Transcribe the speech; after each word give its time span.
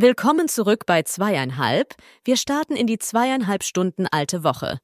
Willkommen 0.00 0.46
zurück 0.46 0.86
bei 0.86 1.02
zweieinhalb. 1.02 1.96
Wir 2.24 2.36
starten 2.36 2.76
in 2.76 2.86
die 2.86 3.00
zweieinhalb 3.00 3.64
Stunden 3.64 4.06
alte 4.06 4.44
Woche. 4.44 4.78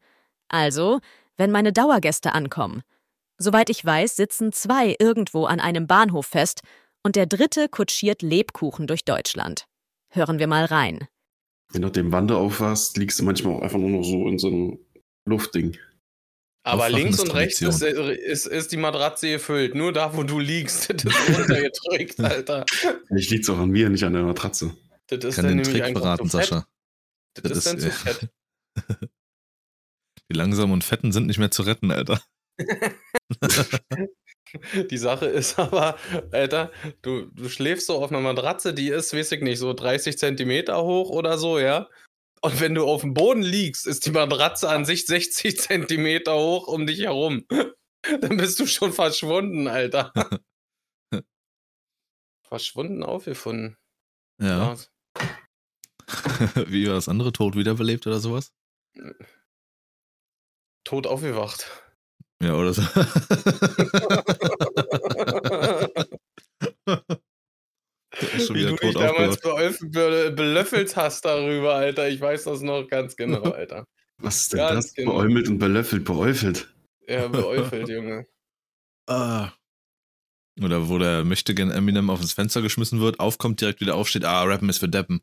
Also, 0.49 0.99
wenn 1.37 1.53
meine 1.53 1.73
Dauergäste 1.73 2.33
ankommen. 2.33 2.83
Soweit 3.39 3.71
ich 3.71 3.85
weiß, 3.85 4.17
sitzen 4.17 4.51
zwei 4.51 4.97
irgendwo 4.99 5.45
an 5.45 5.61
einem 5.61 5.87
Bahnhof 5.87 6.27
fest 6.27 6.63
und 7.05 7.15
der 7.15 7.27
dritte 7.27 7.69
kutschiert 7.69 8.23
Lebkuchen 8.23 8.89
durch 8.89 9.05
Deutschland. 9.05 9.67
Hören 10.11 10.41
wir 10.41 10.49
mal 10.49 10.65
rein. 10.65 11.07
Wenn 11.73 11.83
du 11.83 11.91
dem 11.91 12.11
Wande 12.11 12.37
aufwachst, 12.37 12.97
liegst 12.97 13.21
du 13.21 13.23
manchmal 13.23 13.55
auch 13.55 13.63
einfach 13.63 13.79
nur 13.79 13.91
noch 13.91 14.03
so 14.03 14.27
in 14.27 14.41
so 14.41 14.49
einem 14.49 14.81
Luftding. 15.29 15.77
Aber 16.65 16.87
Aufwachen 16.87 17.03
links 17.05 17.21
und 17.21 17.35
rechts 17.35 17.63
ist, 17.63 17.79
Tradition. 17.79 18.09
ist, 18.11 18.47
ist 18.47 18.73
die 18.73 18.79
Matratze 18.79 19.31
gefüllt. 19.31 19.77
Nur 19.77 19.93
da, 19.93 20.17
wo 20.17 20.25
du 20.25 20.41
liegst, 20.41 20.91
das 21.05 21.05
ist 21.05 21.39
runtergedrückt, 21.39 22.19
Alter. 22.19 22.67
Vielleicht 23.07 23.31
liegt 23.31 23.45
es 23.45 23.51
auch 23.51 23.59
an 23.59 23.71
mir, 23.71 23.89
nicht 23.91 24.03
an 24.03 24.15
der 24.15 24.25
Matratze. 24.25 24.75
Das 25.19 25.31
ist 25.31 25.37
kann 25.37 25.49
den 25.49 25.63
Trick 25.63 25.85
verraten, 25.97 26.29
fett. 26.29 26.47
Sascha. 26.47 26.67
Das, 27.35 27.59
ist 27.59 27.67
dann 27.67 27.79
zu 27.79 27.91
fett. 27.91 28.29
Die 30.31 30.35
langsamen 30.35 30.73
und 30.73 30.85
fetten 30.85 31.13
sind 31.13 31.27
nicht 31.27 31.39
mehr 31.39 31.51
zu 31.51 31.63
retten, 31.63 31.91
Alter. 31.91 32.23
Die 34.91 34.99
Sache 34.99 35.27
ist 35.27 35.59
aber, 35.59 35.99
Alter, 36.31 36.71
du, 37.03 37.27
du 37.27 37.49
schläfst 37.49 37.87
so 37.87 38.03
auf 38.03 38.11
einer 38.11 38.21
Matratze, 38.21 38.73
die 38.73 38.89
ist, 38.89 39.13
weiß 39.13 39.33
ich 39.33 39.41
nicht, 39.43 39.59
so 39.59 39.73
30 39.73 40.17
Zentimeter 40.17 40.83
hoch 40.85 41.11
oder 41.11 41.39
so, 41.39 41.59
ja. 41.59 41.89
Und 42.41 42.61
wenn 42.61 42.75
du 42.75 42.85
auf 42.87 43.01
dem 43.01 43.15
Boden 43.15 43.43
liegst, 43.43 43.87
ist 43.87 44.07
die 44.07 44.13
Matratze 44.13 44.69
an 44.69 44.85
sich 44.85 45.07
60 45.07 45.59
Zentimeter 45.59 46.37
hoch 46.37 46.69
um 46.69 46.87
dich 46.87 47.01
herum. 47.01 47.45
Dann 48.21 48.37
bist 48.37 48.61
du 48.61 48.67
schon 48.67 48.93
verschwunden, 48.93 49.67
Alter. 49.67 50.13
verschwunden, 52.43 53.03
aufgefunden. 53.03 53.77
Ja. 54.41 54.75
Ja. 54.75 54.77
Wie 56.69 56.87
war 56.87 56.95
das 56.95 57.09
andere? 57.09 57.33
Tod 57.33 57.57
wiederbelebt 57.57 58.07
oder 58.07 58.21
sowas? 58.21 58.53
Tot 60.85 61.07
aufgewacht. 61.07 61.71
Ja, 62.43 62.55
oder 62.55 62.75
so. 62.75 62.83
Wie 68.55 68.65
du 68.65 68.77
dich 68.77 68.95
damals 68.95 69.39
belöffelt 69.41 70.97
hast 70.97 71.25
darüber, 71.25 71.75
Alter. 71.75 72.09
Ich 72.09 72.21
weiß 72.21 72.45
das 72.45 72.61
noch 72.61 72.87
ganz 72.89 73.17
genau, 73.17 73.43
Alter. 73.53 73.87
Was 74.19 74.43
ist 74.43 74.53
denn 74.53 74.59
Ganz 74.59 74.87
das? 74.87 74.95
genau. 74.95 75.13
Beäumelt 75.15 75.49
und 75.49 75.59
belöffelt, 75.59 76.05
beäufelt. 76.05 76.73
Ja, 77.09 77.29
beäufelt, 77.29 77.89
Junge. 77.89 78.27
Ah. 79.07 79.53
Oder 80.63 80.89
wo 80.89 80.99
der 80.99 81.25
möchte 81.25 81.55
gern 81.55 81.71
Eminem 81.71 82.11
auf 82.11 82.21
ins 82.21 82.33
Fenster 82.33 82.63
geschmissen 82.63 83.01
wird, 83.01 83.19
aufkommt, 83.19 83.61
direkt 83.61 83.81
wieder 83.81 83.97
aufsteht, 83.97 84.25
ah, 84.25 84.45
Rappen 84.45 84.69
ist 84.69 84.79
für 84.79 84.89
Deppen. 84.89 85.21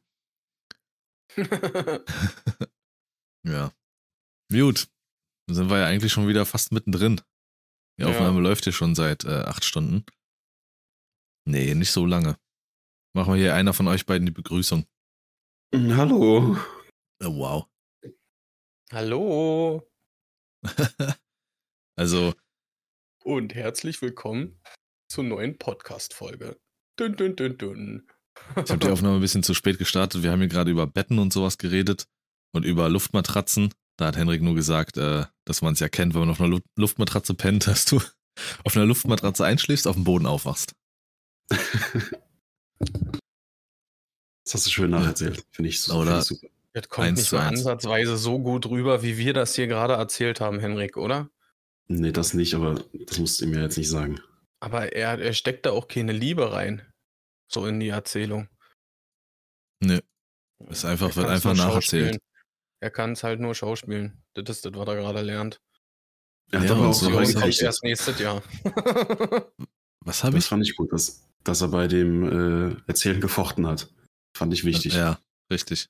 Ja. 3.44 3.74
Gut. 4.52 4.88
Dann 5.48 5.56
sind 5.56 5.70
wir 5.72 5.80
ja 5.80 5.88
eigentlich 5.88 6.12
schon 6.12 6.28
wieder 6.28 6.46
fast 6.46 6.72
mittendrin. 6.72 7.22
Die 7.98 8.04
Ja. 8.04 8.10
Aufnahme 8.10 8.40
läuft 8.40 8.66
hier 8.66 8.74
schon 8.74 8.94
seit 8.94 9.26
äh, 9.26 9.42
acht 9.46 9.66
Stunden. 9.66 10.06
Nee, 11.48 11.74
nicht 11.74 11.92
so 11.92 12.06
lange. 12.06 12.38
Machen 13.16 13.34
wir 13.34 13.40
hier 13.40 13.56
einer 13.56 13.74
von 13.74 13.88
euch 13.88 14.06
beiden 14.06 14.28
die 14.28 14.32
Begrüßung. 14.32 14.86
Hm, 15.74 15.98
Hallo. 15.98 16.58
Oh, 17.24 17.36
wow. 17.38 17.68
Hallo 18.92 19.90
also, 21.96 22.34
und 23.24 23.56
herzlich 23.56 24.02
willkommen 24.02 24.62
zur 25.10 25.24
neuen 25.24 25.58
Podcast-Folge. 25.58 26.60
Dün, 27.00 27.16
dün, 27.16 27.36
dün, 27.36 27.58
dün. 27.58 28.08
Ich 28.64 28.70
habe 28.70 28.78
die 28.78 28.90
Aufnahme 28.90 29.16
ein 29.16 29.22
bisschen 29.22 29.44
zu 29.44 29.54
spät 29.54 29.78
gestartet. 29.78 30.24
Wir 30.24 30.32
haben 30.32 30.40
hier 30.40 30.48
gerade 30.48 30.72
über 30.72 30.88
Betten 30.88 31.20
und 31.20 31.34
sowas 31.34 31.58
geredet 31.58 32.08
und 32.54 32.66
über 32.66 32.90
Luftmatratzen. 32.90 33.74
Da 33.98 34.08
hat 34.08 34.18
Henrik 34.18 34.42
nur 34.42 34.56
gesagt, 34.56 34.98
äh, 34.98 35.26
dass 35.46 35.62
man 35.62 35.74
es 35.74 35.80
ja 35.80 35.90
kennt, 35.90 36.14
wenn 36.14 36.22
man 36.22 36.30
auf 36.32 36.40
einer 36.40 36.50
Lu 36.50 36.60
Luftmatratze 36.76 37.34
pennt, 37.34 37.68
dass 37.68 37.86
du 37.86 38.02
auf 38.64 38.76
einer 38.76 38.86
Luftmatratze 38.86 39.46
einschläfst, 39.46 39.88
auf 39.88 39.96
dem 39.96 40.04
Boden 40.04 40.26
aufwachst. 40.26 40.74
Das 44.44 44.56
hast 44.56 44.66
du 44.66 44.72
schön 44.72 44.90
nacherzählt. 44.90 45.46
Finde 45.52 45.70
ich 45.70 45.82
so 45.82 45.94
Oder- 45.94 46.06
finde 46.06 46.20
ich 46.22 46.28
super. 46.28 46.48
Das 46.74 46.90
kommt 46.90 47.08
Eins 47.08 47.20
nicht 47.20 47.32
mal 47.34 47.48
ansatzweise 47.48 48.18
so 48.18 48.40
gut 48.40 48.66
rüber, 48.66 49.04
wie 49.04 49.18
wir 49.18 49.34
das 49.34 49.56
hier 49.56 49.68
gerade 49.68 49.94
erzählt 49.94 50.40
haben, 50.40 50.60
Henrik, 50.60 50.96
oder? 50.96 51.30
Nee, 51.88 52.12
das 52.12 52.34
nicht, 52.34 52.56
aber 52.56 52.84
das 52.94 53.20
musst 53.20 53.42
du 53.42 53.48
mir 53.48 53.62
jetzt 53.62 53.78
nicht 53.78 53.90
sagen. 53.90 54.22
Aber 54.62 54.94
er, 54.94 55.20
er 55.20 55.34
steckt 55.34 55.66
da 55.66 55.72
auch 55.72 55.88
keine 55.90 56.14
Liebe 56.14 56.54
rein. 56.54 56.82
So 57.52 57.66
in 57.66 57.80
die 57.80 57.90
Erzählung. 57.90 58.48
Nö. 59.84 60.00
Ist 60.70 60.86
einfach, 60.86 61.16
wird 61.16 61.28
einfach 61.28 61.56
nacherzählt. 61.56 62.22
Er 62.80 62.92
kann 62.92 63.12
es 63.12 63.24
halt 63.24 63.40
nur 63.40 63.54
schauspielen. 63.56 64.24
Das 64.34 64.50
ist 64.58 64.66
das, 64.66 64.74
was 64.74 64.88
er 64.88 64.96
gerade 64.96 65.22
lernt. 65.22 65.60
Er 66.52 66.62
hat 66.62 66.70
Ja, 66.70 66.76
aber 66.76 66.88
auch 66.90 66.94
so 66.94 67.10
kommt 67.10 67.62
erst 67.62 67.84
nächstes 67.84 68.20
Jahr. 68.20 68.44
Was 70.04 70.24
habe 70.24 70.36
Das 70.36 70.46
ich? 70.46 70.50
fand 70.50 70.64
ich 70.68 70.76
gut, 70.76 70.92
dass, 70.92 71.28
dass 71.44 71.62
er 71.62 71.68
bei 71.68 71.88
dem 71.88 72.24
äh, 72.72 72.76
Erzählen 72.88 73.22
gefochten 73.22 73.68
hat. 73.68 73.94
Fand 74.36 74.52
ich 74.54 74.66
wichtig. 74.66 74.96
Ja, 74.96 75.20
richtig. 75.52 75.90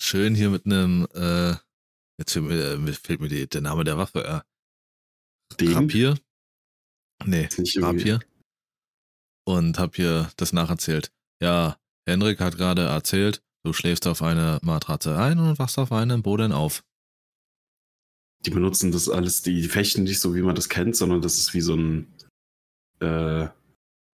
Schön 0.00 0.34
hier 0.34 0.48
mit 0.50 0.64
einem, 0.64 1.06
äh, 1.14 1.54
jetzt 2.18 2.32
fehlt 2.32 2.46
mir, 2.46 2.54
äh, 2.88 2.92
fehlt 2.94 3.20
mir 3.20 3.28
die, 3.28 3.46
der 3.46 3.60
Name 3.60 3.84
der 3.84 3.98
Waffe, 3.98 4.24
äh, 4.24 5.56
Degen? 5.56 5.74
Rapier. 5.74 6.18
Nee, 7.24 7.48
Rapier. 7.76 8.20
Und 9.46 9.78
hab 9.78 9.94
hier 9.94 10.30
das 10.36 10.52
nacherzählt. 10.52 11.12
Ja, 11.40 11.76
Henrik 12.06 12.40
hat 12.40 12.56
gerade 12.56 12.82
erzählt, 12.82 13.42
du 13.64 13.72
schläfst 13.72 14.06
auf 14.06 14.22
eine 14.22 14.58
Matratze 14.62 15.16
ein 15.16 15.38
und 15.38 15.58
wachst 15.58 15.78
auf 15.78 15.92
einem 15.92 16.22
Boden 16.22 16.52
auf. 16.52 16.82
Die 18.44 18.50
benutzen 18.50 18.92
das 18.92 19.08
alles, 19.08 19.42
die, 19.42 19.62
fechten 19.64 20.04
nicht 20.04 20.20
so, 20.20 20.34
wie 20.34 20.42
man 20.42 20.54
das 20.54 20.68
kennt, 20.68 20.96
sondern 20.96 21.20
das 21.20 21.38
ist 21.38 21.54
wie 21.54 21.60
so 21.60 21.74
ein, 21.74 22.12
äh, 23.00 23.48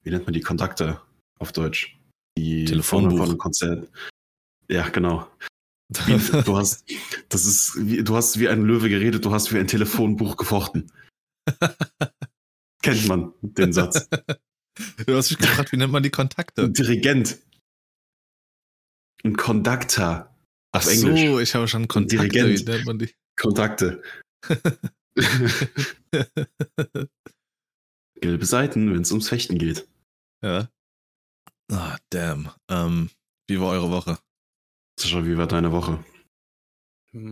wie 0.03 0.09
nennt 0.09 0.25
man 0.25 0.33
die 0.33 0.41
Kontakte 0.41 1.01
auf 1.39 1.51
Deutsch? 1.51 1.97
Die 2.37 2.65
Telefonbuch. 2.65 3.17
Von 3.17 3.29
einem 3.29 3.37
Konzert. 3.37 3.89
Ja, 4.69 4.87
genau. 4.89 5.27
Wie, 6.05 6.17
du 6.45 6.57
hast, 6.57 6.85
das 7.29 7.45
ist, 7.45 7.73
wie, 7.77 8.03
du 8.03 8.15
hast 8.15 8.39
wie 8.39 8.47
ein 8.47 8.63
Löwe 8.63 8.89
geredet, 8.89 9.25
du 9.25 9.31
hast 9.31 9.53
wie 9.53 9.59
ein 9.59 9.67
Telefonbuch 9.67 10.37
gefochten. 10.37 10.91
Kennt 12.81 13.07
man 13.07 13.33
den 13.41 13.73
Satz. 13.73 14.09
du 15.05 15.15
hast 15.15 15.29
mich 15.31 15.39
gefragt, 15.39 15.71
wie 15.71 15.77
nennt 15.77 15.91
man 15.91 16.03
die 16.03 16.09
Kontakte? 16.09 16.63
Ein 16.63 16.73
Dirigent. 16.73 17.37
Ein 19.23 19.35
Conductor. 19.35 20.35
Ach 20.73 20.79
auf 20.79 20.91
Englisch. 20.91 21.21
so, 21.25 21.39
ich 21.39 21.53
habe 21.55 21.67
schon 21.67 21.87
Kontakte, 21.87 22.17
Dirigent. 22.29 22.59
wie 22.67 22.71
nennt 22.71 22.85
man 22.85 22.99
die? 22.99 23.13
Kontakte. 23.37 24.01
Gelbe 28.21 28.45
Seiten, 28.45 28.93
wenn 28.93 29.01
es 29.01 29.11
ums 29.11 29.29
Fechten 29.29 29.57
geht. 29.57 29.87
ja. 30.43 30.69
Ah, 31.71 31.97
damn. 32.09 32.51
Ähm, 32.69 33.09
wie 33.47 33.57
war 33.61 33.69
eure 33.69 33.89
Woche? 33.91 34.19
Sascha, 34.99 35.25
wie 35.25 35.37
war 35.37 35.47
deine 35.47 35.71
Woche? 35.71 36.03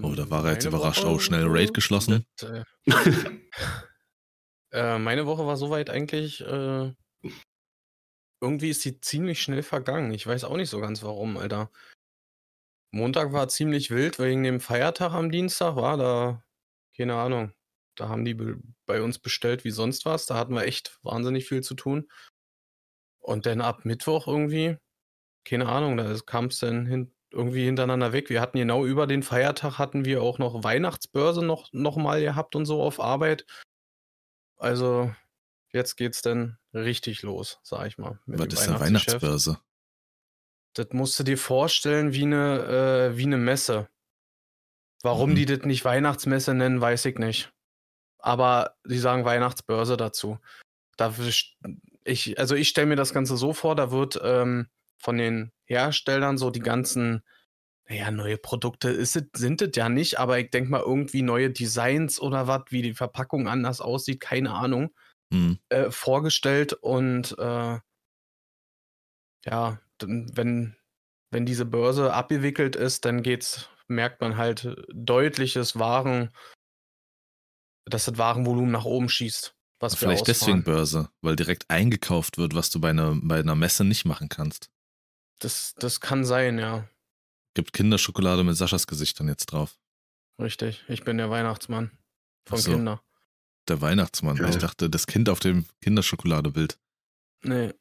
Oh, 0.02 0.14
da 0.16 0.30
war 0.30 0.46
er 0.46 0.54
jetzt 0.54 0.64
Meine 0.64 0.78
überrascht. 0.78 1.04
Woche- 1.04 1.12
Oh, 1.16 1.20
schnell 1.20 1.44
Raid 1.46 1.74
geschlossen. 1.74 2.26
Das, 2.38 2.50
äh, 2.50 2.64
äh, 4.72 4.98
meine 4.98 5.26
Woche 5.26 5.46
war 5.46 5.58
soweit 5.58 5.90
eigentlich. 5.90 6.40
Äh, 6.40 6.94
irgendwie 8.42 8.70
ist 8.70 8.86
die 8.86 9.00
ziemlich 9.02 9.42
schnell 9.42 9.64
vergangen. 9.64 10.14
Ich 10.14 10.26
weiß 10.26 10.44
auch 10.44 10.58
nicht 10.58 10.70
so 10.70 10.80
ganz 10.80 11.04
warum, 11.04 11.38
Alter. 11.38 11.72
Montag 12.92 13.34
war 13.34 13.48
ziemlich 13.50 13.92
wild 13.92 14.20
wegen 14.20 14.44
dem 14.44 14.60
Feiertag 14.60 15.14
am 15.14 15.32
Dienstag, 15.32 15.76
war 15.76 15.98
da. 15.98 16.44
Keine 16.96 17.16
Ahnung. 17.16 17.54
Da 17.96 18.10
haben 18.10 18.26
die 18.26 18.34
be 18.34 18.60
bei 18.86 19.02
uns 19.02 19.20
bestellt 19.20 19.64
wie 19.66 19.72
sonst 19.72 20.06
was. 20.06 20.26
Da 20.26 20.36
hatten 20.36 20.54
wir 20.54 20.64
echt 20.64 21.00
wahnsinnig 21.04 21.48
viel 21.48 21.62
zu 21.62 21.76
tun. 21.76 22.10
Und 23.20 23.46
dann 23.46 23.62
ab 23.62 23.86
Mittwoch 23.86 24.28
irgendwie, 24.28 24.78
keine 25.46 25.68
Ahnung, 25.70 25.98
da 25.98 26.16
kam 26.26 26.46
es 26.46 26.60
dann 26.60 26.86
hin, 26.88 27.14
irgendwie 27.32 27.66
hintereinander 27.66 28.14
weg. 28.14 28.30
Wir 28.30 28.42
hatten 28.42 28.58
genau 28.58 28.86
über 28.86 29.08
den 29.08 29.24
Feiertag 29.24 29.78
hatten 29.78 30.06
wir 30.06 30.24
auch 30.24 30.40
noch 30.40 30.64
Weihnachtsbörse 30.64 31.46
noch, 31.46 31.70
noch 31.74 31.98
mal 31.98 32.22
gehabt 32.22 32.56
und 32.56 32.66
so 32.66 32.82
auf 32.82 33.00
Arbeit. 33.00 33.46
Also 34.58 35.14
jetzt 35.72 35.96
geht's 35.96 36.22
dann 36.22 36.58
richtig 36.74 37.22
los, 37.22 37.60
sag 37.64 37.88
ich 37.88 37.98
mal. 37.98 38.20
Was 38.26 38.48
ist 38.54 38.68
eine. 38.68 38.80
Weihnachtsbörse? 38.80 39.60
Das 40.74 40.88
musst 40.92 41.20
du 41.20 41.24
dir 41.24 41.38
vorstellen 41.38 42.14
wie 42.14 42.24
eine, 42.24 43.12
äh, 43.14 43.18
wie 43.18 43.26
eine 43.26 43.38
Messe. 43.38 43.90
Warum 45.02 45.32
Mhm. 45.32 45.36
die 45.36 45.46
das 45.46 45.60
nicht 45.62 45.86
Weihnachtsmesse 45.86 46.54
nennen, 46.54 46.82
weiß 46.82 47.06
ich 47.06 47.18
nicht. 47.18 47.52
Aber 48.18 48.76
die 48.86 49.00
sagen 49.00 49.26
Weihnachtsbörse 49.26 49.98
dazu. 49.98 50.40
Da 50.98 51.14
ich, 52.04 52.38
also 52.38 52.56
ich 52.56 52.68
stelle 52.70 52.88
mir 52.88 52.96
das 52.96 53.14
Ganze 53.14 53.38
so 53.38 53.54
vor, 53.54 53.76
da 53.76 53.92
wird 53.92 54.20
ähm, 54.22 54.68
von 54.98 55.18
den 55.18 55.52
Herstellern 55.66 56.38
so 56.38 56.50
die 56.50 56.60
ganzen, 56.60 57.24
naja, 57.88 58.12
neue 58.12 58.38
Produkte 58.38 58.90
ist 58.90 59.16
es, 59.16 59.24
sind 59.34 59.62
es 59.62 59.70
ja 59.76 59.88
nicht, 59.88 60.20
aber 60.20 60.40
ich 60.40 60.50
denke 60.50 60.70
mal 60.70 60.82
irgendwie 60.82 61.22
neue 61.22 61.50
Designs 61.50 62.20
oder 62.20 62.48
was, 62.48 62.64
wie 62.70 62.82
die 62.82 62.94
Verpackung 62.94 63.48
anders 63.48 63.80
aussieht, 63.80 64.20
keine 64.20 64.52
Ahnung 64.52 64.94
Hm. 65.32 65.60
äh, 65.70 65.92
vorgestellt 65.92 66.74
und 66.74 67.38
äh, 67.38 67.80
ja, 69.46 69.80
wenn 70.02 70.76
wenn 71.32 71.46
diese 71.46 71.66
Börse 71.66 72.14
abgewickelt 72.14 72.76
ist, 72.76 73.06
dann 73.06 73.22
geht's, 73.22 73.70
merkt 73.88 74.22
man 74.22 74.38
halt 74.38 74.76
deutliches 74.92 75.78
Waren, 75.78 76.32
dass 77.86 78.06
das 78.06 78.18
Warenvolumen 78.18 78.72
nach 78.72 78.86
oben 78.86 79.10
schießt. 79.10 79.56
Was 79.80 79.96
Vielleicht 79.96 80.28
deswegen. 80.28 80.64
Börse, 80.64 81.10
weil 81.22 81.36
direkt 81.36 81.70
eingekauft 81.70 82.38
wird, 82.38 82.54
was 82.54 82.70
du 82.70 82.82
bei 82.82 82.90
einer, 82.90 83.16
bei 83.22 83.40
einer 83.40 83.56
Messe 83.56 83.86
nicht 83.86 84.06
machen 84.06 84.28
kannst. 84.28 84.70
Das, 85.40 85.74
das 85.76 86.02
kann 86.02 86.26
sein, 86.26 86.60
ja. 86.60 86.90
Gibt 87.54 87.72
Kinderschokolade 87.72 88.44
mit 88.44 88.58
Saschas 88.58 88.88
Gesicht 88.88 89.20
dann 89.20 89.30
jetzt 89.30 89.48
drauf. 89.48 89.80
Richtig. 90.42 90.84
Ich 90.90 91.04
bin 91.04 91.18
der 91.18 91.30
Weihnachtsmann 91.30 91.92
von 92.46 92.58
so. 92.58 92.72
Kinder. 92.72 93.02
Der 93.70 93.82
Weihnachtsmann. 93.82 94.38
Geil. 94.38 94.50
Ich 94.50 94.58
dachte, 94.58 94.90
das 94.90 95.06
Kind 95.06 95.30
auf 95.30 95.40
dem 95.40 95.66
Kinderschokoladebild. 95.82 96.80
Nee. 97.44 97.74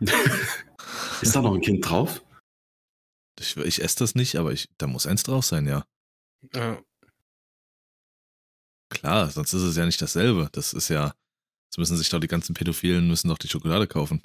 Ist 1.20 1.36
da 1.36 1.42
noch 1.42 1.54
ein 1.54 1.60
Kind 1.60 1.88
drauf? 1.88 2.22
Ich, 3.38 3.56
ich 3.56 3.82
esse 3.82 3.98
das 3.98 4.14
nicht, 4.14 4.36
aber 4.36 4.52
ich, 4.52 4.68
da 4.78 4.86
muss 4.86 5.06
eins 5.06 5.22
drauf 5.22 5.44
sein, 5.44 5.66
ja. 5.66 5.84
Ja. 6.54 6.82
Klar, 8.88 9.30
sonst 9.30 9.52
ist 9.52 9.62
es 9.62 9.76
ja 9.76 9.84
nicht 9.84 10.00
dasselbe. 10.00 10.48
Das 10.52 10.72
ist 10.72 10.88
ja, 10.88 11.14
jetzt 11.66 11.76
müssen 11.76 11.96
sich 11.96 12.08
doch 12.08 12.20
die 12.20 12.28
ganzen 12.28 12.54
Pädophilen 12.54 13.08
müssen 13.08 13.28
doch 13.28 13.38
die 13.38 13.48
Schokolade 13.48 13.86
kaufen. 13.86 14.22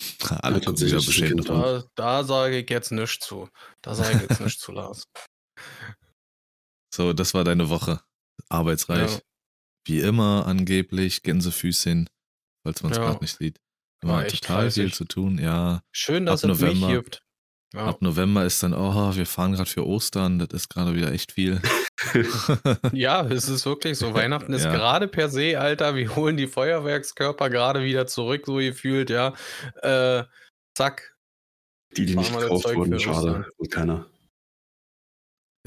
Alle 0.30 0.58
Ja, 0.58 0.64
gucken 0.64 0.76
sich 0.76 0.92
ja 0.92 0.98
beschämt. 0.98 1.48
Da, 1.48 1.84
da 1.94 2.24
sage 2.24 2.58
ich 2.58 2.70
jetzt 2.70 2.92
nichts 2.92 3.26
zu. 3.26 3.48
Da 3.82 3.94
sage 3.94 4.16
ich 4.16 4.22
jetzt 4.22 4.40
nichts 4.40 4.60
zu, 4.60 4.72
Lars. 4.72 5.04
So, 6.94 7.12
das 7.12 7.34
war 7.34 7.44
deine 7.44 7.68
Woche. 7.68 8.00
Arbeitsreich. 8.48 9.12
Ja. 9.12 9.20
Wie 9.86 10.00
immer 10.00 10.46
angeblich, 10.46 11.22
Gänsefüßchen, 11.22 12.08
falls 12.64 12.82
man 12.82 12.92
es 12.92 12.98
Ja. 12.98 13.04
gerade 13.04 13.20
nicht 13.20 13.36
sieht. 13.36 13.58
War 14.04 14.18
Immer 14.20 14.26
echt 14.26 14.42
total 14.42 14.70
viel 14.70 14.84
fleißig. 14.84 14.94
zu 14.96 15.04
tun, 15.04 15.38
ja. 15.38 15.82
Schön, 15.92 16.26
dass 16.26 16.44
Ab 16.44 16.50
es 16.50 16.60
mich 16.60 16.74
November. 16.80 16.94
gibt. 17.02 17.22
Ja. 17.74 17.86
Ab 17.86 18.02
November 18.02 18.44
ist 18.44 18.62
dann, 18.62 18.74
oh, 18.74 19.14
wir 19.16 19.26
fahren 19.26 19.52
gerade 19.52 19.70
für 19.70 19.86
Ostern, 19.86 20.38
das 20.38 20.48
ist 20.50 20.68
gerade 20.68 20.94
wieder 20.94 21.10
echt 21.12 21.32
viel. 21.32 21.60
ja, 22.92 23.22
es 23.26 23.48
ist 23.48 23.64
wirklich 23.64 23.96
so. 23.98 24.12
Weihnachten 24.14 24.52
ist 24.52 24.64
Ja. 24.64 24.72
gerade 24.72 25.08
per 25.08 25.28
se, 25.30 25.58
Alter. 25.58 25.94
Wir 25.94 26.14
holen 26.16 26.36
die 26.36 26.48
Feuerwerkskörper 26.48 27.48
gerade 27.48 27.82
wieder 27.84 28.06
zurück, 28.06 28.42
so 28.46 28.56
gefühlt, 28.56 29.08
ja. 29.08 29.34
Äh, 29.82 30.24
zack. 30.76 31.16
Die, 31.96 32.06
die 32.06 32.16
nicht 32.16 32.32
gekauft 32.36 32.74
wurden, 32.74 32.98
schade. 32.98 33.46
Und 33.56 33.70
keiner. 33.70 34.06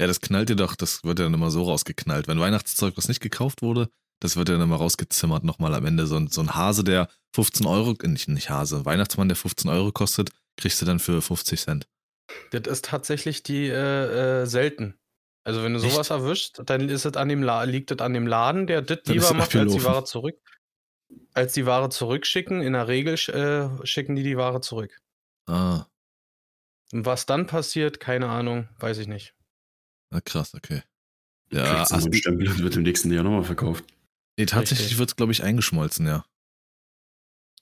Ja, 0.00 0.06
das 0.06 0.20
knallt 0.20 0.48
dir 0.50 0.56
doch, 0.56 0.74
das 0.76 1.04
wird 1.04 1.18
ja 1.18 1.24
dann 1.24 1.34
immer 1.34 1.50
so 1.50 1.62
rausgeknallt. 1.62 2.28
Wenn 2.28 2.38
Weihnachtszeug, 2.38 2.96
was 2.96 3.08
nicht 3.08 3.20
gekauft 3.20 3.62
wurde, 3.62 3.88
das 4.20 4.36
wird 4.36 4.48
ja 4.48 4.54
dann 4.54 4.62
immer 4.64 4.76
rausgezimmert 4.76 5.44
nochmal 5.44 5.74
am 5.74 5.84
Ende. 5.86 6.06
So, 6.06 6.16
ein- 6.16 6.28
so 6.28 6.40
ein 6.40 6.54
Hase, 6.54 6.84
der 6.84 7.08
15 7.34 7.66
Euro, 7.66 7.94
äh, 8.02 8.08
nicht, 8.08 8.28
nicht 8.28 8.50
Hase, 8.50 8.84
Weihnachtsmann, 8.84 9.28
der 9.28 9.36
15 9.36 9.70
Euro 9.70 9.92
kostet, 9.92 10.30
kriegst 10.56 10.80
du 10.80 10.86
dann 10.86 10.98
für 10.98 11.20
50 11.22 11.60
Cent. 11.60 11.86
Das 12.50 12.62
ist 12.66 12.84
tatsächlich 12.86 13.42
die 13.42 13.68
äh, 13.68 14.42
äh, 14.42 14.46
selten. 14.46 14.98
Also 15.44 15.62
wenn 15.62 15.74
du 15.74 15.80
Echt? 15.80 15.92
sowas 15.92 16.10
erwischt, 16.10 16.60
dann 16.64 16.88
ist 16.88 17.04
es 17.04 17.16
an 17.16 17.28
dem 17.28 17.42
La 17.42 17.62
liegt 17.64 17.90
es 17.92 17.98
an 18.00 18.14
dem 18.14 18.26
Laden, 18.26 18.66
der 18.66 18.82
das 18.82 18.98
lieber 19.06 19.32
macht, 19.34 19.54
als 19.54 19.72
die. 19.72 19.84
Ware 19.84 20.04
zurück. 20.04 20.36
Als 21.34 21.52
die 21.52 21.66
Ware 21.66 21.88
zurückschicken, 21.90 22.62
in 22.62 22.72
der 22.72 22.88
Regel 22.88 23.14
sch- 23.14 23.30
äh, 23.32 23.86
schicken 23.86 24.16
die 24.16 24.24
die 24.24 24.36
Ware 24.36 24.60
zurück. 24.60 24.98
Ah, 25.46 25.86
Und 26.92 27.06
was 27.06 27.26
dann 27.26 27.46
passiert, 27.46 28.00
keine 28.00 28.28
Ahnung, 28.28 28.68
weiß 28.80 28.98
ich 28.98 29.06
nicht. 29.06 29.34
na 30.10 30.20
krass, 30.20 30.54
okay. 30.54 30.82
Ja, 31.52 31.58
Ja, 31.64 31.74
Kriegst 31.76 31.90
du 31.90 31.94
also, 31.94 32.12
Stempel 32.12 32.48
und 32.48 32.58
wird 32.62 32.74
im 32.76 32.82
nächsten 32.82 33.12
Jahr 33.12 33.22
nochmal 33.22 33.44
verkauft. 33.44 33.84
Nee, 34.38 34.46
tatsächlich 34.46 34.98
wird 34.98 35.10
es, 35.10 35.16
glaube 35.16 35.32
ich, 35.32 35.42
eingeschmolzen, 35.42 36.06
ja. 36.06 36.24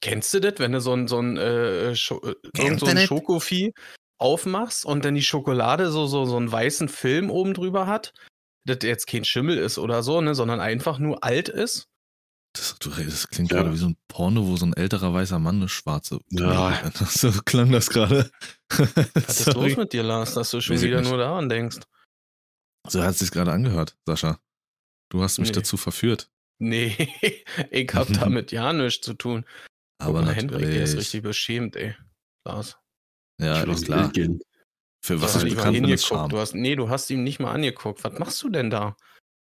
Kennst 0.01 0.35
du 0.35 0.41
das, 0.41 0.55
wenn 0.59 0.73
du 0.73 0.81
so 0.81 0.93
ein, 0.93 1.09
so 1.09 1.19
ein, 1.19 1.37
äh, 1.37 1.95
Scho 1.97 2.21
äh, 2.23 2.79
so 2.79 2.87
ein? 2.87 2.99
Schokovieh 2.99 3.73
aufmachst 4.19 4.85
und 4.85 5.05
dann 5.05 5.15
die 5.15 5.23
Schokolade 5.23 5.91
so, 5.91 6.07
so, 6.07 6.25
so 6.27 6.37
einen 6.37 6.51
weißen 6.51 6.89
Film 6.89 7.31
oben 7.31 7.55
drüber 7.55 7.87
hat? 7.87 8.13
Das 8.67 8.79
jetzt 8.83 9.07
kein 9.07 9.25
Schimmel 9.25 9.59
ist 9.59 9.79
oder 9.79 10.03
so, 10.03 10.21
ne, 10.21 10.35
sondern 10.35 10.61
einfach 10.61 10.99
nur 10.99 11.23
alt 11.25 11.49
ist? 11.49 11.89
Das, 12.55 12.77
du, 12.79 12.91
das 12.91 13.29
klingt 13.29 13.51
Ja. 13.51 13.59
gerade 13.59 13.73
wie 13.73 13.79
so 13.79 13.89
ein 13.89 13.97
Porno, 14.09 14.47
wo 14.47 14.57
so 14.57 14.67
ein 14.67 14.75
älterer 14.75 15.13
weißer 15.13 15.39
Mann 15.39 15.57
eine 15.57 15.69
schwarze. 15.69 16.21
Ja. 16.31 16.81
So 17.09 17.33
klang 17.45 17.73
das 17.73 17.89
gerade. 17.91 18.31
Was 19.15 19.41
ist 19.41 19.55
los 19.55 19.77
mit 19.77 19.93
dir, 19.93 20.03
Lars, 20.03 20.35
dass 20.35 20.51
du 20.51 20.61
schon 20.61 20.81
wieder 20.81 21.01
nicht. 21.01 21.09
nur 21.09 21.19
daran 21.19 21.49
denkst? 21.49 21.79
So 22.87 23.03
hat 23.03 23.11
es 23.13 23.19
sich 23.21 23.31
gerade 23.31 23.53
angehört, 23.53 23.97
Sascha. 24.07 24.39
Du 25.11 25.23
hast 25.23 25.39
mich 25.39 25.49
Nee. 25.49 25.55
dazu 25.57 25.77
verführt. 25.77 26.31
Nee, 26.61 26.97
ich 27.71 27.95
hab 27.95 28.09
damit 28.13 28.53
ja 28.53 28.73
nichts 28.73 29.05
zu 29.05 29.15
tun. 29.15 29.45
Aber 29.99 30.19
Guck 30.19 30.27
mal, 30.27 30.35
Hendrik, 30.35 30.71
der 30.71 30.83
ist 30.83 30.97
richtig 30.97 31.23
beschämt, 31.23 31.77
ey. 31.77 31.95
Lars. 32.47 32.77
Ja, 33.41 33.63
ist 33.63 33.87
klar. 33.87 34.11
Gehen. 34.11 34.41
Für 35.05 35.15
Du 35.15 35.23
was 35.23 35.35
hast 35.35 35.43
hingeguckt. 35.43 36.01
Charme. 36.01 36.31
Du 36.31 36.39
hast, 36.39 36.55
nee, 36.55 36.77
du 36.77 36.89
hast 36.89 37.11
ihm 37.11 37.25
nicht 37.25 37.41
mal 37.41 37.53
angeguckt. 37.53 38.05
Was 38.05 38.19
machst 38.19 38.43
du 38.43 38.49
denn 38.49 38.71
da? 38.71 38.97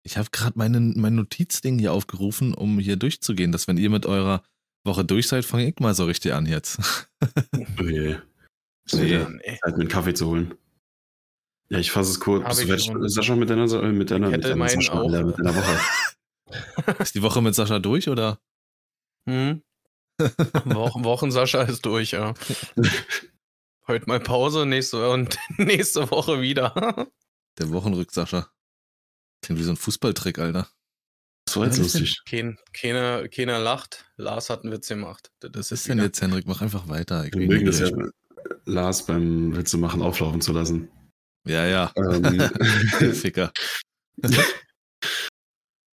Ich 0.05 0.17
habe 0.17 0.29
gerade 0.31 0.53
mein 0.57 0.93
Notizding 0.95 1.79
hier 1.79 1.93
aufgerufen, 1.93 2.55
um 2.55 2.79
hier 2.79 2.97
durchzugehen, 2.97 3.53
dass 3.53 3.67
wenn 3.67 3.77
ihr 3.77 3.91
mit 3.91 4.07
eurer 4.07 4.45
Woche 4.85 5.05
durch 5.05 5.29
seid, 5.29 5.45
fange 5.45 5.69
ich 5.69 5.81
mal 5.81 5.95
so 5.95 6.05
richtig 6.05 6.33
an 6.33 6.47
jetzt. 6.47 6.79
Oh 7.21 7.27
Nee. 7.83 8.17
wieder 8.93 9.29
Nee. 9.31 9.59
Zeit, 9.63 9.77
mir 9.77 9.81
einen 9.81 9.89
Kaffee 9.89 10.15
zu 10.15 10.29
holen. 10.29 10.55
Ja, 11.69 11.79
ich 11.79 11.91
fasse 11.91 12.11
es 12.13 12.21
kurz. 12.21 12.45
Hab 12.45 12.57
Bist 12.57 12.89
du. 12.89 13.09
Sascha, 13.09 13.35
mit 13.35 13.51
deiner, 13.51 13.65
äh, 13.65 13.91
mit 13.91 14.11
deiner, 14.11 14.31
mit 14.31 14.45
deiner, 14.45 14.69
Sascha, 14.69 15.03
mit 15.03 15.39
deiner 15.39 15.57
Woche? 15.57 15.81
Ist 16.99 17.15
die 17.15 17.23
Woche 17.23 17.43
mit 17.43 17.55
Sascha 17.55 17.79
durch 17.79 18.09
oder? 18.09 18.39
Hm? 19.29 19.63
Wochen, 20.65 21.05
Wochen 21.05 21.31
Sascha 21.31 21.63
ist 21.63 21.85
durch, 21.85 22.13
ja. 22.13 22.33
Heute 23.87 24.07
mal 24.07 24.19
Pause, 24.21 24.65
nächste 24.67 25.11
und 25.11 25.39
nächste 25.59 26.11
Woche 26.11 26.41
wieder. 26.41 27.07
Der 27.59 27.71
Wochenrück 27.71 28.11
Sascha. 28.13 28.51
Klingt 29.43 29.61
wie 29.61 29.65
so 29.65 29.73
ein 29.73 29.77
Fußballtrick, 29.77 30.39
Alter. 30.39 30.69
Das 31.45 31.57
war 31.57 31.67
jetzt 31.67 31.79
lustig. 31.79 32.23
Kein, 32.29 32.59
keiner, 32.73 33.29
keiner 33.29 33.59
lacht. 33.59 34.07
Lars 34.17 34.49
hat 34.51 34.63
einen 34.63 34.73
Witz 34.73 34.89
gemacht. 34.89 35.31
Das 35.41 35.53
Was 35.55 35.73
ist 35.73 35.89
denn 35.89 35.99
wieder- 35.99 36.07
jetzt, 36.07 36.21
Henrik? 36.23 36.47
Mach 36.47 36.63
einfach 36.63 36.89
weiter. 36.89 37.25
Ich 37.27 37.33
Wir 37.35 37.47
bin 37.47 37.69
es 37.69 37.79
ja. 37.81 37.91
Lars 38.65 39.07
beim 39.07 39.55
Witze 39.57 39.77
machen 39.77 40.03
auflaufen 40.03 40.41
zu 40.41 40.53
lassen. 40.53 40.89
Ja, 41.47 41.67
ja. 41.67 41.93
Ähm, 41.97 42.41
Ficker. 43.15 43.53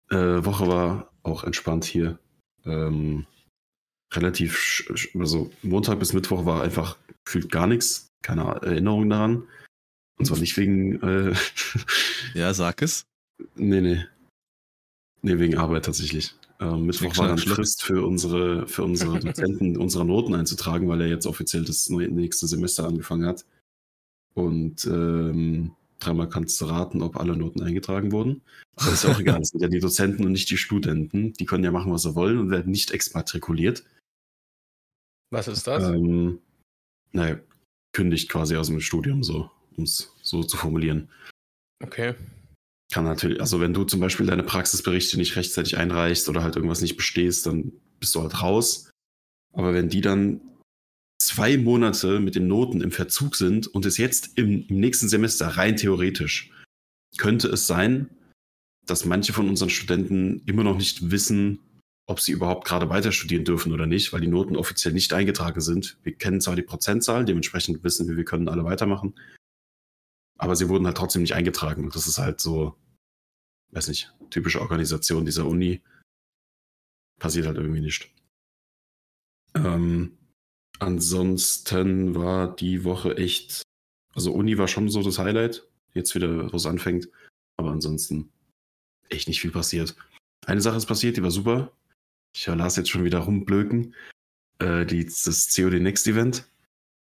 Äh, 0.09 0.45
Woche 0.45 0.67
war 0.67 1.11
auch 1.23 1.44
entspannt 1.44 1.85
hier. 1.85 2.19
Ähm, 2.65 3.25
relativ, 4.13 5.11
also 5.17 5.51
Montag 5.61 6.00
bis 6.00 6.13
Mittwoch 6.13 6.45
war 6.45 6.63
einfach 6.63 6.97
gefühlt 7.25 7.51
gar 7.51 7.67
nichts. 7.67 8.07
Keine 8.21 8.44
Erinnerung 8.44 9.09
daran. 9.09 9.47
Und 10.17 10.25
zwar 10.25 10.38
nicht 10.39 10.57
wegen, 10.57 11.01
äh, 11.01 11.33
Ja, 12.33 12.54
sag 12.54 12.81
es. 12.81 13.04
nee, 13.56 13.81
nee. 13.81 14.06
Nee, 15.21 15.37
wegen 15.39 15.57
Arbeit 15.57 15.85
tatsächlich. 15.85 16.35
Ähm, 16.59 16.85
Mittwoch 16.85 17.18
war 17.18 17.30
dann. 17.30 17.37
Frist 17.37 17.83
für 17.83 18.06
unsere, 18.06 18.68
für 18.68 18.83
unsere 18.83 19.19
Dozenten 19.19 19.78
unsere 19.78 20.06
Noten 20.06 20.33
einzutragen, 20.33 20.89
weil 20.89 21.01
er 21.01 21.07
jetzt 21.07 21.25
offiziell 21.25 21.63
das 21.63 21.89
nächste 21.89 22.47
Semester 22.47 22.85
angefangen 22.85 23.25
hat. 23.25 23.45
Und 24.33 24.85
ähm, 24.85 25.71
dreimal 25.99 26.29
kannst 26.29 26.59
du 26.61 26.65
raten, 26.65 27.01
ob 27.01 27.18
alle 27.18 27.35
Noten 27.35 27.61
eingetragen 27.61 28.11
wurden. 28.11 28.41
Aber 28.75 28.91
ist 28.91 29.03
ja 29.03 29.11
auch 29.11 29.19
egal. 29.19 29.39
Das 29.39 29.49
sind 29.49 29.61
ja 29.61 29.68
die 29.68 29.79
Dozenten 29.79 30.25
und 30.25 30.31
nicht 30.31 30.49
die 30.49 30.57
Studenten. 30.57 31.33
Die 31.33 31.45
können 31.45 31.63
ja 31.63 31.71
machen, 31.71 31.91
was 31.91 32.03
sie 32.03 32.15
wollen 32.15 32.37
und 32.37 32.49
werden 32.49 32.71
nicht 32.71 32.91
exmatrikuliert. 32.91 33.83
Was 35.31 35.47
ist 35.47 35.68
das? 35.68 35.83
Ähm, 35.83 36.39
naja, 37.11 37.39
kündigt 37.94 38.29
quasi 38.29 38.56
aus 38.56 38.68
dem 38.68 38.79
Studium 38.79 39.23
so, 39.23 39.49
um 39.75 39.83
es 39.83 40.13
so 40.21 40.44
zu 40.44 40.57
formulieren. 40.57 41.09
Okay. 41.83 42.15
Kann 42.91 43.03
natürlich, 43.03 43.39
also 43.39 43.59
wenn 43.59 43.73
du 43.73 43.83
zum 43.83 43.99
Beispiel 43.99 44.25
deine 44.25 44.44
Praxisberichte 44.44 45.18
nicht 45.18 45.35
rechtzeitig 45.35 45.77
einreichst 45.77 46.27
oder 46.27 46.44
halt 46.44 46.56
irgendwas 46.56 46.81
nicht 46.81 46.97
bestehst, 46.97 47.45
dann 47.45 47.71
bist 47.99 48.15
du 48.15 48.21
halt 48.21 48.41
raus. 48.41 48.89
Aber 49.53 49.73
wenn 49.73 49.89
die 49.89 50.01
dann 50.01 50.41
zwei 51.21 51.57
Monate 51.57 52.19
mit 52.19 52.35
den 52.35 52.47
Noten 52.47 52.81
im 52.81 52.92
Verzug 52.92 53.35
sind 53.35 53.68
und 53.68 53.85
es 53.85 53.97
jetzt 53.97 54.38
im, 54.38 54.66
im 54.68 54.80
nächsten 54.80 55.09
Semester 55.09 55.47
rein 55.47 55.76
theoretisch, 55.76 56.52
könnte 57.18 57.47
es 57.49 57.68
sein, 57.68 58.09
dass 58.85 59.06
manche 59.06 59.33
von 59.33 59.47
unseren 59.49 59.69
Studenten 59.69 60.42
immer 60.45 60.64
noch 60.64 60.78
nicht 60.78 61.11
wissen, 61.11 61.59
ob 62.07 62.19
sie 62.19 62.31
überhaupt 62.31 62.66
gerade 62.66 62.90
weiter 62.90 63.11
studieren 63.11 63.45
dürfen 63.45 63.71
oder 63.71 63.85
nicht, 63.85 64.11
weil 64.11 64.21
die 64.21 64.28
Noten 64.28 64.56
offiziell 64.56 64.94
nicht 64.94 65.14
eingetragen 65.14 65.61
sind. 65.61 65.99
Wir 66.02 66.16
kennen 66.16 66.42
zwar 66.42 66.56
die 66.56 66.64
Prozentzahl, 66.64 67.23
dementsprechend 67.23 67.83
wissen 67.83 68.07
wir, 68.07 68.18
wir 68.18 68.26
können 68.26 68.49
alle 68.49 68.64
weitermachen. 68.64 69.14
Aber 70.40 70.56
sie 70.56 70.69
wurden 70.69 70.88
halt 70.88 70.97
trotzdem 70.97 71.21
nicht 71.21 71.35
eingetragen. 71.35 71.83
Und 71.83 71.95
das 71.95 72.07
ist 72.07 72.18
halt 72.18 72.40
so, 72.40 72.76
weiß 73.71 73.90
nicht, 73.90 74.11
typische 74.31 74.61
Organisation 74.61 75.26
dieser 75.26 75.45
Uni. 75.45 75.83
Passiert 77.19 77.45
halt 77.45 77.57
irgendwie 77.57 77.81
nicht. 77.81 78.09
Ähm, 79.54 80.18
ansonsten 80.80 82.16
war 82.16 82.56
die 82.56 82.83
Woche 82.83 83.18
echt, 83.18 83.64
also 84.14 84.33
Uni 84.33 84.57
war 84.57 84.68
schon 84.68 84.90
so 84.90 85.04
das 85.04 85.19
Highlight. 85.19 85.66
Jetzt 85.94 86.14
wieder, 86.16 86.52
wo 86.52 86.56
es 86.57 86.66
anfängt. 86.66 87.09
Aber 87.57 87.71
ansonsten 87.71 88.31
echt 89.09 89.28
nicht 89.28 89.42
viel 89.42 89.52
passiert. 89.52 89.95
Eine 90.45 90.62
Sache 90.62 90.78
ist 90.78 90.86
passiert, 90.86 91.18
die 91.18 91.24
war 91.24 91.31
super. 91.31 91.71
Ich 92.36 92.48
höre 92.48 92.56
Lars 92.56 92.76
jetzt 92.76 92.90
schon 92.90 93.04
wieder 93.04 93.19
rumblöken. 93.19 93.95
Äh, 94.59 94.86
die, 94.86 95.06
das 95.06 95.54
COD 95.56 95.80
Next 95.81 96.07
Event. 96.07 96.45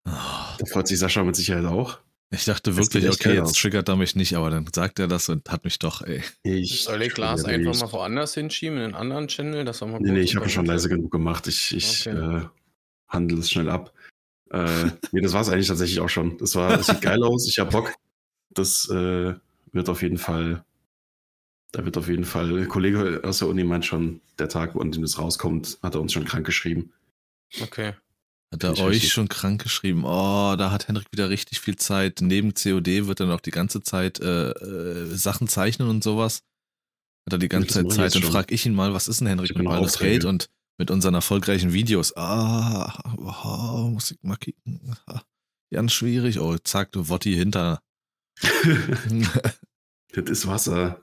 Oh, 0.08 0.12
Da 0.58 0.66
freut 0.72 0.88
sich 0.88 1.00
Sascha 1.00 1.24
mit 1.24 1.36
Sicherheit 1.36 1.66
auch. 1.66 2.00
Ich 2.30 2.46
dachte 2.46 2.76
wirklich, 2.76 3.08
okay, 3.08 3.36
jetzt 3.36 3.42
aus. 3.44 3.54
triggert 3.54 3.88
er 3.88 3.96
mich 3.96 4.16
nicht, 4.16 4.36
aber 4.36 4.50
dann 4.50 4.66
sagt 4.74 5.00
er 5.00 5.08
das 5.08 5.30
und 5.30 5.50
hat 5.50 5.64
mich 5.64 5.80
doch, 5.80 6.02
ey. 6.02 6.22
Ich 6.44 6.84
Soll 6.84 7.02
ich 7.02 7.16
Lars 7.18 7.46
einfach 7.46 7.72
nicht. 7.72 7.82
mal 7.82 7.92
woanders 7.94 8.34
hinschieben, 8.34 8.78
in 8.80 8.84
einen 8.86 8.96
anderen 8.96 9.28
Channel? 9.30 9.64
Das 9.64 9.80
war 9.82 9.88
mal 9.88 10.00
Nee, 10.02 10.12
nee, 10.12 10.22
ich 10.22 10.36
habe 10.36 10.50
schon 10.50 10.66
leise 10.66 10.90
genug 10.90 11.12
gemacht. 11.12 11.48
Ich, 11.48 11.74
ich 11.76 12.06
Okay. 12.08 12.18
äh, 12.42 12.46
handle 13.08 13.40
es 13.40 13.50
schnell 13.50 13.70
ab. 13.70 13.94
Äh, 14.52 14.92
nee, 15.12 15.22
das 15.22 15.34
war 15.34 15.42
es 15.42 15.50
eigentlich 15.50 15.68
tatsächlich 15.68 16.00
auch 16.00 16.10
schon. 16.10 16.38
Das 16.38 16.56
war, 16.56 16.78
das 16.78 16.88
sieht 16.88 17.02
geil 17.02 17.22
aus. 17.24 17.48
Ich 17.48 17.60
habe 17.60 17.72
Bock. 17.72 17.94
Das 18.50 18.90
äh, 18.90 19.34
wird 19.72 19.90
auf 19.90 20.02
jeden 20.02 20.18
Fall, 20.18 20.64
da 21.72 21.86
wird 21.86 21.98
auf 21.98 22.08
jeden 22.08 22.26
Fall, 22.26 22.58
ein 22.58 22.68
Kollege 22.68 23.22
aus 23.24 23.40
der 23.40 23.50
Uni 23.50 23.64
meint 23.64 23.86
schon, 23.86 24.22
der 24.40 24.50
Tag, 24.50 24.76
an 24.76 24.92
dem 24.92 25.02
das 25.02 25.20
rauskommt, 25.20 25.80
hat 25.84 25.96
er 25.96 26.02
uns 26.02 26.14
schon 26.14 26.26
krank 26.26 26.46
geschrieben. 26.46 26.92
Okay. 27.62 27.94
Hat 28.54 28.64
er 28.64 28.72
Nicht 28.72 28.82
euch 28.82 28.90
richtig. 28.96 29.12
schon 29.12 29.28
krank 29.28 29.62
geschrieben? 29.62 30.06
Oh, 30.06 30.56
da 30.58 30.72
hat 30.72 30.88
Henrik 30.88 31.08
wieder 31.12 31.30
richtig 31.30 31.60
viel 31.60 31.76
Zeit. 31.76 32.20
Neben 32.22 32.54
COD 32.54 33.08
wird 33.08 33.20
er 33.20 33.26
noch 33.26 33.42
die 33.42 33.52
ganze 33.52 33.82
Zeit 33.82 34.22
äh, 34.22 34.52
äh, 34.52 35.06
Sachen 35.16 35.50
zeichnen 35.50 35.90
und 35.90 36.04
sowas. 36.04 36.44
Hat 37.26 37.34
er 37.34 37.40
die 37.40 37.50
ganze 37.50 37.68
Zeit 37.68 37.86
ich 37.88 37.92
Zeit 37.94 38.06
jetzt 38.06 38.16
und 38.16 38.22
schon. 38.24 38.32
frag 38.32 38.52
ich 38.54 38.66
ihn 38.66 38.74
mal, 38.74 38.94
was 38.94 39.10
ist 39.10 39.20
denn 39.20 39.28
Henrik 39.28 39.50
Ich 39.52 39.58
mit 39.58 39.66
Baldur's. 39.66 40.00
Gate 40.00 40.24
und 40.24 40.50
mit 40.78 40.92
unseren 40.92 41.14
erfolgreichen 41.16 41.74
Videos? 41.74 42.16
Ah, 42.16 43.02
oh, 43.18 43.88
muss 43.90 44.12
ich 44.12 44.18
mal 44.22 44.38
kicken. 44.38 44.96
Ah, 45.06 45.22
Ganz 45.72 45.92
schwierig. 45.94 46.40
Oh, 46.40 46.58
zack, 46.58 46.92
du 46.92 47.10
Wotti 47.10 47.34
hinter. 47.34 47.82
das 50.14 50.30
ist 50.30 50.48
Wasser. 50.48 51.02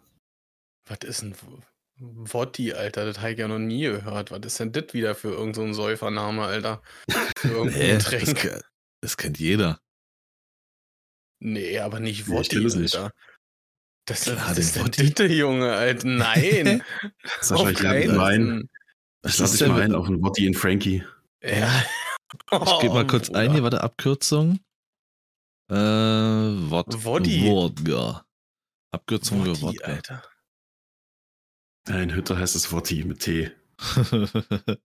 Was 0.86 0.98
ist 1.04 1.22
denn 1.22 1.34
W- 1.34 1.62
Wotti, 1.98 2.72
Alter? 2.72 3.04
Das 3.06 3.18
habe 3.20 3.32
ich 3.32 3.38
ja 3.38 3.48
noch 3.48 3.58
nie 3.58 3.82
gehört. 3.82 4.30
Was 4.30 4.40
ist 4.44 4.60
denn 4.60 4.72
das 4.72 4.92
wieder 4.94 5.14
für 5.14 5.28
irgendein 5.28 5.54
so 5.54 5.62
ein 5.62 5.74
Säufername, 5.74 6.42
Alter? 6.44 6.82
Für 7.38 7.48
irgendein 7.48 7.80
Nee, 7.80 7.98
das, 7.98 8.62
das 9.00 9.16
kennt 9.16 9.38
jeder. 9.38 9.80
Nee, 11.40 11.78
aber 11.78 12.00
nicht 12.00 12.26
Nee, 12.28 12.40
ich 12.40 12.50
Wotti, 12.56 12.58
nicht. 12.80 12.96
Alter. 12.96 13.12
Das, 14.06 14.22
Klar, 14.24 14.36
was 14.36 14.54
den 14.54 14.62
ist 14.62 14.76
denn 14.76 14.84
Wotti. 14.86 15.02
Ditte, 15.04 15.26
Junge, 15.26 15.72
Alter? 15.72 16.06
Nein. 16.06 16.82
Das 17.22 17.32
ist 17.42 17.50
wahrscheinlich 17.50 17.80
lade 17.80 18.00
ich 18.00 18.06
keinen 18.06 18.20
ein. 18.20 18.46
Fall. 18.46 18.68
Ich 19.26 19.40
Was 19.40 19.50
dich 19.52 19.60
denn 19.60 19.70
mal 19.72 19.82
ein 19.82 19.94
auf 19.94 20.06
einen 20.06 20.22
Wotti 20.22 20.46
in 20.46 20.54
Frankie. 20.54 21.04
Ja. 21.42 21.84
Ich 22.50 22.78
gebe 22.80 22.94
mal 22.94 23.04
Oh, 23.04 23.06
kurz 23.06 23.28
ein, 23.30 23.46
Bruder. 23.46 23.52
hier 23.52 23.62
war 23.62 23.70
der 23.70 23.84
Abkürzung. 23.84 24.58
Äh, 25.70 25.74
Wod 25.76 27.04
Woddy. 27.04 27.42
Wodka. 27.48 28.26
Abkürzung 28.90 29.44
für 29.44 29.50
Wotti, 29.62 29.62
Wodka. 29.78 29.84
Alter. 29.86 30.22
In 31.88 32.12
Hütter 32.12 32.36
heißt 32.36 32.56
es 32.56 32.72
Wotti 32.72 33.04
mit 33.04 33.20
T. 33.20 33.52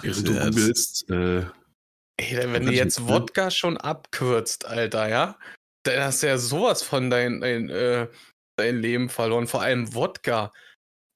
Während 0.00 0.28
du 0.28 0.32
googelst, 0.40 1.10
äh, 1.10 1.40
Ey, 2.16 2.52
wenn 2.52 2.64
du 2.64 2.72
ich 2.72 2.78
jetzt 2.78 3.00
ne? 3.00 3.08
Wodka 3.08 3.50
schon 3.50 3.76
abkürzt, 3.76 4.64
Alter, 4.64 5.08
ja? 5.08 5.38
Dann 5.84 6.02
hast 6.02 6.22
du 6.22 6.28
ja 6.28 6.38
sowas 6.38 6.82
von 6.82 7.10
dein, 7.10 7.40
dein, 7.42 7.68
äh, 7.68 8.08
dein 8.56 8.78
Leben 8.80 9.10
verloren. 9.10 9.46
Vor 9.46 9.60
allem 9.62 9.94
Wodka. 9.94 10.52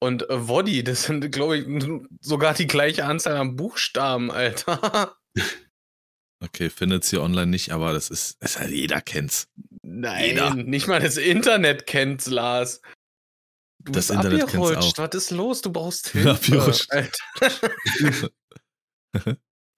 Und 0.03 0.29
äh, 0.31 0.49
Woddy, 0.49 0.83
das 0.83 1.05
sind, 1.05 1.31
glaube 1.31 1.59
ich, 1.59 1.67
sogar 2.21 2.55
die 2.55 2.67
gleiche 2.67 3.05
Anzahl 3.05 3.37
an 3.37 3.55
Buchstaben, 3.55 4.33
Alter. 4.33 5.17
Okay, 6.45 6.71
findet's 6.71 7.09
hier 7.09 7.23
online 7.23 7.47
nicht, 7.47 7.71
aber 7.71 7.93
das 7.93 8.11
ist, 8.11 8.43
das 8.43 8.57
ist 8.57 8.59
halt, 8.59 8.73
jeder 8.73 9.01
kennt's. 9.01 9.47
Nein, 9.85 10.25
Jeder. 10.25 10.55
nicht 10.57 10.89
mal 10.89 10.99
das 10.99 11.17
Internet 11.17 11.87
kennt's, 11.87 12.27
Lars. 12.27 12.81
Du 13.85 13.93
Das 13.93 14.09
bist 14.09 14.11
Internet 14.11 14.41
kennt's 14.41 14.55
abgerutscht. 14.55 14.99
auch. 14.99 15.05
Was 15.05 15.15
ist 15.15 15.31
los? 15.31 15.63
Du 15.63 15.71
brauchst 15.71 16.09
Hilfe. 16.09 16.75
Alter. 16.89 17.71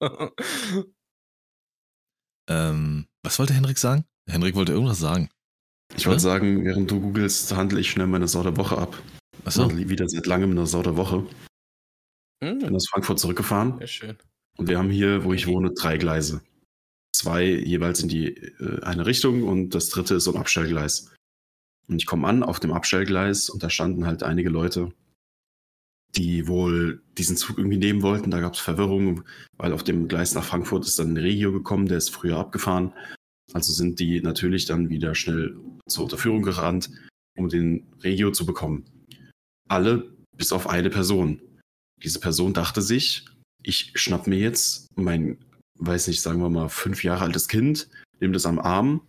ähm, 2.49 3.07
was 3.23 3.39
wollte 3.39 3.53
Henrik 3.53 3.77
sagen? 3.77 4.07
Henrik 4.27 4.55
wollte 4.55 4.73
irgendwas 4.73 5.01
sagen. 5.01 5.29
ich 5.95 6.07
wollte 6.07 6.21
sagen, 6.21 6.65
während 6.65 6.91
du 6.91 6.99
googelst, 6.99 7.55
handle 7.55 7.79
ich 7.79 7.91
schnell 7.91 8.07
meine 8.07 8.27
Sau 8.27 8.43
der 8.43 8.57
Woche 8.57 8.79
ab. 8.79 8.97
Achso, 9.45 9.65
Also 9.65 9.77
wieder 9.77 10.09
seit 10.09 10.27
langem 10.27 10.53
eine 10.53 10.67
Sau 10.67 10.83
der 10.83 10.97
Woche. 10.97 11.27
Hm, 12.43 12.59
bin 12.61 12.75
aus 12.75 12.89
Frankfurt 12.89 13.19
zurückgefahren 13.19 13.79
sehr 13.79 13.87
schön. 13.87 14.17
und 14.57 14.69
wir 14.69 14.79
haben 14.79 14.91
hier, 14.91 15.25
wo 15.25 15.33
ich 15.33 15.47
wohne, 15.47 15.73
drei 15.73 15.97
Gleise. 15.99 16.43
Zwei 17.15 17.45
jeweils 17.45 18.01
in 18.03 18.09
die 18.09 18.37
äh, 18.37 18.83
eine 18.83 19.07
Richtung 19.07 19.45
und 19.45 19.75
das 19.75 19.89
dritte 19.89 20.17
ist 20.17 20.25
so 20.25 20.33
ein 20.33 20.41
Abstellgleis. 20.41 21.15
Und 21.87 21.97
ich 21.97 22.07
komme 22.07 22.27
an 22.27 22.43
auf 22.43 22.61
dem 22.61 22.73
Abstellgleis 22.73 23.49
und 23.51 23.63
da 23.63 23.71
standen 23.71 24.07
halt 24.07 24.23
einige 24.23 24.49
Leute, 24.49 24.93
die 26.17 26.49
wohl 26.49 27.03
diesen 27.19 27.37
Zug 27.37 27.59
irgendwie 27.59 27.77
nehmen 27.77 28.03
wollten. 28.03 28.31
Da 28.31 28.41
gab 28.41 28.55
es 28.55 28.61
Verwirrung, 28.61 29.25
weil 29.57 29.73
auf 29.73 29.85
dem 29.85 30.09
Gleis 30.09 30.35
nach 30.35 30.45
Frankfurt 30.45 30.87
ist 30.87 30.99
dann 30.99 31.13
ein 31.13 31.17
Regio 31.19 31.53
gekommen, 31.53 31.87
der 31.87 31.99
ist 31.99 32.11
früher 32.11 32.39
abgefahren. 32.39 32.93
Also 33.53 33.73
sind 33.73 34.01
die 34.01 34.21
natürlich 34.21 34.65
dann 34.65 34.89
wieder 34.89 35.15
schnell 35.15 35.57
zur 35.87 36.05
Unterführung 36.05 36.43
gerannt, 36.43 36.91
um 37.37 37.49
den 37.49 37.87
Regio 38.03 38.31
zu 38.31 38.47
bekommen. 38.47 38.85
Alle 39.69 40.15
bis 40.37 40.53
auf 40.53 40.69
eine 40.69 40.91
Person. 40.91 41.41
Diese 42.03 42.21
Person 42.21 42.53
dachte 42.53 42.83
sich, 42.83 43.25
ich 43.63 43.93
schnapp 43.95 44.27
mir 44.27 44.39
jetzt 44.39 44.89
mein, 44.97 45.39
weiß 45.79 46.09
nicht, 46.09 46.21
sagen 46.21 46.41
wir 46.41 46.51
mal, 46.51 46.69
fünf 46.69 47.03
Jahre 47.03 47.25
altes 47.25 47.49
Kind, 47.49 47.89
nehme 48.21 48.35
das 48.35 48.47
am 48.47 48.59
Arm 48.59 49.01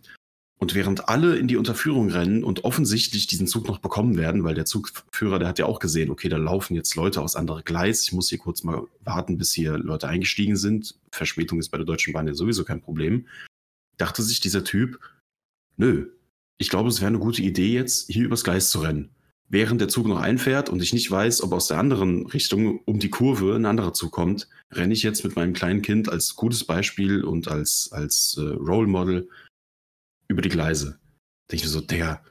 und 0.58 0.74
während 0.74 1.08
alle 1.08 1.36
in 1.36 1.48
die 1.48 1.58
Unterführung 1.58 2.10
rennen 2.10 2.42
und 2.42 2.64
offensichtlich 2.64 3.26
diesen 3.26 3.46
Zug 3.46 3.68
noch 3.68 3.78
bekommen 3.78 4.16
werden, 4.16 4.44
weil 4.44 4.54
der 4.54 4.64
Zugführer, 4.64 5.38
der 5.38 5.48
hat 5.48 5.58
ja 5.58 5.66
auch 5.66 5.78
gesehen, 5.78 6.10
okay, 6.10 6.28
da 6.28 6.38
laufen 6.38 6.74
jetzt 6.74 6.94
Leute 6.94 7.20
aus 7.20 7.36
anderem 7.36 7.62
Gleis, 7.64 8.02
ich 8.02 8.12
muss 8.12 8.30
hier 8.30 8.38
kurz 8.38 8.62
mal 8.62 8.86
warten, 9.00 9.36
bis 9.36 9.52
hier 9.52 9.76
Leute 9.76 10.08
eingestiegen 10.08 10.56
sind. 10.56 10.94
Verspätung 11.12 11.58
ist 11.58 11.68
bei 11.68 11.76
der 11.76 11.86
Deutschen 11.86 12.14
Bahn 12.14 12.26
ja 12.26 12.34
sowieso 12.34 12.64
kein 12.64 12.80
Problem. 12.80 13.26
Dachte 13.98 14.22
sich 14.22 14.40
dieser 14.40 14.64
Typ, 14.64 14.98
nö, 15.76 16.10
ich 16.58 16.70
glaube, 16.70 16.88
es 16.88 17.00
wäre 17.00 17.08
eine 17.08 17.18
gute 17.18 17.42
Idee 17.42 17.72
jetzt, 17.74 18.10
hier 18.10 18.24
übers 18.24 18.44
Gleis 18.44 18.70
zu 18.70 18.80
rennen 18.80 19.10
während 19.48 19.80
der 19.80 19.88
Zug 19.88 20.06
noch 20.06 20.20
einfährt 20.20 20.68
und 20.68 20.82
ich 20.82 20.92
nicht 20.92 21.10
weiß, 21.10 21.42
ob 21.42 21.52
aus 21.52 21.68
der 21.68 21.78
anderen 21.78 22.26
Richtung 22.26 22.80
um 22.84 22.98
die 22.98 23.10
Kurve 23.10 23.54
ein 23.54 23.66
anderer 23.66 23.92
Zug 23.92 24.12
kommt, 24.12 24.48
renne 24.72 24.92
ich 24.92 25.02
jetzt 25.02 25.24
mit 25.24 25.36
meinem 25.36 25.52
kleinen 25.52 25.82
Kind 25.82 26.08
als 26.08 26.34
gutes 26.34 26.64
Beispiel 26.64 27.22
und 27.24 27.48
als, 27.48 27.90
als 27.92 28.36
äh, 28.38 28.42
Role 28.42 28.88
Model 28.88 29.28
über 30.28 30.42
die 30.42 30.48
Gleise. 30.48 30.98
Denke 31.50 31.56
ich 31.56 31.64
mir 31.64 31.68
so, 31.68 31.80
der, 31.80 32.24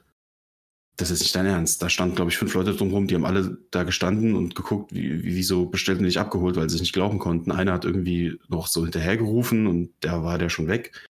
das 0.96 1.10
ist 1.10 1.20
nicht 1.20 1.34
dein 1.34 1.46
Ernst. 1.46 1.80
Da 1.82 1.88
standen, 1.88 2.16
glaube 2.16 2.30
ich, 2.30 2.36
fünf 2.36 2.52
Leute 2.54 2.74
drumherum, 2.74 3.06
die 3.06 3.14
haben 3.14 3.24
alle 3.24 3.58
da 3.70 3.84
gestanden 3.84 4.34
und 4.34 4.54
geguckt, 4.54 4.94
wie, 4.94 5.24
wie 5.24 5.36
wieso 5.36 5.66
bestellt 5.66 5.98
und 5.98 6.04
nicht 6.04 6.20
abgeholt, 6.20 6.56
weil 6.56 6.68
sie 6.68 6.76
es 6.76 6.82
nicht 6.82 6.92
glauben 6.92 7.18
konnten. 7.18 7.50
Einer 7.50 7.72
hat 7.72 7.86
irgendwie 7.86 8.38
noch 8.48 8.66
so 8.66 8.82
hinterhergerufen 8.82 9.66
und 9.66 9.94
da 10.00 10.22
war 10.22 10.36
der 10.36 10.50
schon 10.50 10.68
weg. 10.68 11.06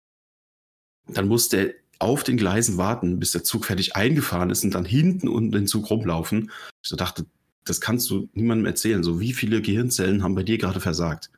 Dann 1.06 1.28
musste 1.28 1.75
auf 2.00 2.24
den 2.24 2.36
Gleisen 2.36 2.76
warten, 2.76 3.18
bis 3.18 3.32
der 3.32 3.44
Zug 3.44 3.66
fertig 3.66 3.96
eingefahren 3.96 4.50
ist 4.50 4.64
und 4.64 4.72
dann 4.74 4.84
hinten 4.84 5.28
unten 5.28 5.52
den 5.52 5.66
Zug 5.66 5.90
rumlaufen. 5.90 6.50
Ich 6.82 6.88
so 6.88 6.96
dachte, 6.96 7.26
das 7.64 7.80
kannst 7.80 8.10
du 8.10 8.28
niemandem 8.32 8.66
erzählen. 8.66 9.02
So, 9.02 9.20
wie 9.20 9.32
viele 9.32 9.62
Gehirnzellen 9.62 10.22
haben 10.22 10.34
bei 10.34 10.42
dir 10.42 10.58
gerade 10.58 10.80
versagt? 10.80 11.30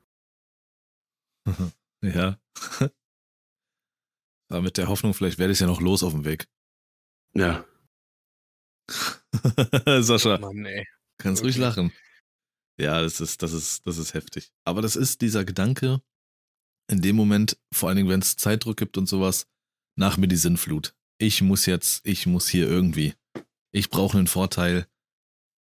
ja. 2.03 2.39
Aber 4.49 4.63
mit 4.63 4.77
der 4.77 4.89
Hoffnung, 4.89 5.13
vielleicht 5.15 5.39
werde 5.39 5.53
ich 5.53 5.61
ja 5.61 5.67
noch 5.67 5.81
los 5.81 6.03
auf 6.03 6.13
dem 6.13 6.25
Weg. 6.25 6.47
Ja, 7.35 7.65
Sascha, 10.01 10.39
Mann, 10.39 10.65
ey. 10.65 10.87
kannst 11.19 11.43
ruhig 11.43 11.59
wirklich. 11.59 11.77
lachen. 11.77 11.93
Ja, 12.79 13.01
das 13.03 13.21
ist, 13.21 13.43
das 13.43 13.53
ist, 13.53 13.87
das 13.87 13.99
ist 13.99 14.15
heftig. 14.15 14.53
Aber 14.65 14.83
das 14.83 14.97
ist 14.97 15.21
dieser 15.23 15.45
Gedanke, 15.45 16.01
in 16.91 17.01
dem 17.01 17.17
Moment, 17.17 17.59
vor 17.73 17.89
allen 17.89 17.97
Dingen, 17.97 18.09
wenn 18.09 18.21
es 18.21 18.37
Zeitdruck 18.37 18.77
gibt 18.77 18.99
und 18.99 19.07
sowas, 19.07 19.47
nach 19.97 20.17
mir 20.17 20.29
die 20.29 20.37
Sinnflut. 20.37 20.95
Ich 21.19 21.43
muss 21.43 21.67
jetzt, 21.67 22.07
ich 22.07 22.27
muss 22.27 22.49
hier 22.49 22.69
irgendwie. 22.69 23.15
Ich 23.73 23.91
brauche 23.91 24.19
einen 24.19 24.27
Vorteil. 24.27 24.87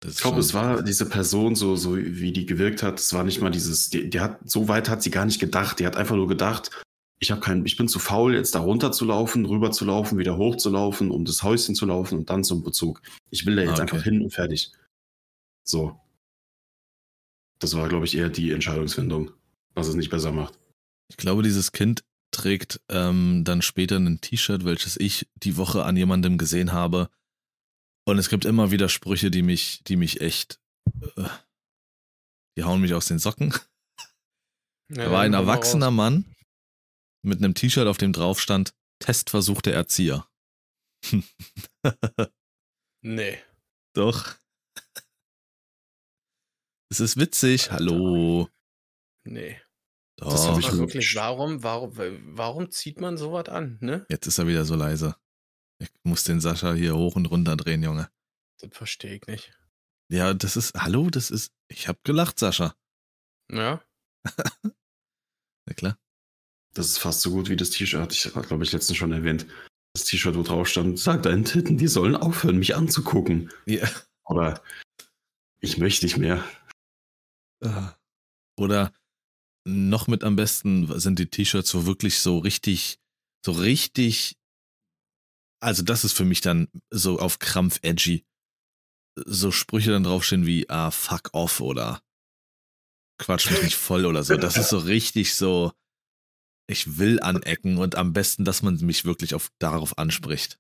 Das 0.01 0.17
ich 0.17 0.21
glaube, 0.21 0.41
es 0.41 0.53
war 0.53 0.83
diese 0.83 1.09
Person, 1.09 1.55
so, 1.55 1.77
so 1.77 1.97
wie 1.97 2.33
die 2.33 2.45
gewirkt 2.45 2.83
hat, 2.83 2.99
es 3.01 3.13
war 3.15 3.25
nicht 3.25 3.41
mal 3.41 3.51
dieses, 3.51 3.89
die, 3.91 4.11
die 4.11 4.21
hat, 4.21 4.39
so 4.49 4.69
weit 4.69 4.89
hat 4.89 5.03
sie 5.03 5.11
gar 5.11 5.25
nicht 5.25 5.41
gedacht. 5.41 5.79
Die 5.81 5.87
hat 5.87 5.97
einfach 5.97 6.17
nur 6.17 6.29
gedacht, 6.29 6.71
ich 7.21 7.31
habe 7.31 7.41
keinen, 7.41 7.65
ich 7.65 7.77
bin 7.77 7.89
zu 7.89 7.99
faul, 7.99 8.35
jetzt 8.35 8.55
da 8.55 8.59
runter 8.59 8.93
zu 8.93 9.05
laufen, 9.07 9.47
rüber 9.47 9.71
zu 9.71 9.85
laufen, 9.85 10.19
wieder 10.19 10.37
hoch 10.37 10.57
zu 10.57 10.69
laufen, 10.69 11.11
um 11.11 11.25
das 11.25 11.43
Häuschen 11.43 11.75
zu 11.75 11.87
laufen 11.87 12.19
und 12.19 12.29
dann 12.29 12.45
zum 12.45 12.63
Bezug. 12.63 13.01
Ich 13.31 13.47
will 13.47 13.57
da 13.57 13.63
jetzt 13.63 13.71
Ah, 13.71 13.75
okay. 13.75 13.83
einfach 13.83 14.03
hin 14.03 14.21
und 14.21 14.31
fertig. 14.35 14.73
So. 15.63 15.99
Das 17.61 17.75
war, 17.75 17.89
glaube 17.89 18.05
ich, 18.05 18.17
eher 18.17 18.29
die 18.29 18.51
Entscheidungsfindung, 18.51 19.31
was 19.75 19.87
es 19.89 19.95
nicht 19.95 20.11
besser 20.11 20.33
macht. 20.33 20.59
Ich 21.09 21.17
glaube, 21.17 21.43
dieses 21.43 21.73
Kind 21.73 22.05
trägt 22.35 22.81
ähm, 22.89 23.45
dann 23.45 23.63
später 23.63 23.97
ein 23.97 24.21
T-Shirt, 24.21 24.65
welches 24.65 24.97
ich 24.99 25.29
die 25.35 25.57
Woche 25.57 25.85
an 25.85 25.97
jemandem 25.97 26.37
gesehen 26.39 26.73
habe. 26.73 27.09
Und 28.07 28.19
es 28.19 28.29
gibt 28.29 28.45
immer 28.45 28.71
wieder 28.71 28.89
Sprüche, 28.89 29.31
die 29.31 29.43
mich, 29.43 29.83
die 29.85 29.97
mich 29.97 30.21
echt, 30.21 30.61
äh, 31.17 31.29
die 32.59 32.65
hauen 32.65 32.81
mich 32.81 32.93
aus 32.95 33.07
den 33.07 33.19
Socken. 33.19 33.55
Ja, 34.91 35.07
Da 35.07 35.11
war 35.11 35.23
ein 35.23 35.33
erwachsener. 35.33 35.91
Mann 35.91 36.27
mit 37.23 37.39
einem 37.39 37.55
T-Shirt, 37.55 37.87
auf 37.87 37.97
dem 37.97 38.13
drauf 38.13 38.41
stand, 38.41 38.75
Testversuch 38.99 39.63
der 39.63 39.75
Erzieher. 39.75 40.29
Nee. 43.07 43.39
Doch. 43.93 44.35
Es 46.91 47.01
ist 47.01 47.19
witzig. 47.19 47.71
Hallo. 47.71 48.49
Nee. 49.25 49.61
Das 50.17 50.47
hab 50.47 50.55
Doch, 50.55 50.59
ich 50.61 50.73
mir- 50.73 50.79
wirklich, 50.79 51.15
warum, 51.17 51.63
warum, 51.63 51.93
warum 52.37 52.71
zieht 52.71 53.01
man 53.01 53.17
sowas 53.17 53.49
an, 53.49 53.79
ne? 53.81 54.07
jetzt 54.09 54.27
ist 54.27 54.39
er 54.39 54.47
wieder 54.47 54.65
so 54.65 54.75
leise. 54.77 55.17
Ich 55.81 55.91
muss 56.05 56.23
den 56.25 56.41
Sascha 56.41 56.73
hier 56.73 56.95
hoch 56.97 57.17
und 57.17 57.27
runter 57.27 57.57
drehen, 57.57 57.83
Junge. 57.83 58.09
Das 58.61 58.71
verstehe 58.77 59.17
ich 59.17 59.27
nicht. 59.27 59.53
Ja, 60.09 60.33
das 60.35 60.57
ist, 60.57 60.75
hallo, 60.77 61.11
das 61.11 61.31
ist, 61.31 61.53
ich 61.69 61.89
hab 61.89 62.03
gelacht, 62.05 62.39
Sascha. 62.39 62.75
Ja? 63.51 63.83
Ja 65.67 65.73
klar. 65.75 65.99
Das 66.75 66.87
ist 66.89 66.99
fast 66.99 67.23
so 67.23 67.31
gut 67.31 67.49
wie 67.49 67.57
das 67.57 67.71
T-Shirt, 67.71 68.13
ich 68.13 68.31
glaube 68.33 68.65
ich 68.65 68.73
letztens 68.73 68.99
schon 68.99 69.13
erwähnt. 69.13 69.47
Das 69.95 70.05
T-Shirt, 70.05 70.37
wo 70.37 70.43
drauf 70.43 70.69
stand, 70.69 70.99
sag 70.99 71.23
deinen 71.23 71.45
Titten, 71.47 71.79
die 71.79 71.87
sollen 71.89 72.17
aufhören, 72.17 72.59
mich 72.59 72.77
anzugucken. 72.77 73.51
Ja. 73.65 73.89
Aber 74.25 74.63
ich 75.61 75.79
möchte 75.79 76.05
nicht 76.05 76.19
mehr. 76.19 76.45
Ah. 77.65 77.95
Oder 78.59 78.93
noch 79.65 80.07
mit 80.07 80.25
am 80.25 80.37
besten 80.37 80.99
sind 80.99 81.19
die 81.19 81.29
T-Shirts, 81.29 81.75
wo 81.75 81.87
wirklich 81.87 82.19
so 82.19 82.39
richtig, 82.39 82.99
so 83.45 83.53
richtig, 83.53 84.37
also 85.61 85.83
das 85.83 86.05
ist 86.05 86.13
für 86.13 86.25
mich 86.25 86.41
dann 86.41 86.69
so 86.91 87.19
auf 87.19 87.39
Krampf 87.39 87.79
edgy. 87.83 88.25
So 89.17 89.53
Sprüche 89.53 89.93
dann 89.93 90.05
draufstehen 90.05 90.45
wie, 90.45 90.69
ah, 90.69 90.91
fuck 90.91 91.31
off 91.33 91.61
oder 91.61 92.03
quatsch 93.19 93.51
mich 93.51 93.63
nicht 93.63 93.77
voll 93.77 94.07
oder 94.07 94.25
so. 94.25 94.37
Das 94.37 94.57
ist 94.57 94.69
so 94.69 94.79
richtig 94.95 95.35
so, 95.35 95.73
ich 96.67 96.99
will 96.99 97.21
anecken 97.21 97.79
und 97.79 97.95
am 97.95 98.13
besten, 98.13 98.45
dass 98.45 98.63
man 98.63 98.77
mich 98.77 99.05
wirklich 99.05 99.35
auf, 99.35 99.51
darauf 99.59 99.99
anspricht. 99.99 100.59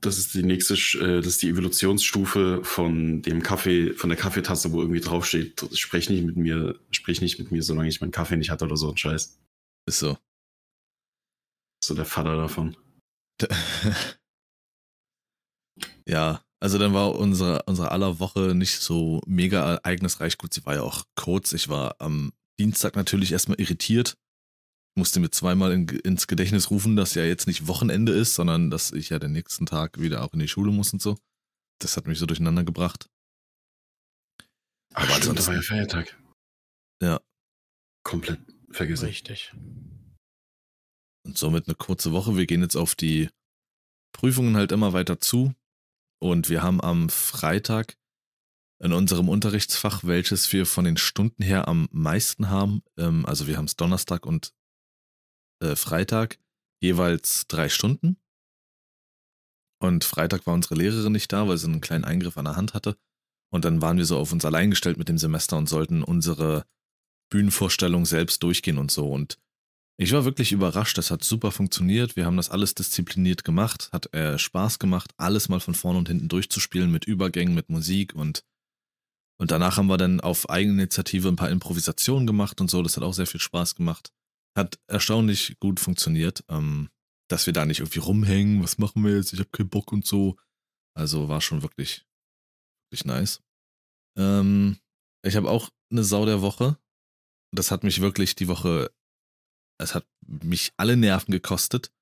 Das 0.00 0.18
ist 0.18 0.34
die 0.34 0.42
nächste, 0.42 0.74
äh, 0.74 1.18
das 1.18 1.26
ist 1.26 1.42
die 1.42 1.48
Evolutionsstufe 1.48 2.60
von 2.62 3.22
dem 3.22 3.42
Kaffee, 3.42 3.92
von 3.94 4.10
der 4.10 4.18
Kaffeetasse, 4.18 4.72
wo 4.72 4.80
irgendwie 4.80 5.00
draufsteht, 5.00 5.66
sprich 5.72 6.10
nicht 6.10 6.24
mit 6.24 6.36
mir, 6.36 6.78
sprich 6.90 7.20
nicht 7.20 7.38
mit 7.38 7.50
mir, 7.50 7.62
solange 7.62 7.88
ich 7.88 8.00
meinen 8.00 8.10
Kaffee 8.12 8.36
nicht 8.36 8.50
hatte 8.50 8.66
oder 8.66 8.76
so 8.76 8.90
ein 8.90 8.96
Scheiß. 8.96 9.38
Ist 9.86 9.98
so. 9.98 10.18
So 11.82 11.94
der 11.94 12.04
Vater 12.04 12.36
davon. 12.36 12.76
Ja, 16.08 16.42
also 16.60 16.78
dann 16.78 16.94
war 16.94 17.16
unsere, 17.16 17.62
unsere 17.66 17.90
aller 17.90 18.18
Woche 18.20 18.54
nicht 18.54 18.80
so 18.80 19.20
mega 19.26 19.74
ereignisreich. 19.74 20.38
Gut, 20.38 20.54
sie 20.54 20.64
war 20.64 20.74
ja 20.76 20.82
auch 20.82 21.04
kurz. 21.16 21.52
Ich 21.52 21.68
war 21.68 21.96
am 21.98 22.32
Dienstag 22.58 22.96
natürlich 22.96 23.32
erstmal 23.32 23.60
irritiert. 23.60 24.16
Musste 24.96 25.20
mir 25.20 25.30
zweimal 25.30 25.72
in, 25.72 25.86
ins 25.88 26.26
Gedächtnis 26.26 26.70
rufen, 26.70 26.96
dass 26.96 27.14
ja 27.14 27.24
jetzt 27.24 27.46
nicht 27.46 27.66
Wochenende 27.66 28.12
ist, 28.12 28.34
sondern 28.34 28.70
dass 28.70 28.92
ich 28.92 29.10
ja 29.10 29.18
den 29.18 29.32
nächsten 29.32 29.66
Tag 29.66 30.00
wieder 30.00 30.24
auch 30.24 30.32
in 30.32 30.38
die 30.38 30.48
Schule 30.48 30.72
muss 30.72 30.92
und 30.92 31.02
so. 31.02 31.18
Das 31.80 31.96
hat 31.98 32.06
mich 32.06 32.18
so 32.18 32.24
durcheinander 32.26 32.64
gebracht. 32.64 33.08
Ach, 34.94 35.02
Aber 35.02 35.06
stimmt, 35.08 35.24
da 35.24 35.30
ansonsten- 35.30 35.48
war 35.48 35.54
ja 35.56 35.62
Feiertag. 35.62 36.18
Ja. 37.02 37.20
Komplett 38.04 38.40
vergessen. 38.70 39.04
Richtig. 39.06 39.52
Und 41.26 41.36
somit 41.36 41.68
eine 41.68 41.74
kurze 41.74 42.12
Woche. 42.12 42.36
Wir 42.36 42.46
gehen 42.46 42.62
jetzt 42.62 42.76
auf 42.76 42.94
die 42.94 43.28
Prüfungen 44.12 44.56
halt 44.56 44.72
immer 44.72 44.94
weiter 44.94 45.20
zu. 45.20 45.54
Und 46.18 46.48
wir 46.48 46.62
haben 46.62 46.80
am 46.80 47.10
Freitag 47.10 47.98
in 48.82 48.94
unserem 48.94 49.28
Unterrichtsfach, 49.28 50.04
welches 50.04 50.50
wir 50.54 50.64
von 50.64 50.86
den 50.86 50.96
Stunden 50.96 51.42
her 51.42 51.68
am 51.68 51.88
meisten 51.92 52.48
haben, 52.48 52.82
ähm, 52.96 53.26
also 53.26 53.46
wir 53.46 53.58
haben 53.58 53.64
es 53.66 53.76
Donnerstag 53.76 54.24
und 54.24 54.52
äh, 55.60 55.76
Freitag, 55.76 56.38
jeweils 56.80 57.46
drei 57.48 57.68
Stunden. 57.68 58.16
Und 59.78 60.04
Freitag 60.04 60.46
war 60.46 60.54
unsere 60.54 60.74
Lehrerin 60.74 61.12
nicht 61.12 61.32
da, 61.32 61.48
weil 61.48 61.58
sie 61.58 61.66
einen 61.66 61.80
kleinen 61.80 62.04
Eingriff 62.04 62.38
an 62.38 62.46
der 62.46 62.56
Hand 62.56 62.74
hatte. 62.74 62.96
Und 63.52 63.64
dann 63.64 63.82
waren 63.82 63.98
wir 63.98 64.04
so 64.04 64.18
auf 64.18 64.32
uns 64.32 64.44
allein 64.44 64.70
gestellt 64.70 64.98
mit 64.98 65.08
dem 65.08 65.18
Semester 65.18 65.56
und 65.56 65.68
sollten 65.68 66.02
unsere 66.02 66.66
Bühnenvorstellung 67.30 68.06
selbst 68.06 68.42
durchgehen 68.42 68.78
und 68.78 68.90
so. 68.90 69.10
Und 69.10 69.38
ich 69.98 70.12
war 70.12 70.24
wirklich 70.24 70.52
überrascht, 70.52 70.98
das 70.98 71.10
hat 71.10 71.24
super 71.24 71.52
funktioniert. 71.52 72.16
Wir 72.16 72.26
haben 72.26 72.36
das 72.36 72.50
alles 72.50 72.74
diszipliniert 72.74 73.44
gemacht, 73.44 73.90
hat 73.92 74.12
äh, 74.14 74.38
Spaß 74.38 74.78
gemacht, 74.78 75.12
alles 75.16 75.48
mal 75.48 75.60
von 75.60 75.74
vorne 75.74 75.98
und 75.98 76.08
hinten 76.08 76.28
durchzuspielen 76.28 76.90
mit 76.90 77.04
Übergängen, 77.04 77.54
mit 77.54 77.68
Musik 77.70 78.14
und 78.14 78.44
und 79.38 79.50
danach 79.50 79.76
haben 79.76 79.88
wir 79.88 79.98
dann 79.98 80.20
auf 80.20 80.48
Eigeninitiative 80.48 81.28
ein 81.28 81.36
paar 81.36 81.50
Improvisationen 81.50 82.26
gemacht 82.26 82.60
und 82.62 82.70
so. 82.70 82.82
Das 82.82 82.96
hat 82.96 83.04
auch 83.04 83.12
sehr 83.12 83.26
viel 83.26 83.40
Spaß 83.40 83.74
gemacht. 83.74 84.10
Hat 84.56 84.78
erstaunlich 84.86 85.58
gut 85.60 85.80
funktioniert, 85.80 86.44
ähm, 86.48 86.88
dass 87.28 87.46
wir 87.46 87.52
da 87.52 87.66
nicht 87.66 87.80
irgendwie 87.80 87.98
rumhängen. 87.98 88.62
Was 88.62 88.78
machen 88.78 89.04
wir 89.04 89.16
jetzt? 89.16 89.32
Ich 89.32 89.38
habe 89.38 89.50
keinen 89.50 89.68
Bock 89.68 89.92
und 89.92 90.06
so. 90.06 90.36
Also 90.94 91.28
war 91.28 91.40
schon 91.40 91.62
wirklich, 91.62 92.06
wirklich 92.86 93.04
nice. 93.04 93.42
Ähm, 94.18 94.78
ich 95.24 95.36
habe 95.36 95.50
auch 95.50 95.70
eine 95.90 96.04
Sau 96.04 96.24
der 96.24 96.40
Woche. 96.40 96.78
Das 97.54 97.70
hat 97.70 97.84
mich 97.84 98.00
wirklich 98.00 98.34
die 98.34 98.48
Woche 98.48 98.90
es 99.78 99.94
hat 99.94 100.06
mich 100.26 100.72
alle 100.76 100.96
Nerven 100.96 101.32
gekostet, 101.32 101.92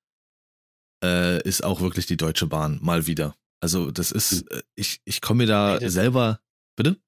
äh, 1.02 1.42
ist 1.42 1.64
auch 1.64 1.80
wirklich 1.80 2.06
die 2.06 2.16
Deutsche 2.16 2.46
Bahn 2.46 2.78
mal 2.82 3.06
wieder. 3.06 3.36
Also 3.60 3.90
das 3.90 4.12
ist, 4.12 4.50
äh, 4.50 4.62
ich, 4.74 5.00
ich 5.04 5.20
komme 5.20 5.44
mir 5.44 5.46
da 5.46 5.90
selber, 5.90 6.40
bitte? 6.76 7.00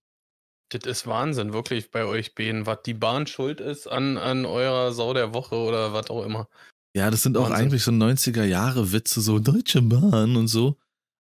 Das 0.71 0.85
ist 0.85 1.07
Wahnsinn, 1.07 1.53
wirklich 1.53 1.91
bei 1.91 2.05
euch 2.05 2.35
beiden, 2.35 2.67
was 2.67 2.83
die 2.85 2.95
Bahn 2.95 3.27
schuld 3.27 3.61
ist 3.61 3.87
an, 3.87 4.19
an 4.19 4.45
eurer 4.45 4.93
Sau 4.93 5.15
der 5.15 5.33
Woche 5.33 5.55
oder 5.55 5.93
was 5.93 6.11
auch 6.11 6.25
immer. 6.25 6.49
Ja, 6.97 7.11
das 7.11 7.23
sind 7.23 7.37
auch 7.37 7.51
Wahnsinn. 7.51 7.67
eigentlich 7.67 7.83
so 7.83 7.93
90er 7.93 8.45
Jahre 8.45 8.93
Witze, 8.93 9.21
so 9.21 9.39
Deutsche 9.39 9.83
Bahn 9.83 10.37
und 10.37 10.49
so. 10.49 10.77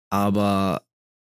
Aber 0.09 0.83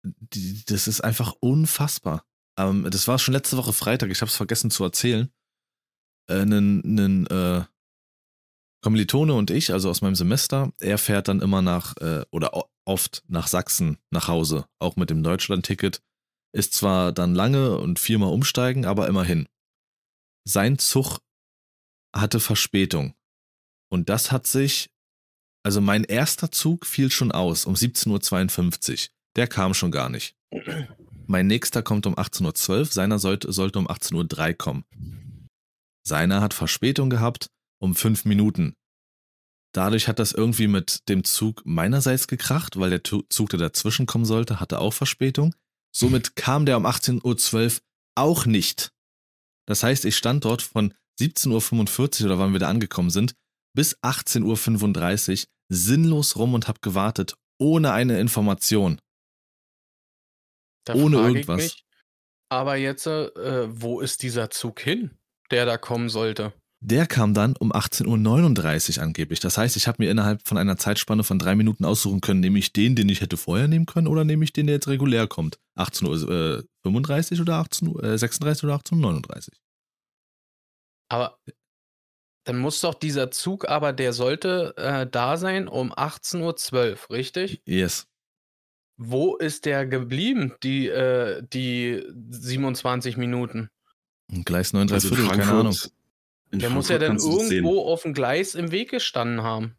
die, 0.05 0.64
das 0.66 0.88
ist 0.88 1.01
einfach 1.03 1.35
unfassbar. 1.40 2.25
Ähm, 2.59 2.87
das 2.90 3.09
war 3.09 3.18
schon 3.18 3.35
letzte 3.35 3.57
Woche 3.57 3.72
Freitag, 3.72 4.11
ich 4.11 4.20
habe 4.20 4.29
es 4.29 4.37
vergessen 4.37 4.70
zu 4.70 4.85
erzählen. 4.85 5.31
Äh, 6.29 6.44
nen, 6.44 6.81
nen, 6.85 7.27
äh, 7.29 7.64
Kommilitone 8.83 9.33
und 9.33 9.51
ich, 9.51 9.72
also 9.72 9.88
aus 9.88 10.03
meinem 10.03 10.16
Semester, 10.16 10.72
er 10.81 10.98
fährt 10.98 11.29
dann 11.29 11.40
immer 11.40 11.62
nach, 11.62 11.96
äh, 11.98 12.25
oder 12.31 12.51
oft 12.85 13.22
nach 13.29 13.46
Sachsen 13.46 13.98
nach 14.11 14.29
Hause, 14.29 14.66
auch 14.81 14.96
mit 14.96 15.09
dem 15.09 15.22
Deutschland-Ticket. 15.22 16.03
Ist 16.54 16.74
zwar 16.74 17.12
dann 17.12 17.34
lange 17.34 17.78
und 17.78 17.98
viermal 17.98 18.32
umsteigen, 18.32 18.84
aber 18.84 19.08
immerhin. 19.08 19.48
Sein 20.44 20.78
Zug 20.78 21.20
hatte 22.14 22.40
Verspätung. 22.40 23.14
Und 23.90 24.08
das 24.08 24.32
hat 24.32 24.46
sich, 24.46 24.90
also 25.64 25.80
mein 25.80 26.04
erster 26.04 26.50
Zug 26.50 26.86
fiel 26.86 27.10
schon 27.10 27.32
aus 27.32 27.64
um 27.64 27.74
17.52 27.74 28.90
Uhr. 28.92 29.12
Der 29.36 29.46
kam 29.46 29.72
schon 29.74 29.90
gar 29.90 30.08
nicht. 30.08 30.36
Mein 31.26 31.46
nächster 31.46 31.82
kommt 31.82 32.06
um 32.06 32.14
18.12 32.16 32.78
Uhr, 32.78 32.84
seiner 32.86 33.18
sollte, 33.18 33.52
sollte 33.52 33.78
um 33.78 33.88
18.03 33.88 34.48
Uhr 34.48 34.54
kommen. 34.54 34.84
Seiner 36.06 36.40
hat 36.40 36.52
Verspätung 36.52 37.10
gehabt 37.10 37.48
um 37.78 37.94
fünf 37.94 38.24
Minuten. 38.24 38.74
Dadurch 39.74 40.06
hat 40.06 40.18
das 40.18 40.32
irgendwie 40.32 40.68
mit 40.68 41.08
dem 41.08 41.24
Zug 41.24 41.62
meinerseits 41.64 42.28
gekracht, 42.28 42.78
weil 42.78 42.90
der 42.90 43.02
Zug, 43.02 43.48
der 43.50 43.58
dazwischen 43.58 44.06
kommen 44.06 44.26
sollte, 44.26 44.60
hatte 44.60 44.78
auch 44.80 44.92
Verspätung. 44.92 45.54
Somit 45.94 46.37
kam 46.37 46.66
der 46.66 46.76
um 46.76 46.87
18.12 46.87 47.76
Uhr 47.76 47.83
auch 48.16 48.46
nicht. 48.46 48.92
Das 49.66 49.83
heißt, 49.83 50.05
ich 50.05 50.16
stand 50.16 50.44
dort 50.44 50.62
von 50.62 50.94
17.45 51.20 52.20
Uhr 52.20 52.26
oder 52.26 52.38
wann 52.38 52.52
wir 52.52 52.61
da 52.61 52.68
angekommen 52.68 53.11
sind, 53.11 53.35
bis 53.74 53.96
18.35 53.98 55.42
Uhr 55.42 55.48
sinnlos 55.68 56.37
rum 56.37 56.55
und 56.55 56.68
habe 56.68 56.81
gewartet, 56.81 57.37
ohne 57.59 57.92
eine 57.92 58.18
Information. 58.20 59.00
Da 60.85 60.94
Ohne 60.94 61.18
irgendwas. 61.18 61.64
Ich 61.64 61.72
mich, 61.74 61.85
aber 62.50 62.76
jetzt, 62.76 63.07
äh, 63.07 63.81
wo 63.81 64.00
ist 64.00 64.22
dieser 64.22 64.50
Zug 64.50 64.81
hin, 64.81 65.16
der 65.50 65.64
da 65.64 65.78
kommen 65.78 66.09
sollte? 66.09 66.52
Der 66.84 67.06
kam 67.06 67.32
dann 67.32 67.54
um 67.56 67.72
18.39 67.72 68.96
Uhr 68.96 69.02
angeblich. 69.04 69.38
Das 69.38 69.56
heißt, 69.56 69.76
ich 69.76 69.86
habe 69.86 70.02
mir 70.02 70.10
innerhalb 70.10 70.42
von 70.42 70.58
einer 70.58 70.76
Zeitspanne 70.76 71.22
von 71.22 71.38
drei 71.38 71.54
Minuten 71.54 71.84
aussuchen 71.84 72.20
können, 72.20 72.40
nehme 72.40 72.58
ich 72.58 72.72
den, 72.72 72.96
den 72.96 73.08
ich 73.08 73.20
hätte 73.20 73.36
vorher 73.36 73.68
nehmen 73.68 73.86
können, 73.86 74.08
oder 74.08 74.24
nehme 74.24 74.42
ich 74.42 74.52
den, 74.52 74.66
der 74.66 74.74
jetzt 74.74 74.88
regulär 74.88 75.28
kommt. 75.28 75.60
18.35 75.76 77.34
Uhr 77.36 77.40
oder 77.42 77.54
18 77.58 77.88
Uhr, 77.88 78.02
äh, 78.02 78.18
36 78.18 78.64
oder 78.64 78.74
18.39 78.74 79.48
Uhr. 79.48 79.54
Aber 81.08 81.38
dann 82.44 82.58
muss 82.58 82.80
doch 82.80 82.94
dieser 82.94 83.30
Zug, 83.30 83.68
aber 83.68 83.92
der 83.92 84.12
sollte 84.12 84.74
äh, 84.76 85.06
da 85.08 85.36
sein 85.36 85.68
um 85.68 85.92
18.12 85.92 86.90
Uhr, 86.90 87.10
richtig? 87.10 87.62
Yes. 87.64 88.08
Wo 88.96 89.36
ist 89.36 89.66
der 89.66 89.86
geblieben, 89.86 90.54
die, 90.64 90.88
äh, 90.88 91.44
die 91.46 92.04
27 92.30 93.16
Minuten? 93.16 93.70
Gleis 94.44 94.72
9, 94.72 94.88
3 94.88 94.94
Also 94.94 95.14
Viertel, 95.14 95.28
keine 95.28 95.52
Ahnung. 95.52 95.76
Frankfurt, 96.52 96.54
in 96.54 96.58
Der 96.58 96.70
muss 96.70 96.88
ja 96.88 96.98
Frankfurt 96.98 97.30
dann 97.30 97.50
irgendwo 97.50 97.80
auf 97.82 98.02
dem 98.02 98.14
Gleis 98.14 98.54
im 98.54 98.70
Weg 98.70 98.90
gestanden 98.90 99.42
haben. 99.42 99.74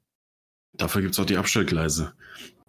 Dafür 0.73 1.01
gibt 1.01 1.13
es 1.13 1.19
auch 1.19 1.25
die 1.25 1.37
Abstellgleise. 1.37 2.13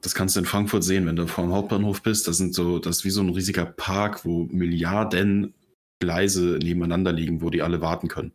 Das 0.02 0.14
kannst 0.14 0.36
du 0.36 0.40
in 0.40 0.46
Frankfurt 0.46 0.84
sehen, 0.84 1.06
wenn 1.06 1.16
du 1.16 1.26
vor 1.26 1.44
dem 1.44 1.54
Hauptbahnhof 1.54 2.02
bist. 2.02 2.28
Das 2.28 2.36
sind 2.36 2.54
so, 2.54 2.78
das 2.78 2.98
ist 2.98 3.04
wie 3.04 3.10
so 3.10 3.22
ein 3.22 3.30
riesiger 3.30 3.64
Park, 3.64 4.26
wo 4.26 4.44
Milliarden 4.44 5.54
Gleise 6.00 6.58
nebeneinander 6.62 7.12
liegen, 7.12 7.40
wo 7.40 7.48
die 7.48 7.62
alle 7.62 7.80
warten 7.80 8.08
können. 8.08 8.32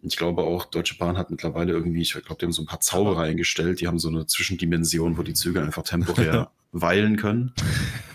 Und 0.00 0.12
ich 0.12 0.16
glaube 0.16 0.42
auch, 0.42 0.64
Deutsche 0.66 0.96
Bahn 0.98 1.18
hat 1.18 1.30
mittlerweile 1.30 1.72
irgendwie, 1.72 2.02
ich 2.02 2.12
glaube, 2.12 2.36
die 2.38 2.44
haben 2.44 2.52
so 2.52 2.62
ein 2.62 2.66
paar 2.66 2.80
Zauberer 2.80 3.22
eingestellt, 3.22 3.80
die 3.80 3.88
haben 3.88 3.98
so 3.98 4.08
eine 4.08 4.26
Zwischendimension, 4.26 5.18
wo 5.18 5.22
die 5.22 5.34
Züge 5.34 5.62
einfach 5.62 5.82
temporär 5.82 6.52
weilen 6.72 7.16
können. 7.16 7.52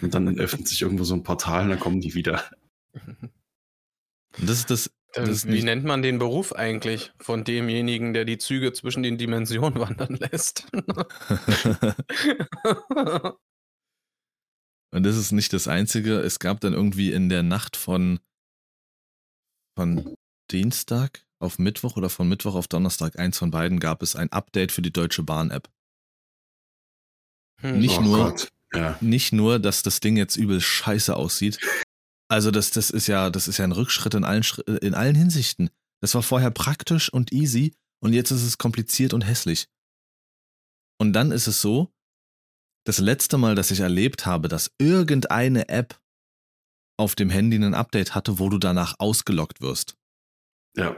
Und 0.02 0.14
dann 0.14 0.40
öffnet 0.40 0.68
sich 0.68 0.82
irgendwo 0.82 1.04
so 1.04 1.16
ein 1.16 1.24
Portal 1.24 1.64
und 1.64 1.70
dann 1.72 1.80
kommen 1.80 2.00
die 2.00 2.14
wieder. 2.14 2.44
Und 4.40 4.50
das 4.50 4.60
ist 4.60 4.70
das, 4.70 4.92
Ähm, 5.18 5.44
wie 5.46 5.64
nennt 5.64 5.84
man 5.84 6.02
den 6.02 6.20
Beruf 6.20 6.54
eigentlich 6.54 7.12
von 7.20 7.44
demjenigen, 7.44 8.14
der 8.14 8.26
die 8.26 8.38
Züge 8.38 8.74
zwischen 8.74 9.04
den 9.04 9.18
Dimensionen 9.18 9.76
wandern 9.80 10.16
lässt? 10.16 10.68
Und 14.92 15.04
das 15.04 15.18
ist 15.18 15.32
nicht 15.32 15.54
das 15.54 15.68
Einzige. 15.68 16.20
Es 16.20 16.40
gab 16.40 16.62
dann 16.62 16.74
irgendwie 16.74 17.12
in 17.12 17.30
der 17.30 17.44
Nacht 17.44 17.76
von, 17.76 18.20
von 19.78 20.16
Dienstag 20.50 21.26
auf 21.40 21.60
Mittwoch 21.60 21.98
oder 21.98 22.10
von 22.10 22.28
Mittwoch 22.28 22.56
auf 22.56 22.68
Donnerstag, 22.68 23.20
eins 23.20 23.38
von 23.38 23.52
beiden, 23.52 23.80
gab 23.80 24.02
es 24.02 24.16
ein 24.16 24.32
Update 24.32 24.72
für 24.72 24.82
die 24.82 24.94
Deutsche 24.94 25.24
Bahn-App. 25.24 25.70
Hm. 27.62 27.80
Nicht 27.80 28.00
oh 28.00 28.02
nur-. 28.02 28.36
Ja. 28.74 28.98
Nicht 29.02 29.34
nur, 29.34 29.60
dass 29.60 29.82
das 29.82 30.00
Ding 30.00 30.18
jetzt 30.18 30.36
übel 30.36 30.60
scheiße 30.60 31.16
aussieht. 31.16 31.60
Also 32.30 32.52
das, 32.52 32.72
das 32.72 32.90
ist 32.90 33.08
ja, 33.08 33.30
das 33.30 33.48
ist 33.48 33.58
ja 33.58 33.64
ein 33.66 33.72
Rückschritt 33.72 34.14
in 34.14 34.24
allen, 34.26 34.44
Schri- 34.44 34.78
in 34.80 34.94
allen 34.94 35.16
Hinsichten. 35.16 35.70
Das 36.02 36.14
war 36.14 36.24
vorher 36.24 36.52
praktisch 36.52 37.12
und 37.12 37.32
easy 37.32 37.74
und 38.04 38.14
jetzt 38.14 38.32
ist 38.32 38.44
es 38.44 38.58
kompliziert 38.58 39.14
und 39.14 39.22
hässlich. 39.22 39.68
Und 41.00 41.14
dann 41.14 41.32
ist 41.32 41.48
es 41.48 41.62
so, 41.62 41.92
das 42.86 43.00
letzte 43.00 43.38
Mal, 43.38 43.56
dass 43.56 43.72
ich 43.72 43.80
erlebt 43.82 44.26
habe, 44.26 44.48
dass 44.48 44.72
irgendeine 44.80 45.70
App 45.70 46.00
auf 47.00 47.16
dem 47.16 47.30
Handy 47.30 47.58
ein 47.58 47.74
Update 47.74 48.16
hatte, 48.16 48.40
wo 48.40 48.50
du 48.50 48.58
danach 48.58 48.96
ausgelockt 49.00 49.62
wirst. 49.62 49.96
ja. 50.76 50.96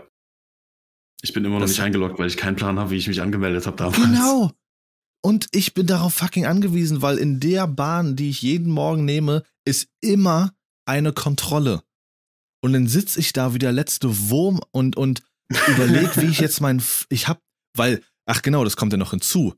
Ich 1.21 1.33
bin 1.33 1.43
immer 1.43 1.55
noch 1.55 1.61
Das- 1.63 1.71
nicht 1.71 1.81
eingeloggt, 1.81 2.17
weil 2.17 2.27
ich 2.27 2.37
keinen 2.37 2.55
Plan 2.55 2.79
habe, 2.79 2.91
wie 2.91 2.95
ich 2.95 3.09
mich 3.09 3.21
angemeldet 3.21 3.67
habe 3.67 3.75
damals. 3.75 3.97
Genau. 3.97 4.53
Und 5.21 5.47
ich 5.51 5.73
bin 5.73 5.85
darauf 5.85 6.13
fucking 6.13 6.45
angewiesen, 6.45 7.01
weil 7.01 7.17
in 7.17 7.41
der 7.41 7.67
Bahn, 7.67 8.15
die 8.15 8.29
ich 8.29 8.41
jeden 8.41 8.71
Morgen 8.71 9.03
nehme, 9.03 9.43
ist 9.65 9.89
immer 9.99 10.53
eine 10.89 11.13
Kontrolle. 11.13 11.83
Und 12.61 12.73
dann 12.73 12.87
sitze 12.87 13.19
ich 13.19 13.31
da 13.31 13.53
wie 13.53 13.59
der 13.59 13.71
letzte 13.71 14.29
Wurm 14.29 14.59
und, 14.71 14.97
und 14.97 15.23
überlege, 15.67 16.21
wie 16.21 16.25
ich 16.25 16.39
jetzt 16.39 16.59
mein, 16.59 16.83
ich 17.09 17.27
hab, 17.27 17.41
weil, 17.77 18.03
ach 18.25 18.41
genau, 18.41 18.63
das 18.63 18.75
kommt 18.75 18.91
ja 18.91 18.97
noch 18.97 19.11
hinzu. 19.11 19.53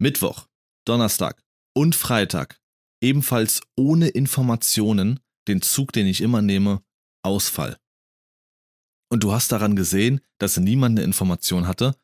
Mittwoch, 0.00 0.46
Donnerstag 0.86 1.42
und 1.74 1.96
Freitag, 1.96 2.60
ebenfalls 3.02 3.60
ohne 3.76 4.08
Informationen, 4.08 5.20
den 5.48 5.62
Zug, 5.62 5.92
den 5.92 6.06
ich 6.06 6.20
immer 6.20 6.42
nehme, 6.42 6.82
Ausfall. 7.24 7.78
Und 9.10 9.24
du 9.24 9.32
hast 9.32 9.50
daran 9.50 9.74
gesehen, 9.74 10.20
dass 10.38 10.58
niemand 10.58 10.98
eine 10.98 11.04
Information 11.04 11.66
hatte, 11.66 11.96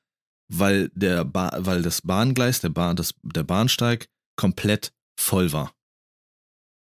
weil, 0.51 0.89
der 0.95 1.25
ba 1.25 1.53
weil 1.59 1.83
das 1.83 2.01
Bahngleis, 2.01 2.61
der, 2.61 2.71
ba 2.71 2.95
das, 2.95 3.15
der 3.23 3.45
Bahnsteig 3.45 4.09
komplett 4.37 4.93
voll 5.21 5.53
war. 5.53 5.75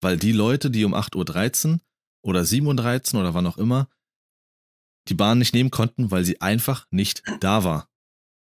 Weil 0.01 0.17
die 0.17 0.31
Leute, 0.31 0.71
die 0.71 0.83
um 0.83 0.93
8.13 0.93 1.73
Uhr 1.73 1.79
oder 2.23 2.41
7.13 2.41 3.15
Uhr 3.15 3.21
oder 3.21 3.33
wann 3.33 3.47
auch 3.47 3.57
immer, 3.57 3.87
die 5.07 5.13
Bahn 5.13 5.39
nicht 5.39 5.53
nehmen 5.53 5.71
konnten, 5.71 6.11
weil 6.11 6.25
sie 6.25 6.41
einfach 6.41 6.87
nicht 6.91 7.23
da 7.39 7.63
war. 7.63 7.89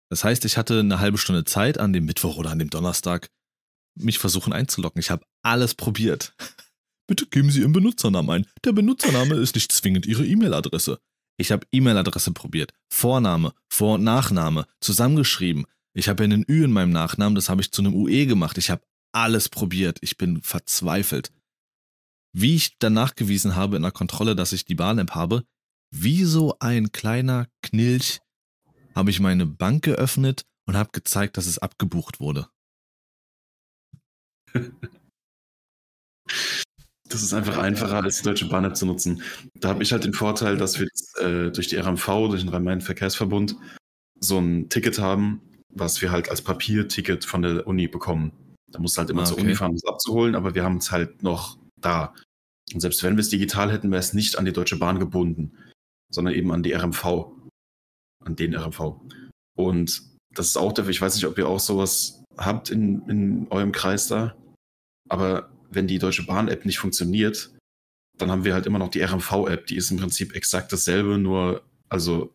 Das 0.09 0.23
heißt, 0.23 0.45
ich 0.45 0.57
hatte 0.57 0.79
eine 0.79 0.99
halbe 0.99 1.17
Stunde 1.17 1.43
Zeit 1.43 1.77
an 1.77 1.93
dem 1.93 2.05
Mittwoch 2.05 2.37
oder 2.37 2.49
an 2.49 2.59
dem 2.59 2.69
Donnerstag, 2.69 3.29
mich 3.95 4.17
versuchen 4.17 4.53
einzulocken. 4.53 4.99
Ich 4.99 5.11
habe 5.11 5.25
alles 5.43 5.75
probiert. 5.75 6.33
Bitte 7.07 7.25
geben 7.27 7.49
Sie 7.49 7.61
Ihren 7.61 7.73
Benutzernamen 7.73 8.29
ein. 8.29 8.45
Der 8.63 8.71
Benutzername 8.71 9.35
ist 9.35 9.55
nicht 9.55 9.71
zwingend 9.71 10.05
Ihre 10.05 10.25
E-Mail-Adresse. 10.25 10.99
Ich 11.37 11.51
habe 11.51 11.65
E-Mail-Adresse 11.71 12.33
probiert, 12.33 12.73
Vorname, 12.91 13.53
Vor- 13.67 13.95
und 13.95 14.03
Nachname, 14.03 14.65
zusammengeschrieben. 14.81 15.65
Ich 15.93 16.07
habe 16.07 16.23
einen 16.23 16.45
Ü 16.47 16.65
in 16.65 16.71
meinem 16.71 16.91
Nachnamen, 16.91 17.35
das 17.35 17.49
habe 17.49 17.61
ich 17.61 17.71
zu 17.71 17.81
einem 17.81 17.95
UE 17.95 18.25
gemacht. 18.25 18.57
Ich 18.57 18.69
habe 18.69 18.83
alles 19.11 19.49
probiert. 19.49 19.97
Ich 20.01 20.17
bin 20.17 20.41
verzweifelt. 20.41 21.31
Wie 22.33 22.55
ich 22.55 22.77
dann 22.79 22.93
nachgewiesen 22.93 23.55
habe 23.55 23.75
in 23.75 23.81
der 23.81 23.91
Kontrolle, 23.91 24.35
dass 24.35 24.53
ich 24.53 24.65
die 24.65 24.75
Bahn-App 24.75 25.11
habe, 25.15 25.43
wie 25.91 26.23
so 26.23 26.55
ein 26.59 26.91
kleiner 26.91 27.47
Knilch 27.63 28.19
habe 28.95 29.09
ich 29.09 29.19
meine 29.19 29.45
Bank 29.45 29.83
geöffnet 29.83 30.43
und 30.67 30.75
habe 30.77 30.89
gezeigt, 30.91 31.37
dass 31.37 31.47
es 31.47 31.57
abgebucht 31.59 32.19
wurde. 32.19 32.47
Das 37.11 37.23
ist 37.23 37.33
einfach 37.33 37.57
einfacher, 37.57 38.03
als 38.03 38.17
die 38.17 38.23
Deutsche 38.23 38.47
Bahn-App 38.47 38.75
zu 38.75 38.85
nutzen. 38.85 39.23
Da 39.55 39.69
habe 39.69 39.81
ich 39.81 39.91
halt 39.91 40.03
den 40.03 40.13
Vorteil, 40.13 40.57
dass 40.57 40.77
wir 40.77 40.85
jetzt, 40.85 41.17
äh, 41.17 41.49
durch 41.51 41.67
die 41.67 41.75
RMV, 41.77 42.05
durch 42.29 42.41
den 42.41 42.49
Rhein-Main-Verkehrsverbund, 42.49 43.55
so 44.19 44.37
ein 44.37 44.69
Ticket 44.69 44.99
haben, 44.99 45.41
was 45.73 46.03
wir 46.03 46.11
halt 46.11 46.29
als 46.29 46.43
Papierticket 46.43 47.25
von 47.25 47.41
der 47.41 47.65
Uni 47.65 47.87
bekommen. 47.87 48.31
Da 48.71 48.77
musst 48.79 48.95
du 48.95 48.99
halt 48.99 49.09
immer 49.09 49.23
Ah, 49.23 49.25
zur 49.25 49.37
okay. 49.37 49.45
Uni 49.47 49.55
fahren, 49.55 49.71
um 49.71 49.77
es 49.77 49.85
abzuholen, 49.85 50.35
aber 50.35 50.53
wir 50.53 50.63
haben 50.63 50.77
es 50.77 50.91
halt 50.91 51.23
noch 51.23 51.57
da. 51.81 52.13
Und 52.73 52.79
selbst 52.81 53.03
wenn 53.03 53.15
wir 53.15 53.21
es 53.21 53.29
digital 53.29 53.71
hätten, 53.71 53.91
wäre 53.91 53.99
es 53.99 54.13
nicht 54.13 54.37
an 54.37 54.45
die 54.45 54.53
Deutsche 54.53 54.77
Bahn 54.77 54.99
gebunden, 54.99 55.57
sondern 56.09 56.33
eben 56.33 56.51
an 56.51 56.63
die 56.63 56.73
RMV. 56.73 57.05
An 58.23 58.35
den 58.35 58.55
RMV. 58.55 59.01
Und 59.55 60.01
das 60.33 60.47
ist 60.47 60.57
auch 60.57 60.73
dafür, 60.73 60.91
ich 60.91 61.01
weiß 61.01 61.15
nicht, 61.15 61.25
ob 61.25 61.37
ihr 61.37 61.47
auch 61.47 61.59
sowas 61.59 62.23
habt 62.37 62.69
in, 62.69 63.07
in 63.09 63.47
eurem 63.49 63.71
Kreis 63.71 64.07
da, 64.07 64.35
aber 65.09 65.49
wenn 65.69 65.87
die 65.87 65.99
Deutsche 65.99 66.25
Bahn-App 66.25 66.65
nicht 66.65 66.79
funktioniert, 66.79 67.51
dann 68.17 68.31
haben 68.31 68.43
wir 68.43 68.53
halt 68.53 68.65
immer 68.65 68.79
noch 68.79 68.89
die 68.89 69.01
RMV-App, 69.01 69.67
die 69.67 69.75
ist 69.75 69.91
im 69.91 69.97
Prinzip 69.97 70.35
exakt 70.35 70.71
dasselbe, 70.71 71.17
nur 71.17 71.63
also 71.89 72.33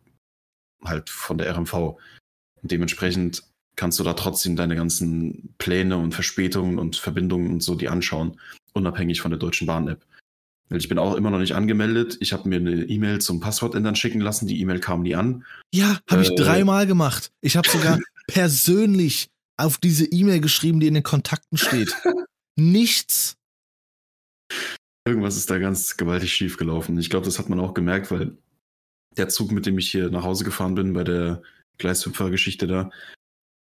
halt 0.83 1.11
von 1.11 1.39
der 1.39 1.55
RMV. 1.55 1.73
Und 1.75 2.71
dementsprechend 2.71 3.43
kannst 3.77 3.99
du 3.99 4.05
da 4.05 4.15
trotzdem 4.15 4.57
deine 4.57 4.77
ganzen 4.77 5.55
Pläne 5.59 5.99
und 5.99 6.15
Verspätungen 6.15 6.79
und 6.79 6.97
Verbindungen 6.97 7.53
und 7.53 7.63
so 7.63 7.75
die 7.75 7.89
anschauen, 7.89 8.41
unabhängig 8.75 9.21
von 9.21 9.31
der 9.31 9.39
Deutschen 9.39 9.67
Bahn-App. 9.67 10.05
Weil 10.69 10.79
ich 10.79 10.89
bin 10.89 10.99
auch 10.99 11.15
immer 11.15 11.31
noch 11.31 11.39
nicht 11.39 11.55
angemeldet. 11.55 12.17
Ich 12.21 12.33
habe 12.33 12.49
mir 12.49 12.57
eine 12.57 12.85
E-Mail 12.85 13.21
zum 13.21 13.41
Passwort 13.41 13.75
ändern 13.75 13.97
schicken 13.97 14.21
lassen. 14.21 14.47
Die 14.47 14.61
E-Mail 14.61 14.81
kam 14.81 15.03
nie 15.03 15.15
an. 15.15 15.45
Ja, 15.73 15.99
habe 16.11 16.23
ich 16.23 16.31
Äh. 16.31 16.37
dreimal 16.37 16.87
gemacht. 16.87 17.33
Ich 17.41 17.57
habe 17.57 17.69
sogar 17.69 17.99
persönlich 18.27 19.29
auf 19.57 19.79
diese 19.79 20.07
E-Mail 20.07 20.41
geschrieben, 20.41 20.81
die 20.81 20.87
in 20.89 20.95
den 20.95 21.03
Kontakten 21.03 21.59
steht. 21.59 21.95
Nichts. 22.57 23.37
Irgendwas 25.07 25.37
ist 25.37 25.51
da 25.51 25.59
ganz 25.59 25.97
gewaltig 25.97 26.33
schief 26.33 26.57
gelaufen. 26.57 26.99
Ich 26.99 27.11
glaube, 27.11 27.27
das 27.27 27.39
hat 27.39 27.49
man 27.51 27.61
auch 27.61 27.75
gemerkt, 27.75 28.11
weil 28.11 28.37
der 29.17 29.29
Zug, 29.29 29.53
mit 29.53 29.67
dem 29.67 29.79
ich 29.79 29.91
hier 29.91 30.11
nach 30.11 30.25
Hause 30.25 30.45
gefahren 30.45 30.75
bin, 30.75 30.95
bei 30.95 31.05
der 31.05 31.43
Gleishüpfer-Geschichte 31.79 32.67
da, 32.67 32.91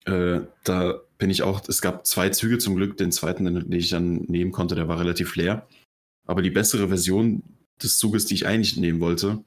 äh, 0.05 0.41
da 0.63 1.01
bin 1.23 1.29
ich 1.29 1.41
auch, 1.41 1.61
es 1.69 1.81
gab 1.81 2.05
zwei 2.05 2.31
Züge 2.31 2.57
zum 2.57 2.75
Glück, 2.75 2.97
den 2.97 3.13
zweiten, 3.13 3.45
den 3.45 3.71
ich 3.71 3.89
dann 3.89 4.15
nehmen 4.27 4.51
konnte, 4.51 4.75
der 4.75 4.89
war 4.89 4.99
relativ 4.99 5.37
leer. 5.37 5.65
Aber 6.27 6.41
die 6.41 6.49
bessere 6.49 6.89
Version 6.89 7.43
des 7.81 7.97
Zuges, 7.97 8.25
die 8.25 8.33
ich 8.33 8.45
eigentlich 8.45 8.75
nehmen 8.75 8.99
wollte, 8.99 9.41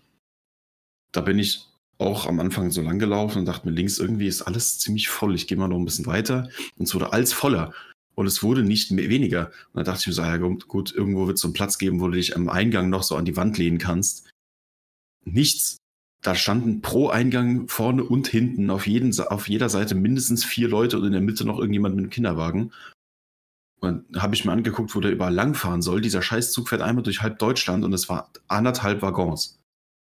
da 1.12 1.20
bin 1.20 1.38
ich 1.38 1.66
auch 1.98 2.24
am 2.24 2.40
Anfang 2.40 2.70
so 2.70 2.80
lang 2.80 2.98
gelaufen 2.98 3.40
und 3.40 3.44
dachte 3.44 3.68
mir, 3.68 3.74
links 3.74 3.98
irgendwie 3.98 4.26
ist 4.26 4.40
alles 4.40 4.78
ziemlich 4.78 5.10
voll. 5.10 5.34
Ich 5.34 5.46
gehe 5.46 5.58
mal 5.58 5.68
noch 5.68 5.76
ein 5.76 5.84
bisschen 5.84 6.06
weiter. 6.06 6.48
Und 6.78 6.88
es 6.88 6.94
wurde 6.94 7.12
alles 7.12 7.34
voller. 7.34 7.74
Und 8.14 8.26
es 8.26 8.42
wurde 8.42 8.62
nicht 8.62 8.90
mehr, 8.90 9.10
weniger. 9.10 9.50
Und 9.74 9.76
da 9.76 9.82
dachte 9.82 10.00
ich 10.00 10.06
mir 10.06 10.12
so, 10.14 10.22
ja 10.22 10.38
gut, 10.38 10.68
gut, 10.68 10.94
irgendwo 10.94 11.26
wird 11.26 11.34
es 11.34 11.42
so 11.42 11.48
einen 11.48 11.52
Platz 11.52 11.76
geben, 11.76 12.00
wo 12.00 12.06
du 12.06 12.14
dich 12.14 12.34
am 12.36 12.48
Eingang 12.48 12.88
noch 12.88 13.02
so 13.02 13.16
an 13.16 13.26
die 13.26 13.36
Wand 13.36 13.58
lehnen 13.58 13.76
kannst. 13.76 14.30
Nichts. 15.26 15.76
Da 16.22 16.34
standen 16.34 16.80
pro 16.80 17.08
Eingang 17.08 17.68
vorne 17.68 18.02
und 18.02 18.26
hinten 18.26 18.70
auf, 18.70 18.86
jeden, 18.86 19.18
auf 19.20 19.48
jeder 19.48 19.68
Seite 19.68 19.94
mindestens 19.94 20.44
vier 20.44 20.68
Leute 20.68 20.98
und 20.98 21.04
in 21.04 21.12
der 21.12 21.20
Mitte 21.20 21.44
noch 21.44 21.58
irgendjemand 21.58 21.94
mit 21.94 22.04
einem 22.04 22.10
Kinderwagen. 22.10 22.72
Und 23.80 24.04
habe 24.16 24.34
ich 24.34 24.44
mir 24.44 24.52
angeguckt, 24.52 24.94
wo 24.94 25.00
der 25.00 25.12
überall 25.12 25.34
langfahren 25.34 25.82
soll. 25.82 26.00
Dieser 26.00 26.22
Scheißzug 26.22 26.68
fährt 26.68 26.82
einmal 26.82 27.04
durch 27.04 27.22
halb 27.22 27.38
Deutschland 27.38 27.84
und 27.84 27.92
es 27.92 28.08
war 28.08 28.32
anderthalb 28.48 29.02
Waggons. 29.02 29.60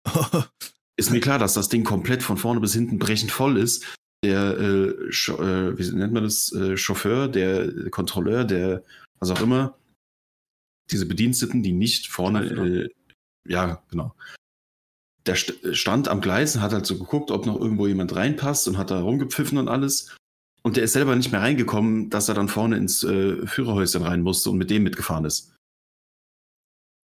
Ist 0.97 1.11
mir 1.11 1.19
klar, 1.21 1.39
dass 1.39 1.53
das 1.53 1.69
Ding 1.69 1.83
komplett 1.83 2.23
von 2.23 2.37
vorne 2.37 2.59
bis 2.59 2.73
hinten 2.73 2.99
brechend 2.99 3.31
voll 3.31 3.57
ist. 3.57 3.85
Der, 4.21 4.57
äh, 4.57 4.89
äh, 4.89 5.77
wie 5.77 5.95
nennt 5.95 6.11
man 6.11 6.23
das, 6.23 6.51
äh, 6.51 6.75
Chauffeur, 6.75 7.29
der 7.29 7.89
Kontrolleur, 7.89 8.43
der, 8.43 8.83
was 9.19 9.29
auch 9.29 9.39
immer, 9.39 9.77
diese 10.91 11.05
Bediensteten, 11.05 11.63
die 11.63 11.71
nicht 11.71 12.07
vorne, 12.07 12.43
äh, 12.43 12.89
ja, 13.47 13.81
genau. 13.89 14.13
Der 15.29 15.35
st 15.35 15.53
stand 15.73 16.07
am 16.07 16.21
Gleis 16.21 16.55
und 16.55 16.63
hat 16.63 16.73
halt 16.73 16.87
so 16.87 16.97
geguckt, 16.97 17.29
ob 17.29 17.45
noch 17.45 17.59
irgendwo 17.59 17.85
jemand 17.85 18.15
reinpasst 18.15 18.67
und 18.67 18.79
hat 18.79 18.89
da 18.89 18.99
rumgepfiffen 18.99 19.59
und 19.59 19.67
alles. 19.67 20.17
Und 20.63 20.75
der 20.75 20.85
ist 20.85 20.93
selber 20.93 21.15
nicht 21.15 21.31
mehr 21.31 21.41
reingekommen, 21.41 22.09
dass 22.09 22.29
er 22.29 22.33
dann 22.33 22.47
vorne 22.47 22.77
ins 22.77 23.03
äh, 23.03 23.45
Führerhäuschen 23.45 24.01
rein 24.01 24.23
musste 24.23 24.49
und 24.49 24.57
mit 24.57 24.71
dem 24.71 24.81
mitgefahren 24.81 25.25
ist. 25.25 25.55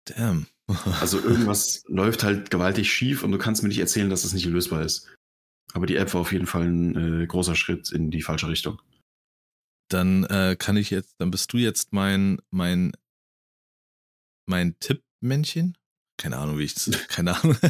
Damn. 0.06 0.46
Also 1.02 1.20
irgendwas 1.20 1.84
läuft 1.88 2.24
halt 2.24 2.50
gewaltig 2.50 2.90
schief 2.90 3.24
und 3.24 3.32
du 3.32 3.36
kannst 3.36 3.62
mir 3.62 3.68
nicht 3.68 3.80
erzählen, 3.80 4.08
dass 4.08 4.22
das 4.22 4.32
nicht 4.32 4.46
lösbar 4.46 4.80
ist. 4.80 5.14
Aber 5.74 5.84
die 5.84 5.96
App 5.96 6.14
war 6.14 6.22
auf 6.22 6.32
jeden 6.32 6.46
Fall 6.46 6.62
ein 6.62 7.24
äh, 7.24 7.26
großer 7.26 7.54
Schritt 7.54 7.92
in 7.92 8.10
die 8.10 8.22
falsche 8.22 8.48
Richtung. 8.48 8.80
Dann 9.90 10.24
äh, 10.24 10.56
kann 10.58 10.78
ich 10.78 10.88
jetzt, 10.88 11.16
dann 11.18 11.30
bist 11.30 11.52
du 11.52 11.58
jetzt 11.58 11.92
mein, 11.92 12.38
mein, 12.48 12.92
mein 14.46 14.78
Tippmännchen? 14.80 15.76
Keine 16.16 16.38
Ahnung, 16.38 16.58
wie 16.58 16.64
ich 16.64 16.74
keine 17.08 17.36
Ahnung. 17.36 17.56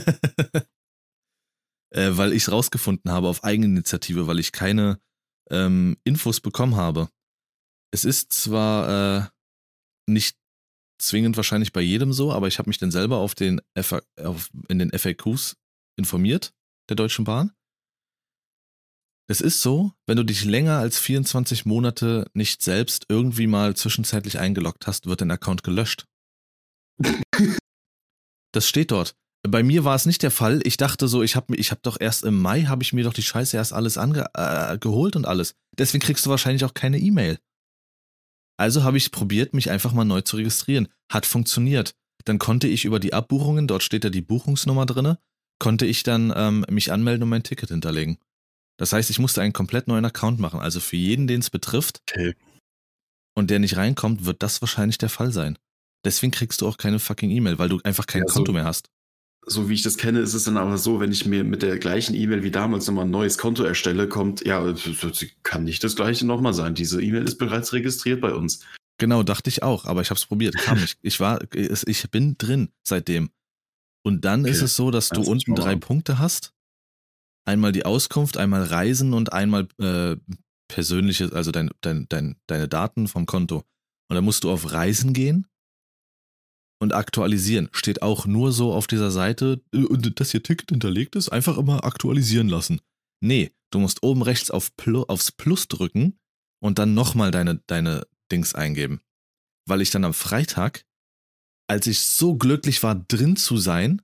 äh, 1.91 2.11
weil 2.17 2.33
ich 2.33 2.43
es 2.45 2.53
rausgefunden 2.53 3.11
habe 3.11 3.29
auf 3.29 3.45
Eigeninitiative, 3.45 4.27
weil 4.27 4.39
ich 4.39 4.53
keine 4.53 4.99
ähm, 5.51 5.97
Infos 6.05 6.41
bekommen 6.41 6.77
habe. 6.77 7.09
Es 7.93 8.05
ist 8.05 8.33
zwar 8.33 9.27
äh, 9.27 9.29
nicht 10.07 10.37
zwingend 11.01 11.37
wahrscheinlich 11.37 11.73
bei 11.73 11.81
jedem 11.81 12.13
so, 12.13 12.33
aber 12.33 12.49
ich 12.49 12.59
habe 12.59 12.71
mich 12.71 12.79
dann 12.79 12.91
selber 12.91 13.19
auf 13.19 13.35
den 13.35 13.61
FA 13.81 14.03
auf, 14.23 14.51
in 14.69 14.79
den 14.79 14.91
FAQs 14.91 15.57
informiert, 15.97 16.53
der 16.89 16.97
Deutschen 16.97 17.25
Bahn. 17.25 17.53
Es 19.27 19.41
ist 19.41 19.63
so, 19.63 19.93
wenn 20.07 20.19
du 20.19 20.23
dich 20.23 20.45
länger 20.45 20.79
als 20.79 20.99
24 20.99 21.65
Monate 21.65 22.31
nicht 22.35 22.63
selbst 22.63 23.07
irgendwie 23.09 23.47
mal 23.47 23.75
zwischenzeitlich 23.75 24.39
eingeloggt 24.39 24.87
hast, 24.87 25.07
wird 25.07 25.23
dein 25.23 25.31
Account 25.31 25.63
gelöscht. 25.63 26.07
Das 28.55 28.69
steht 28.69 28.93
dort. 28.93 29.17
Bei 29.47 29.63
mir 29.63 29.85
war 29.85 29.95
es 29.95 30.07
nicht 30.07 30.23
der 30.23 30.31
Fall. 30.31 30.61
Ich 30.65 30.77
dachte 30.77 31.07
so, 31.09 31.23
ich 31.23 31.37
habe 31.37 31.55
ich 31.57 31.71
hab 31.71 31.83
doch 31.83 32.01
erst 32.01 32.25
im 32.25 32.41
Mai, 32.41 32.63
habe 32.63 32.83
ich 32.83 32.93
mir 32.93 33.05
doch 33.05 33.13
die 33.13 33.23
Scheiße 33.23 33.57
erst 33.57 33.73
alles 33.73 33.99
ange 33.99 34.27
äh, 34.35 34.79
geholt 34.79 35.17
und 35.17 35.27
alles. 35.27 35.55
Deswegen 35.77 36.03
kriegst 36.03 36.25
du 36.25 36.31
wahrscheinlich 36.31 36.65
auch 36.65 36.73
keine 36.73 36.99
E-Mail. 36.99 37.39
Also 38.57 38.85
habe 38.85 38.97
ich 38.97 39.11
probiert, 39.11 39.53
mich 39.53 39.71
einfach 39.71 39.93
mal 39.93 40.05
neu 40.05 40.21
zu 40.21 40.37
registrieren. 40.37 40.89
Hat 41.11 41.27
funktioniert. 41.27 41.95
Dann 42.25 42.39
konnte 42.39 42.69
ich 42.69 42.85
über 42.85 43.01
die 43.01 43.13
Abbuchungen, 43.13 43.67
dort 43.67 43.83
steht 43.83 44.05
ja 44.05 44.11
die 44.11 44.23
Buchungsnummer 44.23 44.87
drinne, 44.87 45.19
konnte 45.59 45.85
ich 45.85 46.05
dann 46.05 46.33
ähm, 46.35 46.65
mich 46.71 46.93
anmelden 46.93 47.25
und 47.25 47.29
mein 47.29 47.43
Ticket 47.43 47.69
hinterlegen. 47.69 48.19
Das 48.79 48.93
heißt, 48.93 49.11
ich 49.11 49.19
musste 49.19 49.43
einen 49.43 49.53
komplett 49.53 49.89
neuen 49.89 50.05
Account 50.05 50.39
machen. 50.39 50.61
Also 50.61 50.81
für 50.81 50.97
jeden, 50.97 51.27
den 51.27 51.41
es 51.41 51.51
betrifft 51.51 52.01
Okay. 52.11 52.35
und 53.37 53.51
der 53.51 53.59
nicht 53.59 53.77
reinkommt, 53.77 54.25
wird 54.25 54.43
das 54.43 54.63
wahrscheinlich 54.63 54.97
der 54.99 55.11
Fall 55.11 55.33
sein. 55.33 55.59
Deswegen 56.05 56.33
kriegst 56.33 56.61
du 56.61 56.69
auch 56.69 56.77
keine 56.77 56.99
fucking 56.99 57.31
E-Mail, 57.31 57.59
weil 57.59 57.69
du 57.69 57.81
einfach 57.85 58.07
kein 58.07 58.23
Ja, 58.23 58.29
so- 58.29 58.35
Konto 58.35 58.53
mehr 58.53 58.65
hast. 58.65 58.91
So 59.47 59.69
wie 59.69 59.75
ich 59.75 59.83
das 59.83 59.99
kenne, 59.99 60.21
ist 60.21 60.33
es 60.33 60.45
dann 60.45 60.57
aber 60.57 60.79
so, 60.79 61.01
wenn 61.01 61.13
ich 61.13 61.27
mir 61.27 61.45
mit 61.45 61.61
der 61.63 61.79
gleichen 61.79 62.15
E-Mail 62.15 62.43
wie 62.43 62.51
damals 62.51 62.87
nochmal 62.87 63.05
ein 63.05 63.11
neues 63.11 63.37
Konto 63.37 63.63
erstelle, 63.63 64.09
kommt, 64.09 64.43
ja, 64.47 64.75
kann 65.43 65.65
nicht 65.65 65.85
das 65.85 65.97
gleiche 65.97 66.25
nochmal 66.27 66.55
sein. 66.55 66.75
Diese 66.75 67.03
E-Mail 67.03 67.25
ist 67.25 67.37
bereits 67.37 67.75
registriert 67.75 68.23
bei 68.23 68.33
uns. 68.33 68.61
Genau, 68.97 69.23
dachte 69.23 69.51
ich 69.51 69.63
auch, 69.63 69.85
aber 69.85 70.01
ich 70.01 70.09
habe 70.09 70.17
es 70.17 70.25
probiert, 70.25 70.57
kam 70.57 70.81
nicht. 70.81 70.99
Ich 71.03 71.21
war, 71.21 71.41
ich 71.53 72.11
bin 72.11 72.37
drin 72.39 72.71
seitdem. 72.85 73.29
Und 74.03 74.25
dann 74.25 74.47
ist 74.47 74.59
Okay. 74.59 74.65
es 74.65 74.77
so, 74.77 74.91
dass 74.91 75.09
du 75.11 75.17
Das 75.17 75.25
ist 75.25 75.29
unten 75.31 75.55
drei 75.57 75.77
Punkte 75.77 76.19
hast. 76.19 76.55
Einmal 77.47 77.73
die 77.73 77.85
Auskunft, 77.85 78.39
einmal 78.39 78.63
Reisen 78.63 79.13
und 79.13 79.33
einmal 79.35 79.69
äh, 79.79 80.17
persönliches, 80.69 81.33
also 81.33 81.51
dein, 81.51 81.71
dein, 81.83 82.07
dein, 82.09 82.37
deine 82.47 82.67
Daten 82.69 83.09
vom 83.09 83.27
Konto. 83.27 83.59
Und 84.09 84.15
dann 84.15 84.25
musst 84.25 84.45
du 84.45 84.51
auf 84.51 84.73
Reisen 84.73 85.13
gehen 85.13 85.47
und 86.81 86.93
aktualisieren. 86.93 87.69
Steht 87.73 88.03
auch 88.03 88.27
nur 88.27 88.53
so 88.53 88.73
auf 88.73 88.87
dieser 88.87 89.11
Seite, 89.11 89.63
äh, 89.73 89.85
und 89.85 90.21
dass 90.21 90.35
ihr 90.35 90.43
Ticket 90.43 90.71
hinterlegt 90.71 91.17
ist, 91.17 91.31
einfach 91.31 91.57
immer 91.59 91.85
aktualisieren 91.85 92.49
lassen. 92.49 92.81
Nee, 93.21 93.53
du 93.71 93.79
musst 93.79 94.03
oben 94.03 94.23
rechts 94.23 94.51
auf 94.51 94.77
Plu 94.77 95.03
aufs 95.05 95.33
Plus 95.33 95.69
drücken 95.69 96.19
und 96.61 96.79
dann 96.79 96.95
nochmal 96.95 97.31
deine, 97.31 97.63
deine 97.67 98.07
Dings 98.31 98.55
eingeben. 98.55 99.01
Weil 99.67 99.81
ich 99.81 99.91
dann 99.91 100.05
am 100.05 100.15
Freitag, 100.15 100.85
als 101.69 101.87
ich 101.87 102.01
so 102.01 102.37
glücklich 102.37 102.83
war, 102.83 102.95
drin 102.95 103.37
zu 103.37 103.57
sein, 103.57 104.03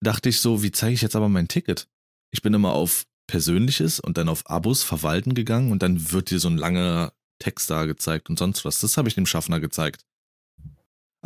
dachte 0.00 0.28
ich 0.28 0.40
so, 0.40 0.62
wie 0.62 0.70
zeige 0.70 0.94
ich 0.94 1.02
jetzt 1.02 1.16
aber 1.16 1.28
mein 1.28 1.48
Ticket? 1.48 1.88
Ich 2.32 2.42
bin 2.42 2.54
immer 2.54 2.72
auf 2.72 3.06
Persönliches 3.26 3.98
und 3.98 4.18
dann 4.18 4.28
auf 4.28 4.48
Abos 4.48 4.82
verwalten 4.82 5.34
gegangen 5.34 5.72
und 5.72 5.82
dann 5.82 6.12
wird 6.12 6.30
dir 6.30 6.38
so 6.38 6.48
ein 6.48 6.58
langer 6.58 7.12
Text 7.38 7.70
da 7.70 7.84
gezeigt 7.86 8.30
und 8.30 8.38
sonst 8.38 8.64
was. 8.64 8.80
Das 8.80 8.96
habe 8.96 9.08
ich 9.08 9.14
dem 9.14 9.26
Schaffner 9.26 9.60
gezeigt. 9.60 10.04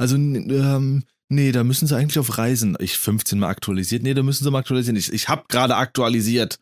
Also, 0.00 0.16
ähm, 0.16 1.04
nee, 1.28 1.52
da 1.52 1.62
müssen 1.62 1.86
sie 1.86 1.94
eigentlich 1.94 2.18
auf 2.18 2.38
Reisen. 2.38 2.74
Ich 2.80 2.96
15 2.96 3.38
mal 3.38 3.48
aktualisiert. 3.48 4.02
Nee, 4.02 4.14
da 4.14 4.22
müssen 4.22 4.44
sie 4.44 4.50
mal 4.50 4.60
aktualisieren. 4.60 4.96
Ich, 4.96 5.12
ich 5.12 5.28
habe 5.28 5.44
gerade 5.48 5.76
aktualisiert. 5.76 6.58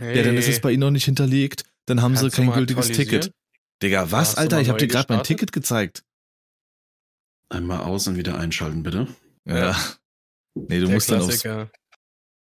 Ja, 0.00 0.22
dann 0.22 0.36
ist 0.36 0.48
es 0.48 0.60
bei 0.60 0.70
ihnen 0.72 0.80
noch 0.80 0.90
nicht 0.90 1.04
hinterlegt. 1.04 1.64
Dann 1.84 2.00
haben 2.00 2.14
Kannst 2.14 2.34
sie 2.34 2.42
kein 2.42 2.52
gültiges? 2.52 2.88
Ticket. 2.88 3.32
Digga, 3.82 4.10
was, 4.10 4.36
Alter? 4.36 4.60
Ich 4.60 4.68
habe 4.70 4.78
dir 4.78 4.86
gerade 4.86 5.12
mein? 5.12 5.22
Ticket 5.22 5.52
gezeigt. 5.52 6.02
Einmal 7.50 7.80
aus 7.80 8.06
und 8.08 8.16
wieder 8.16 8.38
einschalten, 8.38 8.82
bitte. 8.82 9.06
Ja. 9.44 9.76
Nee, 10.54 10.80
du 10.80 10.86
Der 10.86 10.94
musst, 10.94 11.10
dann 11.10 11.20
aufs, 11.20 11.40
Klassiker. 11.42 11.70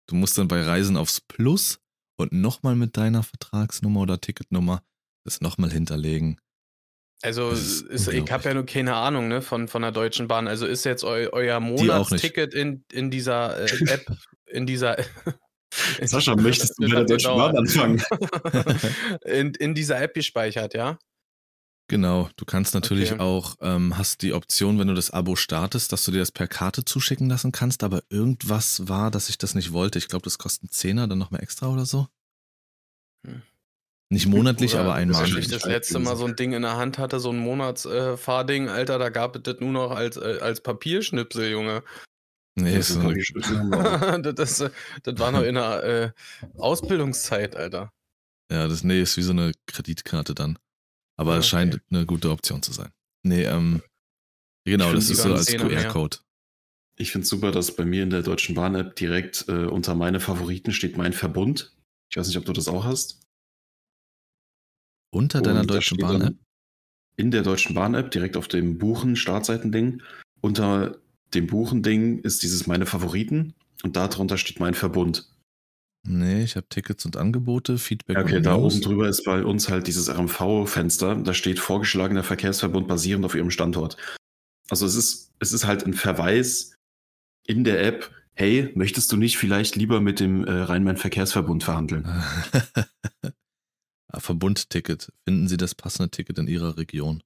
du 0.07 0.15
musst 0.15 0.37
dann 0.37 0.49
bei 0.49 0.61
Reisen 0.61 0.97
aufs 0.97 1.21
Plus 1.21 1.79
und 2.17 2.33
nochmal 2.33 2.75
mit 2.75 2.97
deiner 2.97 3.23
Vertragsnummer 3.23 4.01
oder 4.01 4.19
Ticketnummer 4.19 4.83
das 5.23 5.39
nochmal 5.41 5.71
hinterlegen. 5.71 6.39
Also 7.23 7.49
ist 7.51 8.07
ich 8.07 8.31
habe 8.31 8.43
ja 8.43 8.53
nur 8.53 8.65
keine 8.65 8.95
Ahnung 8.95 9.27
ne, 9.27 9.41
von, 9.41 9.67
von 9.67 9.81
der 9.81 9.91
Deutschen 9.91 10.27
Bahn. 10.27 10.47
Also 10.47 10.67
ist 10.67 10.85
jetzt 10.85 11.03
eu, 11.03 11.29
euer. 11.31 11.59
Monatsticket 11.59 12.53
in, 12.53 12.83
in 12.91 13.09
dieser 13.09 13.59
äh, 13.59 13.65
App, 13.91 14.05
in 14.45 14.67
dieser 14.67 14.97
Sascha, 16.03 16.35
möchtest 16.35 16.77
du 16.77 16.87
bei 16.87 16.95
der 16.95 17.05
Deutschen 17.05 17.35
Bahn 17.35 17.57
anfangen? 17.57 18.03
in, 19.25 19.53
in 19.55 19.73
dieser 19.73 19.99
App 19.99 20.13
gespeichert, 20.13 20.73
ja? 20.73 20.97
Genau, 21.89 22.29
du 22.35 22.43
kannst 22.43 22.73
natürlich 22.73 23.13
Okay. 23.13 23.21
auch, 23.21 23.55
ähm, 23.61 23.97
hast 23.97 24.21
die 24.21 24.33
Option, 24.33 24.77
wenn 24.77 24.89
du 24.89 24.93
das 24.93 25.09
Abo 25.09 25.37
startest, 25.37 25.93
dass 25.93 26.03
du 26.03 26.11
dir 26.11 26.19
das 26.19 26.33
per 26.33 26.47
Karte 26.47 26.83
zuschicken 26.83 27.29
lassen 27.29 27.53
kannst, 27.53 27.81
aber 27.81 28.03
irgendwas 28.09 28.89
war, 28.89 29.09
dass 29.09 29.29
ich 29.29 29.37
das 29.37 29.55
nicht 29.55 29.71
wollte. 29.71 29.97
Ich 29.97 30.09
glaube, 30.09 30.23
das 30.23 30.37
kostet 30.37 30.63
einen 30.63 30.71
Zehner, 30.71 31.07
dann 31.07 31.17
noch 31.17 31.31
mal 31.31 31.39
extra 31.39 31.67
oder 31.67 31.85
so. 31.85 32.07
Hm. 33.25 33.41
Nicht 34.09 34.27
monatlich, 34.27 34.73
Oder 34.73 34.83
aber 34.83 34.93
Als 34.93 35.01
einmalig. 35.01 35.37
ich 35.37 35.47
das 35.49 35.65
letzte 35.65 35.99
Mal 35.99 36.15
so 36.15 36.25
ein 36.25 36.35
Ding 36.37 36.53
in 36.53 36.61
der 36.61 36.77
Hand 36.77 36.97
hatte, 36.97 37.19
so 37.19 37.29
ein 37.29 37.39
Monatsfahrding, 37.39 38.67
äh, 38.67 38.71
Alter, 38.71 38.99
da 38.99 39.09
gab 39.09 39.35
es 39.35 39.43
das 39.43 39.59
nur 39.59 39.71
noch 39.71 39.91
als, 39.91 40.15
äh, 40.15 40.39
als 40.41 40.61
Papierschnipsel, 40.61 41.51
Junge. 41.51 41.83
Nee, 42.55 42.77
ist 42.77 42.87
so 42.89 43.01
eine, 43.01 44.21
das, 44.21 44.35
das, 44.35 44.61
äh, 44.61 44.69
das 45.03 45.19
war 45.19 45.31
noch 45.31 45.43
in 45.43 45.55
der 45.55 45.83
äh, 45.83 46.11
Ausbildungszeit, 46.57 47.55
Alter. 47.55 47.91
ja, 48.49 48.67
das, 48.67 48.83
nee, 48.83 49.01
ist 49.01 49.17
wie 49.17 49.21
so 49.23 49.31
eine 49.31 49.51
Kreditkarte 49.67 50.33
dann. 50.33 50.57
Aber 51.17 51.37
es 51.37 51.47
scheint 51.47 51.81
eine 51.91 52.05
gute 52.05 52.29
Option 52.29 52.63
zu 52.63 52.71
sein. 52.71 52.91
Nee, 53.23 53.43
ähm, 53.43 53.81
genau, 54.63 54.93
das 54.93 55.09
ist 55.09 55.23
so 55.23 55.33
als. 55.33 55.47
QR-Code. 55.47 56.17
Ich 56.99 57.11
finde 57.11 57.27
super, 57.27 57.51
dass 57.51 57.75
bei 57.75 57.85
mir 57.85 58.03
in 58.03 58.09
der 58.09 58.23
Deutschen 58.23 58.55
Bahn-App 58.55 58.95
direkt 58.95 59.45
äh, 59.47 59.65
unter 59.65 59.93
meine 59.95 60.19
Favoriten 60.19 60.71
steht 60.71 60.97
mein 60.97 61.13
Verbund. 61.13 61.75
Ich 62.09 62.17
weiß 62.17 62.27
nicht, 62.27 62.37
ob 62.37 62.45
du 62.45 62.53
das 62.53 62.67
auch 62.67 62.85
hast. 62.85 63.26
Unter 65.09 65.41
deiner 65.41 65.61
Und 65.61 65.69
Deutschen 65.69 65.97
Bahn-App? 65.97 66.35
In 67.15 67.31
der 67.31 67.43
Deutschen 67.43 67.73
Bahn-App, 67.73 68.11
direkt 68.11 68.37
auf 68.37 68.47
dem 68.47 68.77
Buchen-Startseiten-Ding. 68.77 70.01
Unter 70.41 70.99
dem 71.33 71.47
Buchen-Ding 71.47 72.19
ist 72.19 72.43
dieses 72.43 72.67
meine 72.67 72.85
Favoriten 72.85 73.53
und 73.83 73.95
darunter 73.95 74.37
steht 74.37 74.59
mein 74.59 74.73
Verbund. 74.73 75.29
Nee, 76.07 76.43
ich 76.43 76.55
habe 76.55 76.67
Tickets 76.69 77.05
und 77.05 77.17
Angebote, 77.17 77.77
Feedback 77.77 78.17
okay, 78.17 78.37
und 78.37 78.45
da 78.45 78.55
News. 78.55 78.75
oben 78.75 78.81
drüber 78.83 79.09
ist 79.09 79.25
bei 79.25 79.43
uns 79.43 79.69
halt 79.69 79.87
dieses 79.87 80.09
RMV-Fenster. 80.09 81.15
Da 81.15 81.33
steht 81.33 81.59
vorgeschlagener 81.59 82.23
Verkehrsverbund 82.23 82.87
basierend 82.87 83.25
auf 83.25 83.35
ihrem 83.35 83.51
Standort. 83.51 83.97
Also 84.69 84.85
es 84.85 84.95
ist, 84.95 85.33
es 85.39 85.51
ist 85.51 85.65
halt 85.65 85.85
ein 85.85 85.93
Verweis 85.93 86.75
in 87.45 87.63
der 87.63 87.83
App, 87.83 88.11
hey, 88.35 88.71
möchtest 88.75 89.11
du 89.11 89.17
nicht 89.17 89.37
vielleicht 89.37 89.75
lieber 89.75 89.99
mit 89.99 90.19
dem 90.19 90.45
äh, 90.45 90.51
Rhein-Main-Verkehrsverbund 90.51 91.63
verhandeln? 91.63 92.07
Verbundticket. 94.19 95.11
Finden 95.23 95.47
Sie 95.47 95.57
das 95.57 95.75
passende 95.75 96.09
Ticket 96.09 96.37
in 96.39 96.47
Ihrer 96.47 96.77
Region? 96.77 97.23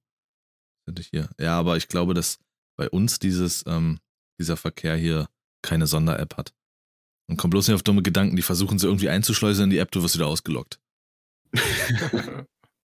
Finde 0.84 1.02
ich 1.02 1.08
hier. 1.08 1.28
Ja, 1.38 1.58
aber 1.58 1.76
ich 1.76 1.88
glaube, 1.88 2.14
dass 2.14 2.38
bei 2.76 2.88
uns 2.88 3.18
dieses, 3.18 3.64
ähm, 3.66 3.98
dieser 4.38 4.56
Verkehr 4.56 4.96
hier 4.96 5.28
keine 5.62 5.86
Sonder-App 5.86 6.36
hat. 6.36 6.52
Und 7.28 7.36
komm 7.36 7.50
bloß 7.50 7.68
nicht 7.68 7.74
auf 7.74 7.82
dumme 7.82 8.02
Gedanken, 8.02 8.36
die 8.36 8.42
versuchen 8.42 8.78
sie 8.78 8.86
irgendwie 8.86 9.08
einzuschleusen 9.08 9.64
in 9.64 9.70
die 9.70 9.78
App, 9.78 9.90
du 9.90 10.02
wirst 10.02 10.16
wieder 10.16 10.26
ausgeloggt. 10.26 10.80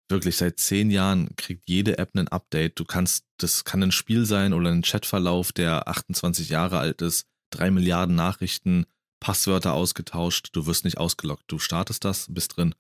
Wirklich, 0.09 0.37
seit 0.37 0.59
zehn 0.59 0.91
Jahren 0.91 1.35
kriegt 1.37 1.69
jede 1.69 1.99
App 1.99 2.15
ein 2.15 2.29
Update. 2.29 2.79
Du 2.79 2.85
kannst, 2.85 3.25
das 3.39 3.65
kann 3.65 3.83
ein 3.83 3.93
Spiel 3.93 4.27
sein 4.27 4.53
oder 4.53 4.71
ein 4.71 4.83
Chatverlauf, 4.83 5.53
der 5.53 5.89
28 5.89 6.51
Jahre 6.51 6.79
alt 6.79 7.01
ist, 7.01 7.27
drei 7.51 7.71
Milliarden 7.71 8.15
Nachrichten, 8.15 8.87
Passwörter 9.21 9.73
ausgetauscht, 9.73 10.51
du 10.53 10.67
wirst 10.67 10.85
nicht 10.85 10.99
ausgeloggt. 10.99 11.45
Du 11.47 11.59
startest 11.59 12.05
das, 12.05 12.27
bist 12.29 12.57
drin. 12.57 12.75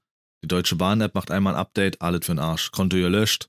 Die 0.44 0.48
Deutsche 0.48 0.76
Bahn-App 0.76 1.14
macht 1.14 1.30
einmal 1.30 1.54
ein 1.54 1.59
Update, 1.59 2.02
alles 2.02 2.26
für 2.26 2.35
den 2.35 2.38
Arsch. 2.38 2.70
Konto 2.70 2.98
gelöscht. 2.98 3.48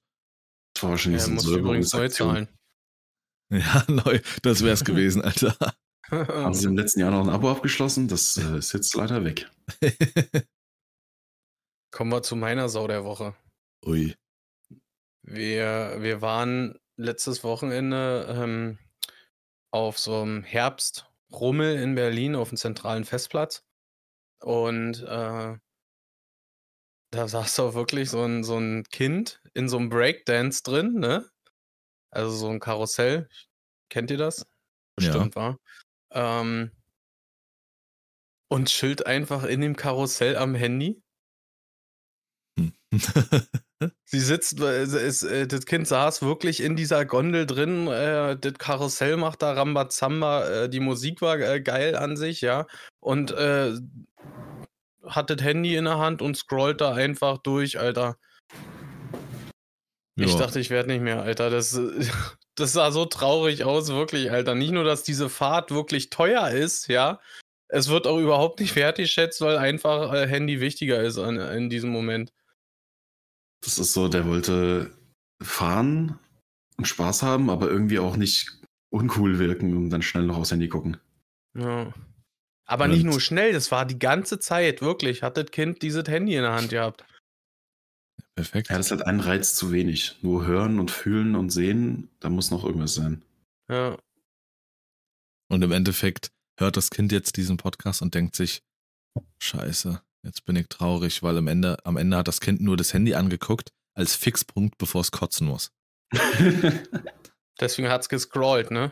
Das 0.74 0.84
war 0.84 0.92
wahrscheinlich 0.92 1.28
Er 1.28 1.40
so 1.42 1.58
übrigens 1.58 1.92
neu 1.92 2.08
zahlen. 2.08 2.48
Ja, 3.52 3.84
neu, 3.88 4.22
das 4.42 4.64
wär's 4.64 4.86
gewesen, 4.86 5.22
Alter. 5.22 5.56
Haben 6.10 6.54
sie 6.54 6.68
im 6.68 6.78
letzten 6.78 7.02
Jahr 7.02 7.12
noch 7.12 7.22
ein 7.22 7.30
Abo 7.30 7.52
abgeschlossen? 7.52 8.08
Das 8.08 8.38
äh, 8.38 8.58
ist 8.58 8.74
jetzt 8.74 8.96
leider 8.96 9.26
weg. 9.26 9.52
Kommen 11.92 12.12
wir 12.12 12.24
zu 12.24 12.38
meiner 12.38 12.70
Sau 12.70 12.88
der 12.88 13.04
Woche. 13.04 13.36
Ui. 13.86 14.16
Wir, 15.22 15.98
wir 16.00 16.22
waren 16.22 16.80
letztes 16.96 17.44
Wochenende 17.44 18.26
ähm, 18.30 18.80
auf 19.70 20.00
so 20.00 20.22
einem 20.22 20.44
Herbstrummel 20.44 21.76
in 21.76 21.94
Berlin 21.94 22.36
auf 22.36 22.50
dem 22.50 22.58
zentralen 22.58 23.04
Festplatz. 23.04 23.64
Und 24.40 25.04
äh, 25.04 25.58
da 27.16 27.28
saß 27.28 27.60
auch 27.62 27.74
wirklich 27.74 28.10
so 28.10 28.24
ein, 28.24 28.44
so 28.44 28.58
ein 28.58 28.84
Kind 28.84 29.42
in 29.54 29.70
so 29.70 29.78
einem 29.78 29.90
Breakdance 29.90 30.64
drin, 30.64 30.96
ne? 30.96 31.30
Also 32.12 32.36
so 32.36 32.50
ein 32.50 32.60
Karussell. 32.60 33.30
Kennt 33.90 34.12
ihr 34.12 34.18
das? 34.18 34.40
Ja. 35.00 35.12
Bestimmt, 35.12 35.36
war. 35.36 35.60
Ähm, 36.12 36.72
und 38.50 38.68
chillt 38.68 39.06
einfach 39.06 39.44
in 39.44 39.62
dem 39.62 39.76
Karussell 39.76 40.36
am 40.36 40.56
Handy. 40.56 41.02
Hm. 42.58 42.74
Sie 44.06 44.20
sitzt, 44.20 44.60
äh, 44.62 44.84
äh, 44.84 45.48
das 45.48 45.66
Kind 45.66 45.88
saß 45.88 46.22
wirklich 46.22 46.62
in 46.62 46.76
dieser 46.76 47.06
Gondel 47.06 47.46
drin, 47.46 47.88
äh, 47.88 48.38
das 48.38 48.54
Karussell 48.54 49.18
macht 49.18 49.42
da 49.42 49.54
Rambazamba, 49.54 50.68
die 50.68 50.80
Musik 50.80 51.22
war 51.22 51.38
geil 51.60 51.96
an 51.96 52.16
sich, 52.16 52.42
ja. 52.42 52.68
Und 53.02 53.32
äh, 53.32 53.74
hat 55.08 55.30
das 55.30 55.42
Handy 55.42 55.76
in 55.76 55.86
der 55.86 55.98
Hand 55.98 56.22
und 56.22 56.36
scrollt 56.38 56.82
da 56.82 56.94
einfach 56.94 57.38
durch, 57.40 57.80
Alter. 57.80 58.18
Ich 60.18 60.32
Ja. 60.32 60.38
dachte, 60.40 60.60
ich 60.60 60.70
werde 60.70 60.90
nicht 60.92 61.02
mehr, 61.02 61.22
Alter. 61.22 61.50
Das, 61.50 61.80
das 62.56 62.74
sah 62.74 62.92
so 62.92 63.06
traurig 63.06 63.64
aus, 63.64 63.90
wirklich, 63.90 64.32
Alter. 64.32 64.56
Nicht 64.56 64.72
nur, 64.72 64.84
dass 64.84 65.04
diese 65.04 65.30
Fahrt 65.30 65.72
wirklich 65.72 66.10
teuer 66.10 66.50
ist, 66.50 66.88
ja. 66.88 67.20
Es 67.68 67.90
wird 67.90 68.08
auch 68.08 68.20
überhaupt 68.20 68.60
nicht 68.60 68.76
wertgeschätzt, 68.76 69.42
weil 69.42 69.58
einfach 69.58 70.14
äh, 70.14 70.28
Handy 70.28 70.62
wichtiger 70.62 71.02
ist 71.02 71.18
an, 71.18 71.38
in 71.38 71.70
diesem 71.70 71.90
Moment. 71.90 72.32
Das 73.64 73.80
ist 73.80 73.94
so, 73.94 74.08
der 74.08 74.28
wollte 74.28 74.92
fahren 75.42 76.20
und 76.78 76.86
Spaß 76.88 77.24
haben, 77.24 77.50
aber 77.50 77.70
irgendwie 77.70 78.00
auch 78.00 78.16
nicht 78.16 78.52
uncool 78.92 79.40
wirken 79.40 79.76
und 79.76 79.90
dann 79.90 80.04
schnell 80.04 80.24
noch 80.24 80.38
aufs 80.38 80.52
Handy 80.52 80.70
gucken. 80.70 80.98
Ja. 81.58 81.92
Aber 82.66 82.86
Und- 82.86 82.92
nicht 82.92 83.04
nur 83.04 83.22
schnell, 83.22 83.54
das 83.54 83.72
war 83.72 83.86
die 83.86 84.00
ganze 84.00 84.40
Zeit, 84.40 84.82
wirklich, 84.82 85.24
hat 85.24 85.38
das 85.38 85.52
Kind 85.52 85.82
dieses 85.82 86.08
Handy 86.08 86.36
in 86.36 86.42
der 86.42 86.54
Hand 86.54 86.70
gehabt. 86.70 87.06
Perfekt. 88.36 88.70
Ja, 88.70 88.78
das 88.78 88.92
hat 88.92 89.06
einen 89.06 89.22
Reiz 89.22 89.56
zu 89.56 89.72
wenig. 89.72 90.18
Nur 90.22 90.46
hören 90.46 90.80
und 90.80 90.92
fühlen 90.92 91.36
und 91.36 91.52
sehen, 91.52 92.10
da 92.20 92.30
muss 92.30 92.52
noch 92.52 92.66
irgendwas 92.66 92.94
sein. 92.96 93.24
Ja. 93.70 93.98
Und 95.48 95.62
im 95.64 95.72
Endeffekt 95.72 96.32
hört 96.60 96.76
das 96.76 96.90
Kind 96.90 97.12
jetzt 97.12 97.38
diesen 97.38 97.58
Podcast 97.58 98.02
und 98.02 98.14
denkt 98.14 98.36
sich, 98.36 98.62
scheiße, 99.40 100.02
jetzt 100.24 100.44
bin 100.46 100.56
ich 100.56 100.68
traurig, 100.68 101.24
weil 101.24 101.38
am 101.38 101.48
Ende, 101.48 101.78
am 101.86 101.98
Ende 101.98 102.18
hat 102.18 102.28
das 102.28 102.42
Kind 102.42 102.62
nur 102.62 102.76
das 102.78 102.94
Handy 102.94 103.14
angeguckt 103.16 103.70
als 103.94 104.16
Fixpunkt, 104.16 104.78
bevor 104.78 105.02
es 105.02 105.12
kotzen 105.12 105.48
muss. 105.48 105.72
Deswegen 107.60 107.88
hat 107.90 108.02
es 108.02 108.10
gescrollt, 108.10 108.72
ne? 108.72 108.92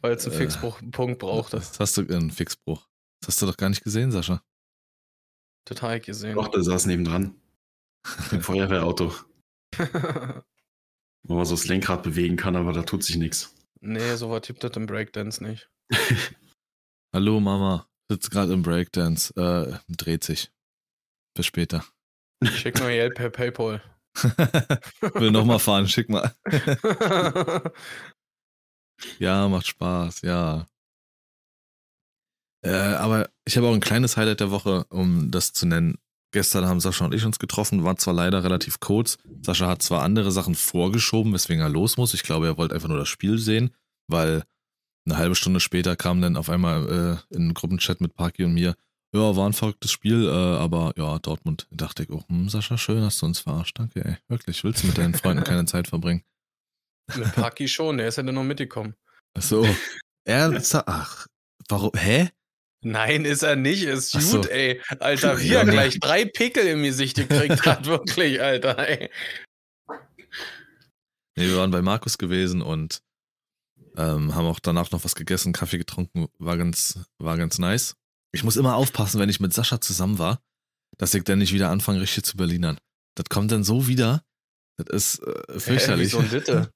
Weil 0.00 0.12
es 0.14 0.24
einen 0.26 0.34
Äh, 0.34 0.38
Fixpunkt 0.38 1.18
brauchte. 1.18 1.56
Das 1.56 1.78
hast 1.80 1.96
du, 1.96 2.02
einen 2.02 2.30
Fixbruch. 2.30 2.86
Das 3.20 3.28
hast 3.28 3.42
du 3.42 3.46
doch 3.46 3.56
gar 3.56 3.68
nicht 3.70 3.82
gesehen, 3.82 4.12
Sascha. 4.12 4.42
Total 5.64 6.00
gesehen. 6.00 6.34
Doch, 6.36 6.48
der 6.48 6.62
saß 6.62 6.86
nebendran. 6.86 7.34
Im 8.30 8.40
Feuerwehrauto. 8.42 9.14
Wo 11.24 11.34
man 11.34 11.44
so 11.44 11.54
das 11.56 11.66
Lenkrad 11.66 12.02
bewegen 12.04 12.36
kann, 12.36 12.54
aber 12.54 12.72
da 12.72 12.82
tut 12.82 13.02
sich 13.02 13.16
nichts. 13.16 13.54
nee, 13.80 14.14
so 14.14 14.30
war 14.30 14.40
tippt 14.42 14.62
das 14.62 14.76
im 14.76 14.86
Breakdance 14.86 15.42
nicht. 15.42 15.68
Hallo 17.14 17.40
Mama, 17.40 17.88
sitzt 18.08 18.30
gerade 18.30 18.52
im 18.52 18.62
Breakdance, 18.62 19.32
äh, 19.36 19.78
dreht 19.88 20.22
sich. 20.22 20.52
Bis 21.34 21.46
später. 21.46 21.84
Schick 22.44 22.78
mal 22.78 22.90
Geld 22.90 23.14
per 23.14 23.30
Paypal. 23.30 23.82
Will 25.14 25.30
nochmal 25.30 25.58
fahren, 25.58 25.88
schick 25.88 26.08
mal. 26.08 26.34
Ja, 29.18 29.48
macht 29.48 29.66
Spaß, 29.66 30.22
ja. 30.22 30.66
Äh, 32.62 32.70
aber 32.70 33.28
ich 33.44 33.56
habe 33.56 33.68
auch 33.68 33.74
ein 33.74 33.80
kleines 33.80 34.16
Highlight 34.16 34.40
der 34.40 34.50
Woche, 34.50 34.84
um 34.88 35.30
das 35.30 35.52
zu 35.52 35.66
nennen. 35.66 35.98
Gestern 36.32 36.66
haben 36.66 36.80
Sascha 36.80 37.04
und 37.04 37.14
ich 37.14 37.24
uns 37.24 37.38
getroffen, 37.38 37.84
war 37.84 37.96
zwar 37.96 38.14
leider 38.14 38.42
relativ 38.42 38.80
kurz. 38.80 39.18
Sascha 39.42 39.68
hat 39.68 39.82
zwar 39.82 40.02
andere 40.02 40.32
Sachen 40.32 40.54
vorgeschoben, 40.54 41.32
weswegen 41.32 41.62
er 41.62 41.68
los 41.68 41.96
muss. 41.96 42.14
Ich 42.14 42.24
glaube, 42.24 42.46
er 42.46 42.58
wollte 42.58 42.74
einfach 42.74 42.88
nur 42.88 42.98
das 42.98 43.08
Spiel 43.08 43.38
sehen, 43.38 43.70
weil 44.08 44.42
eine 45.06 45.16
halbe 45.16 45.36
Stunde 45.36 45.60
später 45.60 45.94
kam 45.96 46.20
dann 46.20 46.36
auf 46.36 46.50
einmal 46.50 47.20
äh, 47.30 47.34
in 47.34 47.42
einen 47.42 47.54
Gruppenchat 47.54 48.00
mit 48.00 48.14
Parky 48.14 48.44
und 48.44 48.54
mir, 48.54 48.74
ja, 49.14 49.36
war 49.36 49.48
ein 49.48 49.52
verrücktes 49.52 49.92
Spiel, 49.92 50.26
äh, 50.26 50.30
aber 50.30 50.92
ja, 50.96 51.18
Dortmund. 51.20 51.68
Da 51.70 51.86
dachte 51.86 52.02
ich, 52.02 52.10
oh, 52.10 52.24
hm, 52.28 52.48
Sascha, 52.48 52.76
schön, 52.76 53.02
hast 53.02 53.22
du 53.22 53.26
uns 53.26 53.38
verarscht. 53.38 53.78
Danke, 53.78 54.04
ey. 54.04 54.16
Wirklich, 54.28 54.64
willst 54.64 54.82
du 54.82 54.88
mit 54.88 54.98
deinen 54.98 55.14
Freunden 55.14 55.44
keine 55.44 55.64
Zeit 55.64 55.86
verbringen? 55.86 56.22
Mit 57.14 57.32
Paki 57.34 57.68
schon, 57.68 57.98
der 57.98 58.08
ist 58.08 58.16
ja 58.16 58.22
dann 58.22 58.34
noch 58.34 58.44
mitgekommen. 58.44 58.94
Ach 59.34 59.42
so. 59.42 59.66
Ernsthaft? 60.24 60.84
Ach, 60.88 61.26
warum? 61.68 61.92
Hä? 61.96 62.30
Nein, 62.82 63.24
ist 63.24 63.42
er 63.42 63.56
nicht. 63.56 63.84
Ist 63.84 64.12
gut, 64.12 64.22
so. 64.22 64.42
ey. 64.42 64.80
Alter, 65.00 65.40
wie 65.40 65.48
er 65.48 65.60
Junge. 65.60 65.72
gleich 65.72 65.98
drei 66.00 66.24
Pickel 66.24 66.66
im 66.66 66.82
Gesicht 66.82 67.16
gekriegt 67.16 67.64
hat, 67.66 67.86
wirklich, 67.86 68.40
Alter, 68.40 68.78
ey. 68.78 69.10
Nee, 71.36 71.48
wir 71.48 71.56
waren 71.56 71.70
bei 71.70 71.82
Markus 71.82 72.16
gewesen 72.18 72.62
und 72.62 73.02
ähm, 73.96 74.34
haben 74.34 74.46
auch 74.46 74.60
danach 74.60 74.90
noch 74.90 75.04
was 75.04 75.14
gegessen, 75.14 75.52
Kaffee 75.52 75.78
getrunken, 75.78 76.28
war 76.38 76.56
ganz, 76.56 77.00
war 77.18 77.36
ganz 77.36 77.58
nice. 77.58 77.94
Ich 78.32 78.44
muss 78.44 78.56
immer 78.56 78.76
aufpassen, 78.76 79.20
wenn 79.20 79.28
ich 79.28 79.40
mit 79.40 79.52
Sascha 79.52 79.80
zusammen 79.80 80.18
war, 80.18 80.40
dass 80.98 81.14
ich 81.14 81.24
dann 81.24 81.38
nicht 81.38 81.52
wieder 81.52 81.70
anfange, 81.70 82.00
richtig 82.00 82.24
zu 82.24 82.36
Berlinern. 82.36 82.78
Das 83.14 83.26
kommt 83.28 83.50
dann 83.52 83.64
so 83.64 83.86
wieder. 83.86 84.22
Das 84.76 85.18
ist 85.18 85.26
äh, 85.26 85.58
fürchterlich. 85.58 86.12
Hä, 86.12 86.18
wieso 86.18 86.20
denn 86.20 86.30
Ditte? 86.30 86.70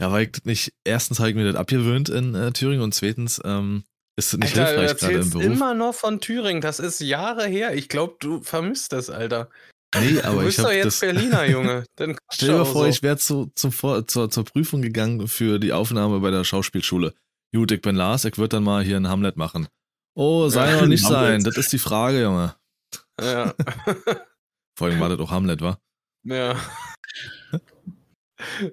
Ja, 0.00 0.12
weil 0.12 0.24
ich 0.24 0.32
das 0.32 0.44
nicht, 0.44 0.72
erstens 0.84 1.18
habe 1.18 1.30
ich 1.30 1.36
mir 1.36 1.44
das 1.44 1.56
abgewöhnt 1.56 2.08
in 2.08 2.34
äh, 2.34 2.52
Thüringen 2.52 2.82
und 2.82 2.94
zweitens 2.94 3.40
ähm, 3.44 3.84
ist 4.16 4.32
es 4.32 4.38
nicht 4.38 4.58
Alter, 4.58 4.80
hilfreich 4.80 4.98
gerade 4.98 5.12
im 5.14 5.18
erzählst 5.20 5.32
Beruf. 5.32 5.44
immer 5.46 5.74
noch 5.74 5.94
von 5.94 6.20
Thüringen. 6.20 6.60
Das 6.60 6.80
ist 6.80 7.00
Jahre 7.00 7.46
her. 7.46 7.74
Ich 7.74 7.88
glaube, 7.88 8.16
du 8.20 8.42
vermisst 8.42 8.92
das, 8.92 9.10
Alter. 9.10 9.48
nee, 9.96 10.20
aber 10.22 10.40
du 10.40 10.46
bist 10.46 10.58
ich 10.58 10.64
doch 10.64 10.72
jetzt 10.72 10.86
das. 10.86 11.00
Berliner, 11.00 11.44
Junge. 11.48 11.84
Dann 11.96 12.16
Stell 12.32 12.48
dir 12.48 12.58
mal 12.58 12.64
vor, 12.64 12.84
so. 12.84 12.88
ich 12.88 13.02
wäre 13.02 13.16
zu, 13.16 13.50
zum 13.54 13.72
Vor 13.72 14.06
zur, 14.06 14.30
zur 14.30 14.44
Prüfung 14.44 14.82
gegangen 14.82 15.28
für 15.28 15.58
die 15.58 15.72
Aufnahme 15.72 16.20
bei 16.20 16.30
der 16.30 16.44
Schauspielschule. 16.44 17.14
Gut, 17.54 17.72
ich 17.72 17.80
bin 17.80 17.96
Lars, 17.96 18.24
ich 18.24 18.36
würde 18.38 18.56
dann 18.56 18.64
mal 18.64 18.82
hier 18.84 18.96
einen 18.96 19.08
Hamlet 19.08 19.36
machen. 19.36 19.68
Oh, 20.14 20.48
sein 20.48 20.70
Ja, 20.70 20.78
oder 20.78 20.86
nicht 20.88 21.06
sein? 21.06 21.44
Das 21.44 21.56
ist 21.56 21.72
die 21.72 21.78
Frage, 21.78 22.22
Junge. 22.22 22.56
Ja. 23.20 23.54
Vor 24.76 24.88
allem 24.88 25.00
war 25.00 25.08
das 25.08 25.18
auch 25.20 25.30
Hamlet, 25.30 25.60
wa? 25.60 25.78
ja. 26.24 26.56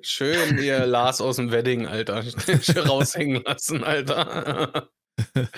Schön 0.02 0.58
ihr 0.60 0.86
Lars 0.86 1.22
aus 1.22 1.38
dem 1.38 1.52
Wedding, 1.52 1.88
Alter. 1.88 2.24
Schön 2.62 2.88
raushängen 2.88 3.44
lassen, 3.44 3.84
Alter. 3.84 4.90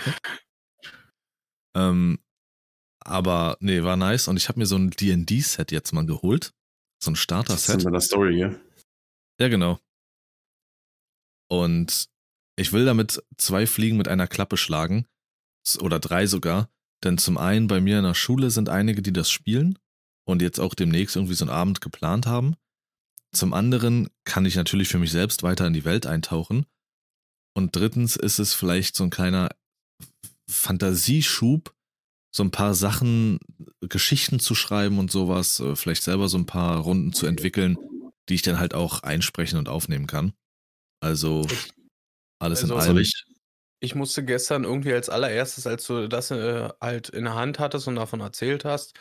Ähm, 1.76 2.18
aber 3.06 3.58
nee, 3.60 3.84
war 3.84 3.98
nice. 3.98 4.28
Und 4.28 4.38
ich 4.38 4.50
habe 4.50 4.60
mir 4.60 4.66
so 4.66 4.76
ein 4.78 4.90
D&D-Set 4.90 5.72
jetzt 5.72 5.94
mal 5.94 6.06
geholt. 6.08 6.54
So 7.04 7.12
ein 7.12 7.14
Das 7.14 7.20
ist 7.20 7.24
Starter-Set. 7.24 7.84
in 7.84 7.92
der 7.92 8.02
Story 8.02 8.34
hier. 8.34 8.60
Ja, 9.40 9.48
genau. 9.48 9.80
Und 11.50 12.10
ich 12.56 12.74
will 12.74 12.86
damit 12.86 13.24
zwei 13.38 13.68
Fliegen 13.68 13.98
mit 13.98 14.08
einer 14.08 14.28
Klappe 14.28 14.58
schlagen. 14.58 15.06
Oder 15.80 16.00
drei 16.00 16.26
sogar. 16.26 16.70
Denn 17.04 17.20
zum 17.20 17.38
einen 17.38 17.68
bei 17.68 17.80
mir 17.80 18.00
in 18.00 18.04
der 18.06 18.16
Schule 18.16 18.50
sind 18.50 18.70
einige, 18.70 19.04
die 19.04 19.14
das 19.14 19.30
spielen 19.30 19.78
und 20.28 20.42
jetzt 20.42 20.60
auch 20.60 20.74
demnächst 20.74 21.16
irgendwie 21.16 21.36
so 21.36 21.46
einen 21.46 21.52
Abend 21.54 21.80
geplant 21.80 22.26
haben. 22.26 22.56
Zum 23.34 23.54
anderen 23.54 24.10
kann 24.24 24.46
ich 24.46 24.56
natürlich 24.56 24.88
für 24.88 25.00
mich 25.00 25.12
selbst 25.12 25.44
weiter 25.44 25.68
in 25.68 25.74
die 25.74 25.86
Welt 25.86 26.06
eintauchen. 26.06 26.66
Und 27.56 27.76
drittens 27.76 28.16
ist 28.16 28.40
es 28.40 28.54
vielleicht 28.54 28.96
so 28.96 29.04
ein 29.04 29.10
kleiner 29.10 29.50
Fantasieschub, 30.50 31.74
so 32.32 32.44
ein 32.44 32.52
paar 32.52 32.74
Sachen, 32.74 33.40
Geschichten 33.82 34.40
zu 34.40 34.56
schreiben 34.56 35.00
und 35.00 35.12
sowas, 35.12 35.60
äh, 35.60 35.76
vielleicht 35.76 36.04
selber 36.04 36.30
so 36.30 36.38
ein 36.38 36.46
paar 36.46 36.80
Runden 36.80 37.14
zu 37.14 37.26
entwickeln, 37.26 37.78
die 38.30 38.36
ich 38.36 38.44
dann 38.44 38.60
halt 38.60 38.74
auch 38.74 39.04
einsprechen 39.04 39.58
und 39.58 39.70
aufnehmen 39.70 40.08
kann. 40.08 40.34
Also 41.00 41.48
alles 42.40 42.64
in 42.64 42.72
Also, 42.72 42.76
allem. 42.76 42.96
Soll 42.96 43.02
ich? 43.02 43.26
Ich 43.80 43.94
musste 43.94 44.26
gestern 44.26 44.64
irgendwie 44.64 44.94
als 44.94 45.10
allererstes, 45.10 45.68
als 45.68 45.86
du 45.86 46.08
das 46.08 46.32
äh, 46.32 46.70
halt 46.82 47.10
in 47.10 47.26
der 47.26 47.36
Hand 47.36 47.60
hattest 47.60 47.88
und 47.88 47.96
davon 47.96 48.22
erzählt 48.22 48.66
hast, 48.66 49.00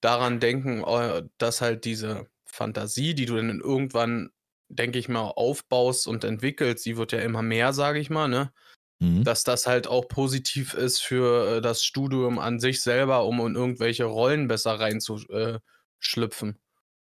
daran 0.00 0.40
denken, 0.40 0.82
äh, 0.84 1.24
dass 1.38 1.60
halt 1.60 1.84
diese 1.84 2.26
Fantasie, 2.54 3.14
die 3.14 3.26
du 3.26 3.36
dann 3.36 3.60
irgendwann, 3.60 4.30
denke 4.68 4.98
ich 4.98 5.08
mal, 5.08 5.28
aufbaust 5.28 6.06
und 6.06 6.24
entwickelst, 6.24 6.86
die 6.86 6.96
wird 6.96 7.12
ja 7.12 7.20
immer 7.20 7.42
mehr, 7.42 7.72
sage 7.72 7.98
ich 7.98 8.10
mal, 8.10 8.28
ne? 8.28 8.52
Mhm. 9.00 9.24
Dass 9.24 9.44
das 9.44 9.66
halt 9.66 9.86
auch 9.86 10.08
positiv 10.08 10.74
ist 10.74 11.00
für 11.00 11.56
äh, 11.56 11.60
das 11.60 11.84
Studium 11.84 12.38
an 12.38 12.60
sich 12.60 12.80
selber, 12.80 13.24
um 13.24 13.40
in 13.46 13.56
irgendwelche 13.56 14.04
Rollen 14.04 14.48
besser 14.48 14.78
reinzuschlüpfen. 14.78 16.58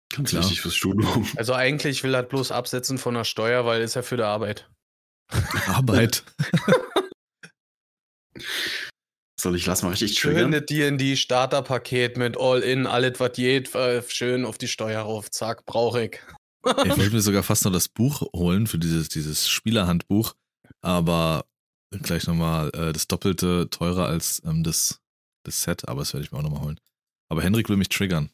Ganz 0.10 0.30
Klar. 0.30 0.44
wichtig 0.44 0.62
fürs 0.62 0.76
Studium. 0.76 1.28
Also 1.38 1.54
eigentlich 1.54 2.04
will 2.04 2.14
er 2.14 2.24
bloß 2.24 2.52
absetzen 2.52 2.98
von 2.98 3.14
der 3.14 3.24
Steuer, 3.24 3.66
weil 3.66 3.82
ist 3.82 3.96
ja 3.96 4.02
für 4.02 4.18
die 4.18 4.24
Arbeit. 4.24 4.70
Arbeit. 5.68 6.24
Soll 9.40 9.56
ich 9.56 9.66
lass 9.68 9.84
mal 9.84 9.90
richtig 9.90 10.16
triggern? 10.16 10.52
Schöne 10.52 10.62
D&D 10.64 11.16
Starterpaket 11.16 12.18
mit 12.18 12.38
All-In, 12.38 12.88
alles 12.88 13.20
was 13.20 13.34
geht, 13.34 13.74
äh, 13.76 14.02
schön 14.08 14.46
auf 14.46 14.58
die 14.58 14.68
Steuer 14.68 15.02
rauf, 15.02 15.30
zack, 15.30 15.66
brauche 15.66 16.06
ich. 16.06 16.20
Ich 16.66 16.98
wollte 16.98 17.12
mir 17.12 17.22
sogar 17.22 17.44
fast 17.44 17.64
noch 17.64 17.72
das 17.72 17.88
Buch 17.88 18.22
holen 18.36 18.66
für 18.66 18.80
dieses, 18.80 19.10
dieses 19.10 19.48
Spielerhandbuch, 19.48 20.34
aber 20.82 21.46
gleich 22.02 22.26
nochmal 22.26 22.70
äh, 22.74 22.94
das 22.94 23.08
Doppelte 23.08 23.70
teurer 23.70 24.08
als 24.08 24.42
ähm, 24.44 24.64
das, 24.64 25.02
das 25.44 25.62
Set, 25.62 25.88
aber 25.88 26.02
das 26.02 26.14
werde 26.14 26.26
ich 26.26 26.32
mir 26.32 26.40
auch 26.40 26.44
nochmal 26.44 26.62
holen. 26.62 26.80
Aber 27.30 27.44
Henrik 27.44 27.70
will 27.70 27.78
mich 27.78 27.90
triggern. 27.90 28.32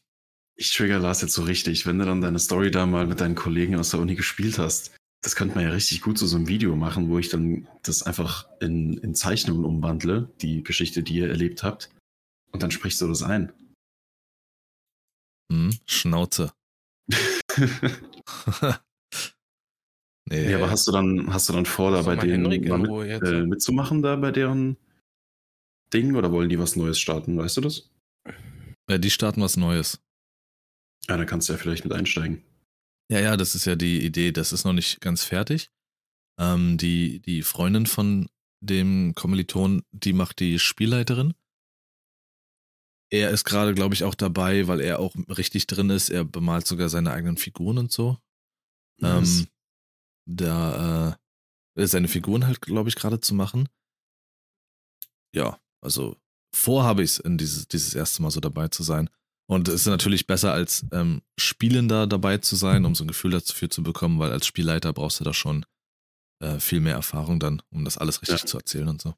Ich 0.56 0.72
trigger 0.72 1.00
Lars 1.00 1.20
jetzt 1.20 1.34
so 1.34 1.42
richtig, 1.42 1.84
wenn 1.84 1.98
du 1.98 2.04
dann 2.04 2.20
deine 2.20 2.38
Story 2.38 2.70
da 2.70 2.86
mal 2.86 3.06
mit 3.06 3.20
deinen 3.20 3.34
Kollegen 3.34 3.76
aus 3.76 3.90
der 3.90 4.00
Uni 4.00 4.14
gespielt 4.14 4.58
hast. 4.58 4.92
Das 5.24 5.34
könnte 5.36 5.54
man 5.54 5.64
ja 5.64 5.70
richtig 5.70 6.02
gut 6.02 6.18
zu 6.18 6.26
so 6.26 6.36
einem 6.36 6.48
Video 6.48 6.76
machen, 6.76 7.08
wo 7.08 7.18
ich 7.18 7.30
dann 7.30 7.66
das 7.82 8.02
einfach 8.02 8.46
in, 8.60 8.98
in 8.98 9.14
Zeichnungen 9.14 9.64
umwandle, 9.64 10.30
die 10.42 10.62
Geschichte, 10.62 11.02
die 11.02 11.14
ihr 11.14 11.30
erlebt 11.30 11.62
habt. 11.62 11.88
Und 12.52 12.62
dann 12.62 12.70
sprichst 12.70 13.00
du 13.00 13.08
das 13.08 13.22
ein. 13.22 13.50
Hm, 15.50 15.74
Schnauze. 15.86 16.52
nee, 20.28 20.50
Ja, 20.50 20.58
aber 20.58 20.68
hast 20.70 20.86
du 20.86 20.92
dann, 20.92 21.32
hast 21.32 21.48
du 21.48 21.54
dann 21.54 21.64
vor, 21.64 21.90
da 21.90 22.02
bei 22.02 22.16
denen 22.16 22.46
mit, 22.46 22.66
äh, 23.22 23.46
mitzumachen, 23.46 24.02
da 24.02 24.16
bei 24.16 24.30
deren 24.30 24.76
Ding? 25.94 26.16
Oder 26.16 26.32
wollen 26.32 26.50
die 26.50 26.58
was 26.58 26.76
Neues 26.76 26.98
starten? 26.98 27.38
Weißt 27.38 27.56
du 27.56 27.62
das? 27.62 27.88
ja, 28.90 28.98
die 28.98 29.10
starten 29.10 29.40
was 29.40 29.56
Neues. 29.56 30.02
Ja, 31.08 31.16
dann 31.16 31.26
kannst 31.26 31.48
du 31.48 31.54
ja 31.54 31.58
vielleicht 31.58 31.84
mit 31.84 31.94
einsteigen. 31.94 32.44
Ja, 33.10 33.20
ja, 33.20 33.36
das 33.36 33.54
ist 33.54 33.64
ja 33.64 33.76
die 33.76 34.04
Idee. 34.04 34.32
Das 34.32 34.52
ist 34.52 34.64
noch 34.64 34.72
nicht 34.72 35.00
ganz 35.00 35.24
fertig. 35.24 35.70
Ähm, 36.38 36.78
die, 36.78 37.20
die 37.20 37.42
Freundin 37.42 37.86
von 37.86 38.28
dem 38.60 39.14
Kommiliton, 39.14 39.82
die 39.92 40.12
macht 40.12 40.40
die 40.40 40.58
Spielleiterin. 40.58 41.34
Er 43.12 43.30
ist 43.30 43.44
gerade, 43.44 43.74
glaube 43.74 43.94
ich, 43.94 44.04
auch 44.04 44.14
dabei, 44.14 44.66
weil 44.66 44.80
er 44.80 44.98
auch 44.98 45.14
richtig 45.28 45.66
drin 45.66 45.90
ist. 45.90 46.10
Er 46.10 46.24
bemalt 46.24 46.66
sogar 46.66 46.88
seine 46.88 47.12
eigenen 47.12 47.36
Figuren 47.36 47.78
und 47.78 47.92
so. 47.92 48.18
Nice. 48.98 49.40
Ähm, 49.40 49.46
da 50.26 51.18
äh, 51.76 51.86
seine 51.86 52.08
Figuren 52.08 52.46
halt, 52.46 52.60
glaube 52.60 52.88
ich, 52.88 52.96
gerade 52.96 53.20
zu 53.20 53.34
machen. 53.34 53.68
Ja, 55.34 55.60
also 55.82 56.16
vorhabe 56.54 57.02
ich 57.02 57.10
es, 57.10 57.18
in 57.18 57.36
dieses, 57.36 57.68
dieses 57.68 57.94
erste 57.94 58.22
Mal 58.22 58.30
so 58.30 58.40
dabei 58.40 58.68
zu 58.68 58.82
sein. 58.82 59.10
Und 59.46 59.68
es 59.68 59.74
ist 59.82 59.86
natürlich 59.86 60.26
besser, 60.26 60.52
als 60.52 60.86
ähm, 60.92 61.20
Spielender 61.38 62.06
dabei 62.06 62.38
zu 62.38 62.56
sein, 62.56 62.84
um 62.84 62.94
so 62.94 63.04
ein 63.04 63.08
Gefühl 63.08 63.32
dafür 63.32 63.68
zu 63.68 63.82
bekommen, 63.82 64.18
weil 64.18 64.32
als 64.32 64.46
Spielleiter 64.46 64.92
brauchst 64.92 65.20
du 65.20 65.24
da 65.24 65.34
schon 65.34 65.66
äh, 66.42 66.58
viel 66.58 66.80
mehr 66.80 66.94
Erfahrung 66.94 67.40
dann, 67.40 67.60
um 67.70 67.84
das 67.84 67.98
alles 67.98 68.22
richtig 68.22 68.40
Ja. 68.40 68.46
zu 68.46 68.56
erzählen 68.58 68.88
und 68.88 69.02
so. 69.02 69.14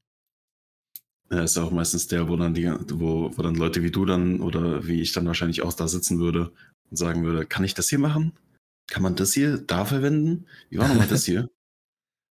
Ja, 1.30 1.42
ist 1.42 1.56
ja 1.56 1.62
auch 1.64 1.72
meistens 1.72 2.06
der, 2.06 2.28
wo 2.28 2.36
dann 2.36 2.54
die, 2.54 2.66
wo, 2.92 3.36
wo 3.36 3.42
dann 3.42 3.54
Leute 3.56 3.82
wie 3.82 3.90
du 3.90 4.04
dann 4.04 4.40
oder 4.40 4.86
wie 4.86 5.00
ich 5.00 5.12
dann 5.12 5.26
wahrscheinlich 5.26 5.62
auch 5.62 5.72
da 5.72 5.88
sitzen 5.88 6.18
würde 6.20 6.52
und 6.90 6.96
sagen 6.96 7.24
würde, 7.24 7.46
kann 7.46 7.64
ich 7.64 7.74
das 7.74 7.88
hier 7.88 7.98
machen? 7.98 8.32
Kann 8.88 9.02
man 9.02 9.16
das 9.16 9.32
hier 9.32 9.58
da 9.58 9.84
verwenden? 9.84 10.46
Wie 10.70 10.78
war 10.78 10.88
nochmal 10.88 11.08
das 11.08 11.24
hier? 11.24 11.48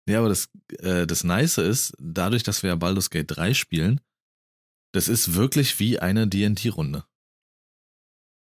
Ja, 0.08 0.20
aber 0.20 0.30
das, 0.30 0.50
äh, 0.82 1.08
das 1.08 1.24
Nice 1.24 1.58
ist, 1.58 1.96
dadurch, 1.98 2.44
dass 2.44 2.62
wir 2.62 2.68
ja 2.70 2.76
Baldur's 2.76 3.10
Gate 3.10 3.26
3 3.28 3.56
spielen, 3.56 4.02
das 4.94 5.08
ist 5.08 5.34
wirklich 5.34 5.80
wie 5.80 5.98
eine 5.98 6.28
D&D-Runde. 6.28 7.06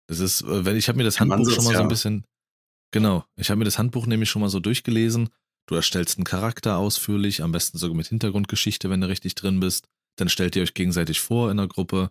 Das 0.09 0.19
ist, 0.21 0.43
äh, 0.43 0.65
wenn 0.65 0.77
ich 0.77 0.89
habe 0.89 0.99
mir 0.99 1.05
das 1.05 1.21
Handbuch 1.21 1.51
schon 1.51 1.65
mal 1.65 1.71
so 1.71 1.79
ja. 1.79 1.81
ein 1.81 1.89
bisschen, 1.89 2.25
genau, 2.93 3.25
ich 3.37 3.51
habe 3.51 3.59
mir 3.59 3.65
das 3.65 3.79
Handbuch 3.79 4.07
nämlich 4.07 4.29
schon 4.31 4.41
mal 4.43 4.49
so 4.51 4.61
durchgelesen. 4.61 5.31
Du 5.67 5.75
erstellst 5.75 6.19
einen 6.19 6.25
Charakter 6.25 6.77
ausführlich, 6.77 7.43
am 7.43 7.53
besten 7.53 7.79
sogar 7.79 7.97
mit 7.97 8.09
Hintergrundgeschichte, 8.09 8.91
wenn 8.91 9.01
du 9.01 9.09
richtig 9.09 9.35
drin 9.35 9.61
bist. 9.61 9.89
Dann 10.17 10.29
stellt 10.29 10.55
ihr 10.57 10.63
euch 10.63 10.75
gegenseitig 10.75 11.21
vor 11.21 11.51
in 11.51 11.57
der 11.57 11.69
Gruppe 11.69 12.11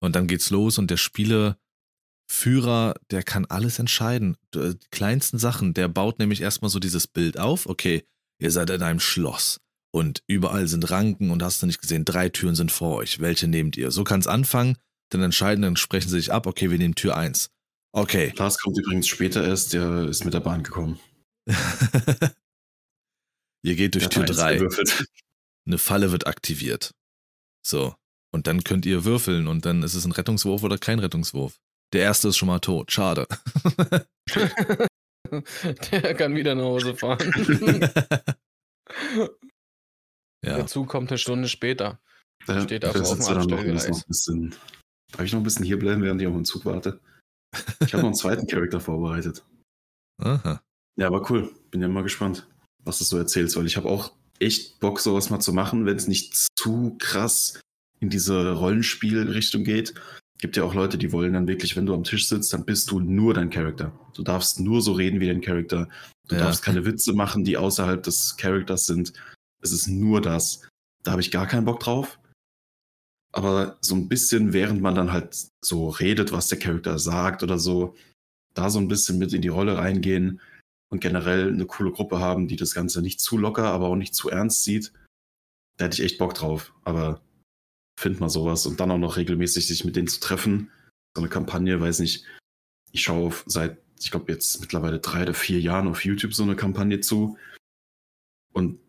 und 0.00 0.14
dann 0.14 0.28
geht's 0.28 0.50
los 0.50 0.78
und 0.78 0.90
der 0.90 0.96
Spieleführer, 0.96 2.94
der 3.10 3.22
kann 3.24 3.46
alles 3.46 3.78
entscheiden. 3.78 4.36
D- 4.54 4.74
Die 4.74 4.86
kleinsten 4.90 5.38
Sachen, 5.38 5.74
der 5.74 5.88
baut 5.88 6.18
nämlich 6.20 6.40
erstmal 6.40 6.70
so 6.70 6.78
dieses 6.78 7.06
Bild 7.08 7.38
auf. 7.38 7.66
Okay, 7.66 8.04
ihr 8.40 8.50
seid 8.50 8.70
in 8.70 8.82
einem 8.82 9.00
Schloss 9.00 9.60
und 9.92 10.22
überall 10.28 10.68
sind 10.68 10.88
Ranken 10.90 11.30
und 11.30 11.42
hast 11.42 11.60
du 11.62 11.66
nicht 11.66 11.80
gesehen, 11.80 12.04
drei 12.04 12.28
Türen 12.28 12.54
sind 12.54 12.70
vor 12.70 12.96
euch. 12.96 13.20
Welche 13.20 13.48
nehmt 13.48 13.76
ihr? 13.76 13.90
So 13.90 14.04
kann's 14.04 14.26
anfangen, 14.28 14.76
dann 15.10 15.22
entscheiden, 15.22 15.62
dann 15.62 15.76
sprechen 15.76 16.08
sie 16.08 16.16
sich 16.16 16.32
ab. 16.32 16.46
Okay, 16.46 16.70
wir 16.70 16.78
nehmen 16.78 16.94
Tür 16.94 17.16
1. 17.16 17.50
Okay. 17.92 18.32
Lars 18.36 18.58
kommt 18.58 18.78
übrigens 18.78 19.08
später 19.08 19.46
erst, 19.46 19.72
der 19.72 20.06
ist 20.06 20.24
mit 20.24 20.34
der 20.34 20.40
Bahn 20.40 20.62
gekommen. 20.62 20.98
ihr 23.62 23.74
geht 23.74 23.94
durch 23.94 24.08
Der 24.08 24.10
Tür 24.10 24.22
hat 24.22 24.30
eins 24.30 24.38
3. 24.38 24.54
gewürfelt. 24.56 25.06
Eine 25.66 25.78
Falle 25.78 26.12
wird 26.12 26.26
aktiviert. 26.26 26.94
So. 27.62 27.94
Und 28.30 28.46
dann 28.46 28.62
könnt 28.62 28.84
ihr 28.86 29.04
würfeln 29.04 29.46
und 29.46 29.64
dann 29.64 29.82
ist 29.82 29.94
es 29.94 30.04
ein 30.04 30.12
Rettungswurf 30.12 30.62
oder 30.62 30.76
kein 30.76 30.98
Rettungswurf. 30.98 31.58
Der 31.92 32.02
erste 32.02 32.28
ist 32.28 32.36
schon 32.36 32.48
mal 32.48 32.58
tot. 32.58 32.92
Schade. 32.92 33.26
Der 35.90 36.14
kann 36.14 36.34
wieder 36.34 36.54
nach 36.54 36.64
Hause 36.64 36.94
fahren. 36.94 37.18
ja. 40.44 40.56
Der 40.56 40.66
Zug 40.66 40.88
kommt 40.88 41.10
eine 41.10 41.18
Stunde 41.18 41.48
später. 41.48 42.00
Da, 42.46 42.62
Steht 42.62 42.84
da 42.84 42.90
auf 42.90 42.96
dem 42.96 43.04
sitzt 43.04 43.28
dann 43.28 43.36
noch, 43.36 43.42
Abstellgleis. 43.58 43.88
muss 43.88 43.88
noch 43.88 44.04
ein 44.04 44.08
bisschen. 44.08 44.54
Darf 45.12 45.24
ich 45.24 45.32
noch 45.32 45.40
ein 45.40 45.44
bisschen 45.44 45.64
hier 45.64 45.78
bleiben, 45.78 46.02
während 46.02 46.20
ich 46.20 46.26
auf 46.26 46.34
den 46.34 46.44
Zug 46.44 46.64
warte? 46.64 47.00
Ich 47.80 47.92
habe 47.92 48.02
noch 48.02 48.08
einen 48.08 48.14
zweiten 48.14 48.46
Charakter 48.48 48.80
vorbereitet. 48.80 49.44
Aha. 50.22 50.60
Ja, 50.96 51.06
aber 51.06 51.30
cool. 51.30 51.50
Bin 51.70 51.80
ja 51.80 51.88
mal 51.88 52.02
gespannt, 52.02 52.46
was 52.84 52.98
du 52.98 53.04
so 53.04 53.16
erzählst, 53.16 53.56
weil 53.56 53.66
ich 53.66 53.76
habe 53.76 53.88
auch 53.88 54.12
echt 54.38 54.78
Bock, 54.80 55.00
sowas 55.00 55.30
mal 55.30 55.40
zu 55.40 55.52
machen, 55.52 55.86
wenn 55.86 55.96
es 55.96 56.08
nicht 56.08 56.34
zu 56.56 56.96
krass 56.98 57.60
in 58.00 58.10
diese 58.10 58.52
Rollenspielrichtung 58.52 59.64
geht. 59.64 59.94
Gibt 60.40 60.56
ja 60.56 60.62
auch 60.62 60.74
Leute, 60.74 60.98
die 60.98 61.10
wollen 61.10 61.32
dann 61.32 61.48
wirklich, 61.48 61.76
wenn 61.76 61.86
du 61.86 61.94
am 61.94 62.04
Tisch 62.04 62.28
sitzt, 62.28 62.52
dann 62.52 62.64
bist 62.64 62.90
du 62.90 63.00
nur 63.00 63.34
dein 63.34 63.50
Charakter. 63.50 63.92
Du 64.14 64.22
darfst 64.22 64.60
nur 64.60 64.82
so 64.82 64.92
reden 64.92 65.18
wie 65.20 65.26
dein 65.26 65.40
Charakter. 65.40 65.88
Du 66.28 66.36
Ja. 66.36 66.42
darfst 66.42 66.62
keine 66.62 66.84
Witze 66.84 67.12
machen, 67.12 67.42
die 67.44 67.56
außerhalb 67.56 68.02
des 68.02 68.36
Charakters 68.36 68.86
sind. 68.86 69.12
Es 69.62 69.72
ist 69.72 69.88
nur 69.88 70.20
das. 70.20 70.68
Da 71.02 71.12
habe 71.12 71.22
ich 71.22 71.30
gar 71.32 71.46
keinen 71.46 71.64
Bock 71.64 71.80
drauf. 71.80 72.20
Aber 73.38 73.78
so 73.80 73.94
ein 73.94 74.08
bisschen, 74.08 74.52
während 74.52 74.82
man 74.82 74.96
dann 74.96 75.12
halt 75.12 75.36
so 75.64 75.90
redet, 75.90 76.32
was 76.32 76.48
der 76.48 76.58
Charakter 76.58 76.98
sagt 76.98 77.44
oder 77.44 77.56
so, 77.56 77.94
da 78.52 78.68
so 78.68 78.80
ein 78.80 78.88
bisschen 78.88 79.16
mit 79.16 79.32
in 79.32 79.42
die 79.42 79.46
Rolle 79.46 79.78
reingehen 79.78 80.40
und 80.90 81.00
generell 81.00 81.46
eine 81.46 81.64
coole 81.64 81.92
Gruppe 81.92 82.18
haben, 82.18 82.48
die 82.48 82.56
das 82.56 82.74
Ganze 82.74 83.00
nicht 83.00 83.20
zu 83.20 83.38
locker, 83.38 83.66
aber 83.66 83.86
auch 83.86 83.94
nicht 83.94 84.16
zu 84.16 84.28
ernst 84.28 84.64
sieht, 84.64 84.92
da 85.76 85.84
hätte 85.84 86.02
ich 86.02 86.04
echt 86.04 86.18
Bock 86.18 86.34
drauf. 86.34 86.74
Aber 86.82 87.22
find 87.96 88.18
mal 88.18 88.28
sowas 88.28 88.66
und 88.66 88.80
dann 88.80 88.90
auch 88.90 88.98
noch 88.98 89.16
regelmäßig 89.16 89.68
sich 89.68 89.84
mit 89.84 89.94
denen 89.94 90.08
zu 90.08 90.18
treffen. 90.18 90.72
So 91.16 91.22
eine 91.22 91.30
Kampagne, 91.30 91.80
weiß 91.80 92.00
nicht, 92.00 92.24
ich 92.90 93.02
schaue 93.02 93.28
auf 93.28 93.44
seit, 93.46 93.78
ich 94.00 94.10
glaube 94.10 94.32
jetzt 94.32 94.60
mittlerweile 94.60 94.98
drei 94.98 95.22
oder 95.22 95.34
vier 95.34 95.60
Jahren 95.60 95.86
auf 95.86 96.04
YouTube 96.04 96.34
so 96.34 96.42
eine 96.42 96.56
Kampagne 96.56 96.98
zu. 96.98 97.38
Und 98.52 98.80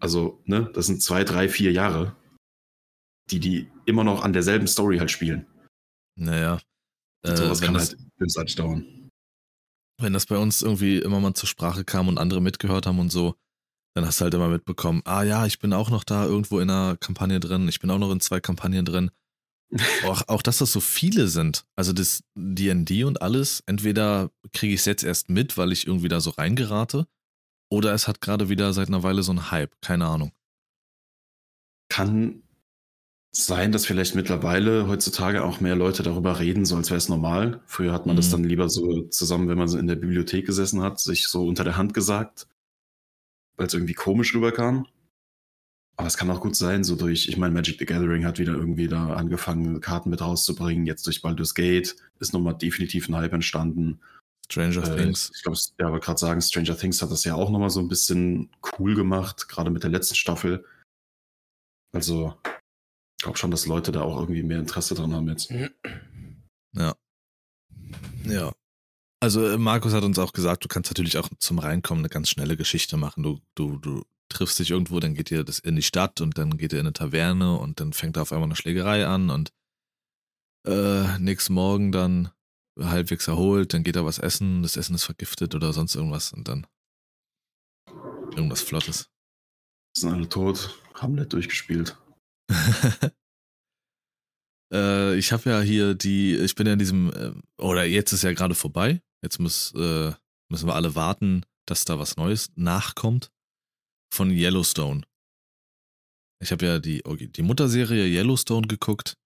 also, 0.00 0.42
ne, 0.46 0.68
das 0.74 0.86
sind 0.86 1.00
zwei, 1.00 1.22
drei, 1.22 1.48
vier 1.48 1.70
Jahre, 1.70 2.16
die 3.30 3.40
die 3.40 3.70
immer 3.86 4.04
noch 4.04 4.22
an 4.22 4.32
derselben 4.32 4.66
Story 4.66 4.98
halt 4.98 5.10
spielen. 5.10 5.46
Naja. 6.16 6.60
Äh, 7.22 7.36
sowas 7.36 7.60
kann 7.60 7.74
das, 7.74 7.90
halt 7.90 7.98
bösartig 8.16 8.56
dauern. 8.56 9.10
wenn 10.00 10.12
das 10.12 10.26
bei 10.26 10.36
uns 10.36 10.62
irgendwie 10.62 10.98
immer 10.98 11.20
mal 11.20 11.34
zur 11.34 11.48
Sprache 11.48 11.84
kam 11.84 12.08
und 12.08 12.18
andere 12.18 12.40
mitgehört 12.40 12.86
haben 12.86 12.98
und 12.98 13.10
so, 13.10 13.34
dann 13.94 14.04
hast 14.04 14.20
du 14.20 14.24
halt 14.24 14.34
immer 14.34 14.48
mitbekommen, 14.48 15.02
ah 15.04 15.22
ja, 15.22 15.46
ich 15.46 15.58
bin 15.58 15.72
auch 15.72 15.90
noch 15.90 16.04
da 16.04 16.24
irgendwo 16.24 16.58
in 16.58 16.68
einer 16.68 16.96
Kampagne 16.96 17.40
drin, 17.40 17.68
ich 17.68 17.80
bin 17.80 17.90
auch 17.90 17.98
noch 17.98 18.10
in 18.10 18.20
zwei 18.20 18.40
Kampagnen 18.40 18.84
drin. 18.84 19.10
auch, 20.04 20.22
auch 20.28 20.42
dass 20.42 20.58
das 20.58 20.72
so 20.72 20.80
viele 20.80 21.28
sind. 21.28 21.64
Also 21.74 21.92
das 21.92 22.22
D&D 22.34 23.04
und 23.04 23.22
alles, 23.22 23.62
entweder 23.66 24.30
kriege 24.52 24.74
ich 24.74 24.80
es 24.80 24.86
jetzt 24.86 25.02
erst 25.02 25.30
mit, 25.30 25.56
weil 25.56 25.72
ich 25.72 25.86
irgendwie 25.86 26.08
da 26.08 26.20
so 26.20 26.30
reingerate, 26.30 27.06
oder 27.70 27.92
es 27.92 28.06
hat 28.06 28.20
gerade 28.20 28.48
wieder 28.48 28.72
seit 28.72 28.88
einer 28.88 29.02
Weile 29.02 29.22
so 29.22 29.32
einen 29.32 29.50
Hype, 29.50 29.74
keine 29.80 30.06
Ahnung. 30.06 30.32
Kann 31.88 32.43
sein, 33.36 33.72
dass 33.72 33.86
vielleicht 33.86 34.14
mittlerweile 34.14 34.86
heutzutage 34.86 35.44
auch 35.44 35.60
mehr 35.60 35.74
Leute 35.76 36.02
darüber 36.02 36.38
reden, 36.38 36.64
so 36.64 36.76
als 36.76 36.90
wäre 36.90 36.98
es 36.98 37.08
normal. 37.08 37.60
Früher 37.66 37.92
hat 37.92 38.06
man 38.06 38.16
das 38.16 38.28
Mhm. 38.28 38.32
dann 38.32 38.44
lieber 38.44 38.68
so 38.68 39.02
zusammen, 39.08 39.48
wenn 39.48 39.58
man 39.58 39.68
so 39.68 39.78
in 39.78 39.86
der 39.86 39.96
Bibliothek 39.96 40.46
gesessen 40.46 40.82
hat, 40.82 41.00
sich 41.00 41.26
so 41.28 41.46
unter 41.46 41.64
der 41.64 41.76
Hand 41.76 41.94
gesagt, 41.94 42.46
weil 43.56 43.66
es 43.66 43.74
irgendwie 43.74 43.94
komisch 43.94 44.34
rüberkam. 44.34 44.86
Aber 45.96 46.08
es 46.08 46.16
kann 46.16 46.30
auch 46.30 46.40
gut 46.40 46.56
sein, 46.56 46.82
so 46.82 46.96
durch, 46.96 47.28
ich 47.28 47.36
meine, 47.36 47.54
Magic 47.54 47.78
the 47.78 47.86
Gathering 47.86 48.24
hat 48.24 48.38
wieder 48.38 48.54
irgendwie 48.54 48.88
da 48.88 49.14
angefangen, 49.14 49.80
Karten 49.80 50.10
mit 50.10 50.20
rauszubringen. 50.20 50.86
Jetzt 50.86 51.06
durch 51.06 51.22
Baldur's 51.22 51.54
Gate 51.54 51.94
ist 52.18 52.32
nochmal 52.32 52.54
definitiv 52.54 53.08
ein 53.08 53.14
Hype 53.16 53.32
entstanden. 53.32 54.00
Stranger 54.50 54.82
Äh, 54.92 54.96
Things. 54.96 55.30
Ich 55.34 55.42
glaube, 55.42 55.58
ja, 55.80 55.86
aber 55.86 56.00
gerade 56.00 56.18
sagen, 56.18 56.40
Stranger 56.40 56.76
Things 56.76 57.00
hat 57.00 57.10
das 57.10 57.24
ja 57.24 57.34
auch 57.34 57.50
nochmal 57.50 57.70
so 57.70 57.80
ein 57.80 57.88
bisschen 57.88 58.50
cool 58.78 58.94
gemacht, 58.94 59.48
gerade 59.48 59.70
mit 59.70 59.82
der 59.84 59.90
letzten 59.90 60.16
Staffel. 60.16 60.64
Also, 61.92 62.34
glaube 63.24 63.38
schon, 63.38 63.50
dass 63.50 63.66
Leute 63.66 63.90
da 63.90 64.02
auch 64.02 64.20
irgendwie 64.20 64.42
mehr 64.42 64.60
Interesse 64.60 64.94
dran 64.94 65.12
haben 65.12 65.28
jetzt. 65.28 65.50
Ja. 65.50 66.94
Ja. 68.24 68.52
Also 69.20 69.46
äh, 69.46 69.58
Markus 69.58 69.92
hat 69.94 70.04
uns 70.04 70.18
auch 70.18 70.32
gesagt, 70.32 70.64
du 70.64 70.68
kannst 70.68 70.90
natürlich 70.90 71.16
auch 71.18 71.28
zum 71.38 71.58
Reinkommen 71.58 72.02
eine 72.02 72.10
ganz 72.10 72.28
schnelle 72.28 72.56
Geschichte 72.56 72.96
machen. 72.96 73.22
Du, 73.22 73.40
du, 73.54 73.78
du 73.78 74.04
triffst 74.28 74.58
dich 74.58 74.70
irgendwo, 74.70 75.00
dann 75.00 75.14
geht 75.14 75.30
ihr 75.30 75.44
das 75.44 75.58
in 75.58 75.76
die 75.76 75.82
Stadt 75.82 76.20
und 76.20 76.36
dann 76.36 76.58
geht 76.58 76.72
ihr 76.72 76.80
in 76.80 76.86
eine 76.86 76.92
Taverne 76.92 77.56
und 77.56 77.80
dann 77.80 77.92
fängt 77.92 78.16
da 78.16 78.22
auf 78.22 78.32
einmal 78.32 78.48
eine 78.48 78.56
Schlägerei 78.56 79.06
an 79.06 79.30
und 79.30 79.52
äh, 80.66 81.18
nächsten 81.18 81.54
Morgen 81.54 81.92
dann 81.92 82.30
halbwegs 82.78 83.28
erholt, 83.28 83.72
dann 83.72 83.84
geht 83.84 83.96
er 83.96 84.04
was 84.04 84.18
essen, 84.18 84.62
das 84.62 84.76
Essen 84.76 84.94
ist 84.94 85.04
vergiftet 85.04 85.54
oder 85.54 85.72
sonst 85.72 85.94
irgendwas 85.94 86.32
und 86.32 86.48
dann 86.48 86.66
irgendwas 88.34 88.62
Flottes. 88.62 89.10
Sind 89.96 90.12
alle 90.12 90.28
tot, 90.28 90.78
Hamlet 90.94 91.32
durchgespielt. 91.32 91.96
äh, 94.72 95.16
ich 95.16 95.32
habe 95.32 95.50
ja 95.50 95.60
hier 95.60 95.94
die, 95.94 96.36
ich 96.36 96.54
bin 96.54 96.66
ja 96.66 96.74
in 96.74 96.78
diesem, 96.78 97.10
äh, 97.12 97.32
oder 97.62 97.84
jetzt 97.84 98.12
ist 98.12 98.22
ja 98.22 98.32
gerade 98.32 98.54
vorbei. 98.54 99.00
Jetzt 99.22 99.38
muss, 99.38 99.72
äh, 99.74 100.12
müssen 100.50 100.66
wir 100.66 100.74
alle 100.74 100.94
warten, 100.94 101.44
dass 101.66 101.84
da 101.84 101.98
was 101.98 102.16
Neues 102.16 102.50
nachkommt 102.56 103.30
von 104.12 104.30
Yellowstone. 104.30 105.02
Ich 106.42 106.52
habe 106.52 106.66
ja 106.66 106.78
die, 106.78 107.04
okay, 107.06 107.26
die 107.28 107.42
Mutterserie 107.42 108.06
Yellowstone 108.06 108.66
geguckt. 108.66 109.16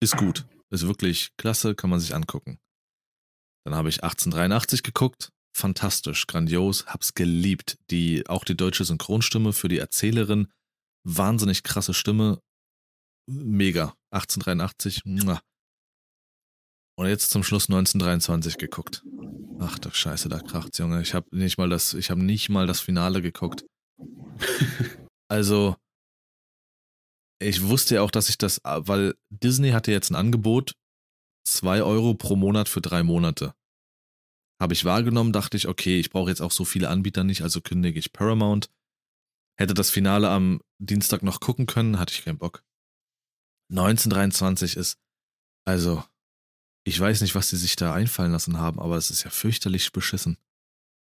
Ist 0.00 0.16
gut. 0.16 0.46
Ist 0.70 0.86
wirklich 0.86 1.30
klasse, 1.36 1.74
kann 1.74 1.90
man 1.90 2.00
sich 2.00 2.14
angucken. 2.14 2.58
Dann 3.64 3.74
habe 3.74 3.88
ich 3.88 4.02
1883 4.02 4.82
geguckt. 4.82 5.30
Fantastisch, 5.56 6.26
grandios, 6.26 6.86
hab's 6.86 7.14
geliebt. 7.14 7.78
Die, 7.90 8.26
auch 8.28 8.44
die 8.44 8.56
deutsche 8.56 8.84
Synchronstimme 8.84 9.52
für 9.52 9.68
die 9.68 9.78
Erzählerin. 9.78 10.48
Wahnsinnig 11.06 11.62
krasse 11.62 11.94
Stimme. 11.94 12.40
Mega. 13.26 13.94
1883. 14.10 15.04
Muah. 15.04 15.40
Und 16.96 17.08
jetzt 17.08 17.30
zum 17.30 17.42
Schluss 17.42 17.68
1923 17.68 18.56
geguckt. 18.56 19.04
Ach 19.58 19.78
du 19.78 19.90
Scheiße, 19.90 20.28
da 20.28 20.40
kracht's, 20.40 20.78
Junge. 20.78 21.02
Ich 21.02 21.14
habe 21.14 21.36
nicht 21.36 21.58
mal 21.58 21.68
das, 21.68 21.94
ich 21.94 22.10
habe 22.10 22.22
nicht 22.22 22.48
mal 22.48 22.66
das 22.66 22.80
Finale 22.80 23.22
geguckt. 23.22 23.64
also, 25.28 25.76
ich 27.40 27.62
wusste 27.62 27.96
ja 27.96 28.02
auch, 28.02 28.10
dass 28.10 28.28
ich 28.28 28.38
das, 28.38 28.60
weil 28.64 29.14
Disney 29.30 29.70
hatte 29.70 29.90
jetzt 29.90 30.10
ein 30.10 30.16
Angebot, 30.16 30.74
2 31.46 31.82
Euro 31.82 32.14
pro 32.14 32.36
Monat 32.36 32.68
für 32.68 32.80
drei 32.80 33.02
Monate. 33.02 33.54
Habe 34.60 34.72
ich 34.72 34.84
wahrgenommen, 34.84 35.32
dachte 35.32 35.56
ich, 35.56 35.66
okay, 35.66 35.98
ich 35.98 36.10
brauche 36.10 36.30
jetzt 36.30 36.40
auch 36.40 36.52
so 36.52 36.64
viele 36.64 36.88
Anbieter 36.88 37.24
nicht, 37.24 37.42
also 37.42 37.60
kündige 37.60 37.98
ich 37.98 38.12
Paramount. 38.12 38.70
Hätte 39.58 39.74
das 39.74 39.90
Finale 39.90 40.30
am 40.30 40.60
Dienstag 40.78 41.22
noch 41.22 41.40
gucken 41.40 41.66
können, 41.66 41.98
hatte 41.98 42.14
ich 42.14 42.24
keinen 42.24 42.38
Bock. 42.38 42.62
1923 43.70 44.76
ist, 44.76 44.98
also, 45.64 46.04
ich 46.84 46.98
weiß 46.98 47.22
nicht, 47.22 47.34
was 47.34 47.48
sie 47.48 47.56
sich 47.56 47.76
da 47.76 47.94
einfallen 47.94 48.32
lassen 48.32 48.58
haben, 48.58 48.78
aber 48.78 48.96
es 48.96 49.10
ist 49.10 49.24
ja 49.24 49.30
fürchterlich 49.30 49.92
beschissen. 49.92 50.38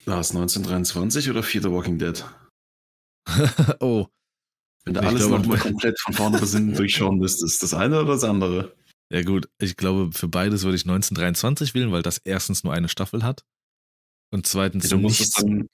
War 0.04 0.20
es 0.20 0.30
1923 0.30 1.30
oder 1.30 1.42
Fear 1.42 1.62
the 1.62 1.70
Walking 1.70 1.98
Dead? 1.98 2.24
oh. 3.80 4.06
Wenn 4.84 4.94
du 4.94 5.00
alles 5.00 5.26
nochmal 5.28 5.58
komplett 5.58 5.98
von 5.98 6.12
vorne 6.12 6.38
bis 6.38 6.52
hinten 6.52 6.74
durchschauen 6.74 7.18
müsstest, 7.18 7.62
das 7.62 7.72
eine 7.72 8.00
oder 8.00 8.12
das 8.12 8.24
andere? 8.24 8.76
Ja 9.10 9.22
gut, 9.22 9.48
ich 9.58 9.76
glaube, 9.76 10.12
für 10.12 10.28
beides 10.28 10.64
würde 10.64 10.76
ich 10.76 10.82
1923 10.82 11.74
wählen, 11.74 11.92
weil 11.92 12.02
das 12.02 12.18
erstens 12.18 12.64
nur 12.64 12.74
eine 12.74 12.88
Staffel 12.88 13.22
hat 13.22 13.44
und 14.30 14.46
zweitens 14.46 14.84
ja, 14.84 14.96
du 14.96 14.98
musst. 14.98 15.20
Es 15.20 15.30
dann, 15.30 15.68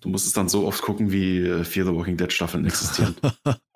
du 0.00 0.08
musst 0.08 0.26
es 0.26 0.32
dann 0.32 0.48
so 0.48 0.66
oft 0.66 0.82
gucken, 0.82 1.12
wie 1.12 1.38
äh, 1.38 1.64
Fear 1.64 1.86
the 1.86 1.92
Walking 1.92 2.16
Dead 2.16 2.32
Staffeln 2.32 2.64
existieren. 2.66 3.14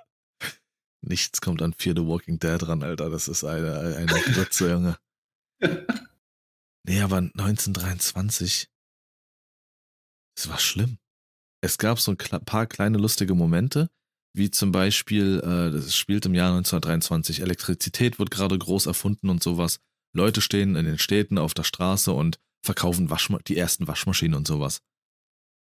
nichts 1.09 1.40
kommt 1.40 1.62
an 1.62 1.72
Fear 1.72 1.96
the 1.96 2.07
Walking 2.07 2.38
Dead 2.38 2.66
ran, 2.66 2.82
Alter. 2.82 3.11
Das 3.11 3.28
ist 3.28 3.44
eine, 3.44 3.96
eine 3.96 4.07
Grütze, 4.07 4.70
Junge. 4.70 4.98
nee, 6.86 7.00
aber 7.00 7.18
1923, 7.18 8.68
das 10.36 10.48
war 10.48 10.59
schlimm. 10.59 10.98
Es 11.62 11.78
gab 11.78 11.98
so 11.98 12.12
ein 12.12 12.16
paar 12.16 12.66
kleine 12.66 12.98
lustige 12.98 13.34
Momente, 13.34 13.88
wie 14.34 14.50
zum 14.50 14.72
Beispiel, 14.72 15.40
äh, 15.40 15.70
das 15.70 15.96
spielt 15.96 16.26
im 16.26 16.34
Jahr 16.34 16.55
1923, 16.57 17.40
Elektrizität 17.40 18.18
wird 18.18 18.30
gerade 18.30 18.59
groß 18.59 18.86
erfunden 18.86 19.30
und 19.30 19.42
sowas. 19.42 19.78
Leute 20.12 20.40
stehen 20.40 20.76
in 20.76 20.84
den 20.84 20.98
Städten 20.98 21.38
auf 21.38 21.55
der 21.55 21.62
Straße 21.62 22.12
und 22.12 22.38
verkaufen 22.64 23.11
Waschma 23.11 23.38
die 23.46 23.57
ersten 23.57 23.86
Waschmaschinen 23.86 24.36
und 24.36 24.46
sowas. 24.46 24.80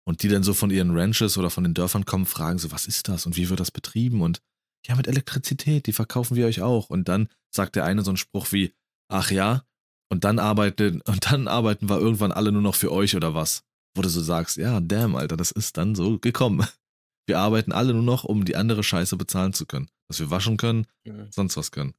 Und 0.05 0.23
die 0.23 0.27
dann 0.27 0.43
so 0.43 0.53
von 0.53 0.71
ihren 0.71 0.97
Ranches 0.97 1.37
oder 1.37 1.49
von 1.49 1.63
den 1.63 1.73
Dörfern 1.73 2.05
kommen, 2.05 2.25
fragen 2.25 2.59
so, 2.59 2.71
was 2.71 2.85
ist 2.85 3.07
das 3.07 3.25
und 3.25 3.37
wie 3.37 3.49
wird 3.49 3.59
das 3.59 3.71
betrieben? 3.71 4.21
Und 4.21 4.41
ja, 4.85 4.95
mit 4.95 5.07
Elektrizität, 5.07 5.87
die 5.87 5.93
verkaufen 5.93 6.35
wir 6.35 6.45
euch 6.45 6.61
auch. 6.61 6.89
Und 6.89 7.07
dann 7.07 7.29
sagt 7.49 7.75
der 7.75 7.85
eine 7.85 8.03
so 8.03 8.11
einen 8.11 8.17
Spruch 8.17 8.51
wie, 8.51 8.73
ach 9.07 9.31
ja, 9.31 9.65
und 10.09 10.23
dann 10.23 10.39
arbeiten, 10.39 11.01
und 11.07 11.31
dann 11.31 11.47
arbeiten 11.47 11.89
wir 11.89 11.99
irgendwann 11.99 12.31
alle 12.31 12.51
nur 12.51 12.61
noch 12.61 12.75
für 12.75 12.91
euch 12.91 13.15
oder 13.15 13.33
was? 13.33 13.63
Wo 13.95 14.01
du 14.01 14.09
so 14.09 14.21
sagst, 14.21 14.57
ja, 14.57 14.79
damn, 14.79 15.15
Alter, 15.15 15.37
das 15.37 15.51
ist 15.51 15.77
dann 15.77 15.95
so 15.95 16.19
gekommen. 16.19 16.67
Wir 17.25 17.39
arbeiten 17.39 17.71
alle 17.71 17.93
nur 17.93 18.03
noch, 18.03 18.25
um 18.25 18.43
die 18.43 18.57
andere 18.57 18.83
Scheiße 18.83 19.15
bezahlen 19.15 19.53
zu 19.53 19.65
können. 19.65 19.89
Dass 20.09 20.19
wir 20.19 20.29
waschen 20.29 20.57
können, 20.57 20.87
mhm. 21.05 21.31
sonst 21.31 21.55
was 21.55 21.71
können. 21.71 21.93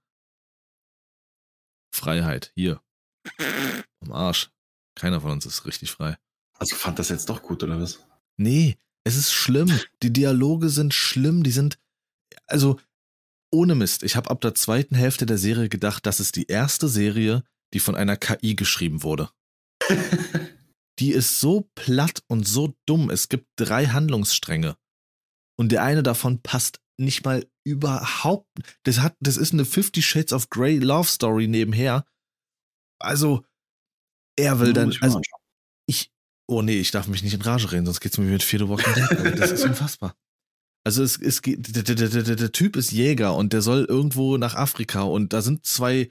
Freiheit, 1.94 2.52
hier. 2.54 2.82
Am 4.00 4.12
Arsch. 4.12 4.50
Keiner 4.94 5.22
von 5.22 5.30
uns 5.30 5.46
ist 5.46 5.64
richtig 5.64 5.92
frei. 5.92 6.18
Also 6.58 6.76
fand 6.76 6.98
das 6.98 7.08
jetzt 7.08 7.30
doch 7.30 7.40
gut, 7.42 7.62
oder 7.62 7.80
was? 7.80 8.06
Nee, 8.36 8.76
es 9.04 9.16
ist 9.16 9.32
schlimm. 9.32 9.72
Die 10.02 10.12
Dialoge 10.12 10.68
sind 10.68 10.92
schlimm, 10.92 11.42
die 11.42 11.52
sind. 11.52 11.78
Also, 12.46 12.78
ohne 13.52 13.74
Mist. 13.74 14.02
Ich 14.02 14.16
habe 14.16 14.30
ab 14.30 14.40
der 14.40 14.54
zweiten 14.54 14.94
Hälfte 14.94 15.26
der 15.26 15.38
Serie 15.38 15.68
gedacht, 15.68 16.06
das 16.06 16.20
ist 16.20 16.36
die 16.36 16.46
erste 16.46 16.88
Serie, 16.88 17.44
die 17.72 17.80
von 17.80 17.94
einer 17.94 18.16
KI 18.16 18.54
geschrieben 18.56 19.02
wurde. 19.02 19.30
die 20.98 21.12
ist 21.12 21.40
so 21.40 21.70
platt 21.74 22.22
und 22.28 22.46
so 22.46 22.74
dumm. 22.86 23.10
Es 23.10 23.28
gibt 23.28 23.46
drei 23.56 23.86
Handlungsstränge. 23.86 24.76
Und 25.56 25.70
der 25.70 25.84
eine 25.84 26.02
davon 26.02 26.42
passt 26.42 26.80
nicht 26.98 27.24
mal 27.24 27.46
überhaupt. 27.64 28.48
Das 28.84 29.00
hat, 29.00 29.16
das 29.20 29.36
ist 29.36 29.52
eine 29.52 29.64
Fifty 29.64 30.02
Shades 30.02 30.32
of 30.32 30.50
Grey 30.50 30.78
Love 30.78 31.08
Story 31.08 31.46
nebenher. 31.46 32.04
Also, 33.00 33.44
er 34.36 34.60
will 34.60 34.72
dann, 34.72 34.96
also, 35.00 35.20
ich, 35.86 36.10
oh 36.48 36.62
nee, 36.62 36.78
ich 36.78 36.90
darf 36.90 37.06
mich 37.06 37.22
nicht 37.22 37.34
in 37.34 37.42
Rage 37.42 37.70
reden, 37.70 37.86
sonst 37.86 38.00
geht's 38.00 38.18
mir 38.18 38.24
mit 38.24 38.42
Fear 38.42 38.64
the 38.64 38.68
Walking 38.68 38.94
Dead. 38.94 39.38
Das 39.38 39.50
ist 39.50 39.64
unfassbar. 39.64 40.16
Also 40.84 41.02
es, 41.02 41.20
es 41.20 41.40
geht, 41.40 41.74
der, 41.74 41.82
der, 41.82 42.08
der, 42.08 42.36
der, 42.36 42.52
Typ 42.52 42.76
ist 42.76 42.92
Jäger 42.92 43.34
und 43.34 43.52
der 43.52 43.62
soll 43.62 43.84
irgendwo 43.84 44.36
nach 44.36 44.54
Afrika 44.54 45.02
und 45.02 45.32
da 45.32 45.40
sind 45.40 45.64
zwei 45.64 46.10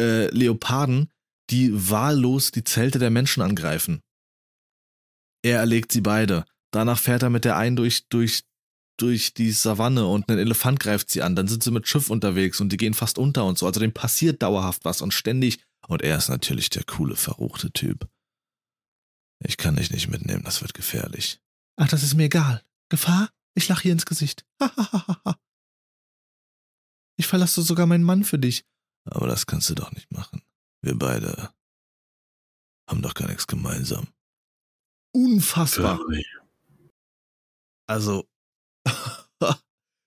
äh, 0.00 0.28
Leoparden, 0.30 1.10
die 1.50 1.90
wahllos 1.90 2.52
die 2.52 2.62
Zelte 2.62 3.00
der 3.00 3.10
Menschen 3.10 3.42
angreifen. 3.42 4.00
Er 5.42 5.58
erlegt 5.58 5.90
sie 5.92 6.00
beide. 6.00 6.44
Danach 6.70 6.98
fährt 6.98 7.22
er 7.22 7.30
mit 7.30 7.44
der 7.44 7.56
einen 7.56 7.76
durch, 7.76 8.06
durch 8.08 8.44
durch 8.98 9.32
die 9.32 9.52
Savanne 9.52 10.06
und 10.06 10.28
ein 10.28 10.38
Elefant 10.38 10.80
greift 10.80 11.10
sie 11.10 11.22
an, 11.22 11.36
dann 11.36 11.48
sind 11.48 11.62
sie 11.62 11.70
mit 11.70 11.88
Schiff 11.88 12.10
unterwegs 12.10 12.60
und 12.60 12.70
die 12.70 12.76
gehen 12.76 12.94
fast 12.94 13.16
unter 13.16 13.44
und 13.44 13.56
so. 13.56 13.66
Also 13.66 13.80
dem 13.80 13.92
passiert 13.92 14.42
dauerhaft 14.42 14.84
was 14.84 15.00
und 15.00 15.14
ständig. 15.14 15.60
Und 15.86 16.02
er 16.02 16.18
ist 16.18 16.28
natürlich 16.28 16.68
der 16.68 16.84
coole, 16.84 17.16
verruchte 17.16 17.70
Typ. 17.70 18.08
Ich 19.42 19.56
kann 19.56 19.76
dich 19.76 19.90
nicht 19.90 20.08
mitnehmen, 20.08 20.42
das 20.44 20.60
wird 20.60 20.74
gefährlich. 20.74 21.40
Ach, 21.76 21.88
das 21.88 22.02
ist 22.02 22.14
mir 22.14 22.24
egal. 22.24 22.62
Gefahr? 22.90 23.30
Ich 23.58 23.66
lach 23.66 23.80
hier 23.80 23.90
ins 23.90 24.06
Gesicht. 24.06 24.46
ich 27.18 27.26
verlasse 27.26 27.60
sogar 27.60 27.86
meinen 27.86 28.04
Mann 28.04 28.22
für 28.22 28.38
dich. 28.38 28.64
Aber 29.04 29.26
das 29.26 29.46
kannst 29.46 29.68
du 29.68 29.74
doch 29.74 29.90
nicht 29.90 30.12
machen. 30.12 30.44
Wir 30.80 30.96
beide 30.96 31.52
haben 32.88 33.02
doch 33.02 33.14
gar 33.14 33.26
nichts 33.26 33.48
gemeinsam. 33.48 34.06
Unfassbar. 35.12 35.98
Also, 37.88 38.28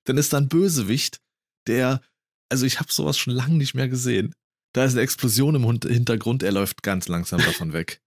dann 0.06 0.18
ist 0.18 0.32
da 0.32 0.38
ein 0.38 0.48
Bösewicht, 0.48 1.22
der, 1.68 2.02
also 2.50 2.66
ich 2.66 2.80
habe 2.80 2.94
sowas 2.94 3.18
schon 3.18 3.34
lange 3.34 3.56
nicht 3.56 3.74
mehr 3.74 3.90
gesehen. 3.90 4.34
Da 4.74 4.86
ist 4.86 4.94
eine 4.94 5.02
Explosion 5.02 5.56
im 5.56 5.66
Hintergrund, 5.66 6.42
er 6.42 6.54
läuft 6.54 6.84
ganz 6.84 7.10
langsam 7.10 7.42
davon 7.42 7.74
weg. 7.74 8.02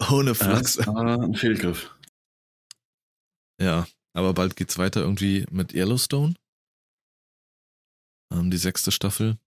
Ohne 0.10 0.34
Flachs. 0.34 0.76
War 0.86 1.22
ein 1.22 1.34
Fehlgriff. 1.34 1.96
Ja, 3.58 3.86
aber 4.16 4.32
bald 4.32 4.56
geht's 4.56 4.78
weiter 4.78 5.02
irgendwie 5.02 5.44
mit 5.50 5.74
Yellowstone. 5.74 6.34
Ähm, 8.32 8.50
die 8.50 8.56
sechste 8.56 8.90
Staffel. 8.90 9.38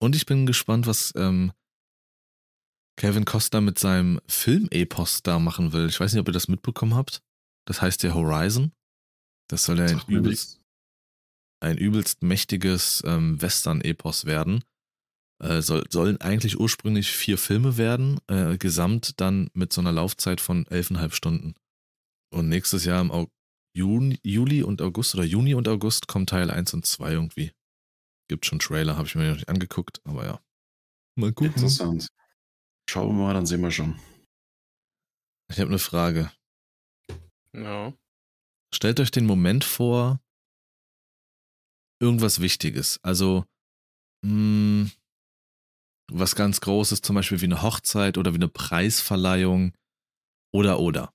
Und 0.00 0.16
ich 0.16 0.24
bin 0.24 0.46
gespannt, 0.46 0.86
was 0.86 1.12
ähm, 1.14 1.52
Kevin 2.96 3.24
Costa 3.24 3.60
mit 3.60 3.78
seinem 3.78 4.20
Film-Epos 4.28 5.22
da 5.22 5.38
machen 5.38 5.72
will. 5.72 5.88
Ich 5.88 6.00
weiß 6.00 6.12
nicht, 6.12 6.20
ob 6.20 6.28
ihr 6.28 6.32
das 6.32 6.48
mitbekommen 6.48 6.94
habt. 6.94 7.22
Das 7.66 7.82
heißt 7.82 8.02
ja 8.02 8.14
Horizon. 8.14 8.72
Das 9.48 9.64
soll 9.64 9.78
ja 9.78 9.84
ein 9.84 10.02
übelst, 10.08 10.62
ein 11.60 11.76
übelst 11.76 12.22
mächtiges 12.22 13.02
ähm, 13.06 13.40
Western-Epos 13.40 14.24
werden. 14.24 14.64
Äh, 15.42 15.60
soll, 15.60 15.84
sollen 15.90 16.20
eigentlich 16.20 16.58
ursprünglich 16.58 17.10
vier 17.10 17.36
Filme 17.36 17.76
werden, 17.76 18.20
äh, 18.28 18.56
gesamt 18.56 19.20
dann 19.20 19.50
mit 19.52 19.72
so 19.72 19.82
einer 19.82 19.92
Laufzeit 19.92 20.40
von 20.40 20.66
elfeinhalb 20.68 21.14
Stunden. 21.14 21.54
Und 22.32 22.48
nächstes 22.48 22.84
Jahr 22.84 23.00
im 23.00 23.10
Au 23.10 23.28
Juni, 23.74 24.18
Juli 24.22 24.62
und 24.62 24.82
August 24.82 25.14
oder 25.14 25.24
Juni 25.24 25.54
und 25.54 25.68
August 25.68 26.06
kommen 26.08 26.26
Teil 26.26 26.50
1 26.50 26.74
und 26.74 26.86
2 26.86 27.12
irgendwie. 27.12 27.52
Gibt 28.28 28.46
schon 28.46 28.58
Trailer, 28.58 28.96
habe 28.96 29.06
ich 29.06 29.14
mir 29.14 29.28
noch 29.28 29.36
nicht 29.36 29.48
angeguckt, 29.48 30.00
aber 30.04 30.24
ja. 30.24 30.40
Mal 31.14 31.32
gucken. 31.32 31.54
Interessant. 31.54 32.08
Schauen 32.88 33.16
wir 33.16 33.24
mal, 33.24 33.34
dann 33.34 33.46
sehen 33.46 33.60
wir 33.62 33.70
schon. 33.70 33.98
Ich 35.50 35.58
habe 35.58 35.68
eine 35.68 35.78
Frage. 35.78 36.32
Ja. 37.54 37.92
Stellt 38.74 39.00
euch 39.00 39.10
den 39.10 39.26
Moment 39.26 39.64
vor, 39.64 40.20
irgendwas 42.00 42.40
Wichtiges. 42.40 42.98
Also, 43.02 43.44
mh, 44.22 44.30
hm, 44.30 44.92
was 46.10 46.34
ganz 46.34 46.60
Großes, 46.60 47.02
zum 47.02 47.16
Beispiel 47.16 47.40
wie 47.40 47.46
eine 47.46 47.62
Hochzeit 47.62 48.16
oder 48.18 48.32
wie 48.32 48.38
eine 48.38 48.48
Preisverleihung 48.48 49.74
oder 50.52 50.78
oder. 50.78 51.12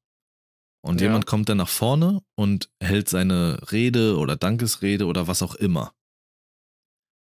Und 0.82 1.02
ja. 1.02 1.08
jemand 1.08 1.26
kommt 1.26 1.50
dann 1.50 1.58
nach 1.58 1.70
vorne 1.70 2.22
und 2.36 2.70
hält 2.82 3.10
seine 3.10 3.72
Rede 3.72 4.18
oder 4.18 4.36
Dankesrede 4.36 5.06
oder 5.06 5.28
was 5.28 5.42
auch 5.42 5.56
immer. 5.56 5.94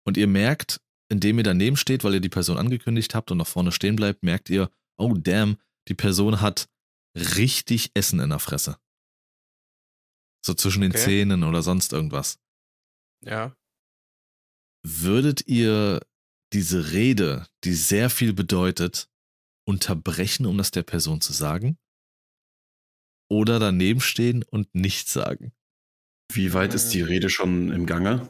Und 0.05 0.15
ihr 0.17 0.27
merkt, 0.27 0.79
indem 1.09 1.37
ihr 1.37 1.43
daneben 1.43 1.77
steht, 1.77 2.03
weil 2.03 2.13
ihr 2.13 2.21
die 2.21 2.29
Person 2.29 2.57
angekündigt 2.57 3.15
habt 3.15 3.31
und 3.31 3.37
nach 3.37 3.47
vorne 3.47 3.71
stehen 3.71 3.95
bleibt, 3.95 4.23
merkt 4.23 4.49
ihr, 4.49 4.71
oh 4.97 5.13
damn, 5.15 5.57
die 5.87 5.93
Person 5.93 6.41
hat 6.41 6.69
richtig 7.15 7.91
Essen 7.93 8.19
in 8.19 8.29
der 8.29 8.39
Fresse. 8.39 8.77
So 10.45 10.53
zwischen 10.53 10.81
den 10.81 10.91
okay. 10.91 11.03
Zähnen 11.03 11.43
oder 11.43 11.61
sonst 11.61 11.93
irgendwas. 11.93 12.39
Ja. 13.23 13.55
Würdet 14.85 15.47
ihr 15.47 15.99
diese 16.53 16.91
Rede, 16.91 17.47
die 17.63 17.73
sehr 17.73 18.09
viel 18.09 18.33
bedeutet, 18.33 19.09
unterbrechen, 19.67 20.45
um 20.45 20.57
das 20.57 20.71
der 20.71 20.83
Person 20.83 21.19
zu 21.19 21.33
sagen? 21.33 21.77
Oder 23.29 23.59
daneben 23.59 24.01
stehen 24.01 24.43
und 24.43 24.73
nichts 24.73 25.13
sagen? 25.13 25.51
Wie 26.31 26.53
weit 26.53 26.73
ist 26.73 26.89
die 26.89 27.01
Rede 27.01 27.29
schon 27.29 27.71
im 27.71 27.85
Gange? 27.85 28.29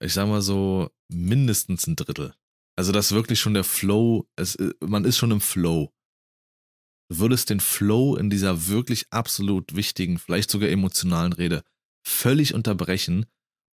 Ich 0.00 0.14
sag 0.14 0.28
mal 0.28 0.42
so, 0.42 0.90
mindestens 1.08 1.86
ein 1.86 1.96
Drittel. 1.96 2.34
Also 2.76 2.90
das 2.92 3.06
ist 3.06 3.12
wirklich 3.12 3.40
schon 3.40 3.54
der 3.54 3.64
Flow, 3.64 4.28
es, 4.36 4.56
äh, 4.56 4.72
man 4.80 5.04
ist 5.04 5.18
schon 5.18 5.30
im 5.30 5.40
Flow. 5.40 5.92
Du 7.10 7.18
würdest 7.18 7.50
den 7.50 7.60
Flow 7.60 8.16
in 8.16 8.30
dieser 8.30 8.68
wirklich 8.68 9.06
absolut 9.10 9.76
wichtigen, 9.76 10.18
vielleicht 10.18 10.50
sogar 10.50 10.70
emotionalen 10.70 11.32
Rede 11.32 11.62
völlig 12.04 12.54
unterbrechen 12.54 13.26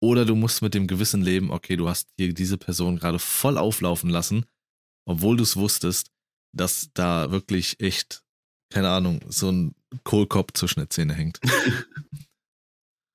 oder 0.02 0.24
du 0.24 0.34
musst 0.34 0.62
mit 0.62 0.74
dem 0.74 0.86
Gewissen 0.86 1.22
leben, 1.22 1.50
okay, 1.50 1.76
du 1.76 1.88
hast 1.88 2.08
hier 2.16 2.32
diese 2.34 2.58
Person 2.58 2.96
gerade 2.96 3.18
voll 3.18 3.58
auflaufen 3.58 4.10
lassen, 4.10 4.46
obwohl 5.06 5.36
du 5.36 5.42
es 5.42 5.56
wusstest, 5.56 6.10
dass 6.54 6.90
da 6.94 7.30
wirklich 7.30 7.80
echt, 7.80 8.24
keine 8.76 8.90
Ahnung, 8.90 9.20
so 9.26 9.50
ein 9.50 9.74
Kohlkopf 10.04 10.52
zwischen 10.52 10.80
den 10.80 10.90
Zähnen 10.90 11.16
hängt. 11.16 11.40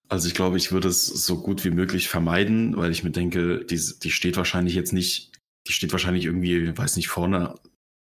Also 0.10 0.28
ich 0.28 0.34
glaube, 0.34 0.58
ich 0.58 0.74
würde 0.74 0.90
es 0.90 1.06
so 1.06 1.42
gut 1.42 1.64
wie 1.64 1.70
möglich 1.70 2.10
vermeiden, 2.10 2.76
weil 2.76 2.92
ich 2.92 3.06
mir 3.06 3.12
denke, 3.12 3.64
die, 3.64 3.80
die 4.04 4.12
steht 4.12 4.36
wahrscheinlich 4.36 4.76
jetzt 4.76 4.92
nicht, 4.92 5.32
die 5.66 5.72
steht 5.72 5.94
wahrscheinlich 5.94 6.26
irgendwie, 6.26 6.78
weiß 6.78 6.98
nicht, 6.98 7.08
vorne, 7.08 7.56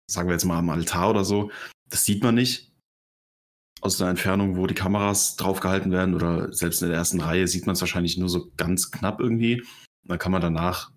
sagen 0.09 0.29
wir 0.29 0.31
jetzt 0.33 0.45
mal 0.45 0.57
am 0.57 0.69
Altar 0.69 1.09
oder 1.09 1.25
so. 1.25 1.51
Das 1.89 2.05
sieht 2.05 2.23
man 2.23 2.35
nicht. 2.35 2.71
Aus 3.81 3.97
der 3.97 4.07
Entfernung, 4.07 4.55
wo 4.55 4.65
die 4.65 4.75
Kameras 4.75 5.35
draufgehalten 5.35 5.91
werden 5.91 6.15
oder 6.15 6.53
selbst 6.53 6.81
in 6.81 6.87
der 6.87 6.97
ersten 6.97 7.19
Reihe 7.19 7.49
sieht 7.49 7.65
man 7.65 7.73
es 7.73 7.81
wahrscheinlich 7.81 8.17
nur 8.17 8.29
so 8.29 8.49
ganz 8.55 8.91
knapp 8.91 9.19
irgendwie. 9.19 9.59
Und 9.59 9.67
dann 10.05 10.19
kann 10.19 10.31
man 10.31 10.41
danach 10.41 10.91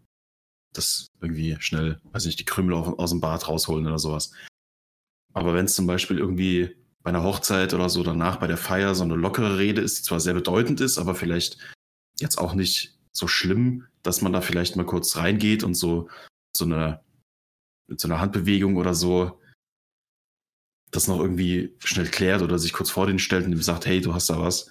das 0.73 1.09
irgendwie 1.21 1.57
schnell, 1.59 2.01
weiß 2.13 2.27
nicht, 2.27 2.39
die 2.39 2.45
Krümel 2.45 2.75
aus 2.75 3.11
dem 3.11 3.21
Bad 3.21 3.49
rausholen 3.49 3.89
oder 3.89 3.99
sowas. 3.99 4.31
Aber 5.33 5.55
wenn 5.55 5.67
es 5.67 5.75
zum 5.75 5.87
Beispiel 5.87 6.19
irgendwie 6.19 6.77
bei 7.03 7.11
einer 7.11 7.23
Hochzeit 7.23 7.75
oder 7.75 7.89
so 7.89 8.03
danach 8.03 8.37
bei 8.37 8.47
der 8.47 8.57
Feier 8.57 8.95
so 8.95 9.05
eine 9.05 9.17
lockere 9.17 9.59
Rede 9.59 9.81
ist, 9.81 9.99
die 9.99 10.03
zwar 10.03 10.21
sehr 10.21 10.35
bedeutend 10.35 10.81
ist, 10.81 10.99
aber 10.99 11.15
vielleicht 11.15 11.59
jetzt 12.21 12.39
auch 12.39 12.55
nicht 12.55 12.97
so 13.13 13.27
schlimm, 13.27 13.87
dass 14.03 14.23
man 14.23 14.33
da 14.33 14.41
vielleicht 14.41 14.77
mal 14.77 14.87
kurz 14.87 15.17
reingeht 15.17 15.65
und 15.65 15.75
so, 15.75 16.09
so 16.57 16.65
eine, 16.65 17.01
mit 17.89 18.01
so 18.01 18.09
einer 18.09 18.21
Handbewegung 18.21 18.77
oder 18.77 18.95
so 18.95 19.41
das 20.93 21.09
noch 21.09 21.19
irgendwie 21.19 21.75
schnell 21.79 22.07
klärt 22.07 22.43
oder 22.43 22.59
sich 22.59 22.73
kurz 22.73 22.91
vor 22.91 23.07
den 23.07 23.19
stellt 23.19 23.47
und 23.47 23.53
ihm 23.53 23.63
sagt, 23.63 23.87
hey, 23.87 24.01
du 24.01 24.15
hast 24.15 24.31
da 24.31 24.39
was. 24.39 24.71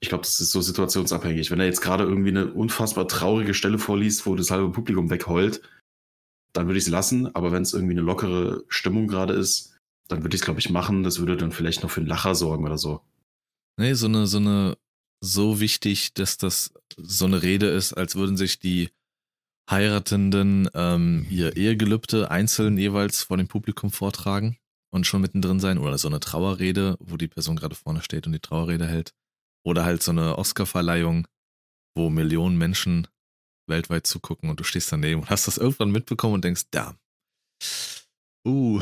Ich 0.00 0.08
glaube, 0.08 0.22
das 0.22 0.40
ist 0.40 0.52
so 0.52 0.62
situationsabhängig. 0.62 1.50
Wenn 1.50 1.60
er 1.60 1.66
jetzt 1.66 1.82
gerade 1.82 2.04
irgendwie 2.04 2.30
eine 2.30 2.52
unfassbar 2.52 3.06
traurige 3.06 3.52
Stelle 3.52 3.78
vorliest, 3.78 4.24
wo 4.24 4.34
das 4.36 4.50
halbe 4.50 4.70
Publikum 4.70 5.10
wegheult, 5.10 5.60
dann 6.52 6.66
würde 6.66 6.78
ich 6.78 6.84
es 6.84 6.90
lassen. 6.90 7.34
Aber 7.34 7.52
wenn 7.52 7.62
es 7.62 7.72
irgendwie 7.72 7.94
eine 7.94 8.02
lockere 8.02 8.64
Stimmung 8.68 9.06
gerade 9.06 9.34
ist, 9.34 9.76
dann 10.08 10.22
würde 10.22 10.34
ich 10.34 10.40
es, 10.40 10.44
glaube 10.44 10.60
ich, 10.60 10.70
machen. 10.70 11.02
Das 11.02 11.18
würde 11.18 11.36
dann 11.36 11.52
vielleicht 11.52 11.82
noch 11.82 11.90
für 11.90 12.00
einen 12.00 12.08
Lacher 12.08 12.34
sorgen 12.34 12.64
oder 12.64 12.78
so. 12.78 13.00
Nee, 13.78 13.94
so 13.94 14.06
eine, 14.06 14.26
so 14.26 14.38
eine, 14.38 14.76
so 15.20 15.60
wichtig, 15.60 16.14
dass 16.14 16.36
das 16.36 16.72
so 16.96 17.26
eine 17.26 17.42
Rede 17.42 17.66
ist, 17.66 17.92
als 17.92 18.16
würden 18.16 18.36
sich 18.36 18.58
die 18.58 18.90
Heiratenden 19.70 20.68
ähm, 20.74 21.26
ihr 21.30 21.56
Ehegelübde 21.56 22.30
einzeln 22.30 22.76
jeweils 22.76 23.22
vor 23.22 23.36
dem 23.36 23.46
Publikum 23.46 23.90
vortragen 23.90 24.58
und 24.90 25.06
schon 25.06 25.20
mittendrin 25.20 25.60
sein. 25.60 25.78
Oder 25.78 25.96
so 25.98 26.08
eine 26.08 26.20
Trauerrede, 26.20 26.96
wo 26.98 27.16
die 27.16 27.28
Person 27.28 27.56
gerade 27.56 27.76
vorne 27.76 28.02
steht 28.02 28.26
und 28.26 28.32
die 28.32 28.40
Trauerrede 28.40 28.86
hält. 28.86 29.14
Oder 29.64 29.84
halt 29.84 30.02
so 30.02 30.10
eine 30.10 30.38
Oscarverleihung, 30.38 31.28
wo 31.94 32.10
Millionen 32.10 32.58
Menschen 32.58 33.06
weltweit 33.70 34.06
zugucken 34.06 34.50
und 34.50 34.60
du 34.60 34.64
stehst 34.64 34.92
daneben 34.92 35.22
und 35.22 35.30
hast 35.30 35.46
das 35.46 35.56
irgendwann 35.56 35.90
mitbekommen 35.90 36.34
und 36.34 36.44
denkst, 36.44 36.64
da. 36.70 36.94
Uh, 38.46 38.80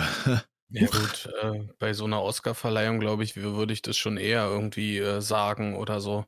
Ja 0.70 0.86
gut, 0.86 1.30
äh, 1.42 1.66
bei 1.78 1.94
so 1.94 2.04
einer 2.04 2.22
Oscarverleihung, 2.22 3.00
glaube 3.00 3.24
ich, 3.24 3.36
würde 3.36 3.72
ich 3.72 3.80
das 3.82 3.96
schon 3.96 4.16
eher 4.18 4.44
irgendwie 4.46 4.98
äh, 4.98 5.20
sagen 5.20 5.76
oder 5.76 6.00
so. 6.00 6.26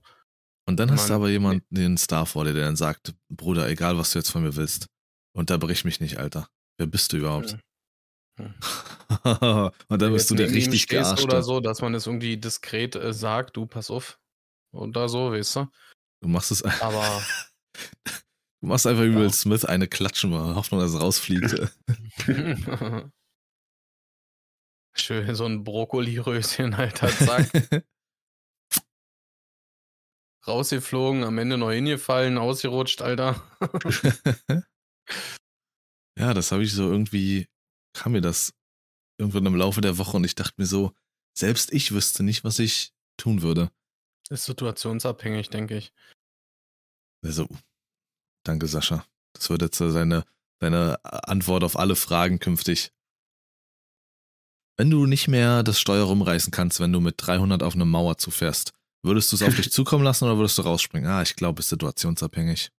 Und 0.66 0.78
dann 0.78 0.90
hast 0.90 1.08
du 1.08 1.12
Man- 1.12 1.20
aber 1.22 1.28
jemanden, 1.30 1.66
den 1.70 1.98
Star 1.98 2.24
vor 2.26 2.44
dir, 2.44 2.54
der 2.54 2.64
dann 2.64 2.76
sagt, 2.76 3.14
Bruder, 3.28 3.68
egal 3.68 3.98
was 3.98 4.12
du 4.12 4.18
jetzt 4.18 4.30
von 4.30 4.42
mir 4.42 4.56
willst, 4.56 4.86
unterbrich 5.36 5.84
mich 5.84 6.00
nicht, 6.00 6.18
Alter. 6.18 6.48
Wer 6.78 6.86
bist 6.86 7.12
du 7.12 7.18
überhaupt? 7.18 7.58
Hm. 8.38 8.54
und 9.88 10.00
dann 10.02 10.12
bist 10.12 10.30
du 10.30 10.34
der 10.34 10.48
richtig 10.48 10.82
stehst 10.82 10.88
gearschte. 11.16 11.24
oder 11.24 11.42
so, 11.42 11.60
dass 11.60 11.82
man 11.82 11.94
es 11.94 12.06
irgendwie 12.06 12.38
diskret 12.38 12.96
äh, 12.96 13.12
sagt, 13.12 13.56
du 13.56 13.66
pass 13.66 13.90
auf. 13.90 14.18
Oder 14.72 15.08
so, 15.08 15.32
weißt 15.32 15.56
du? 15.56 15.66
Du 16.22 16.28
machst 16.28 16.50
es, 16.52 16.62
Aber 16.64 17.22
du 18.60 18.66
machst 18.66 18.86
einfach 18.86 19.02
wie 19.02 19.12
Ja. 19.12 19.18
Will 19.18 19.32
Smith 19.32 19.64
eine 19.64 19.88
klatschen, 19.88 20.30
mal 20.30 20.54
Hoffnung, 20.54 20.80
dass 20.80 20.94
es 20.94 21.00
rausfliegt. 21.00 21.70
schön 24.94 25.34
so 25.34 25.46
ein 25.46 25.64
Brokkoli-Röschen, 25.64 26.74
Alter, 26.74 27.08
zack, 27.08 27.50
rausgeflogen, 30.46 31.24
am 31.24 31.38
Ende 31.38 31.58
noch 31.58 31.70
hingefallen, 31.70 32.38
ausgerutscht, 32.38 33.02
Alter. 33.02 33.42
ja, 36.18 36.34
das 36.34 36.52
habe 36.52 36.62
ich 36.62 36.72
so 36.72 36.90
irgendwie, 36.90 37.48
kam 37.92 38.12
mir 38.12 38.20
das 38.20 38.52
irgendwann 39.18 39.46
im 39.46 39.56
Laufe 39.56 39.80
der 39.80 39.98
Woche 39.98 40.16
und 40.16 40.24
ich 40.24 40.34
dachte 40.34 40.54
mir 40.56 40.66
so, 40.66 40.92
selbst 41.36 41.72
ich 41.72 41.92
wüsste 41.92 42.22
nicht, 42.22 42.44
was 42.44 42.58
ich 42.58 42.92
tun 43.16 43.42
würde. 43.42 43.70
Ist 44.30 44.44
situationsabhängig, 44.44 45.50
denke 45.50 45.76
ich. 45.76 45.92
Also, 47.22 47.48
danke 48.44 48.66
Sascha. 48.66 49.04
Das 49.32 49.50
wird 49.50 49.62
jetzt 49.62 49.78
seine, 49.78 50.24
seine 50.60 51.02
Antwort 51.04 51.64
auf 51.64 51.78
alle 51.78 51.96
Fragen 51.96 52.38
künftig. 52.38 52.92
Wenn 54.76 54.90
du 54.90 55.06
nicht 55.06 55.28
mehr 55.28 55.62
das 55.62 55.78
Steuer 55.78 56.04
rumreißen 56.04 56.50
kannst, 56.50 56.80
wenn 56.80 56.92
du 56.92 57.00
mit 57.00 57.16
300 57.18 57.62
auf 57.62 57.74
eine 57.74 57.84
Mauer 57.84 58.16
zufährst, 58.18 58.72
würdest 59.02 59.30
du 59.30 59.36
es 59.36 59.42
auf 59.42 59.54
dich 59.54 59.70
zukommen 59.72 60.04
lassen 60.04 60.24
oder 60.24 60.38
würdest 60.38 60.56
du 60.58 60.62
rausspringen? 60.62 61.10
Ah, 61.10 61.22
ich 61.22 61.36
glaube, 61.36 61.60
es 61.60 61.66
ist 61.66 61.70
situationsabhängig. 61.70 62.70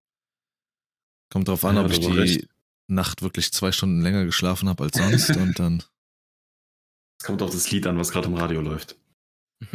Kommt 1.32 1.48
drauf 1.48 1.64
an, 1.64 1.76
Ja, 1.76 1.86
ob 1.86 1.92
ich 1.92 2.00
die 2.00 2.08
recht. 2.08 2.48
Nacht 2.88 3.22
wirklich 3.22 3.54
zwei 3.54 3.72
Stunden 3.72 4.02
länger 4.02 4.26
geschlafen 4.26 4.68
habe 4.68 4.84
als 4.84 4.98
sonst 4.98 5.30
und 5.38 5.60
dann. 5.60 5.84
Es 7.20 7.26
kommt 7.26 7.42
auf 7.42 7.52
das 7.52 7.70
Lied 7.72 7.86
an, 7.88 7.98
was 7.98 8.12
gerade 8.12 8.28
im 8.28 8.34
Radio 8.34 8.62
läuft. 8.62 8.98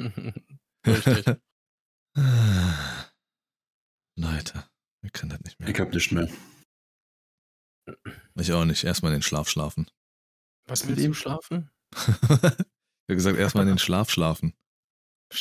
Richtig. 0.86 1.36
Leute, 4.18 4.64
wir 5.06 5.10
können 5.12 5.30
das 5.30 5.40
nicht 5.42 5.60
mehr. 5.60 5.68
Ich 5.68 5.78
hab 5.80 5.92
nicht 5.94 6.10
mehr. 6.12 6.28
Ich 8.34 8.52
auch 8.52 8.64
nicht. 8.64 8.82
Erstmal 8.82 9.12
in 9.12 9.18
den 9.18 9.22
Schlaf 9.22 9.48
schlafen. 9.48 9.88
Was 10.66 10.84
mit 10.84 10.98
ihm? 10.98 11.14
schlafen? 11.14 11.70
ich 11.94 12.02
habe 12.02 12.66
gesagt, 13.06 13.38
erstmal 13.38 13.62
in 13.62 13.68
den 13.68 13.78
Schlaf 13.78 14.10
schlafen. 14.10 14.54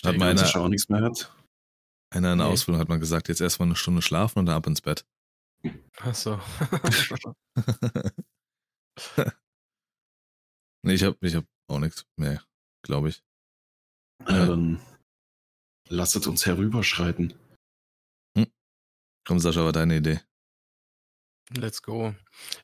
Hat 0.04 0.14
Wenn 0.14 0.22
Einer- 0.22 0.56
auch 0.56 0.68
nichts 0.68 0.88
mehr 0.90 1.02
hat. 1.02 1.34
Einer 2.14 2.34
in 2.34 2.38
der 2.38 2.48
Nee. 2.48 2.54
Ausbildung 2.54 2.80
hat 2.80 2.90
man 2.90 3.00
gesagt, 3.00 3.28
jetzt 3.28 3.42
erstmal 3.42 3.68
eine 3.68 3.76
Stunde 3.76 4.04
schlafen 4.04 4.38
und 4.40 4.46
dann 4.46 4.56
ab 4.56 4.68
ins 4.68 4.82
Bett. 4.82 5.04
Achso. 5.98 6.40
nee, 10.84 10.94
ich 10.94 11.04
habe 11.04 11.18
ich 11.22 11.36
hab 11.36 11.46
auch 11.68 11.80
nichts 11.80 12.06
mehr, 12.18 12.44
glaube 12.84 13.10
ich. 13.10 13.24
Ja, 14.28 14.46
dann 14.46 14.80
lasset 15.90 16.28
uns 16.28 16.46
herüberschreiten. 16.46 17.34
Komm, 19.26 19.40
Sascha, 19.40 19.64
war 19.64 19.72
deine 19.72 19.98
Idee. 19.98 20.22
Let's 21.56 21.82
go. 21.82 22.16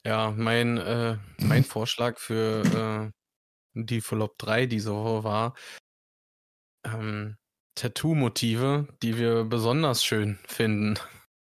Ja, 0.06 0.32
mein, 0.32 0.78
äh, 0.78 1.18
mein 1.40 1.64
Vorschlag 1.64 2.20
für 2.20 2.64
äh, 2.64 3.12
die 3.74 4.02
Flop 4.02 4.38
3 4.38 4.66
diese 4.66 4.94
Woche 4.94 5.24
war 5.24 5.56
ähm, 6.86 7.38
Tattoo-Motive, 7.76 8.88
die 9.02 9.18
wir 9.18 9.44
besonders 9.46 10.04
schön 10.04 10.40
finden. 10.46 11.00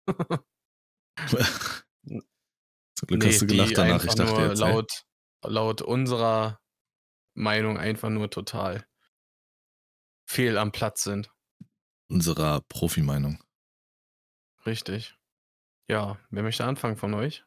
Zum 2.99 3.07
Glück 3.09 3.27
hast 3.27 3.43
du 3.43 3.47
gelacht 3.47 3.77
danach. 3.77 4.05
Ich 4.05 4.15
dachte 4.15 4.33
nur 4.33 4.49
jetzt, 4.49 4.61
ey, 4.61 4.73
laut, 4.73 5.03
laut 5.45 5.83
unserer 5.83 6.61
Meinung 7.35 7.77
einfach 7.79 8.09
nur 8.09 8.31
total 8.31 8.87
fehl 10.29 10.59
am 10.59 10.73
Platz 10.73 11.05
sind. 11.05 11.31
unserer 12.09 12.63
Profi-Meinung. 12.63 13.43
Richtig. 14.67 15.15
Ja, 15.91 16.19
wer 16.31 16.43
möchte 16.43 16.65
anfangen 16.65 16.97
von 16.97 17.15
euch? 17.15 17.45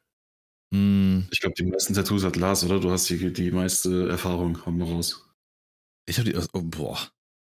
Hm, 0.74 1.28
Ich 1.32 1.40
glaube, 1.42 1.56
die 1.58 1.66
meisten 1.66 1.94
Tattoos 1.94 2.24
hat 2.24 2.36
Lars, 2.36 2.64
oder? 2.64 2.80
Du 2.80 2.92
hast 2.92 3.10
die, 3.10 3.34
die 3.34 3.52
meiste 3.52 4.08
Erfahrung. 4.10 4.66
Hau 4.66 4.72
mal 4.72 4.88
raus. 4.88 5.30
ich 6.08 6.18
habe 6.20 6.32
die, 6.32 6.38
oh, 6.38 6.62
boah, 6.64 6.98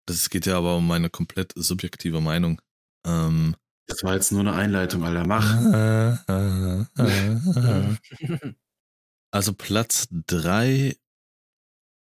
das 0.08 0.30
geht 0.30 0.46
ja 0.46 0.58
aber 0.58 0.78
um 0.78 0.88
meine 0.88 1.10
komplett 1.10 1.54
subjektive 1.56 2.22
Meinung. 2.22 2.62
Ähm, 3.06 3.56
Das 3.88 4.04
war 4.04 4.16
jetzt 4.16 4.32
nur 4.32 4.42
eine 4.42 4.54
Einleitung, 4.54 5.04
Alter. 5.04 5.26
Mach. 5.28 5.46
Also 9.34 9.54
Platz 9.54 10.08
drei 10.28 10.98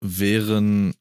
wären 0.01 0.95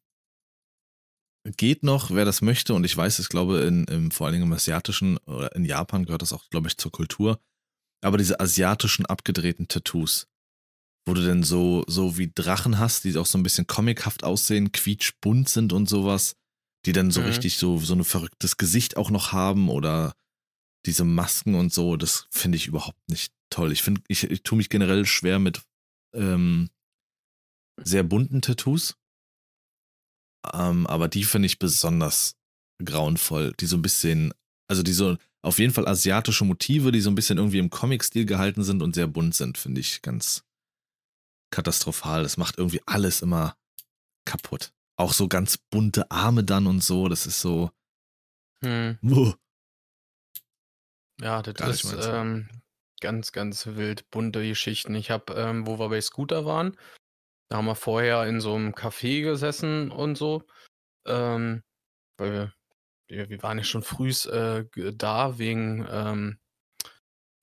geht 1.58 1.84
noch, 1.84 2.12
wer 2.12 2.26
das 2.26 2.42
möchte, 2.42 2.74
und 2.74 2.84
ich 2.84 2.96
weiß, 2.96 3.20
ich 3.20 3.30
glaube, 3.30 3.60
in, 3.62 3.86
im, 3.86 4.12
vor 4.12 4.28
allen 4.28 4.34
Dingen 4.34 4.46
im 4.48 4.54
Asiatischen 4.54 5.18
oder 5.26 5.56
in 5.56 5.66
Japan 5.66 6.06
gehört 6.06 6.22
das 6.22 6.34
auch, 6.34 6.50
glaube 6.50 6.68
ich, 6.68 6.78
zur 6.78 6.92
Kultur. 6.92 7.40
Aber 8.04 8.18
diese 8.18 8.40
asiatischen 8.40 9.06
abgedrehten 9.06 9.68
Tattoos 9.68 10.28
wo 11.06 11.14
du 11.14 11.24
denn 11.24 11.44
so, 11.44 11.84
so 11.88 12.18
wie 12.18 12.32
Drachen 12.34 12.80
hast, 12.80 13.04
die 13.04 13.16
auch 13.18 13.26
so 13.28 13.38
ein 13.38 13.44
bisschen 13.44 13.68
comichaft 13.68 14.24
aussehen, 14.24 14.72
quietschbunt 14.72 15.48
sind 15.48 15.72
und 15.72 15.88
sowas, 15.88 16.36
die 16.86 16.94
dann 16.94 17.12
so 17.12 17.22
Mhm. 17.22 17.28
richtig 17.28 17.58
so, 17.58 17.78
so 17.78 17.94
ein 17.94 18.04
verrücktes 18.04 18.58
Gesicht 18.58 18.98
auch 18.98 19.12
noch 19.12 19.32
haben 19.32 19.70
oder 19.70 20.14
diese 20.86 21.04
Masken 21.04 21.56
und 21.56 21.74
so, 21.74 21.96
das 21.96 22.28
finde 22.32 22.58
ich 22.58 22.68
überhaupt 22.68 23.08
nicht 23.08 23.34
toll. 23.50 23.72
Ich 23.72 23.84
finde, 23.84 24.02
ich, 24.08 24.24
ich 24.24 24.44
tue 24.44 24.58
mich 24.58 24.70
generell 24.70 25.06
schwer 25.06 25.40
mit 25.40 25.62
ähm, 26.16 26.70
sehr 27.84 28.04
bunten 28.04 28.42
Tattoos. 28.42 28.96
Ähm, 30.54 30.88
aber 30.88 31.08
die 31.08 31.24
finde 31.24 31.46
ich 31.48 31.60
besonders 31.60 32.36
grauenvoll, 32.84 33.54
die 33.60 33.66
so 33.66 33.78
ein 33.78 33.82
bisschen, 33.82 34.34
also 34.68 34.84
die 34.84 34.94
so 34.94 35.18
auf 35.42 35.60
jeden 35.60 35.74
Fall 35.74 35.88
asiatische 35.88 36.44
Motive, 36.44 36.92
die 36.92 37.02
so 37.02 37.10
ein 37.10 37.16
bisschen 37.16 37.38
irgendwie 37.38 37.60
im 37.60 37.70
Comic-Stil 37.70 38.26
gehalten 38.26 38.64
sind 38.64 38.82
und 38.82 38.96
sehr 38.96 39.08
bunt 39.08 39.36
sind, 39.36 39.58
finde 39.58 39.80
ich 39.80 40.02
ganz 40.02 40.44
katastrophal. 41.52 42.24
Das 42.24 42.38
macht 42.38 42.58
irgendwie 42.58 42.82
alles 42.86 43.22
immer 43.22 43.56
kaputt. 44.26 44.74
Auch 44.98 45.14
so 45.14 45.28
ganz 45.28 45.58
bunte 45.58 46.10
Arme 46.10 46.44
dann 46.44 46.68
und 46.68 46.84
so, 46.84 47.08
das 47.10 47.28
ist 47.28 47.42
so. 47.42 47.72
Hm. 48.62 48.98
Ja, 51.22 51.42
das 51.42 51.84
ist 51.84 52.08
ähm, 52.08 52.50
ganz, 53.00 53.32
ganz 53.32 53.68
wild, 53.68 54.10
bunte 54.10 54.46
Geschichten. 54.46 54.96
Ich 54.96 55.12
habe, 55.12 55.34
ähm, 55.34 55.68
wo 55.68 55.80
wir 55.80 55.90
bei 55.90 56.02
Scooter 56.02 56.46
waren, 56.46 56.76
da 57.50 57.58
haben 57.58 57.66
wir 57.66 57.76
vorher 57.76 58.26
in 58.26 58.42
so 58.42 58.56
einem 58.56 58.74
Café 58.74 59.22
gesessen 59.22 59.92
und 59.92 60.16
so. 60.16 60.44
Ähm, 61.08 61.64
weil 62.18 62.32
wir, 62.32 62.54
wir, 63.08 63.30
wir 63.30 63.44
waren 63.44 63.58
ja 63.58 63.64
schon 63.64 63.84
früh 63.84 64.10
äh, 64.10 64.66
da 64.94 65.38
wegen 65.38 65.88
ähm, 65.90 66.40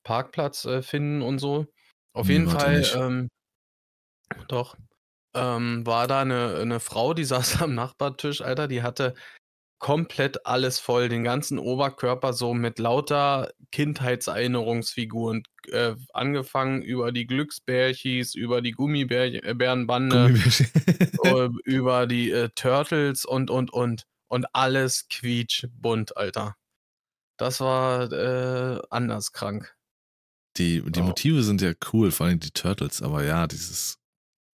Parkplatz 0.04 0.64
äh, 0.64 0.82
finden 0.82 1.22
und 1.22 1.38
so. 1.38 1.66
Auf 2.14 2.26
Hm, 2.26 2.32
jeden 2.34 2.48
Fall, 2.48 2.84
ähm, 2.94 3.28
doch, 4.48 4.76
ähm, 5.34 5.86
war 5.86 6.06
da 6.08 6.20
eine, 6.22 6.56
eine 6.56 6.80
Frau, 6.80 7.14
die 7.14 7.24
saß 7.24 7.62
am 7.62 7.74
Nachbartisch, 7.74 8.40
Alter, 8.42 8.68
die 8.68 8.82
hatte 8.82 9.14
komplett 9.82 10.46
alles 10.46 10.78
voll, 10.78 11.08
den 11.08 11.24
ganzen 11.24 11.58
Oberkörper 11.58 12.32
so 12.34 12.54
mit 12.54 12.78
lauter 12.78 13.50
Kindheitserinnerungsfiguren, 13.72 15.42
äh, 15.72 15.96
angefangen 16.12 16.82
über 16.82 17.10
die 17.10 17.26
Glücksbärchis, 17.26 18.36
über 18.36 18.62
die 18.62 18.70
Gummibärenbande, 18.70 20.34
äh, 21.24 21.48
über 21.64 22.06
die 22.06 22.30
äh, 22.30 22.48
Turtles 22.54 23.24
und, 23.24 23.50
und, 23.50 23.72
und. 23.72 24.06
Und 24.28 24.46
alles 24.54 25.08
quietschbunt, 25.08 26.16
Alter. 26.16 26.54
Das 27.36 27.58
war 27.60 28.10
äh, 28.12 28.80
anders 28.88 29.32
krank. 29.32 29.74
Die, 30.58 30.80
die 30.80 31.00
Oh. 31.00 31.04
Motive 31.04 31.42
sind 31.42 31.60
ja 31.60 31.72
cool, 31.92 32.12
vor 32.12 32.26
allem 32.26 32.38
die 32.38 32.52
Turtles, 32.52 33.02
aber 33.02 33.24
ja, 33.24 33.48
dieses 33.48 33.98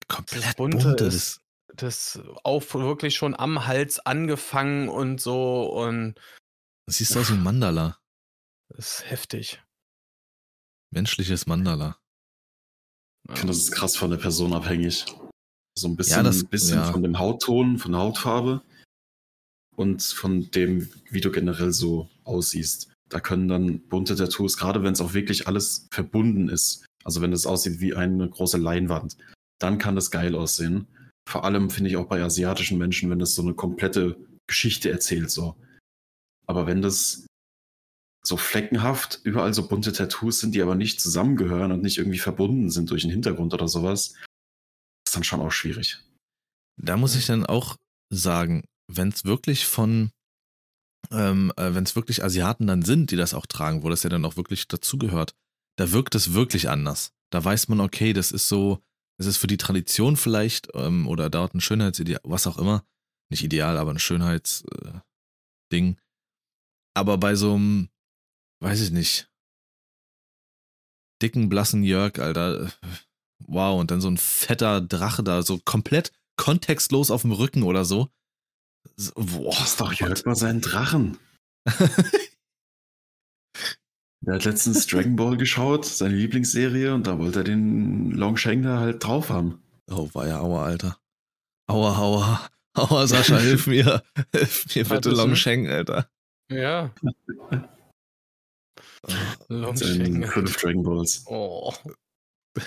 komplett 0.09 0.57
Bunte 0.57 0.79
bunte, 0.79 1.05
ist- 1.05 1.43
Das 1.79 2.21
auch 2.45 2.63
wirklich 2.75 3.15
schon 3.17 3.35
am 3.35 3.67
Hals 3.67 4.01
angefangen 4.01 4.89
und 4.89 5.21
so 5.21 5.63
und 5.73 6.15
das 6.87 6.97
siehst 6.99 7.15
du 7.15 7.21
aus 7.21 7.31
wie 7.31 7.35
ein 7.35 7.43
Mandala. 7.43 7.99
das 8.69 9.01
ist 9.01 9.11
heftig. 9.11 9.63
Menschliches 10.91 11.47
Mandala. 11.47 11.99
Ich 13.31 13.39
finde, 13.39 13.53
das 13.53 13.59
ist 13.59 13.73
krass 13.73 13.97
von 13.97 14.11
der 14.11 14.17
Person 14.17 14.53
abhängig. 14.55 15.05
So 15.79 15.87
ein 15.89 15.97
bisschen, 15.97 16.17
Ja, 16.17 16.23
das- 16.23 16.45
bisschen 16.45 16.79
ja. 16.79 16.91
von 16.91 17.03
dem 17.03 17.19
Hautton, 17.19 17.79
von 17.79 17.93
der 17.93 18.01
Hautfarbe 18.01 18.63
und 19.77 20.03
von 20.03 20.51
dem, 20.51 20.89
wie 21.11 21.21
du 21.21 21.31
generell 21.31 21.73
so 21.73 22.09
aussiehst. 22.25 22.91
Da 23.11 23.21
können 23.21 23.49
dann 23.49 23.81
bunte 23.89 24.17
Tattoos, 24.17 24.57
gerade 24.57 24.83
wenn 24.83 24.95
es 24.95 25.01
auch 25.01 25.13
wirklich 25.15 25.47
alles 25.47 25.87
verbunden 25.93 26.49
ist, 26.49 26.85
also 27.05 27.21
wenn 27.23 27.33
es 27.33 27.47
aussieht 27.47 27.81
wie 27.81 27.95
eine 27.95 28.29
große 28.29 28.59
Leinwand, 28.59 29.17
dann 29.61 29.79
kann 29.79 29.95
das 29.95 30.11
geil 30.11 30.35
aussehen. 30.35 30.89
Vor 31.29 31.45
allem 31.45 31.69
finde 31.69 31.91
ich 31.91 31.99
auch 31.99 32.07
bei 32.07 32.23
asiatischen 32.23 32.79
Menschen, 32.79 33.11
wenn 33.11 33.19
das 33.19 33.35
so 33.35 33.43
eine 33.43 33.53
komplette 33.53 34.17
Geschichte 34.47 34.91
erzählt, 34.91 35.31
so. 35.31 35.57
Aber 36.47 36.67
wenn 36.67 36.81
das 36.81 37.27
so 38.25 38.39
fleckenhaft, 38.39 39.21
überall 39.25 39.53
so 39.53 39.69
bunte 39.69 39.93
Tattoos 39.93 40.41
sind, 40.41 40.55
die 40.55 40.63
aber 40.63 40.75
nicht 40.75 41.03
zusammengehören 41.03 41.71
und 41.71 41.83
nicht 41.83 41.99
irgendwie 41.99 42.19
verbunden 42.19 42.71
sind 42.71 42.91
durch 42.91 43.05
einen 43.05 43.13
Hintergrund 43.13 43.53
oder 43.53 43.69
sowas, 43.69 44.15
ist 45.07 45.17
dann 45.17 45.23
schon 45.23 45.43
auch 45.43 45.53
schwierig. 45.53 46.03
Da 46.81 46.97
muss 46.97 47.15
ich 47.15 47.27
dann 47.27 47.45
auch 47.45 47.77
sagen, 48.09 48.65
wenn 48.91 49.09
es 49.09 49.27
wirklich 49.27 49.67
von, 49.67 50.11
ähm, 51.11 51.53
äh, 51.59 51.75
wenn 51.75 51.85
es 51.85 51.95
wirklich 51.95 52.25
Asiaten 52.25 52.67
dann 52.67 52.81
sind, 52.81 53.11
die 53.11 53.17
das 53.17 53.35
auch 53.35 53.45
tragen, 53.45 53.83
wo 53.83 53.91
das 53.91 54.03
ja 54.03 54.09
dann 54.09 54.25
auch 54.25 54.39
wirklich 54.39 54.67
dazugehört, 54.67 55.35
da 55.77 55.93
wirkt 55.93 56.15
es 56.15 56.33
wirklich 56.33 56.71
anders. 56.71 57.11
Da 57.31 57.45
weiß 57.45 57.69
man, 57.69 57.81
okay, 57.81 58.15
das 58.15 58.33
ist 58.33 58.49
so, 58.49 58.81
es 59.19 59.27
ist 59.27 59.37
für 59.37 59.47
die 59.49 59.57
Tradition 59.57 60.17
vielleicht 60.17 60.69
ähm, 60.75 61.07
oder 61.07 61.29
dort 61.29 61.55
ein 61.55 61.61
Schönheitsideal, 61.61 62.21
was 62.25 62.47
auch 62.47 62.59
immer. 62.59 62.85
Nicht 63.31 63.45
ideal, 63.45 63.77
aber 63.77 63.91
ein 63.91 63.99
Schönheitsding. 63.99 65.03
Äh, 65.73 65.97
aber 66.95 67.19
bei 67.19 67.35
so 67.35 67.55
einem, 67.55 67.91
weiß 68.61 68.81
ich 68.81 68.91
nicht, 68.91 69.31
dicken, 71.21 71.49
blassen 71.49 71.83
Jörg, 71.83 72.19
Alter, 72.19 72.67
äh, 72.67 72.71
wow, 73.41 73.79
und 73.79 73.91
dann 73.91 74.01
so 74.01 74.09
ein 74.09 74.19
fetter 74.19 74.81
Drache 74.81 75.23
da, 75.23 75.43
so 75.43 75.59
komplett 75.59 76.13
kontextlos 76.37 77.11
auf 77.11 77.23
dem 77.23 77.33
Rücken 77.33 77.65
oder 77.65 77.85
so. 77.85 78.09
so 78.97 79.13
boah, 79.15 79.51
Das 79.51 79.71
ist 79.71 79.81
doch. 79.81 79.93
Jörg 79.93 80.25
mal 80.25 80.37
seinen 80.37 80.61
Drachen. 80.61 81.19
Der 84.29 84.35
hat 84.35 84.45
letztens 84.45 84.87
Dragon 84.87 85.17
Ball 85.17 85.39
geschaut, 85.39 85.87
seine 85.87 86.15
Lieblingsserie, 86.15 86.93
und 86.95 87.07
da 87.07 87.19
wollte 87.19 87.41
er 87.41 87.45
den 87.45 88.11
Longsheng 88.11 88.63
da 88.63 88.79
halt 88.79 89.03
drauf 89.03 89.31
haben. 89.31 89.63
Oh, 89.91 90.11
war 90.13 90.29
ja 90.29 90.41
aua, 90.41 90.67
Alter. 90.67 90.99
Aua, 91.67 91.97
aua. 91.97 92.51
Aua, 92.75 93.07
Sascha, 93.07 93.39
hilf 93.39 93.67
mir. 93.67 94.03
Hilf 94.35 94.67
mir 94.77 94.85
bitte? 94.85 95.11
Longsheng, 95.13 95.67
Alter. 95.69 96.11
Ja, 96.53 96.93
Longsheng. 99.49 100.27
fünf 100.27 100.57
Dragon 100.59 100.83
Balls. 100.83 101.25
Oh. 101.27 101.73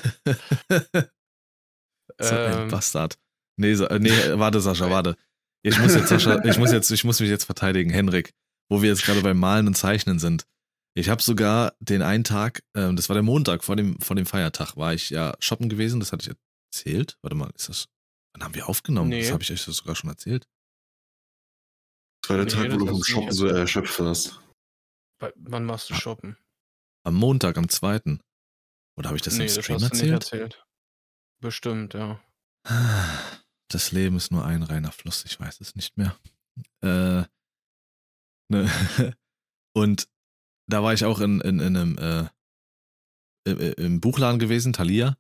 so 2.20 2.36
ein 2.36 2.62
Ähm, 2.64 2.68
Bastard. 2.70 3.20
Nee, 3.58 3.76
Sa- 3.76 3.86
äh, 3.88 4.00
nee, 4.00 4.10
warte, 4.34 4.62
Sascha, 4.62 4.90
warte. 4.90 5.16
Ich 5.64 5.78
muss 5.80 5.94
jetzt, 5.94 6.08
Sascha, 6.10 6.44
ich 6.44 6.58
muss 6.58 6.72
jetzt, 6.72 6.90
ich 6.90 7.04
muss 7.04 7.20
mich 7.20 7.30
jetzt 7.30 7.46
verteidigen, 7.46 7.92
Henrik, 7.92 8.34
wo 8.68 8.82
wir 8.82 8.90
jetzt 8.90 9.04
gerade 9.06 9.22
beim 9.22 9.38
Malen 9.38 9.68
und 9.68 9.76
Zeichnen 9.76 10.18
sind. 10.18 10.48
Ich 10.94 11.08
habe 11.10 11.22
sogar 11.22 11.74
den 11.80 12.02
einen 12.02 12.24
Tag, 12.26 12.64
ähm, 12.76 12.96
das 12.96 13.08
war 13.10 13.14
der 13.14 13.24
Montag 13.24 13.64
vor 13.64 13.76
dem, 13.76 14.00
vor 14.02 14.16
dem 14.16 14.26
Feiertag, 14.26 14.76
war 14.76 14.94
ich 14.94 15.10
ja 15.10 15.36
shoppen 15.40 15.70
gewesen, 15.70 16.00
das 16.00 16.12
hatte 16.12 16.30
ich 16.30 16.38
erzählt. 16.74 17.18
Warte 17.22 17.36
mal, 17.36 17.50
ist 17.56 17.70
das, 17.70 17.88
wann 18.34 18.44
haben 18.44 18.56
wir 18.56 18.68
aufgenommen? 18.68 19.10
Nee. 19.10 19.22
Das 19.22 19.32
habe 19.32 19.44
ich 19.44 19.52
euch 19.52 19.62
sogar 19.62 19.96
schon 19.96 20.10
erzählt. 20.10 20.48
Das 22.24 22.30
war 22.30 22.38
der 22.38 22.46
Nee, 22.46 22.52
Tag, 22.52 22.66
das 22.70 22.74
wo 22.74 22.86
du 22.86 22.88
vom 22.92 23.04
Shoppen 23.04 23.32
so 23.32 23.48
erschöpft 23.48 24.00
warst. 24.00 24.42
bei- 25.20 25.34
wann 25.38 25.66
machst 25.66 25.90
du 25.90 25.94
shoppen? 25.96 26.38
Am 27.06 27.16
Montag, 27.16 27.58
am 27.58 27.70
zweiten. 27.70 28.20
Oder 28.98 29.10
habe 29.10 29.16
ich 29.18 29.24
das 29.24 29.36
nee, 29.38 29.46
im 29.48 29.56
das 29.56 29.64
Stream 29.64 29.78
nicht 29.78 29.92
erzählt? 29.94 30.12
erzählt. 30.14 30.66
Bestimmt, 31.42 31.94
ja. 31.94 32.22
Das 33.72 33.94
Leben 33.94 34.18
ist 34.18 34.32
nur 34.34 34.44
ein 34.44 34.64
reiner 34.64 34.92
Fluss, 34.92 35.24
ich 35.24 35.40
weiß 35.40 35.62
es 35.62 35.76
nicht 35.76 35.96
mehr. 35.96 36.20
Äh, 36.84 37.24
ne. 38.50 38.70
Und 39.74 40.10
da 40.72 40.84
war 40.84 40.94
ich 40.94 41.06
auch 41.06 41.20
in, 41.20 41.42
in, 41.42 41.60
in 41.60 41.78
einem 41.78 41.98
äh, 41.98 42.26
im, 43.46 43.60
im 43.60 44.02
Buchladen 44.02 44.40
gewesen, 44.40 44.74
Thalia, 44.74 45.18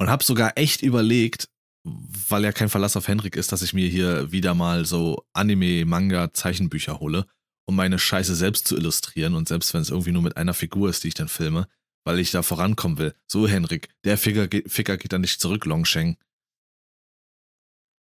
und 0.00 0.08
habe 0.10 0.24
sogar 0.24 0.52
echt 0.56 0.82
überlegt, 0.82 1.48
weil 1.84 2.44
ja 2.44 2.52
kein 2.52 2.68
Verlass 2.68 2.96
auf 2.96 3.08
Henrik 3.08 3.34
ist, 3.36 3.50
dass 3.52 3.62
ich 3.62 3.74
mir 3.74 3.88
hier 3.88 4.30
wieder 4.32 4.54
mal 4.54 4.84
so 4.84 5.24
Anime, 5.32 5.84
Manga, 5.84 6.32
Zeichenbücher 6.32 7.00
hole, 7.00 7.26
um 7.68 7.74
meine 7.76 7.98
Scheiße 7.98 8.34
selbst 8.34 8.66
zu 8.68 8.76
illustrieren 8.76 9.34
und 9.34 9.48
selbst 9.48 9.74
wenn 9.74 9.82
es 9.82 9.90
irgendwie 9.90 10.12
nur 10.12 10.22
mit 10.22 10.36
einer 10.36 10.54
Figur 10.54 10.88
ist, 10.90 11.02
die 11.04 11.08
ich 11.08 11.14
dann 11.14 11.28
filme, 11.28 11.66
weil 12.04 12.18
ich 12.20 12.30
da 12.30 12.42
vorankommen 12.42 12.98
will. 12.98 13.14
So, 13.26 13.48
Henrik, 13.48 13.88
der 14.04 14.16
Ficker, 14.18 14.46
geht- 14.48 14.70
Ficker 14.70 14.96
geht 14.96 15.12
dann 15.12 15.20
nicht 15.22 15.40
zurück, 15.40 15.64
Longsheng. 15.64 16.16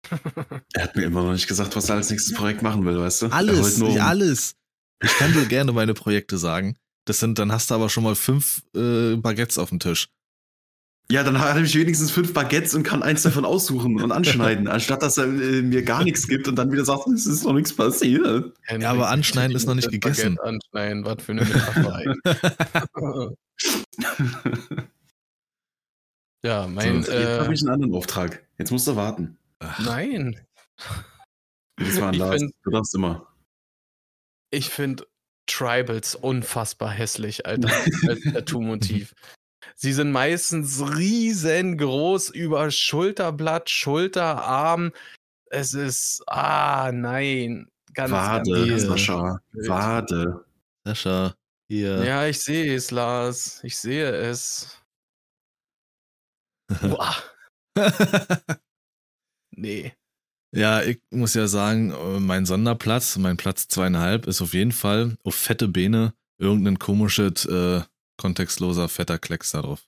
Er 0.73 0.83
hat 0.83 0.95
mir 0.95 1.03
immer 1.03 1.23
noch 1.23 1.31
nicht 1.33 1.47
gesagt, 1.47 1.75
was 1.75 1.89
er 1.89 1.95
als 1.95 2.09
nächstes 2.09 2.33
Projekt 2.35 2.61
machen 2.61 2.85
will, 2.85 2.99
weißt 2.99 3.23
du? 3.23 3.25
Alles, 3.27 3.79
alles. 4.01 4.55
Ich 5.03 5.17
kann 5.17 5.33
dir 5.33 5.45
gerne 5.45 5.71
meine 5.71 5.93
Projekte 5.93 6.37
sagen. 6.37 6.75
Das 7.05 7.19
sind, 7.19 7.37
dann 7.37 7.51
hast 7.51 7.69
du 7.69 7.75
aber 7.75 7.89
schon 7.89 8.03
mal 8.03 8.15
fünf 8.15 8.63
äh, 8.75 9.15
Baguettes 9.17 9.57
auf 9.57 9.69
dem 9.69 9.79
Tisch. 9.79 10.07
Ja, 11.11 11.21
dann 11.23 11.37
habe 11.37 11.61
ich 11.61 11.75
wenigstens 11.75 12.11
fünf 12.11 12.33
Baguettes 12.33 12.73
und 12.73 12.83
kann 12.83 13.03
eins 13.03 13.23
davon 13.23 13.43
aussuchen 13.43 14.01
und 14.01 14.13
anschneiden, 14.13 14.69
anstatt 14.69 15.03
dass 15.03 15.17
er 15.17 15.25
äh, 15.25 15.61
mir 15.61 15.83
gar 15.83 16.01
nichts 16.03 16.27
gibt 16.29 16.47
und 16.47 16.55
dann 16.55 16.71
wieder 16.71 16.85
sagt, 16.85 17.07
es 17.07 17.25
ist 17.25 17.43
noch 17.43 17.51
nichts 17.51 17.75
passiert. 17.75 18.53
Henrik, 18.61 18.87
aber 18.87 19.09
anschneiden 19.09 19.55
ist 19.55 19.67
noch 19.67 19.75
nicht 19.75 19.87
das 19.87 19.91
gegessen. 19.91 20.35
Baguette 20.35 20.61
Anschneiden, 20.73 21.05
was 21.05 21.21
für 21.21 21.33
eine 21.33 21.41
Metapher 21.41 22.03
ja, 26.43 26.67
mein. 26.67 27.03
so, 27.03 27.11
jetzt 27.11 27.21
äh, 27.21 27.39
habe 27.41 27.53
ich 27.53 27.61
einen 27.61 27.69
anderen 27.69 27.93
Auftrag. 27.93 28.41
Jetzt 28.57 28.71
musst 28.71 28.87
du 28.87 28.95
warten. 28.95 29.37
nein. 29.79 30.39
Diesmal 31.79 32.09
an 32.09 32.13
Ich 32.13 32.19
Lars. 32.19 32.41
Du 32.63 32.71
darfst 32.71 32.95
immer. 32.95 33.32
Ich 34.53 34.69
finde 34.69 35.07
Tribals 35.47 36.13
unfassbar 36.13 36.91
hässlich, 36.91 37.47
Alter, 37.47 37.69
als 38.07 38.21
Tattoo-Motiv. 38.21 39.15
Sie 39.75 39.93
sind 39.93 40.11
meistens 40.11 40.79
riesengroß 40.95 42.29
über 42.29 42.69
Schulterblatt, 42.69 43.71
Schulterarm. 43.71 44.91
Es 45.47 45.73
ist, 45.73 46.21
ah, 46.27 46.91
nein. 46.93 47.67
Ganz, 47.95 48.11
Wade, 48.11 48.67
ganz 48.67 48.83
Sascha. 48.83 49.39
Wade. 49.53 50.45
Sascha, 50.85 51.33
hier. 51.67 52.03
Ja, 52.03 52.27
ich 52.27 52.39
sehe 52.39 52.75
es, 52.75 52.91
Lars. 52.91 53.59
Ich 53.63 53.75
sehe 53.77 54.11
es. 54.11 54.79
Boah, 56.81 57.15
nee. 59.51 59.93
Ja, 60.53 60.83
ich 60.83 61.01
muss 61.09 61.33
ja 61.33 61.47
sagen, 61.47 61.91
äh, 61.91 62.19
mein 62.19 62.45
Sonderplatz, 62.45 63.17
mein 63.17 63.37
Platz 63.37 63.67
zweieinhalb, 63.67 64.27
ist 64.27 64.41
auf 64.41 64.53
jeden 64.53 64.71
Fall 64.71 65.17
auf 65.23 65.33
fette 65.33 65.67
Beine 65.67 66.13
irgendein 66.37 66.77
komisches, 66.77 67.45
äh, 67.45 67.81
kontextloser, 68.17 68.87
fetter 68.87 69.17
Klecks 69.17 69.51
da 69.51 69.63
drauf. 69.63 69.87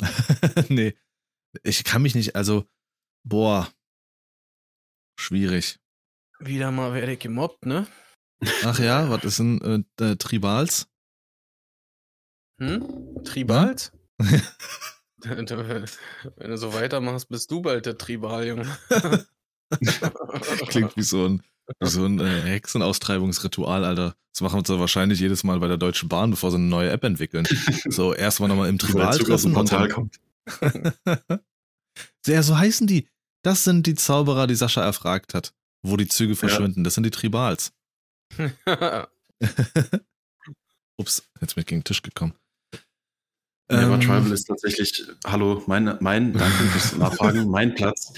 nee, 0.68 0.96
ich 1.64 1.82
kann 1.82 2.02
mich 2.02 2.14
nicht, 2.14 2.36
also, 2.36 2.66
boah, 3.24 3.68
schwierig. 5.18 5.80
Wieder 6.38 6.70
mal 6.70 6.94
werde 6.94 7.14
ich 7.14 7.18
gemobbt, 7.18 7.66
ne? 7.66 7.86
Ach 8.64 8.78
ja, 8.78 9.10
was 9.10 9.24
ist 9.24 9.40
denn 9.40 9.84
äh, 9.98 10.04
äh, 10.04 10.16
Tribals? 10.16 10.88
Hm? 12.60 13.24
Tribalt? 13.24 13.92
Wenn 15.18 15.46
du 15.46 16.56
so 16.56 16.72
weitermachst, 16.72 17.28
bist 17.28 17.50
du 17.50 17.60
bald 17.60 17.86
der 17.86 17.98
Tribal, 17.98 18.46
Junge. 18.46 18.78
Klingt 20.68 20.96
wie 20.96 21.02
so 21.02 21.26
ein, 21.26 21.42
wie 21.78 21.88
so 21.88 22.04
ein 22.04 22.20
äh, 22.20 22.42
Hexenaustreibungsritual, 22.42 23.84
Alter. 23.84 24.16
Das 24.32 24.40
machen 24.42 24.64
sie 24.64 24.78
wahrscheinlich 24.78 25.20
jedes 25.20 25.44
Mal 25.44 25.58
bei 25.58 25.68
der 25.68 25.76
Deutschen 25.76 26.08
Bahn, 26.08 26.30
bevor 26.30 26.50
sie 26.50 26.56
eine 26.56 26.66
neue 26.66 26.90
App 26.90 27.04
entwickeln. 27.04 27.46
So, 27.88 28.14
erstmal 28.14 28.48
nochmal 28.48 28.68
im 28.68 28.78
Tribal 28.78 29.12
Zug 29.14 29.30
aus 29.30 29.42
dem 29.42 29.52
treffen 29.52 29.68
Portal 29.68 29.88
kommt. 29.88 30.20
Ja, 32.26 32.42
so 32.42 32.56
heißen 32.56 32.86
die. 32.86 33.08
Das 33.42 33.64
sind 33.64 33.86
die 33.86 33.94
Zauberer, 33.94 34.46
die 34.46 34.54
Sascha 34.54 34.82
erfragt 34.82 35.34
hat, 35.34 35.54
wo 35.82 35.96
die 35.96 36.06
Züge 36.06 36.36
verschwinden. 36.36 36.84
Das 36.84 36.94
sind 36.94 37.04
die 37.04 37.10
Tribals. 37.10 37.72
Ups, 40.96 41.22
jetzt 41.40 41.54
bin 41.54 41.62
ich 41.62 41.66
gegen 41.66 41.80
den 41.80 41.84
Tisch 41.84 42.02
gekommen. 42.02 42.34
Ja, 43.70 43.86
aber 43.86 43.94
Ähm, 43.94 44.00
Tribal 44.00 44.32
ist 44.32 44.44
tatsächlich, 44.44 45.04
hallo, 45.26 45.62
mein, 45.66 45.96
mein, 46.00 46.32
danke 46.32 46.64
fürs 46.66 46.96
Nachfragen, 46.96 47.48
mein 47.48 47.74
Platz 47.74 48.12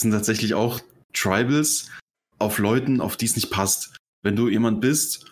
sind 0.00 0.12
tatsächlich 0.12 0.54
auch 0.54 0.80
Tribals 1.12 1.90
auf 2.38 2.58
Leuten, 2.58 3.00
auf 3.00 3.16
die 3.16 3.26
es 3.26 3.36
nicht 3.36 3.50
passt. 3.50 3.96
Wenn 4.22 4.36
du 4.36 4.48
jemand 4.48 4.80
bist, 4.80 5.30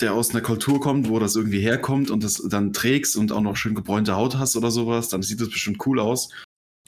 der 0.00 0.14
aus 0.14 0.30
einer 0.30 0.40
Kultur 0.40 0.80
kommt, 0.80 1.08
wo 1.08 1.18
das 1.18 1.36
irgendwie 1.36 1.60
herkommt 1.60 2.10
und 2.10 2.24
das 2.24 2.42
dann 2.48 2.72
trägst 2.72 3.16
und 3.16 3.32
auch 3.32 3.40
noch 3.40 3.56
schön 3.56 3.74
gebräunte 3.74 4.16
Haut 4.16 4.36
hast 4.36 4.56
oder 4.56 4.70
sowas, 4.70 5.08
dann 5.08 5.22
sieht 5.22 5.40
das 5.40 5.50
bestimmt 5.50 5.84
cool 5.86 6.00
aus. 6.00 6.30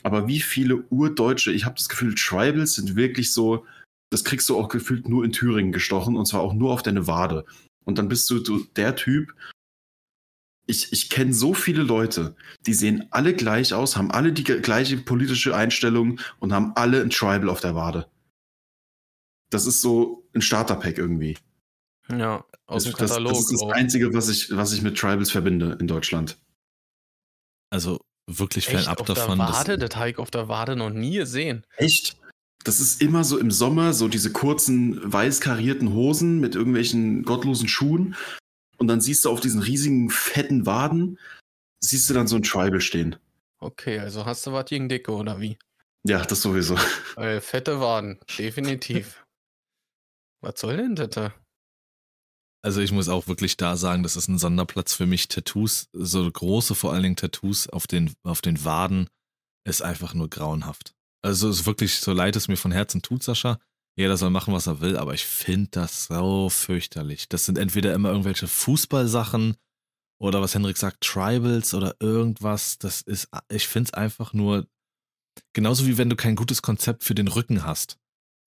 Aber 0.02 0.28
wie 0.28 0.40
viele 0.40 0.84
Urdeutsche, 0.90 1.52
ich 1.52 1.64
habe 1.64 1.76
das 1.76 1.88
Gefühl, 1.88 2.14
Tribals 2.14 2.74
sind 2.74 2.96
wirklich 2.96 3.32
so, 3.32 3.64
das 4.10 4.24
kriegst 4.24 4.48
du 4.48 4.58
auch 4.58 4.68
gefühlt 4.68 5.08
nur 5.08 5.24
in 5.24 5.32
Thüringen 5.32 5.72
gestochen 5.72 6.16
und 6.16 6.26
zwar 6.26 6.40
auch 6.40 6.52
nur 6.52 6.72
auf 6.72 6.82
deine 6.82 7.06
Wade. 7.06 7.44
Und 7.84 7.98
dann 7.98 8.08
bist 8.08 8.28
du, 8.30 8.40
du 8.40 8.64
der 8.76 8.96
Typ, 8.96 9.34
ich, 10.66 10.92
ich 10.92 11.10
kenne 11.10 11.32
so 11.32 11.54
viele 11.54 11.82
Leute, 11.82 12.36
die 12.66 12.74
sehen 12.74 13.06
alle 13.10 13.34
gleich 13.34 13.74
aus, 13.74 13.96
haben 13.96 14.10
alle 14.10 14.32
die 14.32 14.44
gleiche 14.44 14.96
politische 14.96 15.54
Einstellung 15.54 16.20
und 16.38 16.52
haben 16.52 16.72
alle 16.74 17.02
ein 17.02 17.10
Tribal 17.10 17.48
auf 17.48 17.60
der 17.60 17.74
Wade. 17.74 18.06
Das 19.54 19.66
ist 19.66 19.80
so 19.82 20.26
ein 20.34 20.42
Starterpack 20.42 20.98
irgendwie. 20.98 21.38
ja, 22.10 22.44
aus 22.66 22.82
das, 22.82 22.92
dem 22.92 22.98
das, 22.98 23.10
Katalog. 23.10 23.32
das 23.32 23.40
ist 23.42 23.52
das 23.52 23.62
auch. 23.62 23.70
Einzige, 23.70 24.12
was 24.12 24.28
ich, 24.28 24.54
was 24.54 24.72
ich 24.72 24.82
mit 24.82 24.98
Tribals 24.98 25.30
verbinde 25.30 25.76
in 25.80 25.86
Deutschland. 25.86 26.36
Also 27.70 28.00
wirklich 28.26 28.66
Echt, 28.68 28.76
fernab 28.78 29.00
auf 29.00 29.06
der 29.06 29.14
davon. 29.14 29.38
dass- 29.38 29.60
Wade? 29.60 29.78
Das 29.78 29.94
habe 29.96 30.10
ich 30.10 30.18
auf 30.18 30.30
der 30.32 30.48
Wade 30.48 30.74
noch 30.74 30.90
nie 30.90 31.16
gesehen. 31.18 31.64
Echt? 31.76 32.16
Das 32.64 32.80
ist 32.80 33.00
immer 33.00 33.22
so 33.22 33.38
im 33.38 33.50
Sommer, 33.52 33.92
so 33.92 34.08
diese 34.08 34.32
kurzen, 34.32 35.00
weiß 35.12 35.40
karierten 35.40 35.92
Hosen 35.92 36.40
mit 36.40 36.54
irgendwelchen 36.56 37.22
gottlosen 37.22 37.68
Schuhen. 37.68 38.16
Und 38.78 38.88
dann 38.88 39.00
siehst 39.00 39.24
du 39.24 39.30
auf 39.30 39.40
diesen 39.40 39.60
riesigen, 39.60 40.10
fetten 40.10 40.66
Waden, 40.66 41.18
siehst 41.80 42.10
du 42.10 42.14
dann 42.14 42.26
so 42.26 42.34
ein 42.36 42.42
Tribal 42.42 42.80
stehen. 42.80 43.16
Okay, 43.60 44.00
also 44.00 44.24
hast 44.26 44.46
du 44.46 44.52
was 44.52 44.64
gegen 44.64 44.88
Dicke 44.88 45.12
oder 45.12 45.40
wie? 45.40 45.58
Ja, 46.06 46.24
das 46.24 46.42
sowieso. 46.42 46.76
Weil 47.14 47.40
fette 47.40 47.78
Waden, 47.80 48.18
definitiv. 48.36 49.20
was 50.44 50.60
soll 50.60 50.76
denn 50.76 50.94
das? 50.94 51.10
da? 51.10 51.34
Also 52.62 52.80
ich 52.80 52.92
muss 52.92 53.08
auch 53.08 53.26
wirklich 53.26 53.56
da 53.56 53.76
sagen, 53.76 54.02
das 54.02 54.16
ist 54.16 54.28
ein 54.28 54.38
Sonderplatz 54.38 54.94
für 54.94 55.06
mich. 55.06 55.28
Tattoos, 55.28 55.88
so 55.92 56.30
große 56.30 56.74
vor 56.74 56.92
allen 56.92 57.02
Dingen 57.02 57.16
Tattoos 57.16 57.68
auf 57.68 57.86
den, 57.86 58.14
auf 58.22 58.40
den 58.40 58.64
Waden, 58.64 59.10
ist 59.66 59.82
einfach 59.82 60.14
nur 60.14 60.30
grauenhaft. 60.30 60.94
Also 61.22 61.48
es 61.48 61.60
ist 61.60 61.66
wirklich, 61.66 61.96
so 61.96 62.12
leid 62.12 62.36
es 62.36 62.48
mir 62.48 62.56
von 62.56 62.72
Herzen 62.72 63.02
tut, 63.02 63.22
Sascha. 63.22 63.58
Jeder 63.96 64.16
soll 64.16 64.30
machen, 64.30 64.54
was 64.54 64.66
er 64.66 64.80
will, 64.80 64.96
aber 64.96 65.14
ich 65.14 65.24
finde 65.24 65.68
das 65.72 66.06
so 66.06 66.48
fürchterlich. 66.48 67.28
Das 67.28 67.44
sind 67.44 67.58
entweder 67.58 67.94
immer 67.94 68.10
irgendwelche 68.10 68.48
Fußballsachen 68.48 69.56
oder 70.18 70.40
was 70.40 70.54
Henrik 70.54 70.76
sagt, 70.76 71.02
Tribals 71.02 71.74
oder 71.74 71.96
irgendwas. 72.00 72.78
Das 72.78 73.02
ist, 73.02 73.28
ich 73.50 73.68
finde 73.68 73.88
es 73.88 73.94
einfach 73.94 74.32
nur, 74.32 74.66
genauso 75.52 75.86
wie 75.86 75.98
wenn 75.98 76.10
du 76.10 76.16
kein 76.16 76.34
gutes 76.34 76.62
Konzept 76.62 77.04
für 77.04 77.14
den 77.14 77.28
Rücken 77.28 77.64
hast. 77.64 77.98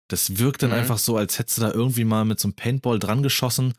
Das 0.08 0.38
wirkt 0.38 0.62
dann 0.62 0.70
Mhm. 0.70 0.76
einfach 0.76 0.98
so, 0.98 1.16
als 1.16 1.38
hättest 1.38 1.58
du 1.58 1.62
da 1.62 1.72
irgendwie 1.72 2.04
mal 2.04 2.24
mit 2.24 2.38
so 2.40 2.48
einem 2.48 2.54
Paintball 2.54 2.98
dran 2.98 3.22
geschossen 3.22 3.74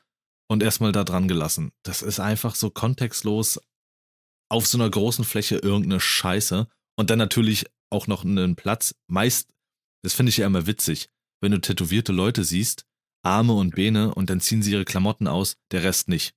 und 0.49 0.61
erstmal 0.63 0.91
da 0.91 1.03
dran 1.03 1.27
gelassen. 1.27 1.71
Das 1.83 2.01
ist 2.01 2.19
einfach 2.19 2.55
so 2.55 2.69
kontextlos 2.69 3.59
auf 4.49 4.67
so 4.67 4.77
einer 4.77 4.89
großen 4.89 5.25
Fläche 5.25 5.57
irgendeine 5.57 5.99
Scheiße. 5.99 6.67
Und 6.97 7.09
dann 7.09 7.19
natürlich 7.19 7.65
auch 7.89 8.07
noch 8.07 8.23
einen 8.25 8.55
Platz. 8.55 8.95
Meist, 9.07 9.49
das 10.03 10.13
finde 10.13 10.29
ich 10.31 10.37
ja 10.37 10.47
immer 10.47 10.67
witzig, 10.67 11.09
wenn 11.41 11.51
du 11.51 11.59
tätowierte 11.61 12.11
Leute 12.11 12.43
siehst, 12.43 12.85
Arme 13.23 13.53
und 13.53 13.75
Beine 13.75 14.13
und 14.15 14.29
dann 14.29 14.39
ziehen 14.41 14.61
sie 14.63 14.71
ihre 14.71 14.85
Klamotten 14.85 15.27
aus, 15.27 15.57
der 15.71 15.83
Rest 15.83 16.07
nicht. 16.07 16.33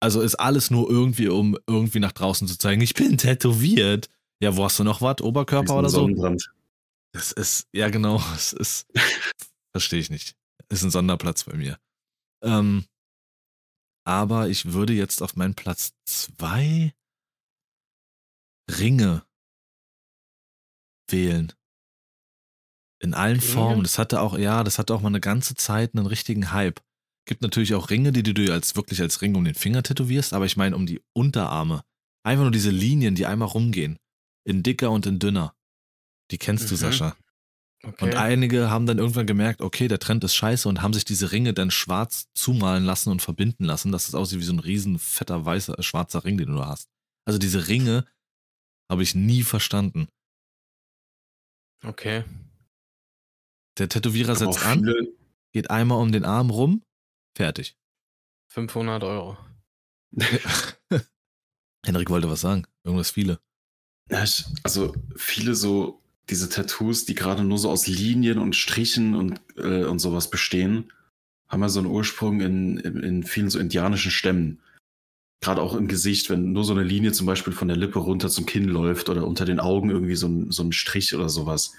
Also 0.00 0.20
ist 0.20 0.36
alles 0.36 0.70
nur 0.70 0.90
irgendwie, 0.90 1.28
um 1.28 1.56
irgendwie 1.68 2.00
nach 2.00 2.12
draußen 2.12 2.48
zu 2.48 2.56
zeigen, 2.58 2.80
ich 2.80 2.94
bin 2.94 3.18
tätowiert. 3.18 4.08
Ja, 4.40 4.56
wo 4.56 4.64
hast 4.64 4.78
du 4.78 4.84
noch 4.84 5.00
was? 5.00 5.20
Oberkörper 5.20 5.76
oder 5.78 5.88
so? 5.88 6.00
Sonnenbrand. 6.00 6.50
Das 7.12 7.32
ist, 7.32 7.68
ja 7.72 7.88
genau, 7.90 8.22
es 8.34 8.52
ist, 8.52 8.86
verstehe 9.72 10.00
ich 10.00 10.10
nicht. 10.10 10.34
Ist 10.68 10.82
ein 10.82 10.90
Sonderplatz 10.90 11.44
bei 11.44 11.54
mir. 11.54 11.78
Ähm, 12.42 12.86
aber 14.04 14.48
ich 14.48 14.72
würde 14.72 14.94
jetzt 14.94 15.22
auf 15.22 15.36
meinen 15.36 15.54
Platz 15.54 15.92
zwei 16.04 16.94
Ringe 18.70 19.24
wählen. 21.08 21.52
In 23.00 23.14
allen 23.14 23.38
Ringe? 23.38 23.52
Formen. 23.52 23.82
Das 23.82 23.98
hatte 23.98 24.20
auch, 24.20 24.38
ja, 24.38 24.64
das 24.64 24.78
hatte 24.78 24.94
auch 24.94 25.02
mal 25.02 25.08
eine 25.08 25.20
ganze 25.20 25.54
Zeit 25.54 25.94
einen 25.94 26.06
richtigen 26.06 26.52
Hype. 26.52 26.80
Gibt 27.26 27.42
natürlich 27.42 27.74
auch 27.74 27.90
Ringe, 27.90 28.12
die 28.12 28.22
du 28.22 28.34
dir 28.34 28.52
als 28.52 28.74
wirklich 28.74 29.00
als 29.00 29.20
Ring 29.22 29.34
um 29.36 29.44
den 29.44 29.54
Finger 29.54 29.82
tätowierst, 29.82 30.32
aber 30.32 30.46
ich 30.46 30.56
meine 30.56 30.74
um 30.74 30.86
die 30.86 31.00
Unterarme. 31.12 31.82
Einfach 32.24 32.42
nur 32.42 32.50
diese 32.50 32.70
Linien, 32.70 33.14
die 33.14 33.26
einmal 33.26 33.48
rumgehen. 33.48 33.98
In 34.44 34.62
dicker 34.62 34.90
und 34.90 35.06
in 35.06 35.18
dünner. 35.18 35.54
Die 36.32 36.38
kennst 36.38 36.70
du, 36.70 36.74
Mhm. 36.74 36.78
Sascha. 36.78 37.16
Okay. 37.84 38.04
Und 38.04 38.14
einige 38.14 38.70
haben 38.70 38.86
dann 38.86 38.98
irgendwann 38.98 39.26
gemerkt, 39.26 39.60
okay, 39.60 39.88
der 39.88 39.98
Trend 39.98 40.22
ist 40.22 40.34
scheiße 40.36 40.68
und 40.68 40.82
haben 40.82 40.92
sich 40.94 41.04
diese 41.04 41.32
Ringe 41.32 41.52
dann 41.52 41.70
schwarz 41.70 42.28
zumalen 42.32 42.84
lassen 42.84 43.10
und 43.10 43.22
verbinden 43.22 43.64
lassen, 43.64 43.90
dass 43.92 44.08
es 44.08 44.14
aussieht 44.14 44.38
wie 44.38 44.44
so 44.44 44.52
ein 44.52 44.60
riesen 44.60 44.98
fetter 45.00 45.44
weißer 45.44 45.82
schwarzer 45.82 46.24
Ring, 46.24 46.38
den 46.38 46.48
du 46.48 46.54
da 46.58 46.68
hast. 46.68 46.88
Also 47.24 47.38
diese 47.38 47.66
Ringe 47.68 48.06
habe 48.90 49.02
ich 49.02 49.14
nie 49.14 49.42
verstanden. 49.42 50.08
okay. 51.84 52.24
Der 53.78 53.88
Tätowierer 53.88 54.36
setzt 54.36 54.64
an, 54.66 54.86
geht 55.52 55.70
einmal 55.70 55.98
um 55.98 56.12
den 56.12 56.24
Arm 56.26 56.50
rum, 56.50 56.84
fertig. 57.34 57.74
500 58.48 59.02
Euro. 59.02 59.38
Henrik 61.84 62.10
wollte 62.10 62.28
was 62.28 62.42
sagen. 62.42 62.66
Irgendwas 62.84 63.10
viele. 63.10 63.40
Also 64.62 64.94
viele 65.16 65.54
so 65.54 66.01
diese 66.30 66.48
Tattoos, 66.48 67.04
die 67.04 67.14
gerade 67.14 67.44
nur 67.44 67.58
so 67.58 67.70
aus 67.70 67.86
Linien 67.86 68.38
und 68.38 68.56
Strichen 68.56 69.14
und, 69.14 69.40
äh, 69.56 69.84
und 69.84 69.98
sowas 69.98 70.30
bestehen, 70.30 70.92
haben 71.48 71.62
ja 71.62 71.68
so 71.68 71.80
einen 71.80 71.90
Ursprung 71.90 72.40
in, 72.40 72.78
in, 72.78 73.22
vielen 73.24 73.50
so 73.50 73.58
indianischen 73.58 74.10
Stämmen. 74.10 74.60
Gerade 75.42 75.60
auch 75.60 75.74
im 75.74 75.88
Gesicht, 75.88 76.30
wenn 76.30 76.52
nur 76.52 76.64
so 76.64 76.72
eine 76.72 76.84
Linie 76.84 77.12
zum 77.12 77.26
Beispiel 77.26 77.52
von 77.52 77.68
der 77.68 77.76
Lippe 77.76 77.98
runter 77.98 78.30
zum 78.30 78.46
Kinn 78.46 78.68
läuft 78.68 79.08
oder 79.08 79.26
unter 79.26 79.44
den 79.44 79.60
Augen 79.60 79.90
irgendwie 79.90 80.14
so 80.14 80.28
ein, 80.28 80.50
so 80.50 80.62
ein 80.62 80.72
Strich 80.72 81.14
oder 81.14 81.28
sowas. 81.28 81.74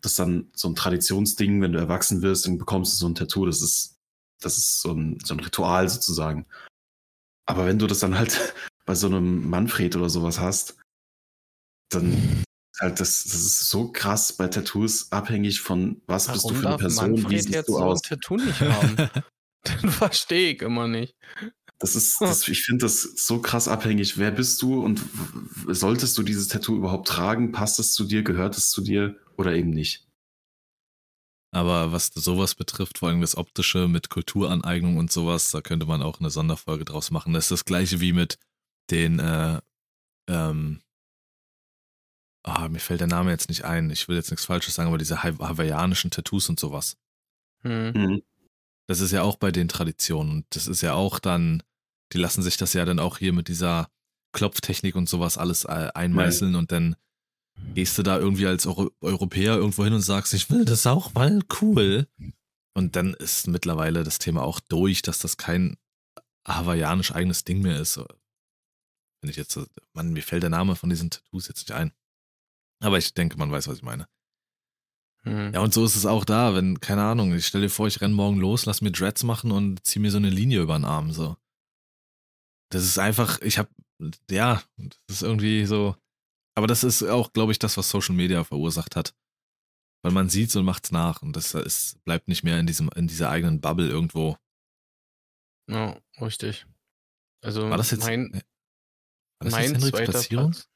Das 0.00 0.12
ist 0.12 0.18
dann 0.18 0.48
so 0.54 0.68
ein 0.68 0.76
Traditionsding, 0.76 1.60
wenn 1.60 1.72
du 1.72 1.78
erwachsen 1.78 2.22
wirst, 2.22 2.46
dann 2.46 2.56
bekommst 2.56 2.94
du 2.94 2.96
so 2.96 3.08
ein 3.08 3.14
Tattoo. 3.14 3.44
Das 3.44 3.60
ist, 3.60 3.98
das 4.40 4.56
ist 4.56 4.80
so 4.80 4.92
ein, 4.92 5.18
so 5.22 5.34
ein 5.34 5.40
Ritual 5.40 5.88
sozusagen. 5.88 6.46
Aber 7.44 7.66
wenn 7.66 7.78
du 7.78 7.86
das 7.86 7.98
dann 7.98 8.16
halt 8.16 8.54
bei 8.86 8.94
so 8.94 9.08
einem 9.08 9.50
Manfred 9.50 9.96
oder 9.96 10.08
sowas 10.08 10.38
hast, 10.38 10.78
dann 11.90 12.44
halt 12.80 13.00
das, 13.00 13.24
das 13.24 13.34
ist 13.34 13.68
so 13.68 13.92
krass 13.92 14.32
bei 14.32 14.48
Tattoos 14.48 15.12
abhängig 15.12 15.60
von 15.60 16.00
was 16.06 16.28
bist 16.28 16.44
du 16.44 16.48
Warum 16.48 16.60
für 16.60 16.68
eine 16.68 16.76
Person, 16.78 17.16
wie 17.16 17.22
Manfred 17.22 17.42
siehst 17.42 17.54
jetzt 17.54 17.68
du 17.68 17.72
so 17.74 17.80
aus. 17.80 18.00
ein 18.02 18.08
Tattoo 18.08 18.36
nicht 18.36 18.60
haben? 18.60 18.96
das 19.62 19.94
verstehe 19.94 20.54
ich 20.54 20.62
immer 20.62 20.88
nicht. 20.88 21.14
Das 21.78 21.96
ist, 21.96 22.20
das, 22.20 22.46
ich 22.48 22.62
finde 22.62 22.84
das 22.84 23.02
so 23.02 23.40
krass 23.40 23.66
abhängig. 23.66 24.18
Wer 24.18 24.30
bist 24.30 24.60
du 24.60 24.82
und 24.82 25.00
solltest 25.66 26.16
du 26.18 26.22
dieses 26.22 26.48
Tattoo 26.48 26.76
überhaupt 26.76 27.08
tragen? 27.08 27.52
Passt 27.52 27.78
es 27.78 27.92
zu 27.92 28.04
dir? 28.04 28.22
Gehört 28.22 28.56
es 28.56 28.70
zu 28.70 28.82
dir 28.82 29.16
oder 29.38 29.54
eben 29.54 29.70
nicht? 29.70 30.06
Aber 31.52 31.90
was 31.90 32.08
sowas 32.14 32.54
betrifft, 32.54 32.98
vor 32.98 33.08
allem 33.08 33.22
das 33.22 33.36
Optische 33.36 33.88
mit 33.88 34.10
Kulturaneignung 34.10 34.98
und 34.98 35.10
sowas, 35.10 35.50
da 35.50 35.62
könnte 35.62 35.86
man 35.86 36.02
auch 36.02 36.20
eine 36.20 36.30
Sonderfolge 36.30 36.84
draus 36.84 37.10
machen. 37.10 37.32
Das 37.32 37.46
ist 37.46 37.50
das 37.50 37.64
gleiche 37.64 38.00
wie 38.00 38.12
mit 38.12 38.38
den, 38.90 39.18
äh, 39.18 39.60
ähm, 40.28 40.80
ah, 42.42 42.68
mir 42.68 42.80
fällt 42.80 43.00
der 43.00 43.06
Name 43.08 43.30
jetzt 43.30 43.48
nicht 43.48 43.64
ein. 43.64 43.90
Ich 43.90 44.08
will 44.08 44.16
jetzt 44.16 44.30
nichts 44.30 44.46
Falsches 44.46 44.74
sagen, 44.74 44.88
aber 44.88 44.98
diese 44.98 45.22
Haw- 45.22 45.38
hawaiianischen 45.40 46.10
Tattoos 46.10 46.48
und 46.48 46.58
sowas. 46.60 46.96
Hm. 47.62 47.92
Mhm. 47.92 48.22
Das 48.88 49.00
ist 49.00 49.12
ja 49.12 49.22
auch 49.22 49.36
bei 49.36 49.52
den 49.52 49.68
Traditionen. 49.68 50.30
Und 50.32 50.46
das 50.50 50.66
ist 50.66 50.80
ja 50.80 50.94
auch 50.94 51.18
dann, 51.20 51.62
die 52.12 52.18
lassen 52.18 52.42
sich 52.42 52.56
das 52.56 52.72
ja 52.72 52.84
dann 52.84 52.98
auch 52.98 53.18
hier 53.18 53.32
mit 53.32 53.48
dieser 53.48 53.88
Klopftechnik 54.32 54.94
und 54.96 55.08
sowas 55.08 55.38
alles 55.38 55.64
äh, 55.64 55.90
einmeißeln 55.94 56.54
und 56.56 56.72
dann 56.72 56.96
gehst 57.74 57.98
du 57.98 58.02
da 58.02 58.18
irgendwie 58.18 58.46
als 58.46 58.66
Euro 58.66 58.90
Europäer 59.00 59.54
irgendwo 59.56 59.84
hin 59.84 59.92
und 59.92 60.00
sagst, 60.00 60.32
ich 60.34 60.48
will 60.50 60.64
das 60.64 60.86
auch 60.86 61.12
mal 61.14 61.40
cool. 61.60 62.06
Und 62.74 62.96
dann 62.96 63.14
ist 63.14 63.48
mittlerweile 63.48 64.02
das 64.04 64.18
Thema 64.18 64.42
auch 64.42 64.60
durch, 64.60 65.02
dass 65.02 65.18
das 65.18 65.36
kein 65.36 65.76
hawaiianisch 66.48 67.12
eigenes 67.12 67.44
Ding 67.44 67.60
mehr 67.60 67.78
ist. 67.78 67.98
Wenn 69.20 69.30
ich 69.30 69.36
jetzt, 69.36 69.50
so- 69.52 69.66
Mann, 69.92 70.12
mir 70.12 70.22
fällt 70.22 70.42
der 70.42 70.50
Name 70.50 70.74
von 70.76 70.88
diesen 70.88 71.10
Tattoos 71.10 71.48
jetzt 71.48 71.58
nicht 71.68 71.72
ein. 71.72 71.92
Aber 72.80 72.98
ich 72.98 73.14
denke, 73.14 73.36
man 73.36 73.52
weiß, 73.52 73.68
was 73.68 73.78
ich 73.78 73.82
meine. 73.82 74.06
Hm. 75.22 75.52
Ja, 75.52 75.60
und 75.60 75.74
so 75.74 75.84
ist 75.84 75.96
es 75.96 76.06
auch 76.06 76.24
da, 76.24 76.54
wenn, 76.54 76.80
keine 76.80 77.02
Ahnung, 77.02 77.34
ich 77.34 77.46
stelle 77.46 77.66
dir 77.66 77.70
vor, 77.70 77.86
ich 77.86 78.00
renn 78.00 78.12
morgen 78.12 78.38
los, 78.38 78.64
lass 78.64 78.80
mir 78.80 78.90
Dreads 78.90 79.22
machen 79.22 79.52
und 79.52 79.84
zieh 79.86 79.98
mir 79.98 80.10
so 80.10 80.16
eine 80.16 80.30
Linie 80.30 80.62
über 80.62 80.78
den 80.78 80.86
Arm, 80.86 81.12
so. 81.12 81.36
Das 82.70 82.84
ist 82.84 82.98
einfach, 82.98 83.40
ich 83.42 83.58
hab, 83.58 83.68
ja, 84.30 84.62
das 84.78 85.16
ist 85.16 85.22
irgendwie 85.22 85.66
so, 85.66 85.94
aber 86.54 86.66
das 86.66 86.84
ist 86.84 87.02
auch, 87.02 87.32
glaube 87.32 87.52
ich, 87.52 87.58
das, 87.58 87.76
was 87.76 87.90
Social 87.90 88.14
Media 88.14 88.44
verursacht 88.44 88.96
hat. 88.96 89.14
Weil 90.02 90.12
man 90.12 90.30
sieht's 90.30 90.56
und 90.56 90.64
macht's 90.64 90.92
nach 90.92 91.20
und 91.20 91.36
das 91.36 91.52
ist, 91.52 92.02
bleibt 92.04 92.28
nicht 92.28 92.42
mehr 92.42 92.58
in 92.58 92.66
diesem, 92.66 92.88
in 92.96 93.06
dieser 93.06 93.28
eigenen 93.28 93.60
Bubble 93.60 93.88
irgendwo. 93.88 94.38
Ja, 95.68 96.00
richtig. 96.20 96.66
Also 97.42 97.68
War 97.68 97.76
das 97.76 97.90
jetzt, 97.90 98.04
mein, 98.04 98.32
war 98.32 98.40
das 99.40 99.52
mein 99.52 99.62
jetzt 99.64 99.74
Henriks 99.74 99.90
zweiter 99.90 100.12
Platzierung? 100.12 100.50
Platz. 100.52 100.68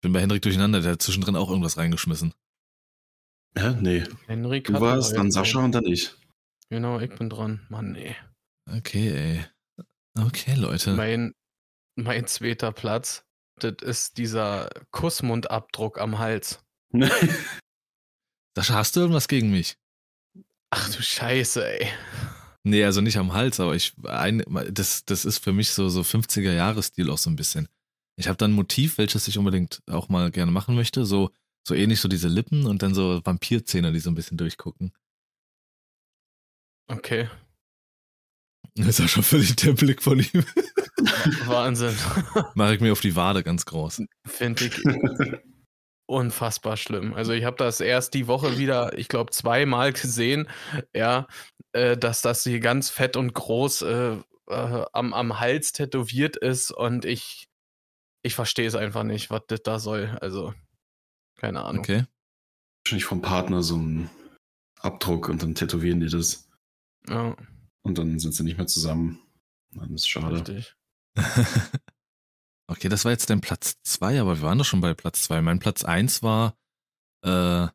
Bin 0.00 0.12
bei 0.12 0.20
Henrik 0.20 0.42
durcheinander, 0.42 0.80
der 0.80 0.92
hat 0.92 1.02
zwischendrin 1.02 1.36
auch 1.36 1.50
irgendwas 1.50 1.76
reingeschmissen. 1.76 2.32
Ja, 3.56 3.72
nee. 3.72 4.04
Henrik 4.26 4.66
Du 4.66 4.80
warst, 4.80 5.12
da 5.12 5.16
dann 5.16 5.30
Sascha 5.30 5.60
und 5.60 5.72
dann 5.72 5.84
ich. 5.84 6.12
Genau, 6.68 7.00
ich 7.00 7.10
bin 7.10 7.28
dran. 7.28 7.66
Mann, 7.68 7.92
nee. 7.92 8.14
Okay, 8.66 9.10
ey. 9.10 9.84
Okay, 10.18 10.54
Leute. 10.54 10.94
Mein, 10.94 11.34
mein 11.96 12.26
zweiter 12.26 12.72
Platz, 12.72 13.24
das 13.56 13.74
ist 13.82 14.18
dieser 14.18 14.70
Kussmundabdruck 14.90 16.00
am 16.00 16.18
Hals. 16.18 16.64
Sascha, 18.56 18.74
hast 18.74 18.96
du 18.96 19.00
irgendwas 19.00 19.28
gegen 19.28 19.50
mich? 19.50 19.76
Ach 20.70 20.88
du 20.94 21.02
Scheiße, 21.02 21.80
ey. 21.80 21.88
Nee, 22.62 22.84
also 22.84 23.00
nicht 23.00 23.16
am 23.16 23.32
Hals, 23.32 23.58
aber 23.58 23.74
ich 23.74 23.94
ein, 24.04 24.44
das, 24.70 25.04
das 25.04 25.24
ist 25.24 25.38
für 25.38 25.52
mich 25.52 25.70
so, 25.70 25.88
so 25.88 26.02
50er-Jahre-Stil 26.02 27.10
auch 27.10 27.18
so 27.18 27.30
ein 27.30 27.36
bisschen. 27.36 27.68
Ich 28.20 28.28
habe 28.28 28.36
dann 28.36 28.52
ein 28.52 28.54
Motiv, 28.54 28.98
welches 28.98 29.26
ich 29.28 29.38
unbedingt 29.38 29.82
auch 29.88 30.08
mal 30.08 30.30
gerne 30.30 30.52
machen 30.52 30.74
möchte. 30.74 31.04
So, 31.04 31.30
so 31.66 31.74
ähnlich 31.74 32.00
so 32.00 32.08
diese 32.08 32.28
Lippen 32.28 32.66
und 32.66 32.82
dann 32.82 32.94
so 32.94 33.20
Vampirzähne, 33.24 33.92
die 33.92 34.00
so 34.00 34.10
ein 34.10 34.14
bisschen 34.14 34.36
durchgucken. 34.36 34.92
Okay, 36.88 37.28
Das 38.76 38.86
ist 38.86 39.00
auch 39.00 39.08
schon 39.08 39.22
völlig 39.22 39.56
der 39.56 39.72
Blick 39.72 40.02
von 40.02 40.18
ihm. 40.20 40.44
Wahnsinn. 41.46 41.96
Mache 42.54 42.74
ich 42.74 42.80
mir 42.80 42.92
auf 42.92 43.00
die 43.00 43.16
Wade 43.16 43.42
ganz 43.42 43.66
groß. 43.66 44.02
Finde 44.26 44.64
ich 44.64 44.82
unfassbar 46.06 46.76
schlimm. 46.76 47.14
Also 47.14 47.32
ich 47.32 47.44
habe 47.44 47.56
das 47.56 47.80
erst 47.80 48.14
die 48.14 48.26
Woche 48.26 48.58
wieder, 48.58 48.98
ich 48.98 49.08
glaube, 49.08 49.30
zweimal 49.32 49.92
gesehen, 49.92 50.48
ja, 50.94 51.26
äh, 51.72 51.96
dass 51.96 52.22
das 52.22 52.42
hier 52.42 52.60
ganz 52.60 52.90
fett 52.90 53.16
und 53.16 53.32
groß 53.32 53.82
äh, 53.82 54.16
äh, 54.48 54.84
am, 54.92 55.14
am 55.14 55.38
Hals 55.38 55.72
tätowiert 55.72 56.36
ist 56.36 56.72
und 56.72 57.04
ich, 57.04 57.48
ich 58.22 58.34
verstehe 58.34 58.66
es 58.66 58.74
einfach 58.74 59.04
nicht, 59.04 59.30
was 59.30 59.42
das 59.48 59.62
da 59.62 59.78
soll. 59.78 60.16
Also, 60.20 60.54
keine 61.36 61.62
Ahnung. 61.62 61.80
Okay. 61.80 62.04
Wahrscheinlich 62.84 63.04
vom 63.04 63.22
Partner 63.22 63.62
so 63.62 63.76
ein 63.76 64.10
Abdruck 64.80 65.28
und 65.28 65.42
dann 65.42 65.54
tätowieren 65.54 66.00
die 66.00 66.08
das. 66.08 66.48
Ja, 67.08 67.36
Und 67.82 67.98
dann 67.98 68.18
sind 68.18 68.34
sie 68.34 68.44
nicht 68.44 68.58
mehr 68.58 68.66
zusammen. 68.66 69.20
Dann 69.72 69.94
ist 69.94 70.08
schade. 70.08 70.36
richtig. 70.36 70.76
okay, 72.66 72.88
das 72.88 73.04
war 73.04 73.12
jetzt 73.12 73.30
dein 73.30 73.40
Platz 73.40 73.76
zwei, 73.82 74.20
aber 74.20 74.36
wir 74.36 74.42
waren 74.42 74.58
doch 74.58 74.64
schon 74.64 74.80
bei 74.80 74.94
Platz 74.94 75.22
zwei. 75.22 75.40
Mein 75.42 75.58
Platz 75.58 75.84
eins 75.84 76.22
war, 76.22 76.56
äh, 77.24 77.68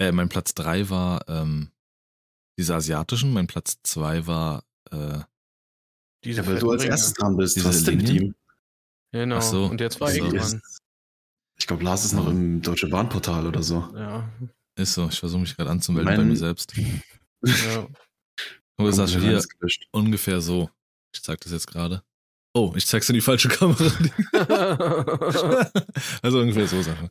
äh, 0.00 0.12
mein 0.12 0.28
Platz 0.28 0.54
drei 0.54 0.88
war, 0.90 1.28
ähm, 1.28 1.72
diese 2.58 2.74
asiatischen. 2.74 3.32
Mein 3.32 3.46
Platz 3.46 3.78
zwei 3.82 4.26
war, 4.26 4.64
äh, 4.90 5.20
Diese 6.24 6.42
Ja, 6.42 6.46
weil 6.46 6.58
du 6.58 6.70
als 6.70 6.84
erstes 6.84 7.14
dran 7.14 7.36
bist. 7.36 7.56
Diese 7.56 7.68
Was 7.68 7.76
ist 7.76 7.88
denn 7.88 7.98
mit 7.98 8.08
ihm? 8.10 8.34
Genau. 9.12 9.36
Ach 9.36 9.42
so, 9.42 9.66
Und 9.66 9.80
jetzt 9.80 10.00
war 10.00 10.08
ach 10.08 10.12
ich 10.14 10.20
dran. 10.22 10.60
Ich 11.58 11.66
glaube, 11.66 11.82
Lars 11.84 12.04
ist 12.04 12.12
noch 12.12 12.28
im 12.28 12.62
Deutsche 12.62 12.88
Bahnportal 12.88 13.46
oder 13.46 13.62
so. 13.62 13.88
Ja. 13.96 14.28
ist 14.76 14.94
so, 14.94 15.08
ich 15.08 15.18
versuche 15.18 15.40
mich 15.40 15.56
gerade 15.56 15.70
anzumelden 15.70 16.12
bei 16.12 16.18
Mein- 16.18 16.28
mir 16.28 16.36
selbst. 16.36 16.72
ja. 17.44 17.86
Oder 18.78 18.92
Sascha, 18.92 19.18
hier 19.18 19.42
ungefähr 19.90 20.40
so. 20.40 20.70
Ich 21.14 21.22
zeig 21.22 21.40
das 21.40 21.50
jetzt 21.52 21.66
gerade. 21.66 22.02
Oh, 22.54 22.72
ich 22.76 22.86
zeig's 22.86 23.08
in 23.08 23.14
die 23.14 23.20
falsche 23.20 23.48
Kamera. 23.48 23.84
also 26.22 26.40
ungefähr 26.40 26.68
so, 26.68 26.82
Sache. 26.82 27.10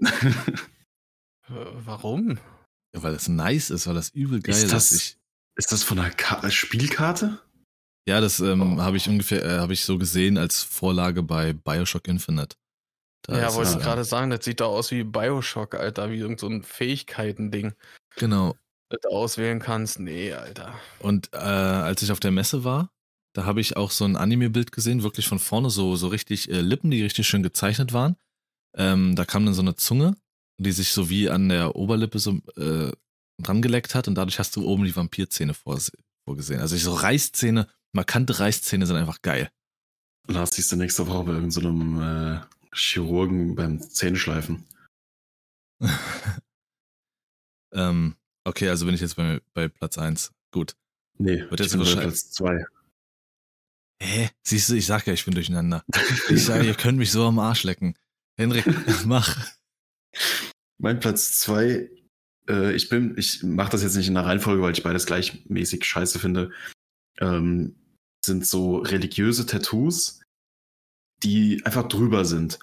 Warum? 1.48 2.38
Ja, 2.94 3.02
weil 3.02 3.12
das 3.12 3.28
nice 3.28 3.70
ist, 3.70 3.86
weil 3.86 3.94
das 3.94 4.10
übel 4.10 4.40
geil 4.40 4.54
Ist 4.54 4.64
ist. 4.64 4.72
das- 4.72 4.92
Ich, 4.92 5.16
Ist 5.56 5.72
das 5.72 5.82
von 5.84 5.98
einer 5.98 6.10
Ka 6.10 6.50
Spielkarte? 6.50 7.40
Ja, 8.08 8.20
das 8.20 8.40
ähm, 8.40 8.78
Oh. 8.78 8.82
habe 8.82 8.96
ich 8.96 9.08
ungefähr, 9.08 9.44
äh, 9.44 9.58
habe 9.58 9.72
ich 9.72 9.84
so 9.84 9.98
gesehen 9.98 10.38
als 10.38 10.62
Vorlage 10.62 11.22
bei 11.22 11.52
Bioshock 11.52 12.08
Infinite. 12.08 12.56
Da 13.22 13.38
ja, 13.40 13.54
wollte 13.54 13.72
ich 13.72 13.78
gerade 13.78 14.04
sagen, 14.04 14.30
das 14.30 14.44
sieht 14.44 14.60
doch 14.60 14.68
aus 14.70 14.90
wie 14.92 15.02
Bioshock, 15.02 15.74
Alter, 15.74 16.10
wie 16.10 16.18
irgend 16.18 16.38
so 16.38 16.46
ein 16.48 16.62
Fähigkeiten-Ding, 16.62 17.72
Genau. 18.16 18.54
das 18.88 19.00
du 19.02 19.08
auswählen 19.08 19.58
kannst. 19.58 19.98
Nee, 19.98 20.32
Alter. 20.32 20.78
Und 21.00 21.30
äh, 21.32 21.36
als 21.38 22.02
ich 22.02 22.12
auf 22.12 22.20
der 22.20 22.30
Messe 22.30 22.62
war, 22.62 22.90
da 23.34 23.44
habe 23.44 23.60
ich 23.60 23.76
auch 23.76 23.90
so 23.90 24.04
ein 24.04 24.16
Anime-Bild 24.16 24.70
gesehen, 24.72 25.02
wirklich 25.02 25.26
von 25.26 25.38
vorne, 25.40 25.70
so, 25.70 25.96
so 25.96 26.06
richtig 26.08 26.48
äh, 26.50 26.60
Lippen, 26.60 26.90
die 26.92 27.02
richtig 27.02 27.26
schön 27.26 27.42
gezeichnet 27.42 27.92
waren. 27.92 28.16
Ähm, 28.76 29.16
da 29.16 29.24
kam 29.24 29.44
dann 29.44 29.54
so 29.54 29.62
eine 29.62 29.74
Zunge, 29.74 30.14
die 30.58 30.72
sich 30.72 30.90
so 30.92 31.10
wie 31.10 31.28
an 31.28 31.48
der 31.48 31.74
Oberlippe 31.76 32.18
so 32.18 32.38
äh, 32.56 32.92
dran 33.42 33.60
geleckt 33.60 33.94
hat 33.94 34.06
und 34.08 34.14
dadurch 34.14 34.38
hast 34.38 34.54
du 34.56 34.64
oben 34.66 34.84
die 34.84 34.94
Vampirzähne 34.94 35.52
vorgesehen. 35.54 36.60
Also 36.60 36.76
ich 36.76 36.82
so 36.84 36.94
Reißzähne, 36.94 37.66
markante 37.96 38.38
Reißzähne 38.38 38.86
sind 38.86 38.96
einfach 38.96 39.22
geil. 39.22 39.50
Lars 40.28 40.54
siehst 40.54 40.70
du 40.70 40.76
nächste 40.76 41.06
Woche 41.08 41.24
bei 41.24 41.32
irgendeinem 41.32 42.00
äh, 42.00 42.40
Chirurgen 42.72 43.56
beim 43.56 43.80
Zähneschleifen. 43.80 44.64
ähm, 47.72 48.14
okay, 48.44 48.68
also 48.68 48.86
bin 48.86 48.94
ich 48.94 49.00
jetzt 49.00 49.16
bei, 49.16 49.40
bei 49.54 49.68
Platz 49.68 49.98
1. 49.98 50.32
Gut. 50.52 50.76
Nee, 51.18 51.40
Wird 51.50 51.60
ich 51.60 51.72
jetzt 51.72 51.72
bin 51.72 51.84
bei 51.84 52.02
Platz 52.02 52.30
zwei. 52.30 52.64
Hä? 54.00 54.28
Siehst 54.42 54.68
du, 54.68 54.74
ich 54.74 54.86
sag 54.86 55.06
ja, 55.06 55.12
ich 55.12 55.24
bin 55.24 55.34
durcheinander. 55.34 55.82
Ich 56.28 56.44
sage, 56.44 56.66
ihr 56.66 56.74
könnt 56.74 56.98
mich 56.98 57.10
so 57.10 57.24
am 57.26 57.38
Arsch 57.38 57.64
lecken. 57.64 57.94
Henrik, 58.36 58.66
mach. 59.06 59.54
Mein 60.78 61.00
Platz 61.00 61.38
zwei, 61.38 61.88
äh, 62.48 62.74
ich 62.74 62.90
bin, 62.90 63.16
ich 63.16 63.42
mache 63.42 63.70
das 63.70 63.82
jetzt 63.82 63.96
nicht 63.96 64.08
in 64.08 64.14
der 64.14 64.26
Reihenfolge, 64.26 64.62
weil 64.62 64.72
ich 64.72 64.82
beides 64.82 65.06
gleichmäßig 65.06 65.84
scheiße 65.84 66.18
finde, 66.18 66.50
ähm, 67.20 67.76
sind 68.26 68.46
so 68.46 68.78
religiöse 68.78 69.46
Tattoos, 69.46 70.20
die 71.22 71.64
einfach 71.64 71.88
drüber 71.88 72.24
sind. 72.24 72.58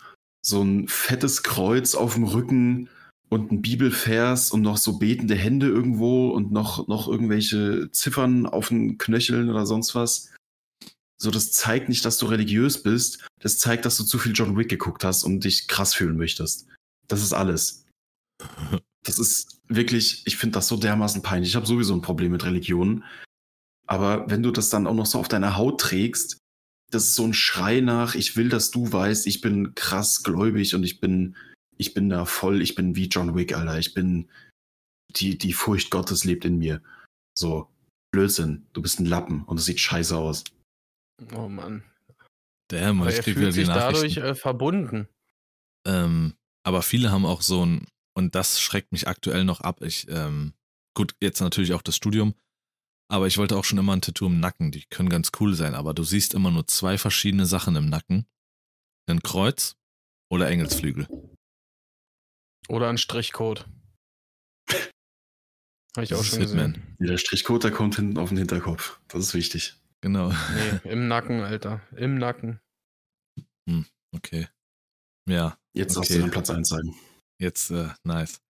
So 0.45 0.61
ein 0.61 0.87
fettes 0.87 1.43
Kreuz 1.43 1.95
auf 1.95 2.13
dem 2.15 2.25
Rücken 2.25 2.89
und 3.29 3.51
ein 3.51 3.61
Bibelvers 3.61 4.51
und 4.51 4.61
noch 4.61 4.77
so 4.77 4.99
betende 4.99 5.35
Hände 5.35 5.67
irgendwo 5.67 6.29
und 6.29 6.51
noch, 6.51 6.87
noch 6.87 7.07
irgendwelche 7.07 7.89
Ziffern 7.91 8.45
auf 8.45 8.69
den 8.69 8.97
Knöcheln 8.97 9.49
oder 9.49 9.65
sonst 9.65 9.95
was. 9.95 10.31
So, 11.17 11.31
das 11.31 11.51
zeigt 11.51 11.89
nicht, 11.89 12.03
dass 12.05 12.17
du 12.17 12.25
religiös 12.25 12.83
bist. 12.83 13.25
Das 13.39 13.57
zeigt, 13.57 13.85
dass 13.85 13.97
du 13.97 14.03
zu 14.03 14.19
viel 14.19 14.33
John 14.33 14.57
Wick 14.57 14.69
geguckt 14.69 15.03
hast 15.03 15.23
und 15.23 15.43
dich 15.43 15.67
krass 15.67 15.93
fühlen 15.93 16.17
möchtest. 16.17 16.67
Das 17.07 17.23
ist 17.23 17.33
alles. 17.33 17.85
Das 19.05 19.19
ist 19.19 19.59
wirklich, 19.67 20.25
ich 20.25 20.37
finde 20.37 20.53
das 20.53 20.69
so 20.69 20.77
dermaßen 20.77 21.21
peinlich. 21.21 21.49
Ich 21.49 21.55
habe 21.57 21.65
sowieso 21.65 21.93
ein 21.93 22.01
Problem 22.01 22.31
mit 22.31 22.45
Religionen. 22.45 23.03
Aber 23.87 24.29
wenn 24.29 24.43
du 24.43 24.51
das 24.51 24.69
dann 24.69 24.87
auch 24.87 24.93
noch 24.93 25.05
so 25.05 25.19
auf 25.19 25.27
deiner 25.27 25.57
Haut 25.57 25.81
trägst, 25.81 26.37
das 26.91 27.05
ist 27.05 27.15
so 27.15 27.25
ein 27.25 27.33
Schrei 27.33 27.81
nach, 27.81 28.15
ich 28.15 28.37
will, 28.37 28.49
dass 28.49 28.71
du 28.71 28.91
weißt, 28.91 29.27
ich 29.27 29.41
bin 29.41 29.75
krass 29.75 30.23
gläubig 30.23 30.75
und 30.75 30.83
ich 30.83 30.99
bin, 30.99 31.35
ich 31.77 31.93
bin 31.93 32.09
da 32.09 32.25
voll, 32.25 32.61
ich 32.61 32.75
bin 32.75 32.95
wie 32.95 33.07
John 33.07 33.35
Wick, 33.35 33.55
Alter. 33.55 33.79
Ich 33.79 33.93
bin, 33.93 34.29
die, 35.15 35.37
die 35.37 35.53
Furcht 35.53 35.89
Gottes 35.89 36.23
lebt 36.23 36.45
in 36.45 36.59
mir. 36.59 36.81
So, 37.37 37.67
Blödsinn, 38.11 38.67
du 38.73 38.81
bist 38.81 38.99
ein 38.99 39.05
Lappen 39.05 39.43
und 39.45 39.57
es 39.57 39.65
sieht 39.65 39.79
scheiße 39.79 40.15
aus. 40.15 40.43
Oh 41.35 41.49
Mann. 41.49 41.83
Damn, 42.69 43.01
Aber 43.01 43.11
ich 43.11 43.21
krieg 43.21 43.35
wieder 43.35 43.51
fühlt 43.51 43.55
die 43.55 43.65
sich 43.65 43.67
dadurch 43.67 44.17
äh, 44.17 44.35
verbunden. 44.35 45.07
Ähm, 45.85 46.35
aber 46.63 46.81
viele 46.81 47.11
haben 47.11 47.25
auch 47.25 47.41
so 47.41 47.65
ein, 47.65 47.87
und 48.15 48.35
das 48.35 48.61
schreckt 48.61 48.91
mich 48.91 49.07
aktuell 49.07 49.43
noch 49.45 49.61
ab. 49.61 49.81
Ich, 49.81 50.07
ähm, 50.09 50.53
gut, 50.95 51.15
jetzt 51.21 51.41
natürlich 51.41 51.73
auch 51.73 51.81
das 51.81 51.95
Studium, 51.95 52.35
aber 53.13 53.27
ich 53.27 53.37
wollte 53.37 53.55
auch 53.55 53.63
schon 53.63 53.77
immer 53.77 53.93
ein 53.95 54.01
Tattoo 54.01 54.25
im 54.25 54.39
Nacken. 54.39 54.71
Die 54.71 54.85
können 54.85 55.07
ganz 55.09 55.29
cool 55.39 55.53
sein, 55.53 55.75
aber 55.75 55.93
du 55.93 56.03
siehst 56.03 56.33
immer 56.33 56.49
nur 56.49 56.65
zwei 56.65 56.97
verschiedene 56.97 57.45
Sachen 57.45 57.75
im 57.75 57.87
Nacken. 57.87 58.25
Ein 59.07 59.21
Kreuz 59.21 59.75
oder 60.31 60.49
Engelsflügel. 60.49 61.07
Oder 62.69 62.89
ein 62.89 62.97
Strichcode. 62.97 63.67
Habe 65.95 66.05
ich 66.05 66.15
auch 66.15 66.23
schon 66.23 66.39
gesehen. 66.39 66.95
Der 66.99 67.17
Strichcode, 67.19 67.65
der 67.65 67.71
kommt 67.71 67.97
hinten 67.97 68.17
auf 68.17 68.29
den 68.29 68.39
Hinterkopf. 68.39 68.99
Das 69.09 69.21
ist 69.21 69.33
wichtig. 69.35 69.75
Genau. 70.01 70.29
Nee, 70.31 70.79
im 70.91 71.07
Nacken, 71.07 71.41
Alter. 71.41 71.81
Im 71.95 72.17
Nacken. 72.17 72.59
Okay. 74.15 74.47
Ja, 75.29 75.57
Jetzt 75.75 75.95
darfst 75.95 76.09
Okay. 76.11 76.19
du 76.19 76.25
den 76.25 76.31
Platz 76.31 76.49
1 76.49 76.67
sagen. 76.67 76.95
jetzt 77.39 77.69
äh, 77.71 77.89
nice. 78.03 78.41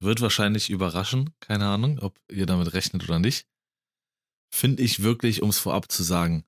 Wird 0.00 0.20
wahrscheinlich 0.20 0.70
überraschen, 0.70 1.30
keine 1.40 1.66
Ahnung, 1.66 1.98
ob 1.98 2.18
ihr 2.30 2.46
damit 2.46 2.72
rechnet 2.72 3.04
oder 3.04 3.18
nicht. 3.18 3.46
Finde 4.52 4.82
ich 4.82 5.02
wirklich, 5.02 5.42
um 5.42 5.50
es 5.50 5.58
vorab 5.58 5.90
zu 5.90 6.02
sagen, 6.02 6.44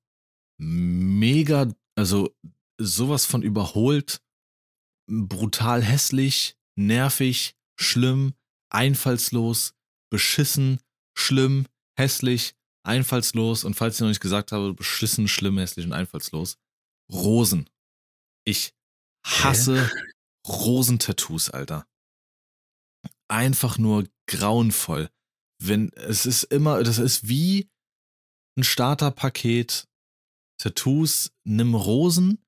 mega, 0.59 1.72
also 1.94 2.34
sowas 2.78 3.26
von 3.26 3.42
überholt, 3.42 4.20
brutal 5.09 5.82
hässlich, 5.82 6.57
nervig, 6.76 7.57
schlimm, 7.78 8.34
einfallslos, 8.70 9.74
beschissen, 10.11 10.80
schlimm, 11.16 11.66
hässlich, 11.99 12.55
einfallslos 12.84 13.64
und 13.64 13.74
falls 13.74 13.96
ich 13.96 14.01
noch 14.01 14.09
nicht 14.09 14.20
gesagt 14.20 14.53
habe, 14.53 14.74
beschissen, 14.74 15.28
schlimm, 15.28 15.59
hässlich 15.59 15.86
und 15.86 15.92
einfallslos. 15.92 16.57
Rosen. 17.11 17.68
Ich 18.44 18.74
hasse 19.24 19.90
Rosentattoos, 20.46 21.51
Alter. 21.51 21.86
Einfach 23.28 23.78
nur 23.78 24.07
grauenvoll. 24.26 25.11
Wenn, 25.61 25.90
es 25.94 26.24
ist 26.24 26.44
immer, 26.44 26.82
das 26.82 26.99
ist 26.99 27.28
wie 27.28 27.68
ein 28.59 28.64
Starterpaket 28.64 29.88
Tattoos, 30.61 31.32
nimm 31.44 31.74
Rosen, 31.74 32.44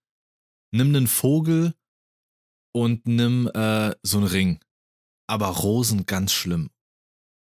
nimm 0.72 0.88
einen 0.88 1.06
Vogel 1.06 1.74
und 2.74 3.06
nimm 3.06 3.46
äh, 3.54 3.94
so 4.02 4.18
einen 4.18 4.26
Ring. 4.26 4.60
Aber 5.28 5.46
Rosen 5.46 6.06
ganz 6.06 6.32
schlimm. 6.32 6.70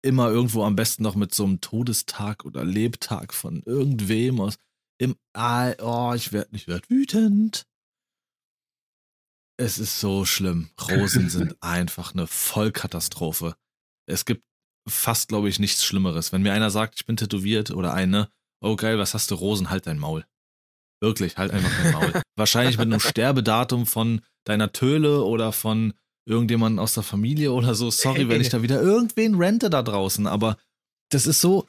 Immer 0.03 0.29
irgendwo 0.29 0.63
am 0.63 0.75
besten 0.75 1.03
noch 1.03 1.15
mit 1.15 1.33
so 1.33 1.45
einem 1.45 1.61
Todestag 1.61 2.43
oder 2.43 2.65
Lebtag 2.65 3.33
von 3.33 3.63
irgendwem 3.63 4.41
aus. 4.41 4.57
Im, 4.99 5.15
ah, 5.33 5.73
oh, 5.79 6.13
ich 6.13 6.33
werde 6.33 6.55
ich 6.55 6.67
werd 6.67 6.89
wütend. 6.89 7.65
Es 9.57 9.79
ist 9.79 9.99
so 9.99 10.25
schlimm. 10.25 10.71
Rosen 10.89 11.29
sind 11.29 11.55
einfach 11.63 12.13
eine 12.13 12.27
Vollkatastrophe. 12.27 13.55
Es 14.07 14.25
gibt 14.25 14.43
fast, 14.89 15.29
glaube 15.29 15.47
ich, 15.47 15.59
nichts 15.59 15.85
Schlimmeres. 15.85 16.31
Wenn 16.31 16.41
mir 16.41 16.53
einer 16.53 16.71
sagt, 16.71 16.95
ich 16.95 17.05
bin 17.05 17.15
tätowiert 17.15 17.71
oder 17.71 17.93
eine, 17.93 18.31
oh 18.61 18.75
geil, 18.75 18.97
was 18.97 19.13
hast 19.13 19.31
du 19.31 19.35
Rosen? 19.35 19.69
Halt 19.69 19.87
dein 19.87 19.99
Maul. 19.99 20.25
Wirklich, 21.01 21.37
halt 21.37 21.51
einfach 21.51 21.71
dein 21.83 21.93
Maul. 21.93 22.21
Wahrscheinlich 22.35 22.77
mit 22.77 22.87
einem 22.87 22.99
Sterbedatum 22.99 23.85
von 23.85 24.21
deiner 24.45 24.71
Töle 24.71 25.23
oder 25.23 25.51
von 25.51 25.93
irgendjemandem 26.25 26.79
aus 26.79 26.93
der 26.93 27.03
Familie 27.03 27.51
oder 27.51 27.75
so. 27.75 27.89
Sorry, 27.89 28.29
wenn 28.29 28.41
ich 28.41 28.49
da 28.49 28.61
wieder 28.61 28.81
irgendwen 28.81 29.35
rente 29.35 29.69
da 29.69 29.81
draußen, 29.81 30.27
aber 30.27 30.57
das 31.09 31.27
ist 31.27 31.41
so. 31.41 31.67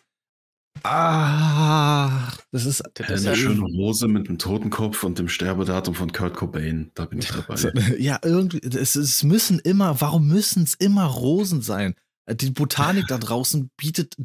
Ah, 0.84 2.32
das 2.50 2.64
ist. 2.64 2.82
Das 2.94 3.06
Eine 3.06 3.16
ist 3.16 3.24
ja 3.24 3.34
schöne 3.34 3.62
Hose 3.62 4.08
mit 4.08 4.28
einem 4.28 4.38
Totenkopf 4.38 5.04
und 5.04 5.18
dem 5.18 5.28
Sterbedatum 5.28 5.94
von 5.94 6.12
Kurt 6.12 6.34
Cobain. 6.34 6.90
Da 6.94 7.04
bin 7.04 7.18
ich 7.18 7.30
dabei. 7.30 7.56
Ja, 7.98 8.18
irgendwie, 8.22 8.60
es, 8.66 8.96
es 8.96 9.22
müssen 9.22 9.58
immer, 9.58 10.00
warum 10.00 10.28
müssen 10.28 10.62
es 10.62 10.74
immer 10.74 11.04
Rosen 11.04 11.60
sein? 11.60 11.94
Die 12.30 12.50
Botanik 12.50 13.06
da 13.08 13.18
draußen 13.18 13.70
bietet, 13.76 14.16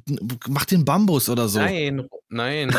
macht 0.47 0.71
den 0.71 0.85
Bambus 0.85 1.29
oder 1.29 1.49
so. 1.49 1.59
Nein, 1.59 2.07
nein. 2.29 2.69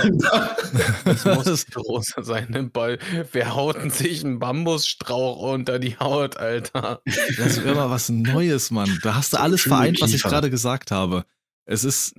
Das 1.05 1.24
muss 1.24 1.66
die 1.66 1.74
Rose 1.74 2.14
sein. 2.22 2.46
Ne? 2.51 2.64
Ball. 2.64 2.99
Wer 3.32 3.55
haut 3.55 3.76
denn 3.76 3.90
sich 3.90 4.24
einen 4.24 4.38
Bambusstrauch 4.38 5.38
unter 5.53 5.78
die 5.78 5.96
Haut, 5.99 6.36
Alter? 6.36 7.03
Das 7.36 7.62
wäre 7.64 7.74
mal 7.74 7.90
was 7.90 8.09
Neues, 8.09 8.70
Mann. 8.70 8.99
Da 9.03 9.14
hast 9.14 9.32
du 9.32 9.38
alles 9.40 9.61
Schöne 9.62 9.76
vereint, 9.76 10.01
was 10.01 10.12
ich 10.12 10.22
gerade 10.22 10.51
gesagt 10.51 10.90
habe. 10.90 11.24
Es 11.64 11.84
ist 11.84 12.14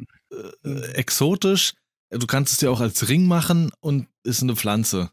äh, 0.64 0.82
exotisch. 0.94 1.74
Du 2.12 2.26
kannst 2.28 2.54
es 2.54 2.60
dir 2.60 2.72
auch 2.72 2.82
als 2.82 3.08
Ring 3.10 3.28
machen 3.28 3.72
und 3.80 4.08
ist 4.24 4.42
eine 4.44 4.56
Pflanze. 4.56 5.12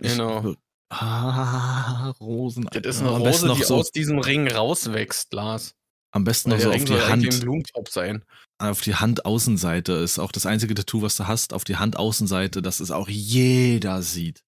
Ich- 0.00 0.12
Genau. 0.16 0.54
Ah, 0.92 2.10
Rosen. 2.20 2.66
Das 2.72 2.96
ist 2.96 3.00
eine 3.00 3.10
am 3.10 3.22
Rose, 3.22 3.46
noch 3.46 3.56
die 3.58 3.62
so, 3.64 3.76
aus 3.76 3.92
diesem 3.92 4.18
Ring 4.18 4.48
rauswächst, 4.48 5.32
Lars. 5.32 5.74
am 6.10 6.24
besten 6.24 6.50
noch 6.50 6.58
so 6.58 6.70
auf 6.72 6.84
die 6.84 6.94
ein 6.94 7.08
Hand, 7.08 7.40
Blumentopf 7.40 7.90
sein. 7.90 8.24
Auf 8.60 8.80
die 8.82 8.94
Handaußenseite 8.94 9.92
ist 9.94 10.18
auch 10.18 10.32
das 10.32 10.46
einzige 10.46 10.74
Tattoo, 10.74 11.02
was 11.02 11.16
du 11.16 11.26
hast, 11.26 11.52
auf 11.52 11.64
die 11.64 11.76
Handaußenseite, 11.76 12.62
dass 12.62 12.80
es 12.80 12.90
auch 12.90 13.08
jeder 13.08 14.02
sieht. 14.02 14.42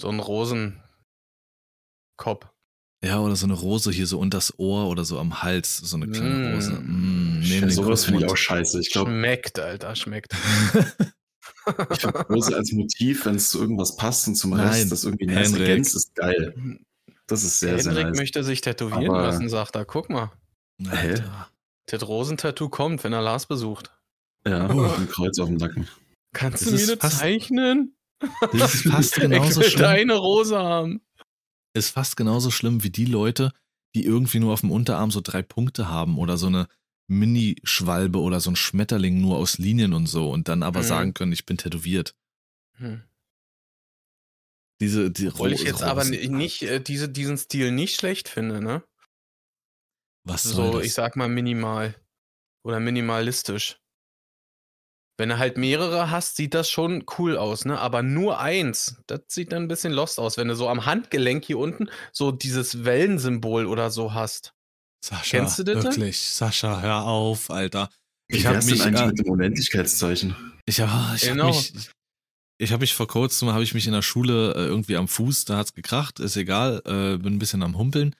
So 0.00 0.08
ein 0.08 0.20
Rosenkopf. 0.20 0.78
Ja, 3.04 3.20
oder 3.20 3.36
so 3.36 3.46
eine 3.46 3.54
Rose 3.54 3.92
hier 3.92 4.06
so 4.08 4.18
unters 4.18 4.58
Ohr 4.58 4.88
oder 4.88 5.04
so 5.04 5.20
am 5.20 5.42
Hals, 5.42 5.76
so 5.76 5.96
eine 5.96 6.08
kleine 6.08 6.34
Mm. 6.50 6.54
Rose. 6.54 6.72
Mm, 6.72 7.42
Ja, 7.44 7.70
sowas 7.70 8.04
finde 8.04 8.24
ich 8.24 8.30
auch 8.30 8.36
scheiße. 8.36 8.80
Ich 8.80 8.90
glaube, 8.90 9.10
Schmeckt, 9.12 9.58
Alter, 9.60 9.94
schmeckt. 9.94 10.32
ich 11.92 12.00
finde 12.00 12.18
Rose 12.28 12.56
als 12.56 12.72
Motiv, 12.72 13.24
wenn 13.26 13.36
es 13.36 13.50
zu 13.50 13.60
irgendwas 13.60 13.94
passt 13.96 14.26
und 14.26 14.34
zum 14.34 14.50
Nein, 14.50 14.66
Rest 14.68 14.90
das 14.90 15.04
irgendwie 15.04 15.26
nice 15.26 15.52
ergänzt, 15.52 15.94
ist 15.94 16.12
geil. 16.16 16.80
Das 17.28 17.44
ist 17.44 17.60
sehr, 17.60 17.78
sehr 17.78 17.92
Henrik 17.92 18.08
nice. 18.08 18.18
möchte 18.18 18.42
sich 18.42 18.62
tätowieren 18.62 19.10
Aber- 19.10 19.22
lassen, 19.22 19.48
sagt 19.48 19.76
er. 19.76 19.84
Guck 19.84 20.10
mal, 20.10 20.32
Alter. 20.90 21.48
Das 21.88 22.06
Rosentattoo 22.06 22.68
kommt, 22.68 23.02
wenn 23.04 23.12
er 23.12 23.22
Lars 23.22 23.46
besucht. 23.46 23.90
Ja, 24.46 24.68
Oh. 24.72 24.84
ein 24.84 25.08
Kreuz 25.08 25.38
auf 25.38 25.48
dem 25.48 25.56
Nacken. 25.56 25.88
Kannst 26.32 26.62
Das 26.66 26.70
du 26.70 26.76
mir 26.92 26.96
das 26.96 27.18
zeichnen? 27.18 27.96
Das 28.52 28.74
ist 28.74 28.82
fast 28.92 29.14
genauso 29.16 29.60
ich 29.60 29.66
will 29.66 29.70
schlimm. 29.72 29.82
deine 29.82 30.14
Rose 30.16 30.58
haben. 30.58 31.00
Ist 31.74 31.90
fast 31.90 32.16
genauso 32.16 32.50
schlimm 32.50 32.82
wie 32.84 32.90
die 32.90 33.04
Leute, 33.04 33.52
die 33.94 34.04
irgendwie 34.04 34.40
nur 34.40 34.52
auf 34.52 34.60
dem 34.60 34.70
Unterarm 34.70 35.10
so 35.10 35.20
drei 35.22 35.42
Punkte 35.42 35.88
haben 35.88 36.18
oder 36.18 36.36
so 36.36 36.46
eine 36.46 36.66
Mini-Schwalbe 37.10 38.20
oder 38.20 38.40
so 38.40 38.50
ein 38.50 38.56
Schmetterling 38.56 39.20
nur 39.20 39.36
aus 39.36 39.58
Linien 39.58 39.94
und 39.94 40.06
so 40.06 40.30
und 40.30 40.48
dann 40.48 40.62
aber 40.62 40.80
Mhm. 40.80 40.84
sagen 40.84 41.14
können, 41.14 41.32
ich 41.32 41.46
bin 41.46 41.56
tätowiert. 41.56 42.14
Hm. 42.76 43.02
Diese, 44.80 45.10
die 45.10 45.28
Obwohl 45.28 45.52
ich 45.52 45.62
jetzt 45.62 45.82
aber 45.82 46.04
nicht 46.04 46.62
äh, 46.62 46.80
diese, 46.80 47.08
diesen 47.08 47.36
Stil 47.36 47.72
nicht 47.72 47.96
schlecht 47.96 48.28
finde, 48.28 48.60
ne? 48.62 48.82
Was 50.28 50.42
soll 50.44 50.72
So, 50.72 50.78
das? 50.78 50.86
ich 50.86 50.94
sag 50.94 51.16
mal 51.16 51.28
minimal. 51.28 51.94
Oder 52.64 52.80
minimalistisch. 52.80 53.78
Wenn 55.16 55.30
du 55.30 55.38
halt 55.38 55.56
mehrere 55.56 56.10
hast, 56.10 56.36
sieht 56.36 56.54
das 56.54 56.70
schon 56.70 57.04
cool 57.18 57.36
aus, 57.36 57.64
ne? 57.64 57.78
Aber 57.80 58.02
nur 58.02 58.38
eins, 58.38 59.02
das 59.08 59.22
sieht 59.28 59.50
dann 59.52 59.62
ein 59.64 59.68
bisschen 59.68 59.92
lost 59.92 60.20
aus. 60.20 60.36
Wenn 60.36 60.46
du 60.46 60.54
so 60.54 60.68
am 60.68 60.86
Handgelenk 60.86 61.44
hier 61.44 61.58
unten 61.58 61.88
so 62.12 62.30
dieses 62.30 62.84
Wellensymbol 62.84 63.66
oder 63.66 63.90
so 63.90 64.14
hast. 64.14 64.52
Sascha, 65.04 65.38
Kennst 65.38 65.58
du 65.58 65.64
das 65.64 65.82
denn? 65.82 65.84
Wirklich, 65.92 66.20
Sascha, 66.20 66.80
hör 66.80 67.04
auf, 67.04 67.50
Alter. 67.50 67.90
Ich 68.28 68.46
habe 68.46 68.58
denn 68.58 68.66
mich, 68.66 68.82
eigentlich 68.82 69.02
äh, 69.02 69.06
mit 69.06 69.18
dem 69.18 69.30
Unendlichkeitszeichen? 69.30 70.36
ich, 70.66 70.76
ja, 70.78 71.12
ich 71.16 71.22
Genau. 71.22 71.46
habe 71.46 71.56
mich, 71.56 71.90
ich 72.58 72.72
habe 72.72 72.80
mich 72.82 72.94
vor 72.94 73.08
kurzem, 73.08 73.48
habe 73.50 73.62
ich 73.64 73.74
mich 73.74 73.86
in 73.86 73.92
der 73.94 74.02
Schule 74.02 74.52
äh, 74.54 74.66
irgendwie 74.66 74.96
am 74.96 75.08
Fuß, 75.08 75.46
da 75.46 75.56
hat's 75.56 75.74
gekracht, 75.74 76.20
ist 76.20 76.36
egal, 76.36 76.82
äh, 76.84 77.16
bin 77.16 77.34
ein 77.34 77.38
bisschen 77.38 77.62
am 77.62 77.76
Humpeln. 77.78 78.14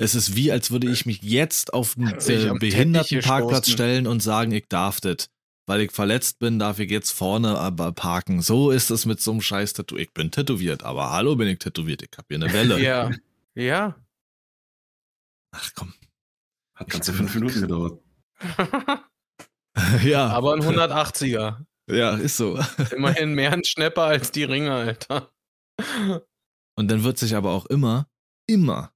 Es 0.00 0.14
ist 0.14 0.34
wie, 0.34 0.50
als 0.50 0.70
würde 0.70 0.90
ich 0.90 1.04
mich 1.04 1.20
jetzt 1.20 1.74
auf 1.74 1.94
sich 1.94 2.06
äh, 2.06 2.46
Teppich 2.46 2.58
Behindertenparkplatz 2.58 3.68
stellen 3.68 4.06
und 4.06 4.22
sagen, 4.22 4.50
ich 4.50 4.66
darf 4.66 4.98
das. 5.02 5.28
Weil 5.66 5.82
ich 5.82 5.92
verletzt 5.92 6.38
bin, 6.38 6.58
darf 6.58 6.78
ich 6.78 6.90
jetzt 6.90 7.10
vorne 7.10 7.58
aber 7.58 7.92
parken. 7.92 8.40
So 8.40 8.70
ist 8.70 8.90
es 8.90 9.04
mit 9.04 9.20
so 9.20 9.32
einem 9.32 9.42
scheiß 9.42 9.74
Tattoo. 9.74 9.98
Ich 9.98 10.10
bin 10.14 10.30
tätowiert, 10.30 10.84
aber 10.84 11.10
hallo 11.10 11.36
bin 11.36 11.48
ich 11.48 11.58
tätowiert. 11.58 12.00
Ich 12.00 12.08
habe 12.16 12.24
hier 12.30 12.42
eine 12.42 12.50
Welle. 12.50 12.80
Ja. 12.80 13.10
Ja. 13.54 13.94
Ach 15.52 15.70
komm. 15.74 15.92
Hat 16.76 16.88
ganze 16.88 17.12
fünf 17.12 17.34
Minuten 17.34 17.60
gedauert. 17.60 18.00
ja, 20.02 20.28
Aber 20.28 20.54
ein 20.54 20.62
180er. 20.62 21.66
ja, 21.90 22.16
ist 22.16 22.38
so. 22.38 22.58
Immerhin 22.96 23.34
mehr 23.34 23.52
ein 23.52 23.64
Schnepper 23.64 24.04
als 24.04 24.32
die 24.32 24.44
Ringe, 24.44 24.72
Alter. 24.72 25.30
Und 26.74 26.90
dann 26.90 27.04
wird 27.04 27.18
sich 27.18 27.36
aber 27.36 27.50
auch 27.50 27.66
immer, 27.66 28.08
immer 28.46 28.94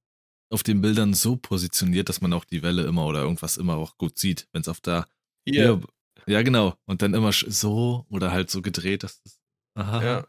auf 0.49 0.63
den 0.63 0.81
Bildern 0.81 1.13
so 1.13 1.35
positioniert, 1.35 2.09
dass 2.09 2.21
man 2.21 2.33
auch 2.33 2.45
die 2.45 2.61
Welle 2.63 2.83
immer 2.83 3.05
oder 3.05 3.21
irgendwas 3.21 3.57
immer 3.57 3.75
auch 3.77 3.97
gut 3.97 4.17
sieht. 4.17 4.47
Wenn 4.51 4.61
es 4.61 4.67
auf 4.67 4.79
der. 4.79 5.07
Hier. 5.47 5.65
Ja, 5.65 5.81
ja, 6.27 6.41
genau. 6.41 6.75
Und 6.85 7.01
dann 7.01 7.13
immer 7.13 7.31
so 7.31 8.05
oder 8.09 8.31
halt 8.31 8.49
so 8.49 8.61
gedreht, 8.61 9.03
dass 9.03 9.21
das. 9.21 9.39
Aha. 9.75 10.03
Ja. 10.03 10.27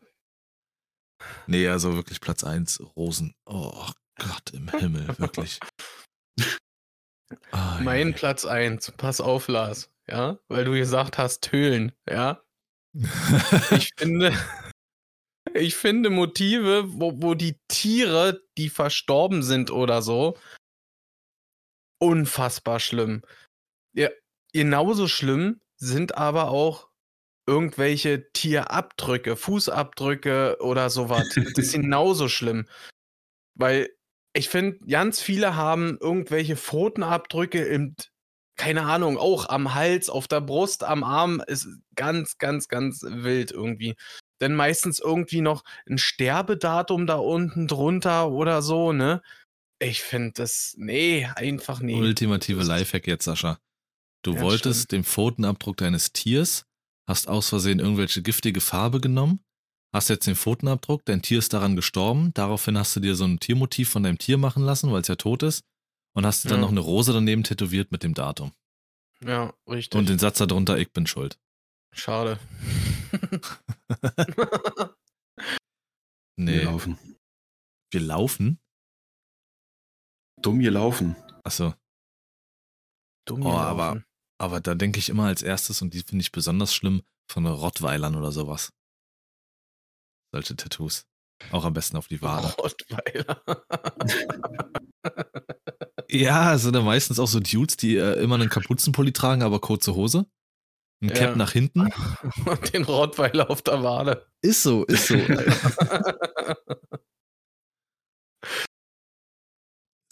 Nee, 1.46 1.68
also 1.68 1.94
wirklich 1.94 2.20
Platz 2.20 2.44
1, 2.44 2.82
Rosen. 2.96 3.34
Oh 3.46 3.88
Gott 4.18 4.50
im 4.52 4.68
Himmel, 4.68 5.06
wirklich. 5.18 5.60
Ah, 7.50 7.80
Mein 7.80 8.10
ja. 8.10 8.16
Platz 8.16 8.44
1. 8.44 8.92
Pass 8.96 9.20
auf, 9.20 9.48
Lars. 9.48 9.90
Ja, 10.08 10.38
weil 10.48 10.64
du 10.64 10.72
gesagt 10.72 11.18
hast, 11.18 11.50
Höhlen. 11.52 11.92
Ja. 12.08 12.42
Ich 13.72 13.90
finde, 13.96 14.32
ich 15.54 15.76
finde 15.76 16.10
Motive, 16.10 16.84
wo, 16.86 17.12
wo 17.16 17.34
die 17.34 17.58
Tiere, 17.68 18.42
die 18.58 18.68
verstorben 18.68 19.42
sind 19.42 19.70
oder 19.70 20.02
so, 20.02 20.36
unfassbar 21.98 22.80
schlimm. 22.80 23.22
Ja, 23.94 24.10
genauso 24.52 25.08
schlimm 25.08 25.60
sind 25.76 26.16
aber 26.16 26.48
auch 26.50 26.88
irgendwelche 27.46 28.30
Tierabdrücke, 28.32 29.36
Fußabdrücke 29.36 30.58
oder 30.60 30.90
sowas. 30.90 31.28
Das 31.54 31.66
ist 31.66 31.72
genauso 31.72 32.28
schlimm. 32.28 32.66
Weil 33.54 33.90
ich 34.34 34.48
finde, 34.48 34.78
ganz 34.86 35.20
viele 35.20 35.56
haben 35.56 35.96
irgendwelche 36.00 36.56
Pfotenabdrücke 36.56 37.64
im, 37.64 37.94
keine 38.56 38.82
Ahnung, 38.82 39.16
auch 39.16 39.48
am 39.48 39.74
Hals, 39.74 40.10
auf 40.10 40.28
der 40.28 40.40
Brust, 40.40 40.84
am 40.84 41.04
Arm. 41.04 41.42
Ist 41.46 41.68
ganz, 41.94 42.36
ganz, 42.38 42.68
ganz 42.68 43.02
wild 43.02 43.52
irgendwie. 43.52 43.94
Denn 44.40 44.54
meistens 44.54 44.98
irgendwie 44.98 45.40
noch 45.40 45.64
ein 45.88 45.98
Sterbedatum 45.98 47.06
da 47.06 47.16
unten 47.16 47.68
drunter 47.68 48.30
oder 48.30 48.60
so, 48.62 48.92
ne? 48.92 49.22
Ich 49.78 50.02
finde 50.02 50.32
das, 50.34 50.74
nee, 50.78 51.26
einfach 51.36 51.80
nee. 51.80 51.94
Ultimative 52.00 52.62
Lifehack 52.62 53.06
jetzt, 53.06 53.24
Sascha. 53.24 53.58
Du 54.22 54.34
Ja, 54.34 54.40
wolltest 54.40 54.84
stimmt. 54.84 54.92
den 54.92 55.04
Pfotenabdruck 55.04 55.76
deines 55.76 56.12
Tiers, 56.12 56.64
hast 57.08 57.28
aus 57.28 57.48
Versehen 57.50 57.78
irgendwelche 57.78 58.22
giftige 58.22 58.60
Farbe 58.60 59.00
genommen, 59.00 59.40
hast 59.94 60.08
jetzt 60.08 60.26
den 60.26 60.34
Pfotenabdruck, 60.36 61.04
dein 61.04 61.22
Tier 61.22 61.38
ist 61.38 61.52
daran 61.52 61.76
gestorben, 61.76 62.32
daraufhin 62.34 62.76
hast 62.78 62.96
du 62.96 63.00
dir 63.00 63.14
so 63.14 63.24
ein 63.24 63.38
Tiermotiv 63.38 63.88
von 63.90 64.02
deinem 64.02 64.18
Tier 64.18 64.38
machen 64.38 64.62
lassen, 64.64 64.90
weil 64.92 65.02
es 65.02 65.08
ja 65.08 65.16
tot 65.16 65.42
ist, 65.42 65.62
und 66.14 66.26
hast 66.26 66.44
dir 66.44 66.48
dann 66.48 66.58
Ja. 66.58 66.62
noch 66.62 66.70
eine 66.72 66.80
Rose 66.80 67.12
daneben 67.12 67.44
tätowiert 67.44 67.92
mit 67.92 68.02
dem 68.02 68.14
Datum. 68.14 68.52
Ja, 69.24 69.52
richtig. 69.68 69.98
Und 69.98 70.08
den 70.08 70.18
Satz 70.18 70.38
darunter, 70.38 70.78
ich 70.78 70.90
bin 70.92 71.06
schuld. 71.06 71.38
Schade. 71.92 72.38
Nee, 76.38 76.58
Wir 76.58 76.64
laufen. 76.64 76.98
wir 77.92 78.00
laufen? 78.00 78.60
Dumm 80.42 80.60
hier 80.60 80.70
laufen. 80.70 81.16
Achso, 81.44 81.72
Dumm 83.26 83.40
Oh, 83.40 83.44
gelaufen. 83.52 83.58
aber- 83.80 84.04
aber 84.38 84.60
da 84.60 84.74
denke 84.74 84.98
ich 84.98 85.08
immer 85.08 85.24
als 85.26 85.42
erstes, 85.42 85.80
und 85.80 85.94
die 85.94 86.02
finde 86.02 86.20
ich 86.22 86.30
besonders 86.32 86.74
schlimm, 86.74 87.02
von 87.30 87.46
Rottweilern 87.46 88.14
oder 88.16 88.32
sowas. 88.32 88.72
Solche 90.34 90.56
Tattoos. 90.56 91.06
Auch 91.52 91.64
am 91.64 91.72
besten 91.72 91.96
auf 91.96 92.08
die 92.08 92.20
Wade. 92.20 92.48
Rottweiler. 92.58 93.42
Ja, 96.08 96.54
es 96.54 96.62
sind 96.62 96.76
ja 96.76 96.82
meistens 96.82 97.18
auch 97.18 97.26
so 97.26 97.40
Dudes, 97.40 97.76
die 97.76 97.96
äh, 97.96 98.22
immer 98.22 98.36
einen 98.36 98.48
Kapuzenpulli 98.48 99.12
tragen, 99.12 99.42
aber 99.42 99.58
kurze 99.60 99.94
Hose. 99.96 100.30
Ein 101.02 101.08
Cap 101.10 101.30
Ja. 101.30 101.36
nach 101.36 101.52
hinten. 101.52 101.80
Und 102.46 102.72
den 102.72 102.84
Rottweiler 102.84 103.50
auf 103.50 103.62
der 103.62 103.82
Wade. 103.82 104.26
Ist 104.42 104.62
so, 104.62 104.84
ist 104.84 105.08
so. 105.08 105.14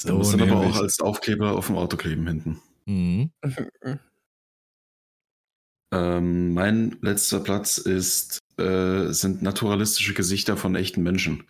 Du 0.04 0.14
musst 0.18 0.34
dann 0.34 0.42
aber 0.42 0.56
auch 0.66 0.76
als 0.76 1.00
Aufkleber 1.00 1.52
auf 1.56 1.66
dem 1.68 1.76
Auto 1.76 1.96
kleben 1.96 2.26
hinten. 2.26 2.60
Mhm. 2.86 3.30
Ähm, 5.92 6.54
mein 6.54 6.98
letzter 7.02 7.38
Platz 7.38 7.78
ist, 7.78 8.40
äh, 8.58 9.12
sind 9.12 9.42
naturalistische 9.42 10.12
Gesichter 10.12 10.56
von 10.56 10.74
echten 10.74 11.04
Menschen. 11.04 11.44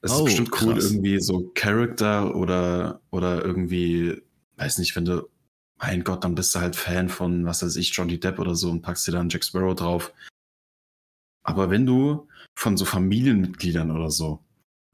Es 0.00 0.12
Oh, 0.12 0.18
ist 0.18 0.24
bestimmt 0.26 0.62
cool, 0.62 0.74
krass. 0.74 0.92
irgendwie 0.92 1.18
so 1.18 1.50
Charakter 1.56 2.36
oder, 2.36 3.00
oder 3.10 3.44
irgendwie, 3.44 4.22
weiß 4.58 4.78
nicht, 4.78 4.94
wenn 4.94 5.06
du, 5.06 5.28
mein 5.78 6.04
Gott, 6.04 6.24
dann 6.24 6.34
bist 6.34 6.54
du 6.54 6.60
halt 6.60 6.76
Fan 6.76 7.08
von, 7.08 7.44
was 7.44 7.62
weiß 7.62 7.76
ich, 7.76 7.90
Johnny 7.92 8.18
Depp 8.18 8.38
oder 8.38 8.54
so 8.54 8.70
und 8.70 8.82
packst 8.82 9.06
dir 9.06 9.12
dann 9.12 9.28
Jack 9.28 9.44
Sparrow 9.44 9.74
drauf. 9.74 10.12
Aber 11.42 11.70
wenn 11.70 11.86
du 11.86 12.28
von 12.58 12.76
so 12.76 12.84
Familienmitgliedern 12.84 13.90
oder 13.90 14.10
so, 14.10 14.42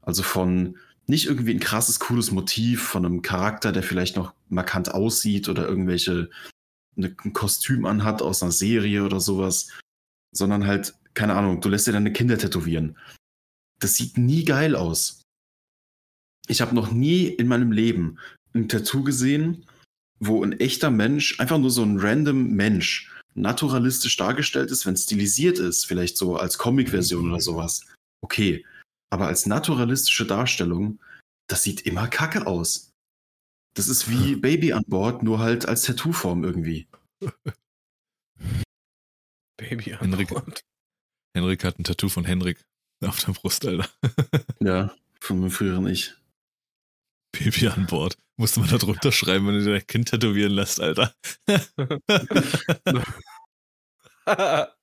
also 0.01 0.23
von 0.23 0.77
nicht 1.07 1.25
irgendwie 1.25 1.53
ein 1.53 1.59
krasses, 1.59 1.99
cooles 1.99 2.31
Motiv 2.31 2.83
von 2.83 3.05
einem 3.05 3.21
Charakter, 3.21 3.71
der 3.71 3.83
vielleicht 3.83 4.15
noch 4.15 4.33
markant 4.49 4.93
aussieht 4.93 5.49
oder 5.49 5.67
irgendwelche 5.67 6.29
eine, 6.95 7.15
ein 7.23 7.33
Kostüm 7.33 7.85
anhat 7.85 8.21
aus 8.21 8.43
einer 8.43 8.51
Serie 8.51 9.03
oder 9.03 9.19
sowas, 9.19 9.69
sondern 10.31 10.67
halt, 10.67 10.95
keine 11.13 11.35
Ahnung, 11.35 11.61
du 11.61 11.69
lässt 11.69 11.87
dir 11.87 11.91
deine 11.91 12.13
Kinder 12.13 12.37
tätowieren. 12.37 12.97
Das 13.79 13.95
sieht 13.95 14.17
nie 14.17 14.45
geil 14.45 14.75
aus. 14.75 15.21
Ich 16.47 16.61
habe 16.61 16.75
noch 16.75 16.91
nie 16.91 17.25
in 17.25 17.47
meinem 17.47 17.71
Leben 17.71 18.19
ein 18.53 18.69
Tattoo 18.69 19.03
gesehen, 19.03 19.65
wo 20.19 20.43
ein 20.43 20.59
echter 20.59 20.89
Mensch, 20.91 21.39
einfach 21.39 21.57
nur 21.57 21.71
so 21.71 21.83
ein 21.83 21.99
random 21.99 22.51
Mensch, 22.51 23.11
naturalistisch 23.35 24.15
dargestellt 24.17 24.71
ist, 24.71 24.85
wenn 24.85 24.95
stilisiert 24.95 25.59
ist, 25.59 25.85
vielleicht 25.85 26.17
so 26.17 26.37
als 26.37 26.57
Comic-Version 26.57 27.29
oder 27.29 27.41
sowas. 27.41 27.85
Okay. 28.21 28.65
Aber 29.09 29.27
als 29.27 29.45
naturalistische 29.45 30.25
Darstellung, 30.25 30.99
das 31.47 31.63
sieht 31.63 31.81
immer 31.81 32.07
kacke 32.07 32.47
aus. 32.47 32.91
Das 33.75 33.87
ist 33.87 34.09
wie 34.09 34.35
Baby 34.41 34.73
an 34.73 34.83
Bord, 34.87 35.23
nur 35.23 35.39
halt 35.39 35.67
als 35.67 35.83
Tattoo-Form 35.83 36.43
irgendwie. 36.43 36.87
Baby 39.57 39.93
an 39.93 39.99
Henrik. 39.99 40.29
Bord. 40.29 40.63
Henrik 41.35 41.63
hat 41.63 41.79
ein 41.79 41.83
Tattoo 41.83 42.09
von 42.09 42.25
Henrik 42.25 42.63
auf 43.05 43.19
der 43.23 43.33
Brust, 43.33 43.65
Alter. 43.65 43.89
Ja, 44.59 44.95
von 45.19 45.39
meinem 45.39 45.51
früheren 45.51 45.87
Ich. 45.87 46.13
Baby 47.31 47.67
an 47.67 47.87
Bord. 47.87 48.17
Musste 48.37 48.59
man 48.59 48.69
da 48.69 48.77
drunter 48.77 49.11
schreiben, 49.11 49.47
wenn 49.47 49.63
du 49.63 49.71
dein 49.71 49.85
Kind 49.85 50.09
tätowieren 50.09 50.53
lässt, 50.53 50.79
Alter. 50.79 51.13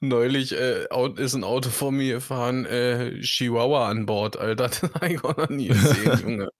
Neulich 0.00 0.52
äh, 0.52 0.86
ist 1.16 1.34
ein 1.34 1.44
Auto 1.44 1.70
vor 1.70 1.92
mir 1.92 2.14
gefahren, 2.14 2.66
äh, 2.66 3.20
Chihuahua 3.20 3.88
an 3.88 4.06
Bord, 4.06 4.36
Alter. 4.36 4.68
Das 4.80 4.82
habe 4.82 5.12
ich 5.12 5.24
auch 5.24 5.36
noch 5.36 5.48
nie 5.48 5.68
gesehen, 5.68 6.20
Junge. 6.20 6.50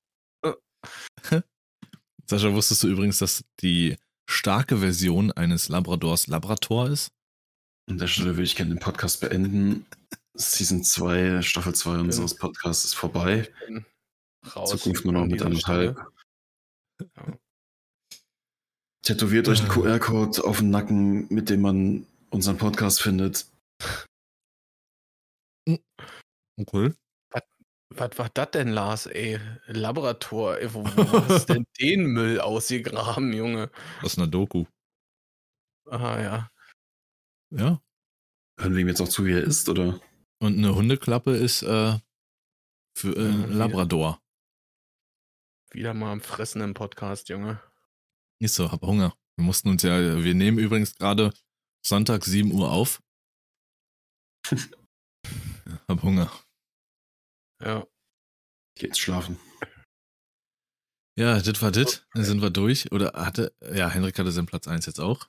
Sascha, 2.26 2.52
wusstest 2.52 2.84
du 2.84 2.88
übrigens, 2.88 3.18
dass 3.18 3.44
die 3.60 3.96
starke 4.28 4.78
Version 4.78 5.32
eines 5.32 5.68
Labradors 5.68 6.28
Labrator 6.28 6.88
ist? 6.88 7.10
An 7.88 7.98
der 7.98 8.06
Stelle 8.06 8.36
würde 8.36 8.42
ich 8.42 8.54
gerne 8.54 8.74
den 8.74 8.80
Podcast 8.80 9.20
beenden. 9.20 9.86
Season 10.34 10.84
2, 10.84 11.42
Staffel 11.42 11.74
2 11.74 11.98
unseres 11.98 12.36
Podcasts 12.36 12.84
ist 12.84 12.94
vorbei. 12.94 13.48
Raus. 14.54 14.70
Zukunft 14.70 15.04
nur 15.04 15.14
noch 15.14 15.26
mit 15.26 15.42
anderthalb. 15.42 15.98
Ja. 17.00 17.38
Tätowiert 19.02 19.48
euch 19.48 19.60
einen. 19.60 19.70
QR-Code 19.70 20.44
auf 20.44 20.58
den 20.58 20.70
Nacken, 20.70 21.26
mit 21.32 21.50
dem 21.50 21.62
man 21.62 22.06
unseren 22.30 22.58
Podcast 22.58 23.00
findet. 23.00 23.46
Okay. 26.60 26.92
Was 27.94 28.18
war 28.18 28.28
das 28.34 28.50
denn, 28.50 28.68
Lars, 28.68 29.06
ey? 29.06 29.40
Laborator, 29.66 30.58
ey, 30.58 30.72
wo, 30.74 30.84
wo 30.84 31.28
hast 31.28 31.48
denn 31.48 31.64
den 31.80 32.06
Müll 32.06 32.38
ausgegraben, 32.40 33.32
Junge? 33.32 33.70
Aus 34.02 34.18
einer 34.18 34.26
Doku. 34.26 34.66
Ah, 35.88 36.20
ja. 36.20 36.50
Ja. 37.50 37.80
Hören 38.60 38.74
wir 38.74 38.82
ihm 38.82 38.88
jetzt 38.88 39.00
auch 39.00 39.08
zu, 39.08 39.24
wie 39.24 39.32
er 39.32 39.42
ist, 39.42 39.68
oder? 39.68 39.98
Und 40.40 40.58
eine 40.58 40.74
Hundeklappe 40.74 41.34
ist 41.34 41.62
äh, 41.62 41.98
für 42.96 43.16
äh, 43.16 43.30
Ja. 43.30 43.46
Labrador. 43.46 44.20
Wieder 45.72 45.94
mal 45.94 46.12
am 46.12 46.20
Fressen 46.20 46.60
im 46.62 46.74
Podcast, 46.74 47.28
Junge. 47.28 47.60
Ist 48.40 48.54
so, 48.54 48.70
hab 48.72 48.82
Hunger. 48.82 49.14
Wir 49.36 49.44
mussten 49.44 49.68
uns 49.68 49.82
ja, 49.82 50.22
wir 50.22 50.34
nehmen 50.34 50.58
übrigens 50.58 50.94
gerade 50.94 51.32
Sonntag 51.84 52.24
7 52.24 52.50
Uhr 52.52 52.70
auf. 52.70 53.02
Hab 55.88 56.02
Hunger. 56.02 56.32
Ja. 57.62 57.86
Geht's 58.78 58.98
schlafen. 58.98 59.38
Ja, 61.18 61.40
das 61.40 61.60
war 61.60 61.70
das. 61.72 62.06
Dann 62.14 62.24
sind 62.24 62.40
wir 62.40 62.50
durch. 62.50 62.90
Oder 62.92 63.12
hatte, 63.12 63.54
ja, 63.74 63.88
Henrik 63.90 64.18
hatte 64.18 64.32
seinen 64.32 64.46
Platz 64.46 64.66
1 64.68 64.86
jetzt 64.86 65.00
auch. 65.00 65.28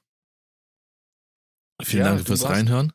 Vielen 1.82 2.06
Ja, 2.06 2.14
Dank 2.14 2.26
fürs 2.28 2.42
warst- 2.44 2.54
Reinhören. 2.54 2.94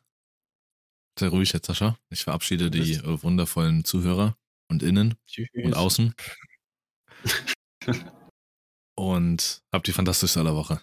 Sei 1.19 1.27
ruhig 1.27 1.53
jetzt, 1.53 1.67
Sascha. 1.67 1.97
Ich 2.09 2.23
verabschiede 2.23 2.69
die 2.71 2.93
äh, 2.93 3.23
wundervollen 3.23 3.85
Zuhörer 3.85 4.37
und 4.69 4.83
innen 4.83 5.15
Tschüss. 5.27 5.47
und 5.53 5.73
außen. 5.75 6.13
Und 8.95 9.61
habt 9.73 9.87
die 9.87 9.91
fantastischste 9.93 10.39
aller 10.39 10.55
Woche. 10.55 10.81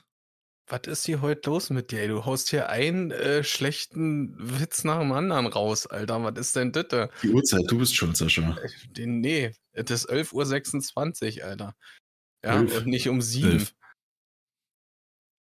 Was 0.68 0.82
ist 0.86 1.04
hier 1.06 1.20
heute 1.20 1.50
los 1.50 1.70
mit 1.70 1.90
dir? 1.90 2.00
ey? 2.00 2.08
Du 2.08 2.24
haust 2.24 2.50
hier 2.50 2.68
einen 2.68 3.10
äh, 3.10 3.42
schlechten 3.44 4.34
Witz 4.38 4.84
nach 4.84 5.00
dem 5.00 5.12
anderen 5.12 5.46
raus, 5.46 5.86
Alter. 5.86 6.22
Was 6.22 6.38
ist 6.38 6.56
denn 6.56 6.72
das? 6.72 6.88
da? 6.88 7.08
Die 7.22 7.28
Uhrzeit, 7.30 7.62
du 7.68 7.78
bist 7.78 7.94
schuld, 7.94 8.16
Sascha. 8.16 8.56
Den, 8.90 9.20
nee, 9.20 9.52
es 9.72 9.90
ist 9.90 10.10
11.26 10.10 11.38
Uhr, 11.40 11.44
Alter. 11.44 11.76
Ja, 12.44 12.60
Elf. 12.60 12.78
und 12.78 12.86
nicht 12.86 13.08
um 13.08 13.20
7. 13.20 13.50
Elf. 13.50 13.74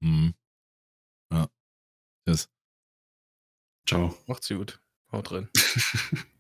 Mhm. 0.03 0.35
Ja. 1.33 1.49
Tschüss. 2.27 2.49
Ciao. 3.87 4.17
Macht's 4.27 4.49
gut. 4.49 4.81
Haut 5.13 5.31
drin. 5.31 5.49